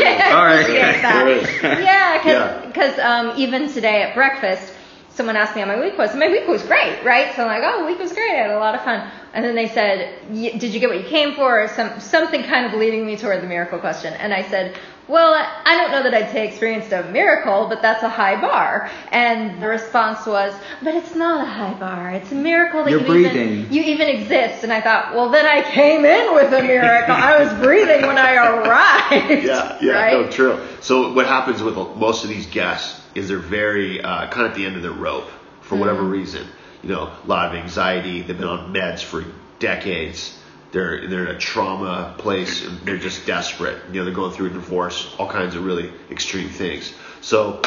There 0.00 0.16
is. 0.28 0.34
All 0.34 0.44
right. 0.44 0.60
appreciate 0.60 1.02
that. 1.02 1.24
There 1.24 1.36
is. 1.36 1.62
Yeah, 1.84 2.26
Yeah. 2.26 2.66
because 2.66 2.98
um, 2.98 3.32
even 3.36 3.70
today 3.72 4.02
at 4.02 4.14
breakfast, 4.14 4.72
someone 5.20 5.36
asked 5.36 5.54
me 5.54 5.60
how 5.60 5.66
my 5.68 5.78
week 5.78 5.98
was. 5.98 6.12
And 6.12 6.18
my 6.18 6.28
week 6.28 6.48
was 6.48 6.62
great, 6.62 7.04
right? 7.04 7.36
So 7.36 7.46
I'm 7.46 7.48
like, 7.48 7.62
oh, 7.62 7.84
week 7.84 7.98
was 7.98 8.10
great. 8.14 8.30
I 8.30 8.36
had 8.36 8.50
a 8.52 8.58
lot 8.58 8.74
of 8.74 8.80
fun. 8.82 9.06
And 9.34 9.44
then 9.44 9.54
they 9.54 9.68
said, 9.68 10.18
"Y- 10.30 10.56
did 10.56 10.72
you 10.72 10.80
get 10.80 10.88
what 10.88 10.98
you 10.98 11.08
came 11.08 11.34
for? 11.34 11.64
Or 11.64 11.68
some 11.68 12.00
something 12.00 12.42
kind 12.44 12.64
of 12.64 12.72
leading 12.72 13.04
me 13.04 13.18
toward 13.18 13.42
the 13.42 13.46
miracle 13.46 13.78
question. 13.78 14.14
And 14.14 14.32
I 14.32 14.42
said, 14.42 14.76
well, 15.08 15.34
I 15.34 15.76
don't 15.76 15.90
know 15.90 16.02
that 16.04 16.14
I'd 16.14 16.30
say 16.30 16.48
experienced 16.48 16.92
a 16.92 17.02
miracle, 17.10 17.66
but 17.68 17.82
that's 17.82 18.02
a 18.02 18.08
high 18.08 18.40
bar. 18.40 18.88
And 19.10 19.60
the 19.62 19.66
response 19.66 20.24
was, 20.24 20.54
but 20.82 20.94
it's 20.94 21.14
not 21.16 21.42
a 21.42 21.44
high 21.50 21.74
bar. 21.74 22.10
It's 22.12 22.32
a 22.32 22.34
miracle 22.36 22.84
that 22.84 22.90
You're 22.90 23.00
you 23.00 23.06
breathing. 23.06 23.48
even 23.48 23.72
you 23.72 23.82
even 23.82 24.08
exist. 24.08 24.64
And 24.64 24.72
I 24.72 24.80
thought, 24.80 25.14
well, 25.14 25.28
then 25.28 25.44
I 25.46 25.62
came 25.70 26.04
in 26.06 26.34
with 26.34 26.52
a 26.54 26.62
miracle. 26.62 27.14
I 27.14 27.42
was 27.44 27.52
breathing 27.62 28.06
when 28.06 28.16
I 28.18 28.36
arrived. 28.36 29.44
Yeah, 29.44 29.78
yeah, 29.82 29.92
right? 29.92 30.12
no, 30.24 30.30
true. 30.30 30.58
So 30.80 31.12
what 31.12 31.26
happens 31.26 31.62
with 31.62 31.76
most 31.76 32.24
of 32.24 32.30
these 32.30 32.46
guests 32.46 32.99
is 33.14 33.28
they're 33.28 33.38
very 33.38 34.00
uh, 34.00 34.28
kind 34.28 34.46
of 34.46 34.52
at 34.52 34.56
the 34.56 34.66
end 34.66 34.76
of 34.76 34.82
their 34.82 34.92
rope 34.92 35.28
for 35.62 35.76
whatever 35.76 36.02
reason. 36.02 36.46
You 36.82 36.88
know, 36.90 37.02
a 37.02 37.26
lot 37.26 37.48
of 37.48 37.62
anxiety. 37.62 38.22
They've 38.22 38.36
been 38.36 38.48
on 38.48 38.72
meds 38.72 39.02
for 39.02 39.24
decades. 39.58 40.36
They're 40.72 41.06
they're 41.08 41.26
in 41.28 41.36
a 41.36 41.38
trauma 41.38 42.14
place. 42.18 42.64
And 42.64 42.78
they're 42.80 42.96
just 42.96 43.26
desperate. 43.26 43.82
You 43.92 44.00
know, 44.00 44.04
they're 44.04 44.14
going 44.14 44.32
through 44.32 44.46
a 44.46 44.50
divorce, 44.50 45.14
all 45.18 45.28
kinds 45.28 45.54
of 45.54 45.64
really 45.64 45.92
extreme 46.10 46.48
things. 46.48 46.92
So 47.20 47.60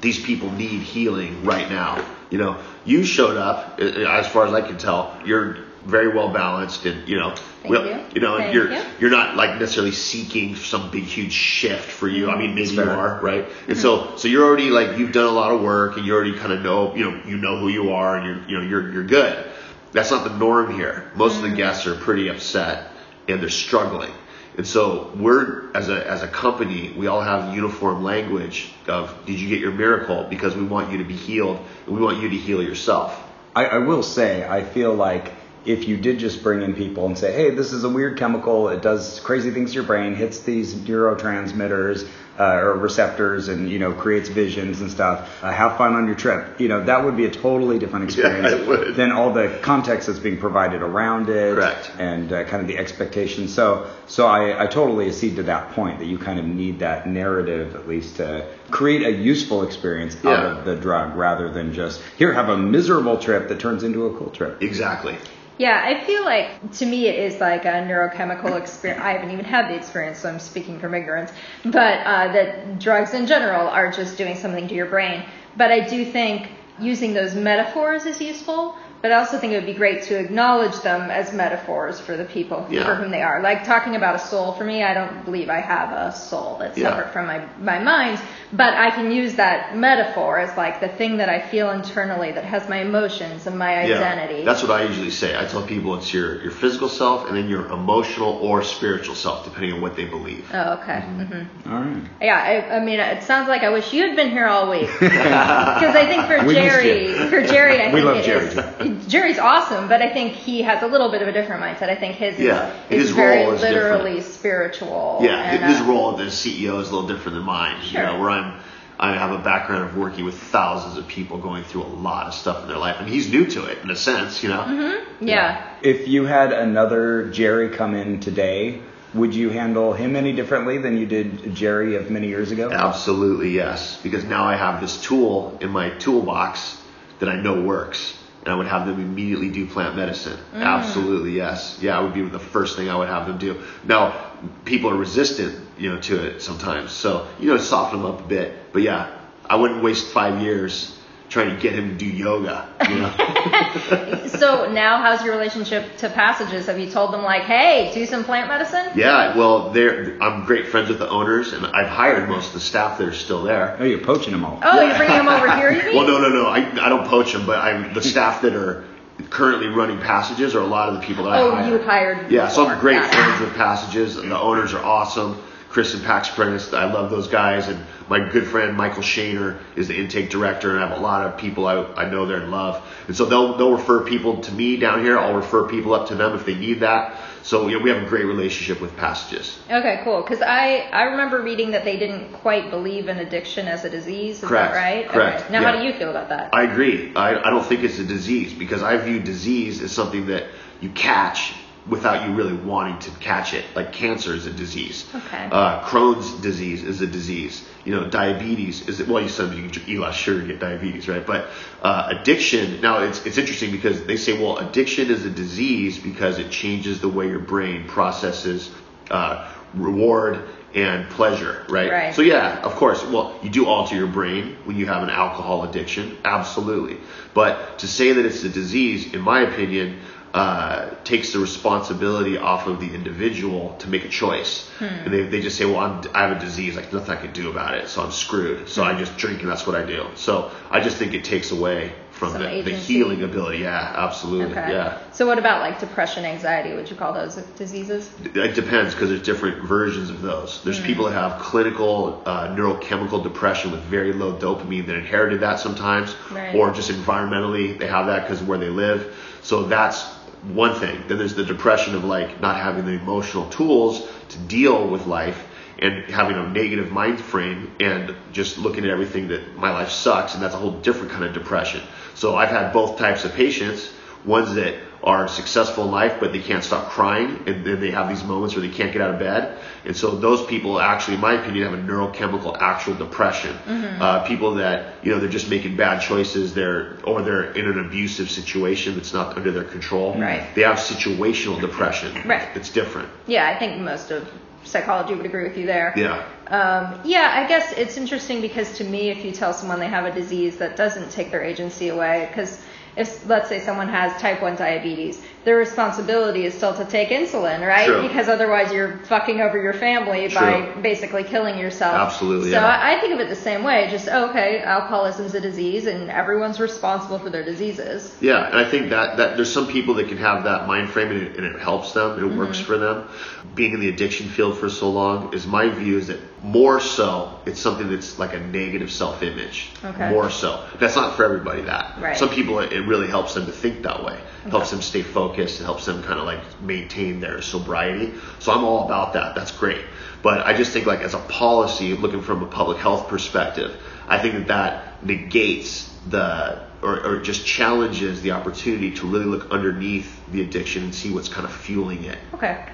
these 0.00 0.20
people 0.22 0.50
need 0.50 0.80
healing 0.82 1.44
right 1.44 1.68
now. 1.68 2.04
You 2.30 2.38
know, 2.38 2.58
you 2.84 3.04
showed 3.04 3.36
up, 3.36 3.80
as 3.80 4.26
far 4.28 4.46
as 4.46 4.54
I 4.54 4.62
can 4.62 4.78
tell, 4.78 5.16
you're 5.24 5.58
very 5.84 6.08
well 6.08 6.28
balanced 6.28 6.86
and 6.86 7.08
you 7.08 7.18
know 7.18 7.34
Thank 7.62 7.74
you. 7.74 8.04
you 8.14 8.20
know 8.20 8.38
Thank 8.38 8.54
you're 8.54 8.72
you. 8.72 8.82
you're 9.00 9.10
not 9.10 9.36
like 9.36 9.58
necessarily 9.58 9.92
seeking 9.92 10.56
some 10.56 10.90
big 10.90 11.04
huge 11.04 11.32
shift 11.32 11.90
for 11.90 12.08
you. 12.08 12.30
I 12.30 12.38
mean 12.38 12.54
maybe 12.54 12.70
you 12.70 12.82
are 12.82 13.20
right? 13.20 13.44
And 13.44 13.52
mm-hmm. 13.52 13.74
so 13.74 14.16
so 14.16 14.28
you're 14.28 14.44
already 14.44 14.70
like 14.70 14.98
you've 14.98 15.12
done 15.12 15.26
a 15.26 15.30
lot 15.30 15.52
of 15.52 15.62
work 15.62 15.96
and 15.96 16.06
you 16.06 16.14
already 16.14 16.36
kind 16.36 16.52
of 16.52 16.62
know 16.62 16.94
you 16.94 17.10
know 17.10 17.22
you 17.24 17.36
know 17.36 17.58
who 17.58 17.68
you 17.68 17.92
are 17.92 18.16
and 18.16 18.26
you're 18.26 18.48
you 18.48 18.58
know 18.58 18.68
you're 18.68 18.92
you're 18.92 19.06
good. 19.06 19.46
That's 19.92 20.10
not 20.10 20.24
the 20.24 20.36
norm 20.36 20.74
here. 20.74 21.10
Most 21.16 21.36
of 21.36 21.42
the 21.42 21.48
mm-hmm. 21.48 21.56
guests 21.56 21.86
are 21.86 21.94
pretty 21.94 22.28
upset 22.28 22.92
and 23.28 23.40
they're 23.40 23.48
struggling. 23.48 24.12
And 24.56 24.66
so 24.66 25.12
we're 25.16 25.74
as 25.74 25.88
a 25.88 26.06
as 26.08 26.22
a 26.22 26.28
company 26.28 26.92
we 26.96 27.06
all 27.06 27.20
have 27.22 27.54
uniform 27.54 28.02
language 28.02 28.72
of 28.86 29.14
did 29.24 29.40
you 29.40 29.48
get 29.48 29.60
your 29.60 29.72
miracle? 29.72 30.26
because 30.28 30.56
we 30.56 30.64
want 30.64 30.92
you 30.92 30.98
to 30.98 31.04
be 31.04 31.16
healed 31.16 31.58
and 31.86 31.94
we 31.94 32.02
want 32.02 32.22
you 32.22 32.28
to 32.28 32.36
heal 32.36 32.62
yourself. 32.62 33.26
I, 33.54 33.66
I 33.66 33.78
will 33.78 34.02
say, 34.02 34.46
I 34.46 34.62
feel 34.62 34.94
like 34.94 35.32
if 35.64 35.86
you 35.86 35.96
did 35.96 36.18
just 36.18 36.42
bring 36.42 36.62
in 36.62 36.74
people 36.74 37.06
and 37.06 37.18
say, 37.18 37.32
hey, 37.32 37.50
this 37.50 37.72
is 37.72 37.84
a 37.84 37.88
weird 37.88 38.18
chemical, 38.18 38.68
it 38.68 38.80
does 38.82 39.20
crazy 39.20 39.50
things 39.50 39.70
to 39.70 39.74
your 39.74 39.84
brain, 39.84 40.14
hits 40.14 40.40
these 40.40 40.74
neurotransmitters 40.74 42.08
uh, 42.38 42.54
or 42.54 42.74
receptors, 42.78 43.48
and 43.48 43.68
you 43.70 43.78
know 43.78 43.92
creates 43.92 44.30
visions 44.30 44.80
and 44.80 44.90
stuff. 44.90 45.42
Uh, 45.42 45.52
have 45.52 45.76
fun 45.76 45.94
on 45.94 46.06
your 46.06 46.16
trip. 46.16 46.58
You 46.58 46.68
know 46.68 46.82
that 46.84 47.04
would 47.04 47.14
be 47.16 47.26
a 47.26 47.30
totally 47.30 47.78
different 47.78 48.04
experience 48.06 48.66
would. 48.66 48.94
than 48.96 49.12
all 49.12 49.32
the 49.34 49.58
context 49.62 50.06
that's 50.06 50.18
being 50.18 50.38
provided 50.38 50.80
around 50.80 51.28
it, 51.28 51.54
Correct. 51.56 51.92
and 51.98 52.32
uh, 52.32 52.44
kind 52.44 52.62
of 52.62 52.66
the 52.68 52.78
expectation. 52.78 53.46
So, 53.46 53.90
so 54.06 54.26
I, 54.26 54.62
I 54.62 54.66
totally 54.66 55.08
accede 55.08 55.36
to 55.36 55.42
that 55.44 55.72
point 55.72 55.98
that 55.98 56.06
you 56.06 56.16
kind 56.16 56.38
of 56.38 56.46
need 56.46 56.78
that 56.78 57.06
narrative 57.06 57.74
at 57.74 57.86
least 57.86 58.16
to 58.16 58.46
create 58.70 59.02
a 59.02 59.10
useful 59.10 59.62
experience 59.62 60.16
out 60.24 60.58
of 60.58 60.64
the 60.64 60.76
drug 60.76 61.16
rather 61.16 61.50
than 61.50 61.74
just 61.74 62.00
here 62.16 62.32
have 62.32 62.48
a 62.48 62.56
miserable 62.56 63.18
trip 63.18 63.48
that 63.48 63.60
turns 63.60 63.82
into 63.82 64.06
a 64.06 64.16
cool 64.16 64.30
trip. 64.30 64.62
exactly 64.62 65.16
Yeah, 65.60 65.82
I 65.84 66.02
feel 66.06 66.24
like 66.24 66.72
to 66.78 66.86
me 66.86 67.08
it 67.08 67.18
is 67.18 67.38
like 67.38 67.66
a 67.66 67.84
neurochemical 67.84 68.56
experience. 68.56 69.02
I 69.04 69.12
haven't 69.12 69.30
even 69.30 69.44
had 69.44 69.68
the 69.68 69.74
experience, 69.74 70.18
so 70.20 70.30
I'm 70.30 70.38
speaking 70.38 70.80
from 70.80 70.94
ignorance. 70.94 71.32
But 71.66 71.98
uh, 72.06 72.32
that 72.32 72.78
drugs 72.78 73.12
in 73.12 73.26
general 73.26 73.68
are 73.68 73.92
just 73.92 74.16
doing 74.16 74.36
something 74.36 74.66
to 74.68 74.74
your 74.74 74.86
brain. 74.86 75.22
But 75.58 75.70
I 75.70 75.80
do 75.86 76.02
think 76.02 76.48
using 76.78 77.12
those 77.12 77.34
metaphors 77.34 78.06
is 78.06 78.22
useful. 78.22 78.78
But 79.02 79.12
I 79.12 79.14
also 79.14 79.38
think 79.38 79.54
it 79.54 79.56
would 79.56 79.66
be 79.66 79.72
great 79.72 80.02
to 80.04 80.18
acknowledge 80.18 80.78
them 80.82 81.10
as 81.10 81.32
metaphors 81.32 81.98
for 81.98 82.16
the 82.18 82.24
people 82.26 82.66
Yeah. 82.68 82.84
for 82.84 82.94
whom 82.96 83.10
they 83.10 83.22
are. 83.22 83.40
Like 83.40 83.64
talking 83.64 83.96
about 83.96 84.14
a 84.16 84.18
soul 84.18 84.52
for 84.52 84.64
me, 84.64 84.82
I 84.82 84.92
don't 84.92 85.24
believe 85.24 85.48
I 85.48 85.60
have 85.60 85.90
a 85.92 86.12
soul 86.12 86.58
that's 86.60 86.76
Yeah. 86.76 86.88
separate 86.90 87.12
from 87.12 87.26
my, 87.26 87.40
my 87.60 87.78
mind. 87.78 88.20
But 88.52 88.74
I 88.74 88.90
can 88.90 89.10
use 89.10 89.36
that 89.36 89.76
metaphor 89.76 90.38
as 90.38 90.54
like 90.56 90.80
the 90.80 90.88
thing 90.88 91.16
that 91.18 91.28
I 91.30 91.40
feel 91.40 91.70
internally 91.70 92.32
that 92.32 92.44
has 92.44 92.68
my 92.68 92.78
emotions 92.82 93.46
and 93.46 93.58
my 93.58 93.78
identity. 93.78 94.40
Yeah, 94.40 94.44
that's 94.44 94.62
what 94.62 94.72
I 94.72 94.82
usually 94.82 95.10
say. 95.10 95.34
I 95.38 95.46
tell 95.46 95.62
people 95.62 95.94
it's 95.94 96.12
your, 96.12 96.42
your 96.42 96.50
physical 96.50 96.88
self 96.88 97.26
and 97.28 97.36
then 97.36 97.48
your 97.48 97.66
emotional 97.70 98.32
or 98.42 98.62
spiritual 98.62 99.14
self, 99.14 99.44
depending 99.44 99.72
on 99.72 99.80
what 99.80 99.96
they 99.96 100.04
believe. 100.04 100.44
Oh, 100.52 100.74
okay. 100.82 101.00
hmm 101.00 101.72
All 101.72 101.80
right. 101.80 102.02
Yeah, 102.20 102.36
I, 102.70 102.76
I 102.76 102.84
mean, 102.84 103.00
it 103.00 103.22
sounds 103.22 103.48
like 103.48 103.62
I 103.62 103.70
wish 103.70 103.92
you 103.94 104.06
had 104.06 104.16
been 104.16 104.30
here 104.30 104.46
all 104.46 104.68
week. 104.70 104.90
Because 105.00 105.94
I 105.96 106.06
think 106.06 106.26
for 106.26 106.44
We 106.46 106.54
Jerry, 106.54 107.14
for 107.30 107.42
Jerry, 107.46 107.80
I 107.80 107.86
We 107.88 108.00
think 108.00 108.04
love 108.04 108.16
it 108.18 108.24
Jerry, 108.24 108.46
is- 108.46 108.89
Jerry's 109.08 109.38
awesome, 109.38 109.88
but 109.88 110.02
I 110.02 110.12
think 110.12 110.32
he 110.32 110.62
has 110.62 110.82
a 110.82 110.86
little 110.86 111.10
bit 111.10 111.22
of 111.22 111.28
a 111.28 111.32
different 111.32 111.62
mindset. 111.62 111.88
I 111.88 111.96
think 111.96 112.16
his 112.16 112.38
Yeah, 112.38 112.72
is, 112.88 113.02
his 113.02 113.10
is 113.10 113.16
very 113.16 113.44
role 113.44 113.52
is 113.52 113.62
literally 113.62 114.20
spiritual. 114.20 115.18
Yeah, 115.22 115.36
and, 115.36 115.64
his 115.64 115.80
uh, 115.80 115.84
role 115.84 116.20
as 116.20 116.32
CEO 116.32 116.80
is 116.80 116.88
a 116.88 116.94
little 116.94 117.06
different 117.06 117.36
than 117.36 117.44
mine. 117.44 117.80
Sure. 117.82 118.00
You 118.00 118.06
know, 118.06 118.20
where 118.20 118.30
I'm, 118.30 118.60
I 118.98 119.14
have 119.14 119.32
a 119.32 119.38
background 119.38 119.84
of 119.84 119.96
working 119.96 120.24
with 120.24 120.38
thousands 120.38 120.98
of 120.98 121.06
people 121.08 121.38
going 121.38 121.64
through 121.64 121.84
a 121.84 121.94
lot 121.94 122.26
of 122.26 122.34
stuff 122.34 122.62
in 122.62 122.68
their 122.68 122.78
life, 122.78 122.96
and 122.98 123.08
he's 123.08 123.30
new 123.30 123.46
to 123.46 123.64
it 123.66 123.78
in 123.78 123.90
a 123.90 123.96
sense. 123.96 124.42
You 124.42 124.50
know. 124.50 124.62
Mm-hmm. 124.62 125.26
Yeah. 125.26 125.74
If 125.82 126.08
you 126.08 126.24
had 126.24 126.52
another 126.52 127.30
Jerry 127.30 127.70
come 127.70 127.94
in 127.94 128.20
today, 128.20 128.82
would 129.14 129.34
you 129.34 129.50
handle 129.50 129.92
him 129.92 130.14
any 130.14 130.32
differently 130.32 130.78
than 130.78 130.96
you 130.96 131.06
did 131.06 131.54
Jerry 131.54 131.96
of 131.96 132.10
many 132.10 132.28
years 132.28 132.52
ago? 132.52 132.70
Absolutely 132.70 133.50
yes, 133.50 134.00
because 134.02 134.24
now 134.24 134.44
I 134.44 134.56
have 134.56 134.80
this 134.80 135.00
tool 135.02 135.58
in 135.60 135.70
my 135.70 135.90
toolbox 135.90 136.80
that 137.18 137.28
I 137.28 137.36
know 137.36 137.62
works, 137.62 138.16
and 138.16 138.19
I 138.50 138.54
would 138.54 138.66
have 138.66 138.86
them 138.86 139.00
immediately 139.00 139.50
do 139.50 139.66
plant 139.66 139.96
medicine. 139.96 140.38
Mm. 140.54 140.62
Absolutely 140.62 141.32
yes, 141.32 141.78
yeah, 141.80 141.98
I 141.98 142.00
would 142.00 142.14
be 142.14 142.22
the 142.22 142.38
first 142.38 142.76
thing 142.76 142.88
I 142.88 142.96
would 142.96 143.08
have 143.08 143.26
them 143.26 143.38
do. 143.38 143.62
Now, 143.84 144.32
people 144.64 144.90
are 144.90 144.96
resistant, 144.96 145.58
you 145.78 145.90
know, 145.90 146.00
to 146.00 146.24
it 146.24 146.42
sometimes, 146.42 146.92
so 146.92 147.26
you 147.38 147.48
know, 147.48 147.58
soften 147.58 148.02
them 148.02 148.10
up 148.10 148.20
a 148.20 148.28
bit. 148.28 148.72
But 148.72 148.82
yeah, 148.82 149.16
I 149.48 149.56
wouldn't 149.56 149.82
waste 149.82 150.06
five 150.12 150.40
years 150.40 150.99
trying 151.30 151.54
to 151.54 151.62
get 151.62 151.72
him 151.72 151.90
to 151.90 151.94
do 151.94 152.06
yoga. 152.06 152.68
You 152.88 152.96
know? 152.98 154.26
So 154.40 154.72
now, 154.72 155.02
how's 155.02 155.22
your 155.22 155.34
relationship 155.34 155.98
to 155.98 156.08
passages? 156.08 156.66
Have 156.66 156.78
you 156.78 156.90
told 156.90 157.12
them 157.12 157.22
like, 157.22 157.42
hey, 157.42 157.90
do 157.92 158.06
some 158.06 158.24
plant 158.24 158.48
medicine? 158.48 158.92
yeah, 158.96 159.36
well, 159.36 159.70
they're, 159.70 160.16
I'm 160.22 160.46
great 160.46 160.68
friends 160.68 160.88
with 160.88 160.98
the 160.98 161.08
owners, 161.08 161.52
and 161.52 161.66
I've 161.66 161.88
hired 161.88 162.26
most 162.28 162.48
of 162.48 162.52
the 162.54 162.60
staff 162.60 162.96
that 162.98 163.06
are 163.08 163.12
still 163.12 163.42
there. 163.42 163.76
Oh, 163.78 163.84
you're 163.84 164.00
poaching 164.00 164.32
them 164.32 164.44
all. 164.44 164.58
Oh, 164.62 164.80
you're 164.80 164.96
bringing 164.96 165.18
them 165.18 165.28
over 165.28 165.54
here, 165.56 165.70
you 165.72 165.82
mean? 165.84 165.94
Well, 165.96 166.06
no, 166.06 166.18
no, 166.20 166.30
no. 166.30 166.46
I, 166.46 166.60
I 166.84 166.88
don't 166.88 167.06
poach 167.06 167.32
them, 167.34 167.44
but 167.44 167.58
I'm 167.58 167.92
the 167.92 168.00
staff 168.02 168.40
that 168.42 168.54
are 168.54 168.84
currently 169.28 169.66
running 169.68 169.98
passages 169.98 170.54
are 170.54 170.60
a 170.62 170.66
lot 170.66 170.88
of 170.88 170.94
the 170.94 171.00
people 171.02 171.24
that 171.24 171.38
Oh, 171.38 171.52
I 171.52 171.62
hire. 171.62 171.70
you 171.76 171.82
hired 171.82 172.30
Yeah, 172.32 172.48
so 172.48 172.66
I'm 172.66 172.80
great 172.80 172.94
Got 173.00 173.12
friends 173.14 173.40
with 173.40 173.54
passages, 173.56 174.16
and 174.16 174.30
the 174.32 174.38
owners 174.40 174.72
are 174.72 174.82
awesome. 174.82 175.40
Chris 175.70 175.94
and 175.94 176.02
Pax 176.02 176.28
Prentice, 176.28 176.72
I 176.72 176.92
love 176.92 177.10
those 177.10 177.28
guys, 177.28 177.68
and 177.68 177.78
my 178.08 178.18
good 178.18 178.44
friend 178.48 178.76
Michael 178.76 179.04
Shaner 179.04 179.60
is 179.76 179.86
the 179.86 179.96
intake 179.96 180.28
director, 180.28 180.74
and 180.74 180.82
I 180.84 180.88
have 180.88 180.98
a 180.98 181.00
lot 181.00 181.24
of 181.24 181.38
people 181.38 181.68
I, 181.68 181.84
I 181.94 182.10
know 182.10 182.26
they're 182.26 182.42
in 182.42 182.50
love, 182.50 182.84
and 183.06 183.16
so 183.16 183.24
they'll 183.24 183.56
they'll 183.56 183.76
refer 183.76 184.04
people 184.04 184.40
to 184.40 184.52
me 184.52 184.76
down 184.78 185.04
here. 185.04 185.16
I'll 185.16 185.36
refer 185.36 185.68
people 185.68 185.94
up 185.94 186.08
to 186.08 186.16
them 186.16 186.34
if 186.34 186.44
they 186.44 186.56
need 186.56 186.80
that. 186.80 187.16
So 187.42 187.68
yeah, 187.68 187.78
we 187.80 187.88
have 187.90 188.02
a 188.02 188.06
great 188.06 188.24
relationship 188.26 188.82
with 188.82 188.96
passages. 188.96 189.60
Okay, 189.70 190.00
cool. 190.02 190.20
Because 190.22 190.42
I, 190.42 190.88
I 190.92 191.04
remember 191.04 191.40
reading 191.40 191.70
that 191.70 191.84
they 191.84 191.96
didn't 191.98 192.32
quite 192.34 192.68
believe 192.70 193.08
in 193.08 193.18
addiction 193.18 193.66
as 193.68 193.84
a 193.84 193.90
disease. 193.90 194.42
Is 194.42 194.48
Correct. 194.48 194.74
that 194.74 194.78
right? 194.78 195.08
Correct. 195.08 195.42
Okay. 195.44 195.52
Now, 195.52 195.60
Yeah. 195.60 195.70
how 195.72 195.78
do 195.80 195.86
you 195.86 195.94
feel 195.94 196.10
about 196.10 196.28
that? 196.30 196.52
I 196.52 196.64
agree. 196.64 197.14
I, 197.14 197.38
I 197.40 197.50
don't 197.50 197.64
think 197.64 197.82
it's 197.84 197.98
a 197.98 198.04
disease 198.04 198.52
because 198.52 198.82
I 198.82 198.96
view 198.98 199.20
disease 199.20 199.80
as 199.80 199.92
something 199.92 200.26
that 200.26 200.48
you 200.82 200.90
catch 200.90 201.54
without 201.90 202.26
you 202.26 202.34
really 202.34 202.54
wanting 202.54 202.98
to 203.00 203.10
catch 203.18 203.52
it. 203.52 203.64
Like 203.74 203.92
cancer 203.92 204.32
is 204.32 204.46
a 204.46 204.52
disease. 204.52 205.04
Okay. 205.12 205.48
Uh, 205.50 205.84
Crohn's 205.84 206.40
disease 206.40 206.84
is 206.84 207.00
a 207.02 207.06
disease. 207.06 207.66
You 207.84 207.96
know, 207.96 208.08
diabetes 208.08 208.88
is 208.88 209.02
well, 209.06 209.22
you 209.22 209.28
said 209.28 209.52
you 209.54 209.68
can 209.68 209.82
eat 209.88 209.98
less 209.98 210.14
sugar 210.14 210.46
get 210.46 210.60
diabetes, 210.60 211.08
right? 211.08 211.26
But 211.26 211.48
uh, 211.82 212.14
addiction. 212.16 212.80
Now 212.80 213.02
it's 213.02 213.26
it's 213.26 213.38
interesting 213.38 213.72
because 213.72 214.04
they 214.04 214.16
say, 214.16 214.40
well, 214.40 214.58
addiction 214.58 215.10
is 215.10 215.24
a 215.26 215.30
disease 215.30 215.98
because 215.98 216.38
it 216.38 216.50
changes 216.50 217.00
the 217.00 217.08
way 217.08 217.28
your 217.28 217.40
brain 217.40 217.88
processes 217.88 218.70
uh, 219.10 219.52
reward 219.74 220.48
and 220.74 221.10
pleasure, 221.10 221.66
right? 221.68 221.90
Right. 221.90 222.14
So 222.14 222.22
yeah, 222.22 222.60
of 222.60 222.76
course. 222.76 223.04
Well, 223.04 223.36
you 223.42 223.50
do 223.50 223.66
alter 223.66 223.96
your 223.96 224.06
brain 224.06 224.56
when 224.64 224.76
you 224.76 224.86
have 224.86 225.02
an 225.02 225.10
alcohol 225.10 225.64
addiction, 225.64 226.18
absolutely. 226.24 226.98
But 227.34 227.80
to 227.80 227.88
say 227.88 228.12
that 228.12 228.24
it's 228.24 228.44
a 228.44 228.48
disease, 228.48 229.12
in 229.12 229.20
my 229.20 229.40
opinion, 229.40 230.00
uh, 230.34 230.90
takes 231.04 231.32
the 231.32 231.38
responsibility 231.38 232.36
off 232.38 232.66
of 232.66 232.78
the 232.80 232.94
individual 232.94 233.76
to 233.78 233.88
make 233.88 234.04
a 234.04 234.08
choice. 234.08 234.68
Hmm. 234.78 234.84
And 234.84 235.12
they, 235.12 235.22
they 235.24 235.40
just 235.40 235.56
say, 235.56 235.64
well, 235.64 235.78
I'm, 235.78 236.02
I 236.14 236.28
have 236.28 236.36
a 236.36 236.40
disease, 236.40 236.76
like 236.76 236.92
nothing 236.92 237.16
I 237.16 237.20
can 237.20 237.32
do 237.32 237.50
about 237.50 237.74
it, 237.74 237.88
so 237.88 238.02
I'm 238.02 238.12
screwed. 238.12 238.68
So 238.68 238.82
Hmm. 238.84 238.90
I 238.90 238.98
just 238.98 239.16
drink 239.16 239.40
and 239.42 239.50
that's 239.50 239.66
what 239.66 239.76
I 239.76 239.84
do. 239.84 240.06
So 240.14 240.50
I 240.70 240.80
just 240.80 240.96
think 240.98 241.14
it 241.14 241.24
takes 241.24 241.50
away 241.50 241.92
from 242.12 242.34
the, 242.34 242.60
the 242.62 242.76
healing 242.76 243.22
ability. 243.22 243.58
Yeah, 243.58 243.94
absolutely. 243.96 244.52
Okay. 244.56 244.72
Yeah. 244.72 244.98
So 245.10 245.26
what 245.26 245.38
about 245.38 245.62
like 245.62 245.80
depression, 245.80 246.26
anxiety? 246.26 246.74
Would 246.74 246.90
you 246.90 246.94
call 246.96 247.14
those 247.14 247.36
diseases? 247.56 248.12
It 248.34 248.54
depends 248.54 248.94
because 248.94 249.08
there's 249.08 249.22
different 249.22 249.64
versions 249.66 250.10
of 250.10 250.20
those. 250.20 250.62
There's 250.62 250.80
people 250.80 251.06
that 251.06 251.12
have 251.14 251.40
clinical 251.40 252.22
uh, 252.26 252.48
neurochemical 252.54 253.22
depression 253.22 253.70
with 253.72 253.80
very 253.84 254.12
low 254.12 254.36
dopamine 254.38 254.86
that 254.86 254.96
inherited 254.96 255.40
that 255.40 255.60
sometimes, 255.60 256.14
Right. 256.30 256.54
or 256.54 256.70
just 256.72 256.90
environmentally 256.90 257.78
they 257.78 257.86
have 257.86 258.06
that 258.06 258.22
because 258.24 258.42
of 258.42 258.48
where 258.48 258.58
they 258.58 258.68
live. 258.68 259.16
So 259.42 259.64
that's 259.64 260.04
one 260.42 260.78
thing. 260.78 261.02
Then 261.08 261.18
there's 261.18 261.34
the 261.34 261.44
depression 261.44 261.94
of 261.94 262.04
like 262.04 262.40
not 262.40 262.56
having 262.56 262.86
the 262.86 262.92
emotional 262.92 263.48
tools 263.50 264.08
to 264.30 264.38
deal 264.38 264.88
with 264.88 265.06
life 265.06 265.46
and 265.78 266.04
having 266.04 266.36
a 266.36 266.48
negative 266.48 266.92
mind 266.92 267.20
frame 267.20 267.74
and 267.80 268.14
just 268.32 268.58
looking 268.58 268.84
at 268.84 268.90
everything 268.90 269.28
that 269.28 269.56
my 269.56 269.70
life 269.70 269.90
sucks 269.90 270.34
and 270.34 270.42
that's 270.42 270.54
a 270.54 270.58
whole 270.58 270.72
different 270.80 271.10
kind 271.10 271.24
of 271.24 271.32
depression. 271.32 271.82
So 272.14 272.36
I've 272.36 272.50
had 272.50 272.72
both 272.72 272.98
types 272.98 273.24
of 273.24 273.32
patients, 273.32 273.90
ones 274.24 274.54
that 274.54 274.74
are 275.02 275.28
successful 275.28 275.84
in 275.84 275.90
life 275.90 276.18
but 276.20 276.32
they 276.32 276.40
can't 276.40 276.62
stop 276.62 276.90
crying 276.90 277.42
and 277.46 277.64
then 277.64 277.80
they 277.80 277.90
have 277.90 278.08
these 278.08 278.22
moments 278.24 278.54
where 278.54 278.66
they 278.66 278.72
can't 278.72 278.92
get 278.92 279.00
out 279.00 279.14
of 279.14 279.18
bed. 279.18 279.58
And 279.84 279.96
so 279.96 280.10
those 280.10 280.44
people 280.46 280.80
actually, 280.80 281.14
in 281.14 281.20
my 281.20 281.34
opinion, 281.40 281.70
have 281.70 281.78
a 281.78 281.82
neurochemical 281.82 282.56
actual 282.60 282.94
depression. 282.94 283.56
Uh, 284.00 284.24
people 284.26 284.54
that, 284.56 284.94
you 285.02 285.10
know, 285.10 285.18
they're 285.18 285.28
just 285.28 285.48
making 285.48 285.76
bad 285.76 286.00
choices, 286.00 286.54
they're, 286.54 286.98
or 287.04 287.22
they're 287.22 287.52
in 287.52 287.66
an 287.66 287.78
abusive 287.86 288.30
situation 288.30 288.94
that's 288.94 289.12
not 289.12 289.36
under 289.36 289.50
their 289.50 289.64
control. 289.64 290.14
Right. 290.18 290.54
They 290.54 290.62
have 290.62 290.76
situational 290.76 291.60
depression. 291.60 292.28
Right. 292.28 292.48
It's 292.54 292.70
different. 292.70 293.08
Yeah, 293.26 293.48
I 293.48 293.58
think 293.58 293.80
most 293.80 294.10
of 294.10 294.28
psychology 294.64 295.14
would 295.14 295.26
agree 295.26 295.48
with 295.48 295.56
you 295.56 295.66
there. 295.66 295.94
Yeah. 295.96 296.26
Um, 296.48 297.00
yeah, 297.04 297.42
I 297.42 297.48
guess 297.48 297.72
it's 297.72 297.96
interesting 297.96 298.40
because 298.40 298.76
to 298.78 298.84
me, 298.84 299.10
if 299.10 299.24
you 299.24 299.32
tell 299.32 299.54
someone 299.54 299.80
they 299.80 299.88
have 299.88 300.04
a 300.04 300.12
disease 300.12 300.58
that 300.58 300.76
doesn't 300.76 301.10
take 301.10 301.30
their 301.30 301.42
agency 301.42 301.88
away, 301.88 302.26
because 302.28 302.60
if 302.96 303.26
let's 303.26 303.48
say 303.48 303.60
someone 303.60 303.88
has 303.88 304.20
type 304.20 304.42
1 304.42 304.56
diabetes, 304.56 305.22
their 305.44 305.56
responsibility 305.56 306.44
is 306.44 306.52
still 306.52 306.74
to 306.76 306.84
take 306.84 307.08
insulin, 307.08 307.66
right? 307.66 307.86
True. 307.86 308.02
Because 308.02 308.28
otherwise 308.28 308.70
you're 308.72 308.98
fucking 309.04 309.40
over 309.40 309.60
your 309.60 309.72
family 309.72 310.28
by 310.28 310.70
basically 310.82 311.24
killing 311.24 311.58
yourself. 311.58 311.94
Absolutely, 311.94 312.50
So 312.50 312.56
yeah. 312.60 312.66
I, 312.66 312.96
I 312.96 313.00
think 313.00 313.14
of 313.14 313.20
it 313.20 313.28
the 313.30 313.34
same 313.36 313.64
way. 313.64 313.88
Just 313.90 314.06
okay, 314.06 314.60
alcoholism's 314.60 315.34
a 315.34 315.40
disease, 315.40 315.86
and 315.86 316.10
everyone's 316.10 316.60
responsible 316.60 317.18
for 317.18 317.30
their 317.30 317.44
diseases. 317.44 318.14
Yeah, 318.20 318.46
and 318.48 318.58
I 318.58 318.70
think 318.70 318.90
that, 318.90 319.16
that 319.16 319.36
there's 319.36 319.52
some 319.52 319.66
people 319.66 319.94
that 319.94 320.08
can 320.08 320.18
have 320.18 320.44
that 320.44 320.66
mind 320.66 320.90
frame 320.90 321.10
and 321.10 321.22
it, 321.22 321.36
and 321.36 321.46
it 321.46 321.58
helps 321.58 321.92
them, 321.92 322.18
it 322.22 322.36
works 322.36 322.58
Mm-hmm. 322.58 322.66
for 322.66 322.78
them. 322.78 323.08
Being 323.54 323.72
in 323.74 323.80
the 323.80 323.88
addiction 323.88 324.28
field 324.28 324.58
for 324.58 324.68
so 324.68 324.90
long 324.90 325.32
is 325.32 325.46
my 325.46 325.68
view 325.70 325.98
is 325.98 326.08
that 326.08 326.20
more 326.42 326.80
so 326.80 327.38
it's 327.46 327.60
something 327.60 327.88
that's 327.90 328.18
like 328.18 328.32
a 328.34 328.40
negative 328.40 328.90
self 328.90 329.22
image. 329.22 329.70
Okay. 329.84 330.10
More 330.10 330.30
so. 330.30 330.66
That's 330.78 330.96
not 330.96 331.16
for 331.16 331.24
everybody 331.24 331.62
that. 331.62 332.00
Right. 332.00 332.16
Some 332.16 332.28
people 332.30 332.58
it 332.60 332.72
it 332.72 332.80
really 332.82 333.08
helps 333.08 333.34
them 333.34 333.46
to 333.46 333.52
think 333.52 333.82
that 333.82 334.04
way. 334.04 334.18
Helps 334.48 334.70
them 334.70 334.80
stay 334.80 335.02
focused, 335.02 335.60
it 335.60 335.64
helps 335.64 335.84
them 335.84 336.02
kind 336.02 336.18
of 336.18 336.24
like 336.24 336.40
maintain 336.62 337.20
their 337.20 337.42
sobriety. 337.42 338.14
So 338.38 338.52
I'm 338.52 338.64
all 338.64 338.86
about 338.86 339.12
that. 339.12 339.34
That's 339.34 339.52
great. 339.52 339.84
But 340.22 340.46
I 340.46 340.56
just 340.56 340.72
think 340.72 340.86
like 340.86 341.00
as 341.00 341.14
a 341.14 341.18
policy, 341.18 341.94
looking 341.94 342.22
from 342.22 342.42
a 342.42 342.46
public 342.46 342.78
health 342.78 343.08
perspective, 343.08 343.76
I 344.08 344.18
think 344.18 344.34
that 344.34 344.48
that 344.48 345.04
negates 345.04 345.94
the 346.08 346.62
or, 346.82 347.06
or 347.06 347.20
just 347.20 347.44
challenges 347.44 348.22
the 348.22 348.30
opportunity 348.30 348.90
to 348.92 349.06
really 349.06 349.26
look 349.26 349.50
underneath 349.50 350.20
the 350.32 350.42
addiction 350.42 350.84
and 350.84 350.94
see 350.94 351.12
what's 351.12 351.28
kind 351.28 351.44
of 351.44 351.52
fueling 351.52 352.04
it. 352.04 352.18
Okay. 352.32 352.66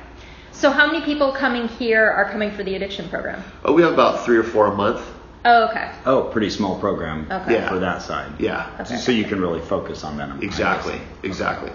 So 0.53 0.71
how 0.71 0.87
many 0.87 1.05
people 1.05 1.33
coming 1.33 1.69
here 1.69 2.09
are 2.09 2.31
coming 2.31 2.51
for 2.51 2.63
the 2.63 2.77
addiction 2.77 3.09
program? 3.09 3.43
Oh, 3.65 3.73
we 3.73 3.83
have 3.83 3.93
about 3.93 4.25
three 4.25 4.39
or 4.39 4.43
four 4.43 4.69
a 4.69 4.75
month. 4.75 5.05
Oh, 5.49 5.69
okay. 5.69 5.91
Oh, 6.05 6.23
pretty 6.25 6.51
small 6.51 6.79
program 6.81 7.27
Okay. 7.31 7.55
Yeah. 7.55 7.69
for 7.69 7.79
that 7.79 8.03
side. 8.03 8.33
Yeah, 8.41 8.69
Okay. 8.81 8.97
So 8.97 9.13
you 9.13 9.25
can 9.25 9.41
really 9.41 9.61
focus 9.61 10.03
on 10.05 10.17
that. 10.19 10.29
I'm 10.29 10.43
exactly, 10.43 11.01
exactly. 11.23 11.71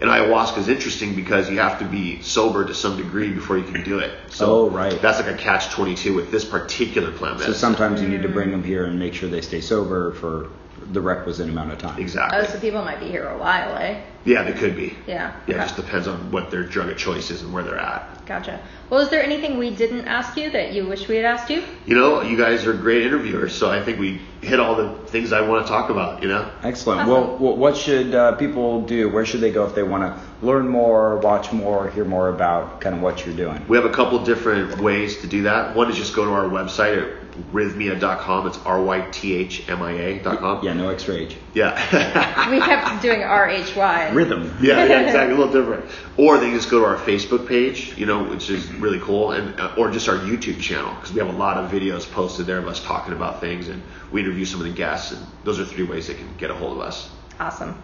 And 0.00 0.10
ayahuasca 0.10 0.58
is 0.58 0.68
interesting 0.68 1.14
because 1.14 1.48
you 1.48 1.58
have 1.60 1.78
to 1.78 1.84
be 1.84 2.22
sober 2.22 2.64
to 2.64 2.74
some 2.74 2.96
degree 2.96 3.30
before 3.32 3.56
you 3.58 3.64
can 3.70 3.84
do 3.84 3.98
it. 4.00 4.10
So 4.30 4.46
Oh, 4.66 4.70
right. 4.70 5.00
That's 5.00 5.20
like 5.20 5.28
a 5.32 5.36
catch 5.38 5.68
twenty 5.70 5.94
two 5.94 6.14
with 6.14 6.30
this 6.32 6.44
particular 6.44 7.12
plant 7.12 7.38
So 7.38 7.44
medicine. 7.46 7.54
sometimes 7.54 8.00
you 8.02 8.08
need 8.08 8.22
to 8.22 8.28
bring 8.28 8.50
them 8.50 8.64
here 8.64 8.84
and 8.86 8.98
make 8.98 9.14
sure 9.14 9.28
they 9.28 9.42
stay 9.42 9.60
sober 9.60 10.12
for 10.14 10.48
the 10.90 11.00
requisite 11.00 11.48
amount 11.48 11.70
of 11.70 11.78
time. 11.78 12.00
exactly. 12.00 12.38
Oh, 12.40 12.44
so 12.44 12.58
people 12.58 12.82
might 12.82 12.98
be 12.98 13.06
here 13.06 13.28
a 13.28 13.38
while, 13.38 13.76
eh? 13.76 14.00
Yeah, 14.24 14.44
they 14.44 14.52
could 14.52 14.76
be. 14.76 14.94
Yeah. 15.06 15.34
Yeah, 15.46 15.56
it 15.56 15.58
just 15.58 15.76
depends 15.76 16.06
on 16.06 16.30
what 16.30 16.50
their 16.50 16.62
drug 16.62 16.88
of 16.88 16.98
choice 16.98 17.30
is 17.30 17.42
and 17.42 17.52
where 17.52 17.62
they're 17.62 17.78
at. 17.78 18.24
Gotcha. 18.26 18.60
Well, 18.88 19.00
is 19.00 19.10
there 19.10 19.22
anything 19.22 19.58
we 19.58 19.74
didn't 19.74 20.06
ask 20.06 20.36
you 20.36 20.50
that 20.50 20.72
you 20.72 20.86
wish 20.86 21.08
we 21.08 21.16
had 21.16 21.24
asked 21.24 21.50
you? 21.50 21.64
You 21.86 21.96
know, 21.96 22.22
you 22.22 22.36
guys 22.36 22.66
are 22.66 22.72
great 22.72 23.02
interviewers, 23.02 23.54
so 23.54 23.70
I 23.70 23.82
think 23.82 23.98
we 23.98 24.20
hit 24.40 24.60
all 24.60 24.76
the 24.76 24.94
things 25.06 25.32
I 25.32 25.40
want 25.40 25.66
to 25.66 25.72
talk 25.72 25.90
about. 25.90 26.22
You 26.22 26.28
know. 26.28 26.50
Excellent. 26.62 27.00
Awesome. 27.00 27.12
Well, 27.12 27.36
well, 27.38 27.56
what 27.56 27.76
should 27.76 28.14
uh, 28.14 28.36
people 28.36 28.82
do? 28.82 29.08
Where 29.08 29.26
should 29.26 29.40
they 29.40 29.50
go 29.50 29.66
if 29.66 29.74
they 29.74 29.82
want 29.82 30.04
to 30.04 30.46
learn 30.46 30.68
more, 30.68 31.18
watch 31.18 31.52
more, 31.52 31.90
hear 31.90 32.04
more 32.04 32.28
about 32.28 32.80
kind 32.80 32.94
of 32.94 33.02
what 33.02 33.26
you're 33.26 33.36
doing? 33.36 33.64
We 33.68 33.76
have 33.76 33.86
a 33.86 33.92
couple 33.92 34.22
different 34.24 34.80
ways 34.80 35.20
to 35.22 35.26
do 35.26 35.42
that. 35.44 35.74
One 35.74 35.90
is 35.90 35.96
just 35.96 36.14
go 36.14 36.24
to 36.24 36.32
our 36.32 36.44
website 36.44 37.02
at 37.02 37.22
rythmia.com. 37.52 38.46
It's 38.46 38.58
R-Y-T-H-M-I-A.com. 38.58 40.64
Yeah, 40.64 40.72
no 40.74 40.90
extra 40.90 41.14
H. 41.16 41.36
Yeah. 41.54 42.50
We 42.50 42.60
kept 42.60 43.02
doing 43.02 43.20
RHY. 43.20 44.14
Rhythm. 44.14 44.56
yeah, 44.60 44.84
yeah, 44.84 45.00
exactly. 45.00 45.34
A 45.34 45.38
little 45.38 45.52
different. 45.52 45.84
Or 46.16 46.38
they 46.38 46.46
can 46.46 46.54
just 46.54 46.70
go 46.70 46.80
to 46.80 46.86
our 46.86 46.96
Facebook 46.96 47.46
page, 47.46 47.96
you 47.96 48.06
know, 48.06 48.24
which 48.24 48.50
is 48.50 48.72
really 48.74 49.00
cool, 49.00 49.32
and 49.32 49.58
uh, 49.60 49.74
or 49.78 49.90
just 49.90 50.08
our 50.08 50.16
YouTube 50.16 50.60
channel 50.60 50.94
because 50.94 51.12
we 51.12 51.20
have 51.20 51.28
a 51.32 51.38
lot 51.38 51.56
of 51.56 51.70
videos 51.70 52.10
posted 52.10 52.46
there 52.46 52.58
of 52.58 52.68
us 52.68 52.82
talking 52.82 53.12
about 53.12 53.40
things, 53.40 53.68
and 53.68 53.82
we 54.10 54.20
interview 54.20 54.44
some 54.44 54.60
of 54.60 54.66
the 54.66 54.72
guests, 54.72 55.12
and 55.12 55.24
those 55.44 55.60
are 55.60 55.64
three 55.64 55.84
ways 55.84 56.06
they 56.08 56.14
can 56.14 56.28
get 56.36 56.50
a 56.50 56.54
hold 56.54 56.76
of 56.76 56.80
us. 56.82 57.10
Awesome. 57.38 57.80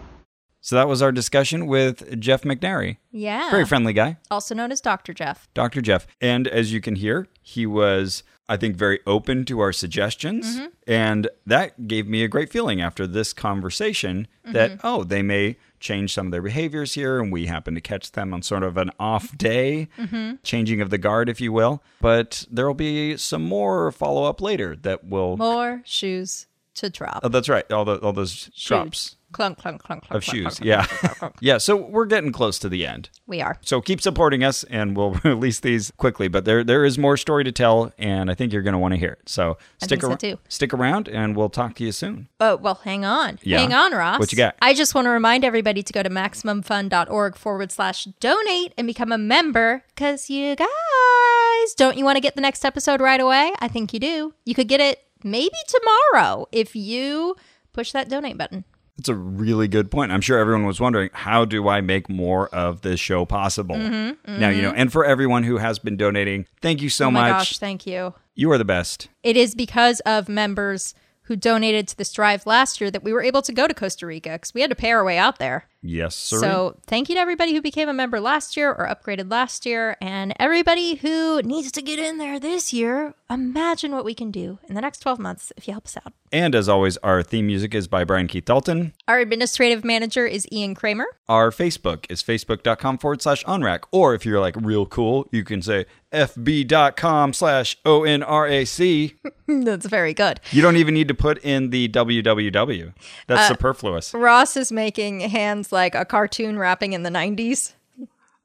So 0.61 0.75
that 0.75 0.87
was 0.89 1.01
our 1.01 1.11
discussion 1.13 1.67
with 1.67 2.19
Jeff 2.19 2.41
McNairy. 2.41 2.97
Yeah. 3.11 3.49
Very 3.49 3.65
friendly 3.65 3.93
guy. 3.93 4.17
Also 4.29 4.53
known 4.53 4.71
as 4.73 4.81
Dr. 4.81 5.13
Jeff. 5.13 5.47
Dr. 5.53 5.81
Jeff. 5.81 6.05
And 6.19 6.47
as 6.49 6.73
you 6.73 6.81
can 6.81 6.95
hear, 6.95 7.27
he 7.41 7.65
was, 7.65 8.23
I 8.49 8.57
think, 8.57 8.75
very 8.75 8.99
open 9.05 9.45
to 9.45 9.59
our 9.59 9.71
suggestions. 9.71 10.57
Mm-hmm. 10.57 10.65
And 10.87 11.29
that 11.45 11.87
gave 11.87 12.07
me 12.07 12.23
a 12.23 12.27
great 12.27 12.49
feeling 12.49 12.81
after 12.81 13.05
this 13.05 13.31
conversation 13.31 14.27
mm-hmm. 14.43 14.53
that, 14.53 14.79
oh, 14.83 15.03
they 15.03 15.21
may 15.21 15.57
change 15.79 16.13
some 16.13 16.25
of 16.25 16.31
their 16.31 16.41
behaviors 16.41 16.95
here. 16.95 17.21
And 17.21 17.31
we 17.31 17.45
happen 17.45 17.75
to 17.75 17.81
catch 17.81 18.11
them 18.11 18.33
on 18.33 18.41
sort 18.41 18.63
of 18.63 18.75
an 18.75 18.89
off 18.99 19.37
day, 19.37 19.87
mm-hmm. 19.97 20.37
changing 20.43 20.81
of 20.81 20.89
the 20.89 20.97
guard, 20.97 21.29
if 21.29 21.39
you 21.39 21.53
will. 21.53 21.83
But 22.01 22.45
there 22.49 22.65
will 22.65 22.73
be 22.73 23.15
some 23.15 23.43
more 23.43 23.91
follow 23.91 24.23
up 24.23 24.41
later 24.41 24.75
that 24.77 25.05
will. 25.05 25.37
More 25.37 25.81
shoes 25.85 26.47
to 26.75 26.89
drop. 26.89 27.19
Oh, 27.23 27.29
that's 27.29 27.49
right. 27.49 27.71
All, 27.71 27.85
the, 27.85 27.97
all 27.99 28.13
those 28.13 28.49
drops 28.55 29.15
Clunk, 29.31 29.57
clunk, 29.59 29.81
clunk, 29.83 30.03
clunk. 30.03 30.15
of 30.15 30.23
clunk, 30.23 30.37
shoes. 30.37 30.57
clunk, 30.59 30.65
Yeah. 30.65 30.85
clunk, 30.85 31.35
yeah. 31.39 31.57
So 31.59 31.75
we're 31.75 32.05
getting 32.07 32.31
close 32.31 32.57
to 32.59 32.69
the 32.69 32.85
end. 32.87 33.09
We 33.27 33.41
are. 33.41 33.57
So 33.61 33.79
keep 33.79 34.01
supporting 34.01 34.43
us, 34.43 34.63
and 34.65 34.97
we'll 34.97 35.11
release 35.23 35.59
these 35.59 35.91
quickly. 35.97 36.27
But 36.27 36.45
there, 36.45 36.63
there 36.63 36.83
is 36.83 36.97
more 36.97 37.15
story 37.15 37.43
to 37.43 37.51
tell, 37.51 37.91
and 37.99 38.31
I 38.31 38.33
think 38.35 38.51
you're 38.53 38.63
going 38.63 38.73
to 38.73 38.79
want 38.79 38.93
to 38.95 38.99
hear 38.99 39.11
it. 39.13 39.29
So 39.29 39.57
I 39.81 39.85
stick 39.85 40.01
think 40.01 40.19
so 40.21 40.27
around. 40.29 40.39
Stick 40.49 40.73
around, 40.73 41.07
and 41.07 41.35
we'll 41.35 41.49
talk 41.49 41.75
to 41.75 41.83
you 41.83 41.91
soon. 41.91 42.27
Oh, 42.39 42.55
well, 42.55 42.75
hang 42.83 43.05
on. 43.05 43.39
Yeah. 43.43 43.59
Hang 43.59 43.73
on, 43.73 43.91
Ross. 43.93 44.19
What 44.19 44.31
you 44.31 44.37
got? 44.37 44.55
I 44.61 44.73
just 44.73 44.95
want 44.95 45.05
to 45.05 45.09
remind 45.11 45.45
everybody 45.45 45.83
to 45.83 45.93
go 45.93 46.01
to 46.01 46.09
MaximumFun.org 46.09 47.35
forward 47.35 47.71
slash 47.71 48.05
donate 48.19 48.73
and 48.77 48.87
become 48.87 49.11
a 49.11 49.17
member 49.17 49.83
because 49.89 50.29
you 50.29 50.55
guys, 50.55 51.73
don't 51.77 51.97
you 51.97 52.05
want 52.05 52.15
to 52.17 52.21
get 52.21 52.35
the 52.35 52.41
next 52.41 52.65
episode 52.65 52.99
right 53.01 53.19
away? 53.21 53.53
I 53.59 53.67
think 53.67 53.93
you 53.93 53.99
do. 53.99 54.33
You 54.45 54.55
could 54.55 54.67
get 54.67 54.79
it 54.79 55.03
maybe 55.23 55.55
tomorrow 55.67 56.47
if 56.51 56.75
you 56.75 57.35
push 57.73 57.91
that 57.91 58.09
donate 58.09 58.37
button. 58.37 58.63
That's 58.99 59.07
a 59.07 59.15
really 59.15 59.69
good 59.69 59.89
point. 59.89 60.11
I'm 60.11 60.19
sure 60.19 60.37
everyone 60.37 60.65
was 60.65 60.81
wondering 60.81 61.09
how 61.13 61.45
do 61.45 61.69
I 61.69 61.79
make 61.79 62.09
more 62.09 62.49
of 62.49 62.81
this 62.81 62.99
show 62.99 63.23
possible? 63.23 63.77
Mm-hmm, 63.77 64.39
Now 64.41 64.49
you 64.49 64.61
know, 64.61 64.71
and 64.71 64.91
for 64.91 65.05
everyone 65.05 65.43
who 65.43 65.55
has 65.55 65.79
been 65.79 65.95
donating, 65.95 66.45
thank 66.61 66.81
you 66.81 66.89
so 66.89 67.05
oh 67.05 67.11
my 67.11 67.29
much. 67.29 67.39
gosh, 67.39 67.59
thank 67.59 67.87
you. 67.87 68.13
You 68.35 68.51
are 68.51 68.57
the 68.57 68.65
best. 68.65 69.07
It 69.23 69.37
is 69.37 69.55
because 69.55 70.01
of 70.01 70.27
members 70.27 70.93
who 71.21 71.37
donated 71.37 71.87
to 71.87 71.97
this 71.97 72.11
drive 72.11 72.45
last 72.45 72.81
year 72.81 72.91
that 72.91 73.01
we 73.01 73.13
were 73.13 73.23
able 73.23 73.41
to 73.43 73.53
go 73.53 73.69
to 73.69 73.73
Costa 73.73 74.05
Rica 74.05 74.31
because 74.31 74.53
we 74.53 74.59
had 74.59 74.69
to 74.69 74.75
pay 74.75 74.91
our 74.91 75.05
way 75.05 75.17
out 75.17 75.39
there. 75.39 75.68
Yes, 75.81 76.13
sir. 76.15 76.39
So 76.39 76.77
thank 76.87 77.07
you 77.07 77.15
to 77.15 77.21
everybody 77.21 77.53
who 77.53 77.61
became 77.61 77.87
a 77.87 77.93
member 77.93 78.19
last 78.19 78.57
year 78.57 78.69
or 78.71 78.85
upgraded 78.87 79.31
last 79.31 79.65
year, 79.65 79.95
and 80.01 80.33
everybody 80.39 80.95
who 80.95 81.41
needs 81.41 81.71
to 81.71 81.81
get 81.81 81.99
in 81.99 82.17
there 82.17 82.37
this 82.39 82.73
year. 82.73 83.13
Imagine 83.29 83.91
what 83.93 84.03
we 84.03 84.13
can 84.13 84.31
do 84.31 84.59
in 84.67 84.75
the 84.75 84.81
next 84.81 84.99
12 84.99 85.19
months 85.19 85.53
if 85.55 85.67
you 85.67 85.73
help 85.73 85.85
us 85.85 85.95
out. 85.97 86.13
and 86.31 86.53
as 86.55 86.67
always, 86.67 86.97
our 86.97 87.23
theme 87.23 87.45
music 87.47 87.73
is 87.75 87.87
by 87.87 88.03
Brian 88.03 88.27
Keith 88.27 88.45
Dalton. 88.45 88.93
Our 89.07 89.19
administrative 89.19 89.83
manager 89.85 90.25
is 90.25 90.47
Ian 90.51 90.75
Kramer. 90.75 91.05
Our 91.29 91.51
Facebook 91.51 92.05
is 92.09 92.21
facebook.com 92.23 92.97
forward 92.97 93.21
slash 93.21 93.43
onrac. 93.45 93.81
Or 93.91 94.13
if 94.15 94.25
you're 94.25 94.39
like 94.39 94.55
real 94.59 94.85
cool, 94.85 95.27
you 95.31 95.43
can 95.43 95.61
say 95.61 95.85
fb.com 96.11 97.33
slash 97.33 97.77
O-N-R-A-C. 97.85 99.13
That's 99.47 99.85
very 99.85 100.13
good. 100.13 100.39
You 100.51 100.61
don't 100.63 100.75
even 100.77 100.93
need 100.95 101.07
to 101.07 101.13
put 101.13 101.37
in 101.43 101.69
the 101.69 101.87
www. 101.89 102.93
That's 103.27 103.41
Uh, 103.41 103.47
superfluous. 103.47 104.13
Ross 104.13 104.57
is 104.57 104.71
making 104.71 105.19
hands 105.21 105.68
like 105.71 105.95
a 105.95 106.05
cartoon 106.05 106.57
rapping 106.59 106.93
in 106.93 107.03
the 107.03 107.09
90s. 107.09 107.73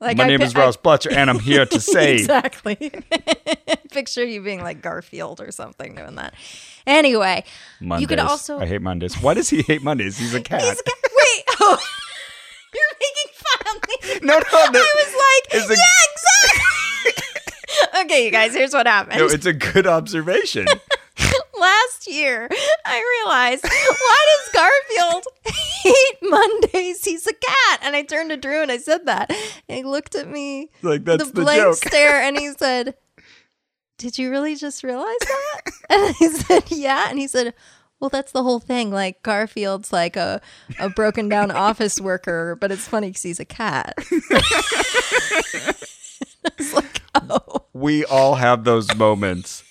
Like 0.01 0.17
My 0.19 0.25
I 0.25 0.27
name 0.29 0.41
pi- 0.41 0.47
is 0.47 0.55
Ross 0.55 0.77
I- 0.77 0.81
Blocher, 0.81 1.13
and 1.13 1.31
I'm 1.31 1.39
here 1.39 1.65
to 1.67 1.81
say. 1.95 2.15
exactly. 2.17 2.77
Picture 3.91 4.25
you 4.25 4.43
being 4.43 4.63
like 4.63 4.83
Garfield 4.83 5.41
or 5.41 5.51
something 5.53 5.95
doing 5.95 6.17
that. 6.17 6.35
Anyway, 6.87 7.45
Mondays. 7.81 8.03
you 8.03 8.07
could 8.09 8.19
also. 8.19 8.59
I 8.59 8.67
hate 8.67 8.83
Mondays. 8.83 9.15
Why 9.23 9.35
does 9.35 9.49
he 9.49 9.63
hate 9.63 9.83
Mondays? 9.83 10.19
He's 10.19 10.35
a 10.35 10.41
cat. 10.43 10.61
He's 10.63 10.83
got- 10.83 10.95
wait, 11.05 11.45
oh, 11.61 11.79
you're 12.75 12.93
making 13.01 13.33
fun 13.35 13.77
of 13.77 13.83
me. 14.21 14.27
No, 14.27 14.35
no, 14.35 14.71
no. 14.73 14.81
I 14.81 14.95
was 14.97 15.15
like, 15.15 15.63
a- 15.63 15.75
yeah, 15.75 15.85
exactly. 17.15 18.03
okay, 18.05 18.25
you 18.27 18.31
guys, 18.31 18.53
here's 18.53 18.73
what 18.75 18.87
happened. 18.87 19.19
no, 19.21 19.27
it's 19.27 19.47
a 19.47 19.53
good 19.53 19.87
observation. 19.87 20.67
Last 21.65 22.07
year, 22.07 22.47
I 22.85 23.23
realized, 23.25 23.65
why 23.65 24.27
does 24.29 24.53
Garfield 24.53 25.25
hate 25.83 26.19
Mondays? 26.23 27.03
He's 27.03 27.27
a 27.27 27.33
cat. 27.33 27.81
And 27.83 27.97
I 27.97 28.03
turned 28.03 28.29
to 28.31 28.37
Drew 28.37 28.61
and 28.61 28.71
I 28.71 28.77
said 28.77 29.07
that. 29.07 29.31
And 29.67 29.79
he 29.79 29.83
looked 29.83 30.15
at 30.15 30.29
me, 30.29 30.69
Like, 30.83 31.05
that's 31.05 31.25
the 31.29 31.33
the 31.33 31.41
blank 31.41 31.63
joke. 31.63 31.75
stare, 31.89 32.21
and 32.21 32.39
he 32.39 32.53
said, 32.53 32.97
Did 33.97 34.19
you 34.19 34.31
really 34.31 34.57
just 34.57 34.85
realize 34.85 35.17
that? 35.21 35.61
and 35.91 36.15
I 36.21 36.29
said, 36.29 36.65
Yeah. 36.71 37.07
And 37.09 37.19
he 37.19 37.27
said, 37.27 37.55
well, 37.99 38.11
that's 38.11 38.33
the 38.33 38.43
whole 38.43 38.61
thing. 38.61 38.91
Like 38.91 39.23
Garfield's 39.23 39.91
like 39.91 40.17
a, 40.17 40.43
a 40.79 40.91
broken 40.91 41.31
down 41.31 41.51
office 41.51 41.99
worker, 41.99 42.59
but 42.61 42.71
it's 42.71 42.87
funny 42.87 43.09
because 43.09 43.23
he's 43.23 43.41
a 43.41 43.47
cat. 43.47 43.95
like, 46.75 47.01
oh, 47.15 47.65
we 47.73 48.05
all 48.05 48.35
have 48.35 48.65
those 48.65 48.95
moments 48.95 49.65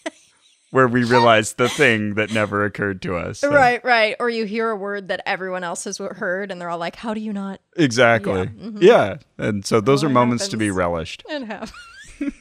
where 0.74 0.88
we 0.88 1.04
realize 1.16 1.54
the 1.54 1.70
thing 1.70 2.16
that 2.16 2.34
never 2.34 2.66
occurred 2.66 3.02
to 3.04 3.16
us. 3.16 3.40
So- 3.40 3.52
right, 3.52 3.84
right. 3.86 4.16
Or 4.20 4.30
you 4.30 4.46
hear 4.46 4.70
a 4.72 4.76
word 4.76 5.08
that 5.10 5.22
everyone 5.26 5.64
else 5.64 5.84
has 5.84 6.00
heard, 6.00 6.52
and 6.52 6.60
they're 6.60 6.70
all 6.70 6.80
like, 6.80 6.96
"How 6.96 7.14
do 7.14 7.20
you 7.22 7.32
not?" 7.32 7.62
Exactly. 7.78 8.34
Yeah, 8.34 8.46
mm-hmm. 8.46 8.78
Yeah. 8.82 9.18
And 9.38 9.66
so 9.66 9.80
those 9.82 10.04
Oh, 10.04 10.08
are 10.08 10.10
moments 10.10 10.48
to 10.50 10.58
be 10.58 10.70
relished. 10.72 11.24
It 11.30 11.44
happens. 11.46 11.72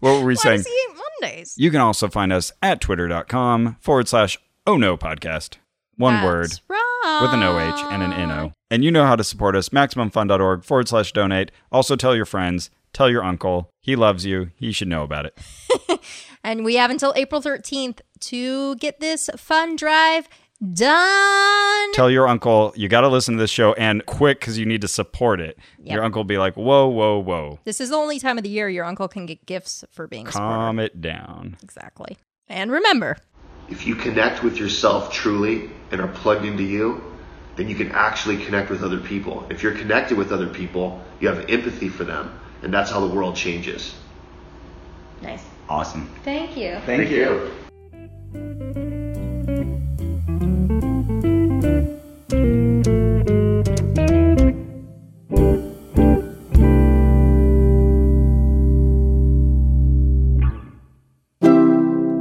What 0.00 0.18
were 0.20 0.24
we 0.26 0.34
Why 0.34 0.42
saying? 0.42 0.56
does 0.58 0.66
he 0.66 0.72
hate 0.88 0.96
Mondays? 1.22 1.54
You 1.56 1.70
can 1.70 1.80
also 1.80 2.08
find 2.08 2.32
us 2.32 2.50
at 2.62 2.80
twitter.com 2.80 3.76
forward 3.80 4.08
slash 4.08 4.36
oh 4.66 4.76
no 4.76 4.96
podcast. 4.96 5.56
One 5.96 6.14
That's 6.14 6.24
word 6.26 6.50
right. 6.68 7.18
with 7.22 7.30
an 7.34 7.42
OH 7.42 7.88
and 7.92 8.02
an 8.02 8.28
NO. 8.28 8.52
And 8.70 8.82
you 8.84 8.90
know 8.90 9.06
how 9.06 9.14
to 9.14 9.22
support 9.22 9.54
us. 9.54 9.68
MaximumFun.org 9.68 10.64
forward 10.64 10.88
slash 10.88 11.12
donate. 11.12 11.52
Also 11.70 11.94
tell 11.94 12.16
your 12.16 12.24
friends, 12.26 12.70
tell 12.94 13.10
your 13.10 13.22
uncle. 13.22 13.70
He 13.80 13.96
loves 13.96 14.24
you. 14.24 14.50
He 14.56 14.72
should 14.72 14.88
know 14.88 15.02
about 15.02 15.26
it. 15.26 15.38
And 16.46 16.62
we 16.62 16.74
have 16.74 16.90
until 16.90 17.14
April 17.16 17.40
13th 17.40 18.00
to 18.20 18.76
get 18.76 19.00
this 19.00 19.30
fun 19.34 19.76
drive 19.76 20.28
done. 20.74 21.92
Tell 21.94 22.10
your 22.10 22.28
uncle 22.28 22.72
you 22.76 22.88
got 22.88 23.00
to 23.00 23.08
listen 23.08 23.36
to 23.36 23.40
this 23.40 23.50
show 23.50 23.72
and 23.74 24.04
quick 24.04 24.40
because 24.40 24.58
you 24.58 24.66
need 24.66 24.82
to 24.82 24.88
support 24.88 25.40
it. 25.40 25.58
Yep. 25.78 25.94
Your 25.94 26.04
uncle 26.04 26.20
will 26.20 26.24
be 26.24 26.38
like, 26.38 26.54
whoa, 26.54 26.86
whoa, 26.86 27.18
whoa. 27.18 27.58
This 27.64 27.80
is 27.80 27.90
the 27.90 27.96
only 27.96 28.18
time 28.18 28.36
of 28.36 28.44
the 28.44 28.50
year 28.50 28.68
your 28.68 28.84
uncle 28.84 29.08
can 29.08 29.24
get 29.26 29.46
gifts 29.46 29.84
for 29.90 30.06
being 30.06 30.28
a 30.28 30.32
supporter. 30.32 30.54
Calm 30.54 30.78
it 30.78 31.00
down. 31.00 31.56
Exactly. 31.62 32.18
And 32.48 32.70
remember, 32.70 33.16
If 33.70 33.86
you 33.86 33.94
connect 33.94 34.42
with 34.42 34.58
yourself 34.58 35.10
truly 35.10 35.70
and 35.90 36.00
are 36.00 36.08
plugged 36.08 36.44
into 36.44 36.62
you, 36.62 37.02
then 37.56 37.68
you 37.70 37.74
can 37.74 37.90
actually 37.92 38.36
connect 38.44 38.68
with 38.68 38.82
other 38.82 38.98
people. 39.00 39.46
If 39.48 39.62
you're 39.62 39.72
connected 39.72 40.18
with 40.18 40.30
other 40.32 40.48
people, 40.48 41.02
you 41.20 41.28
have 41.28 41.48
empathy 41.48 41.88
for 41.88 42.04
them, 42.04 42.38
and 42.64 42.72
that's 42.72 42.90
how 42.90 43.06
the 43.06 43.14
world 43.14 43.36
changes. 43.36 43.94
Nice. 45.22 45.44
Awesome. 45.68 46.10
Thank 46.24 46.56
you. 46.56 46.78
Thank, 46.86 47.10
you. 47.10 47.50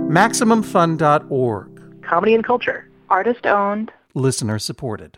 MaximumFun.org. 0.10 2.04
Comedy 2.04 2.36
and 2.36 2.44
culture. 2.44 2.88
Artist 3.10 3.48
owned. 3.48 3.92
Listener 4.14 4.60
supported. 4.60 5.18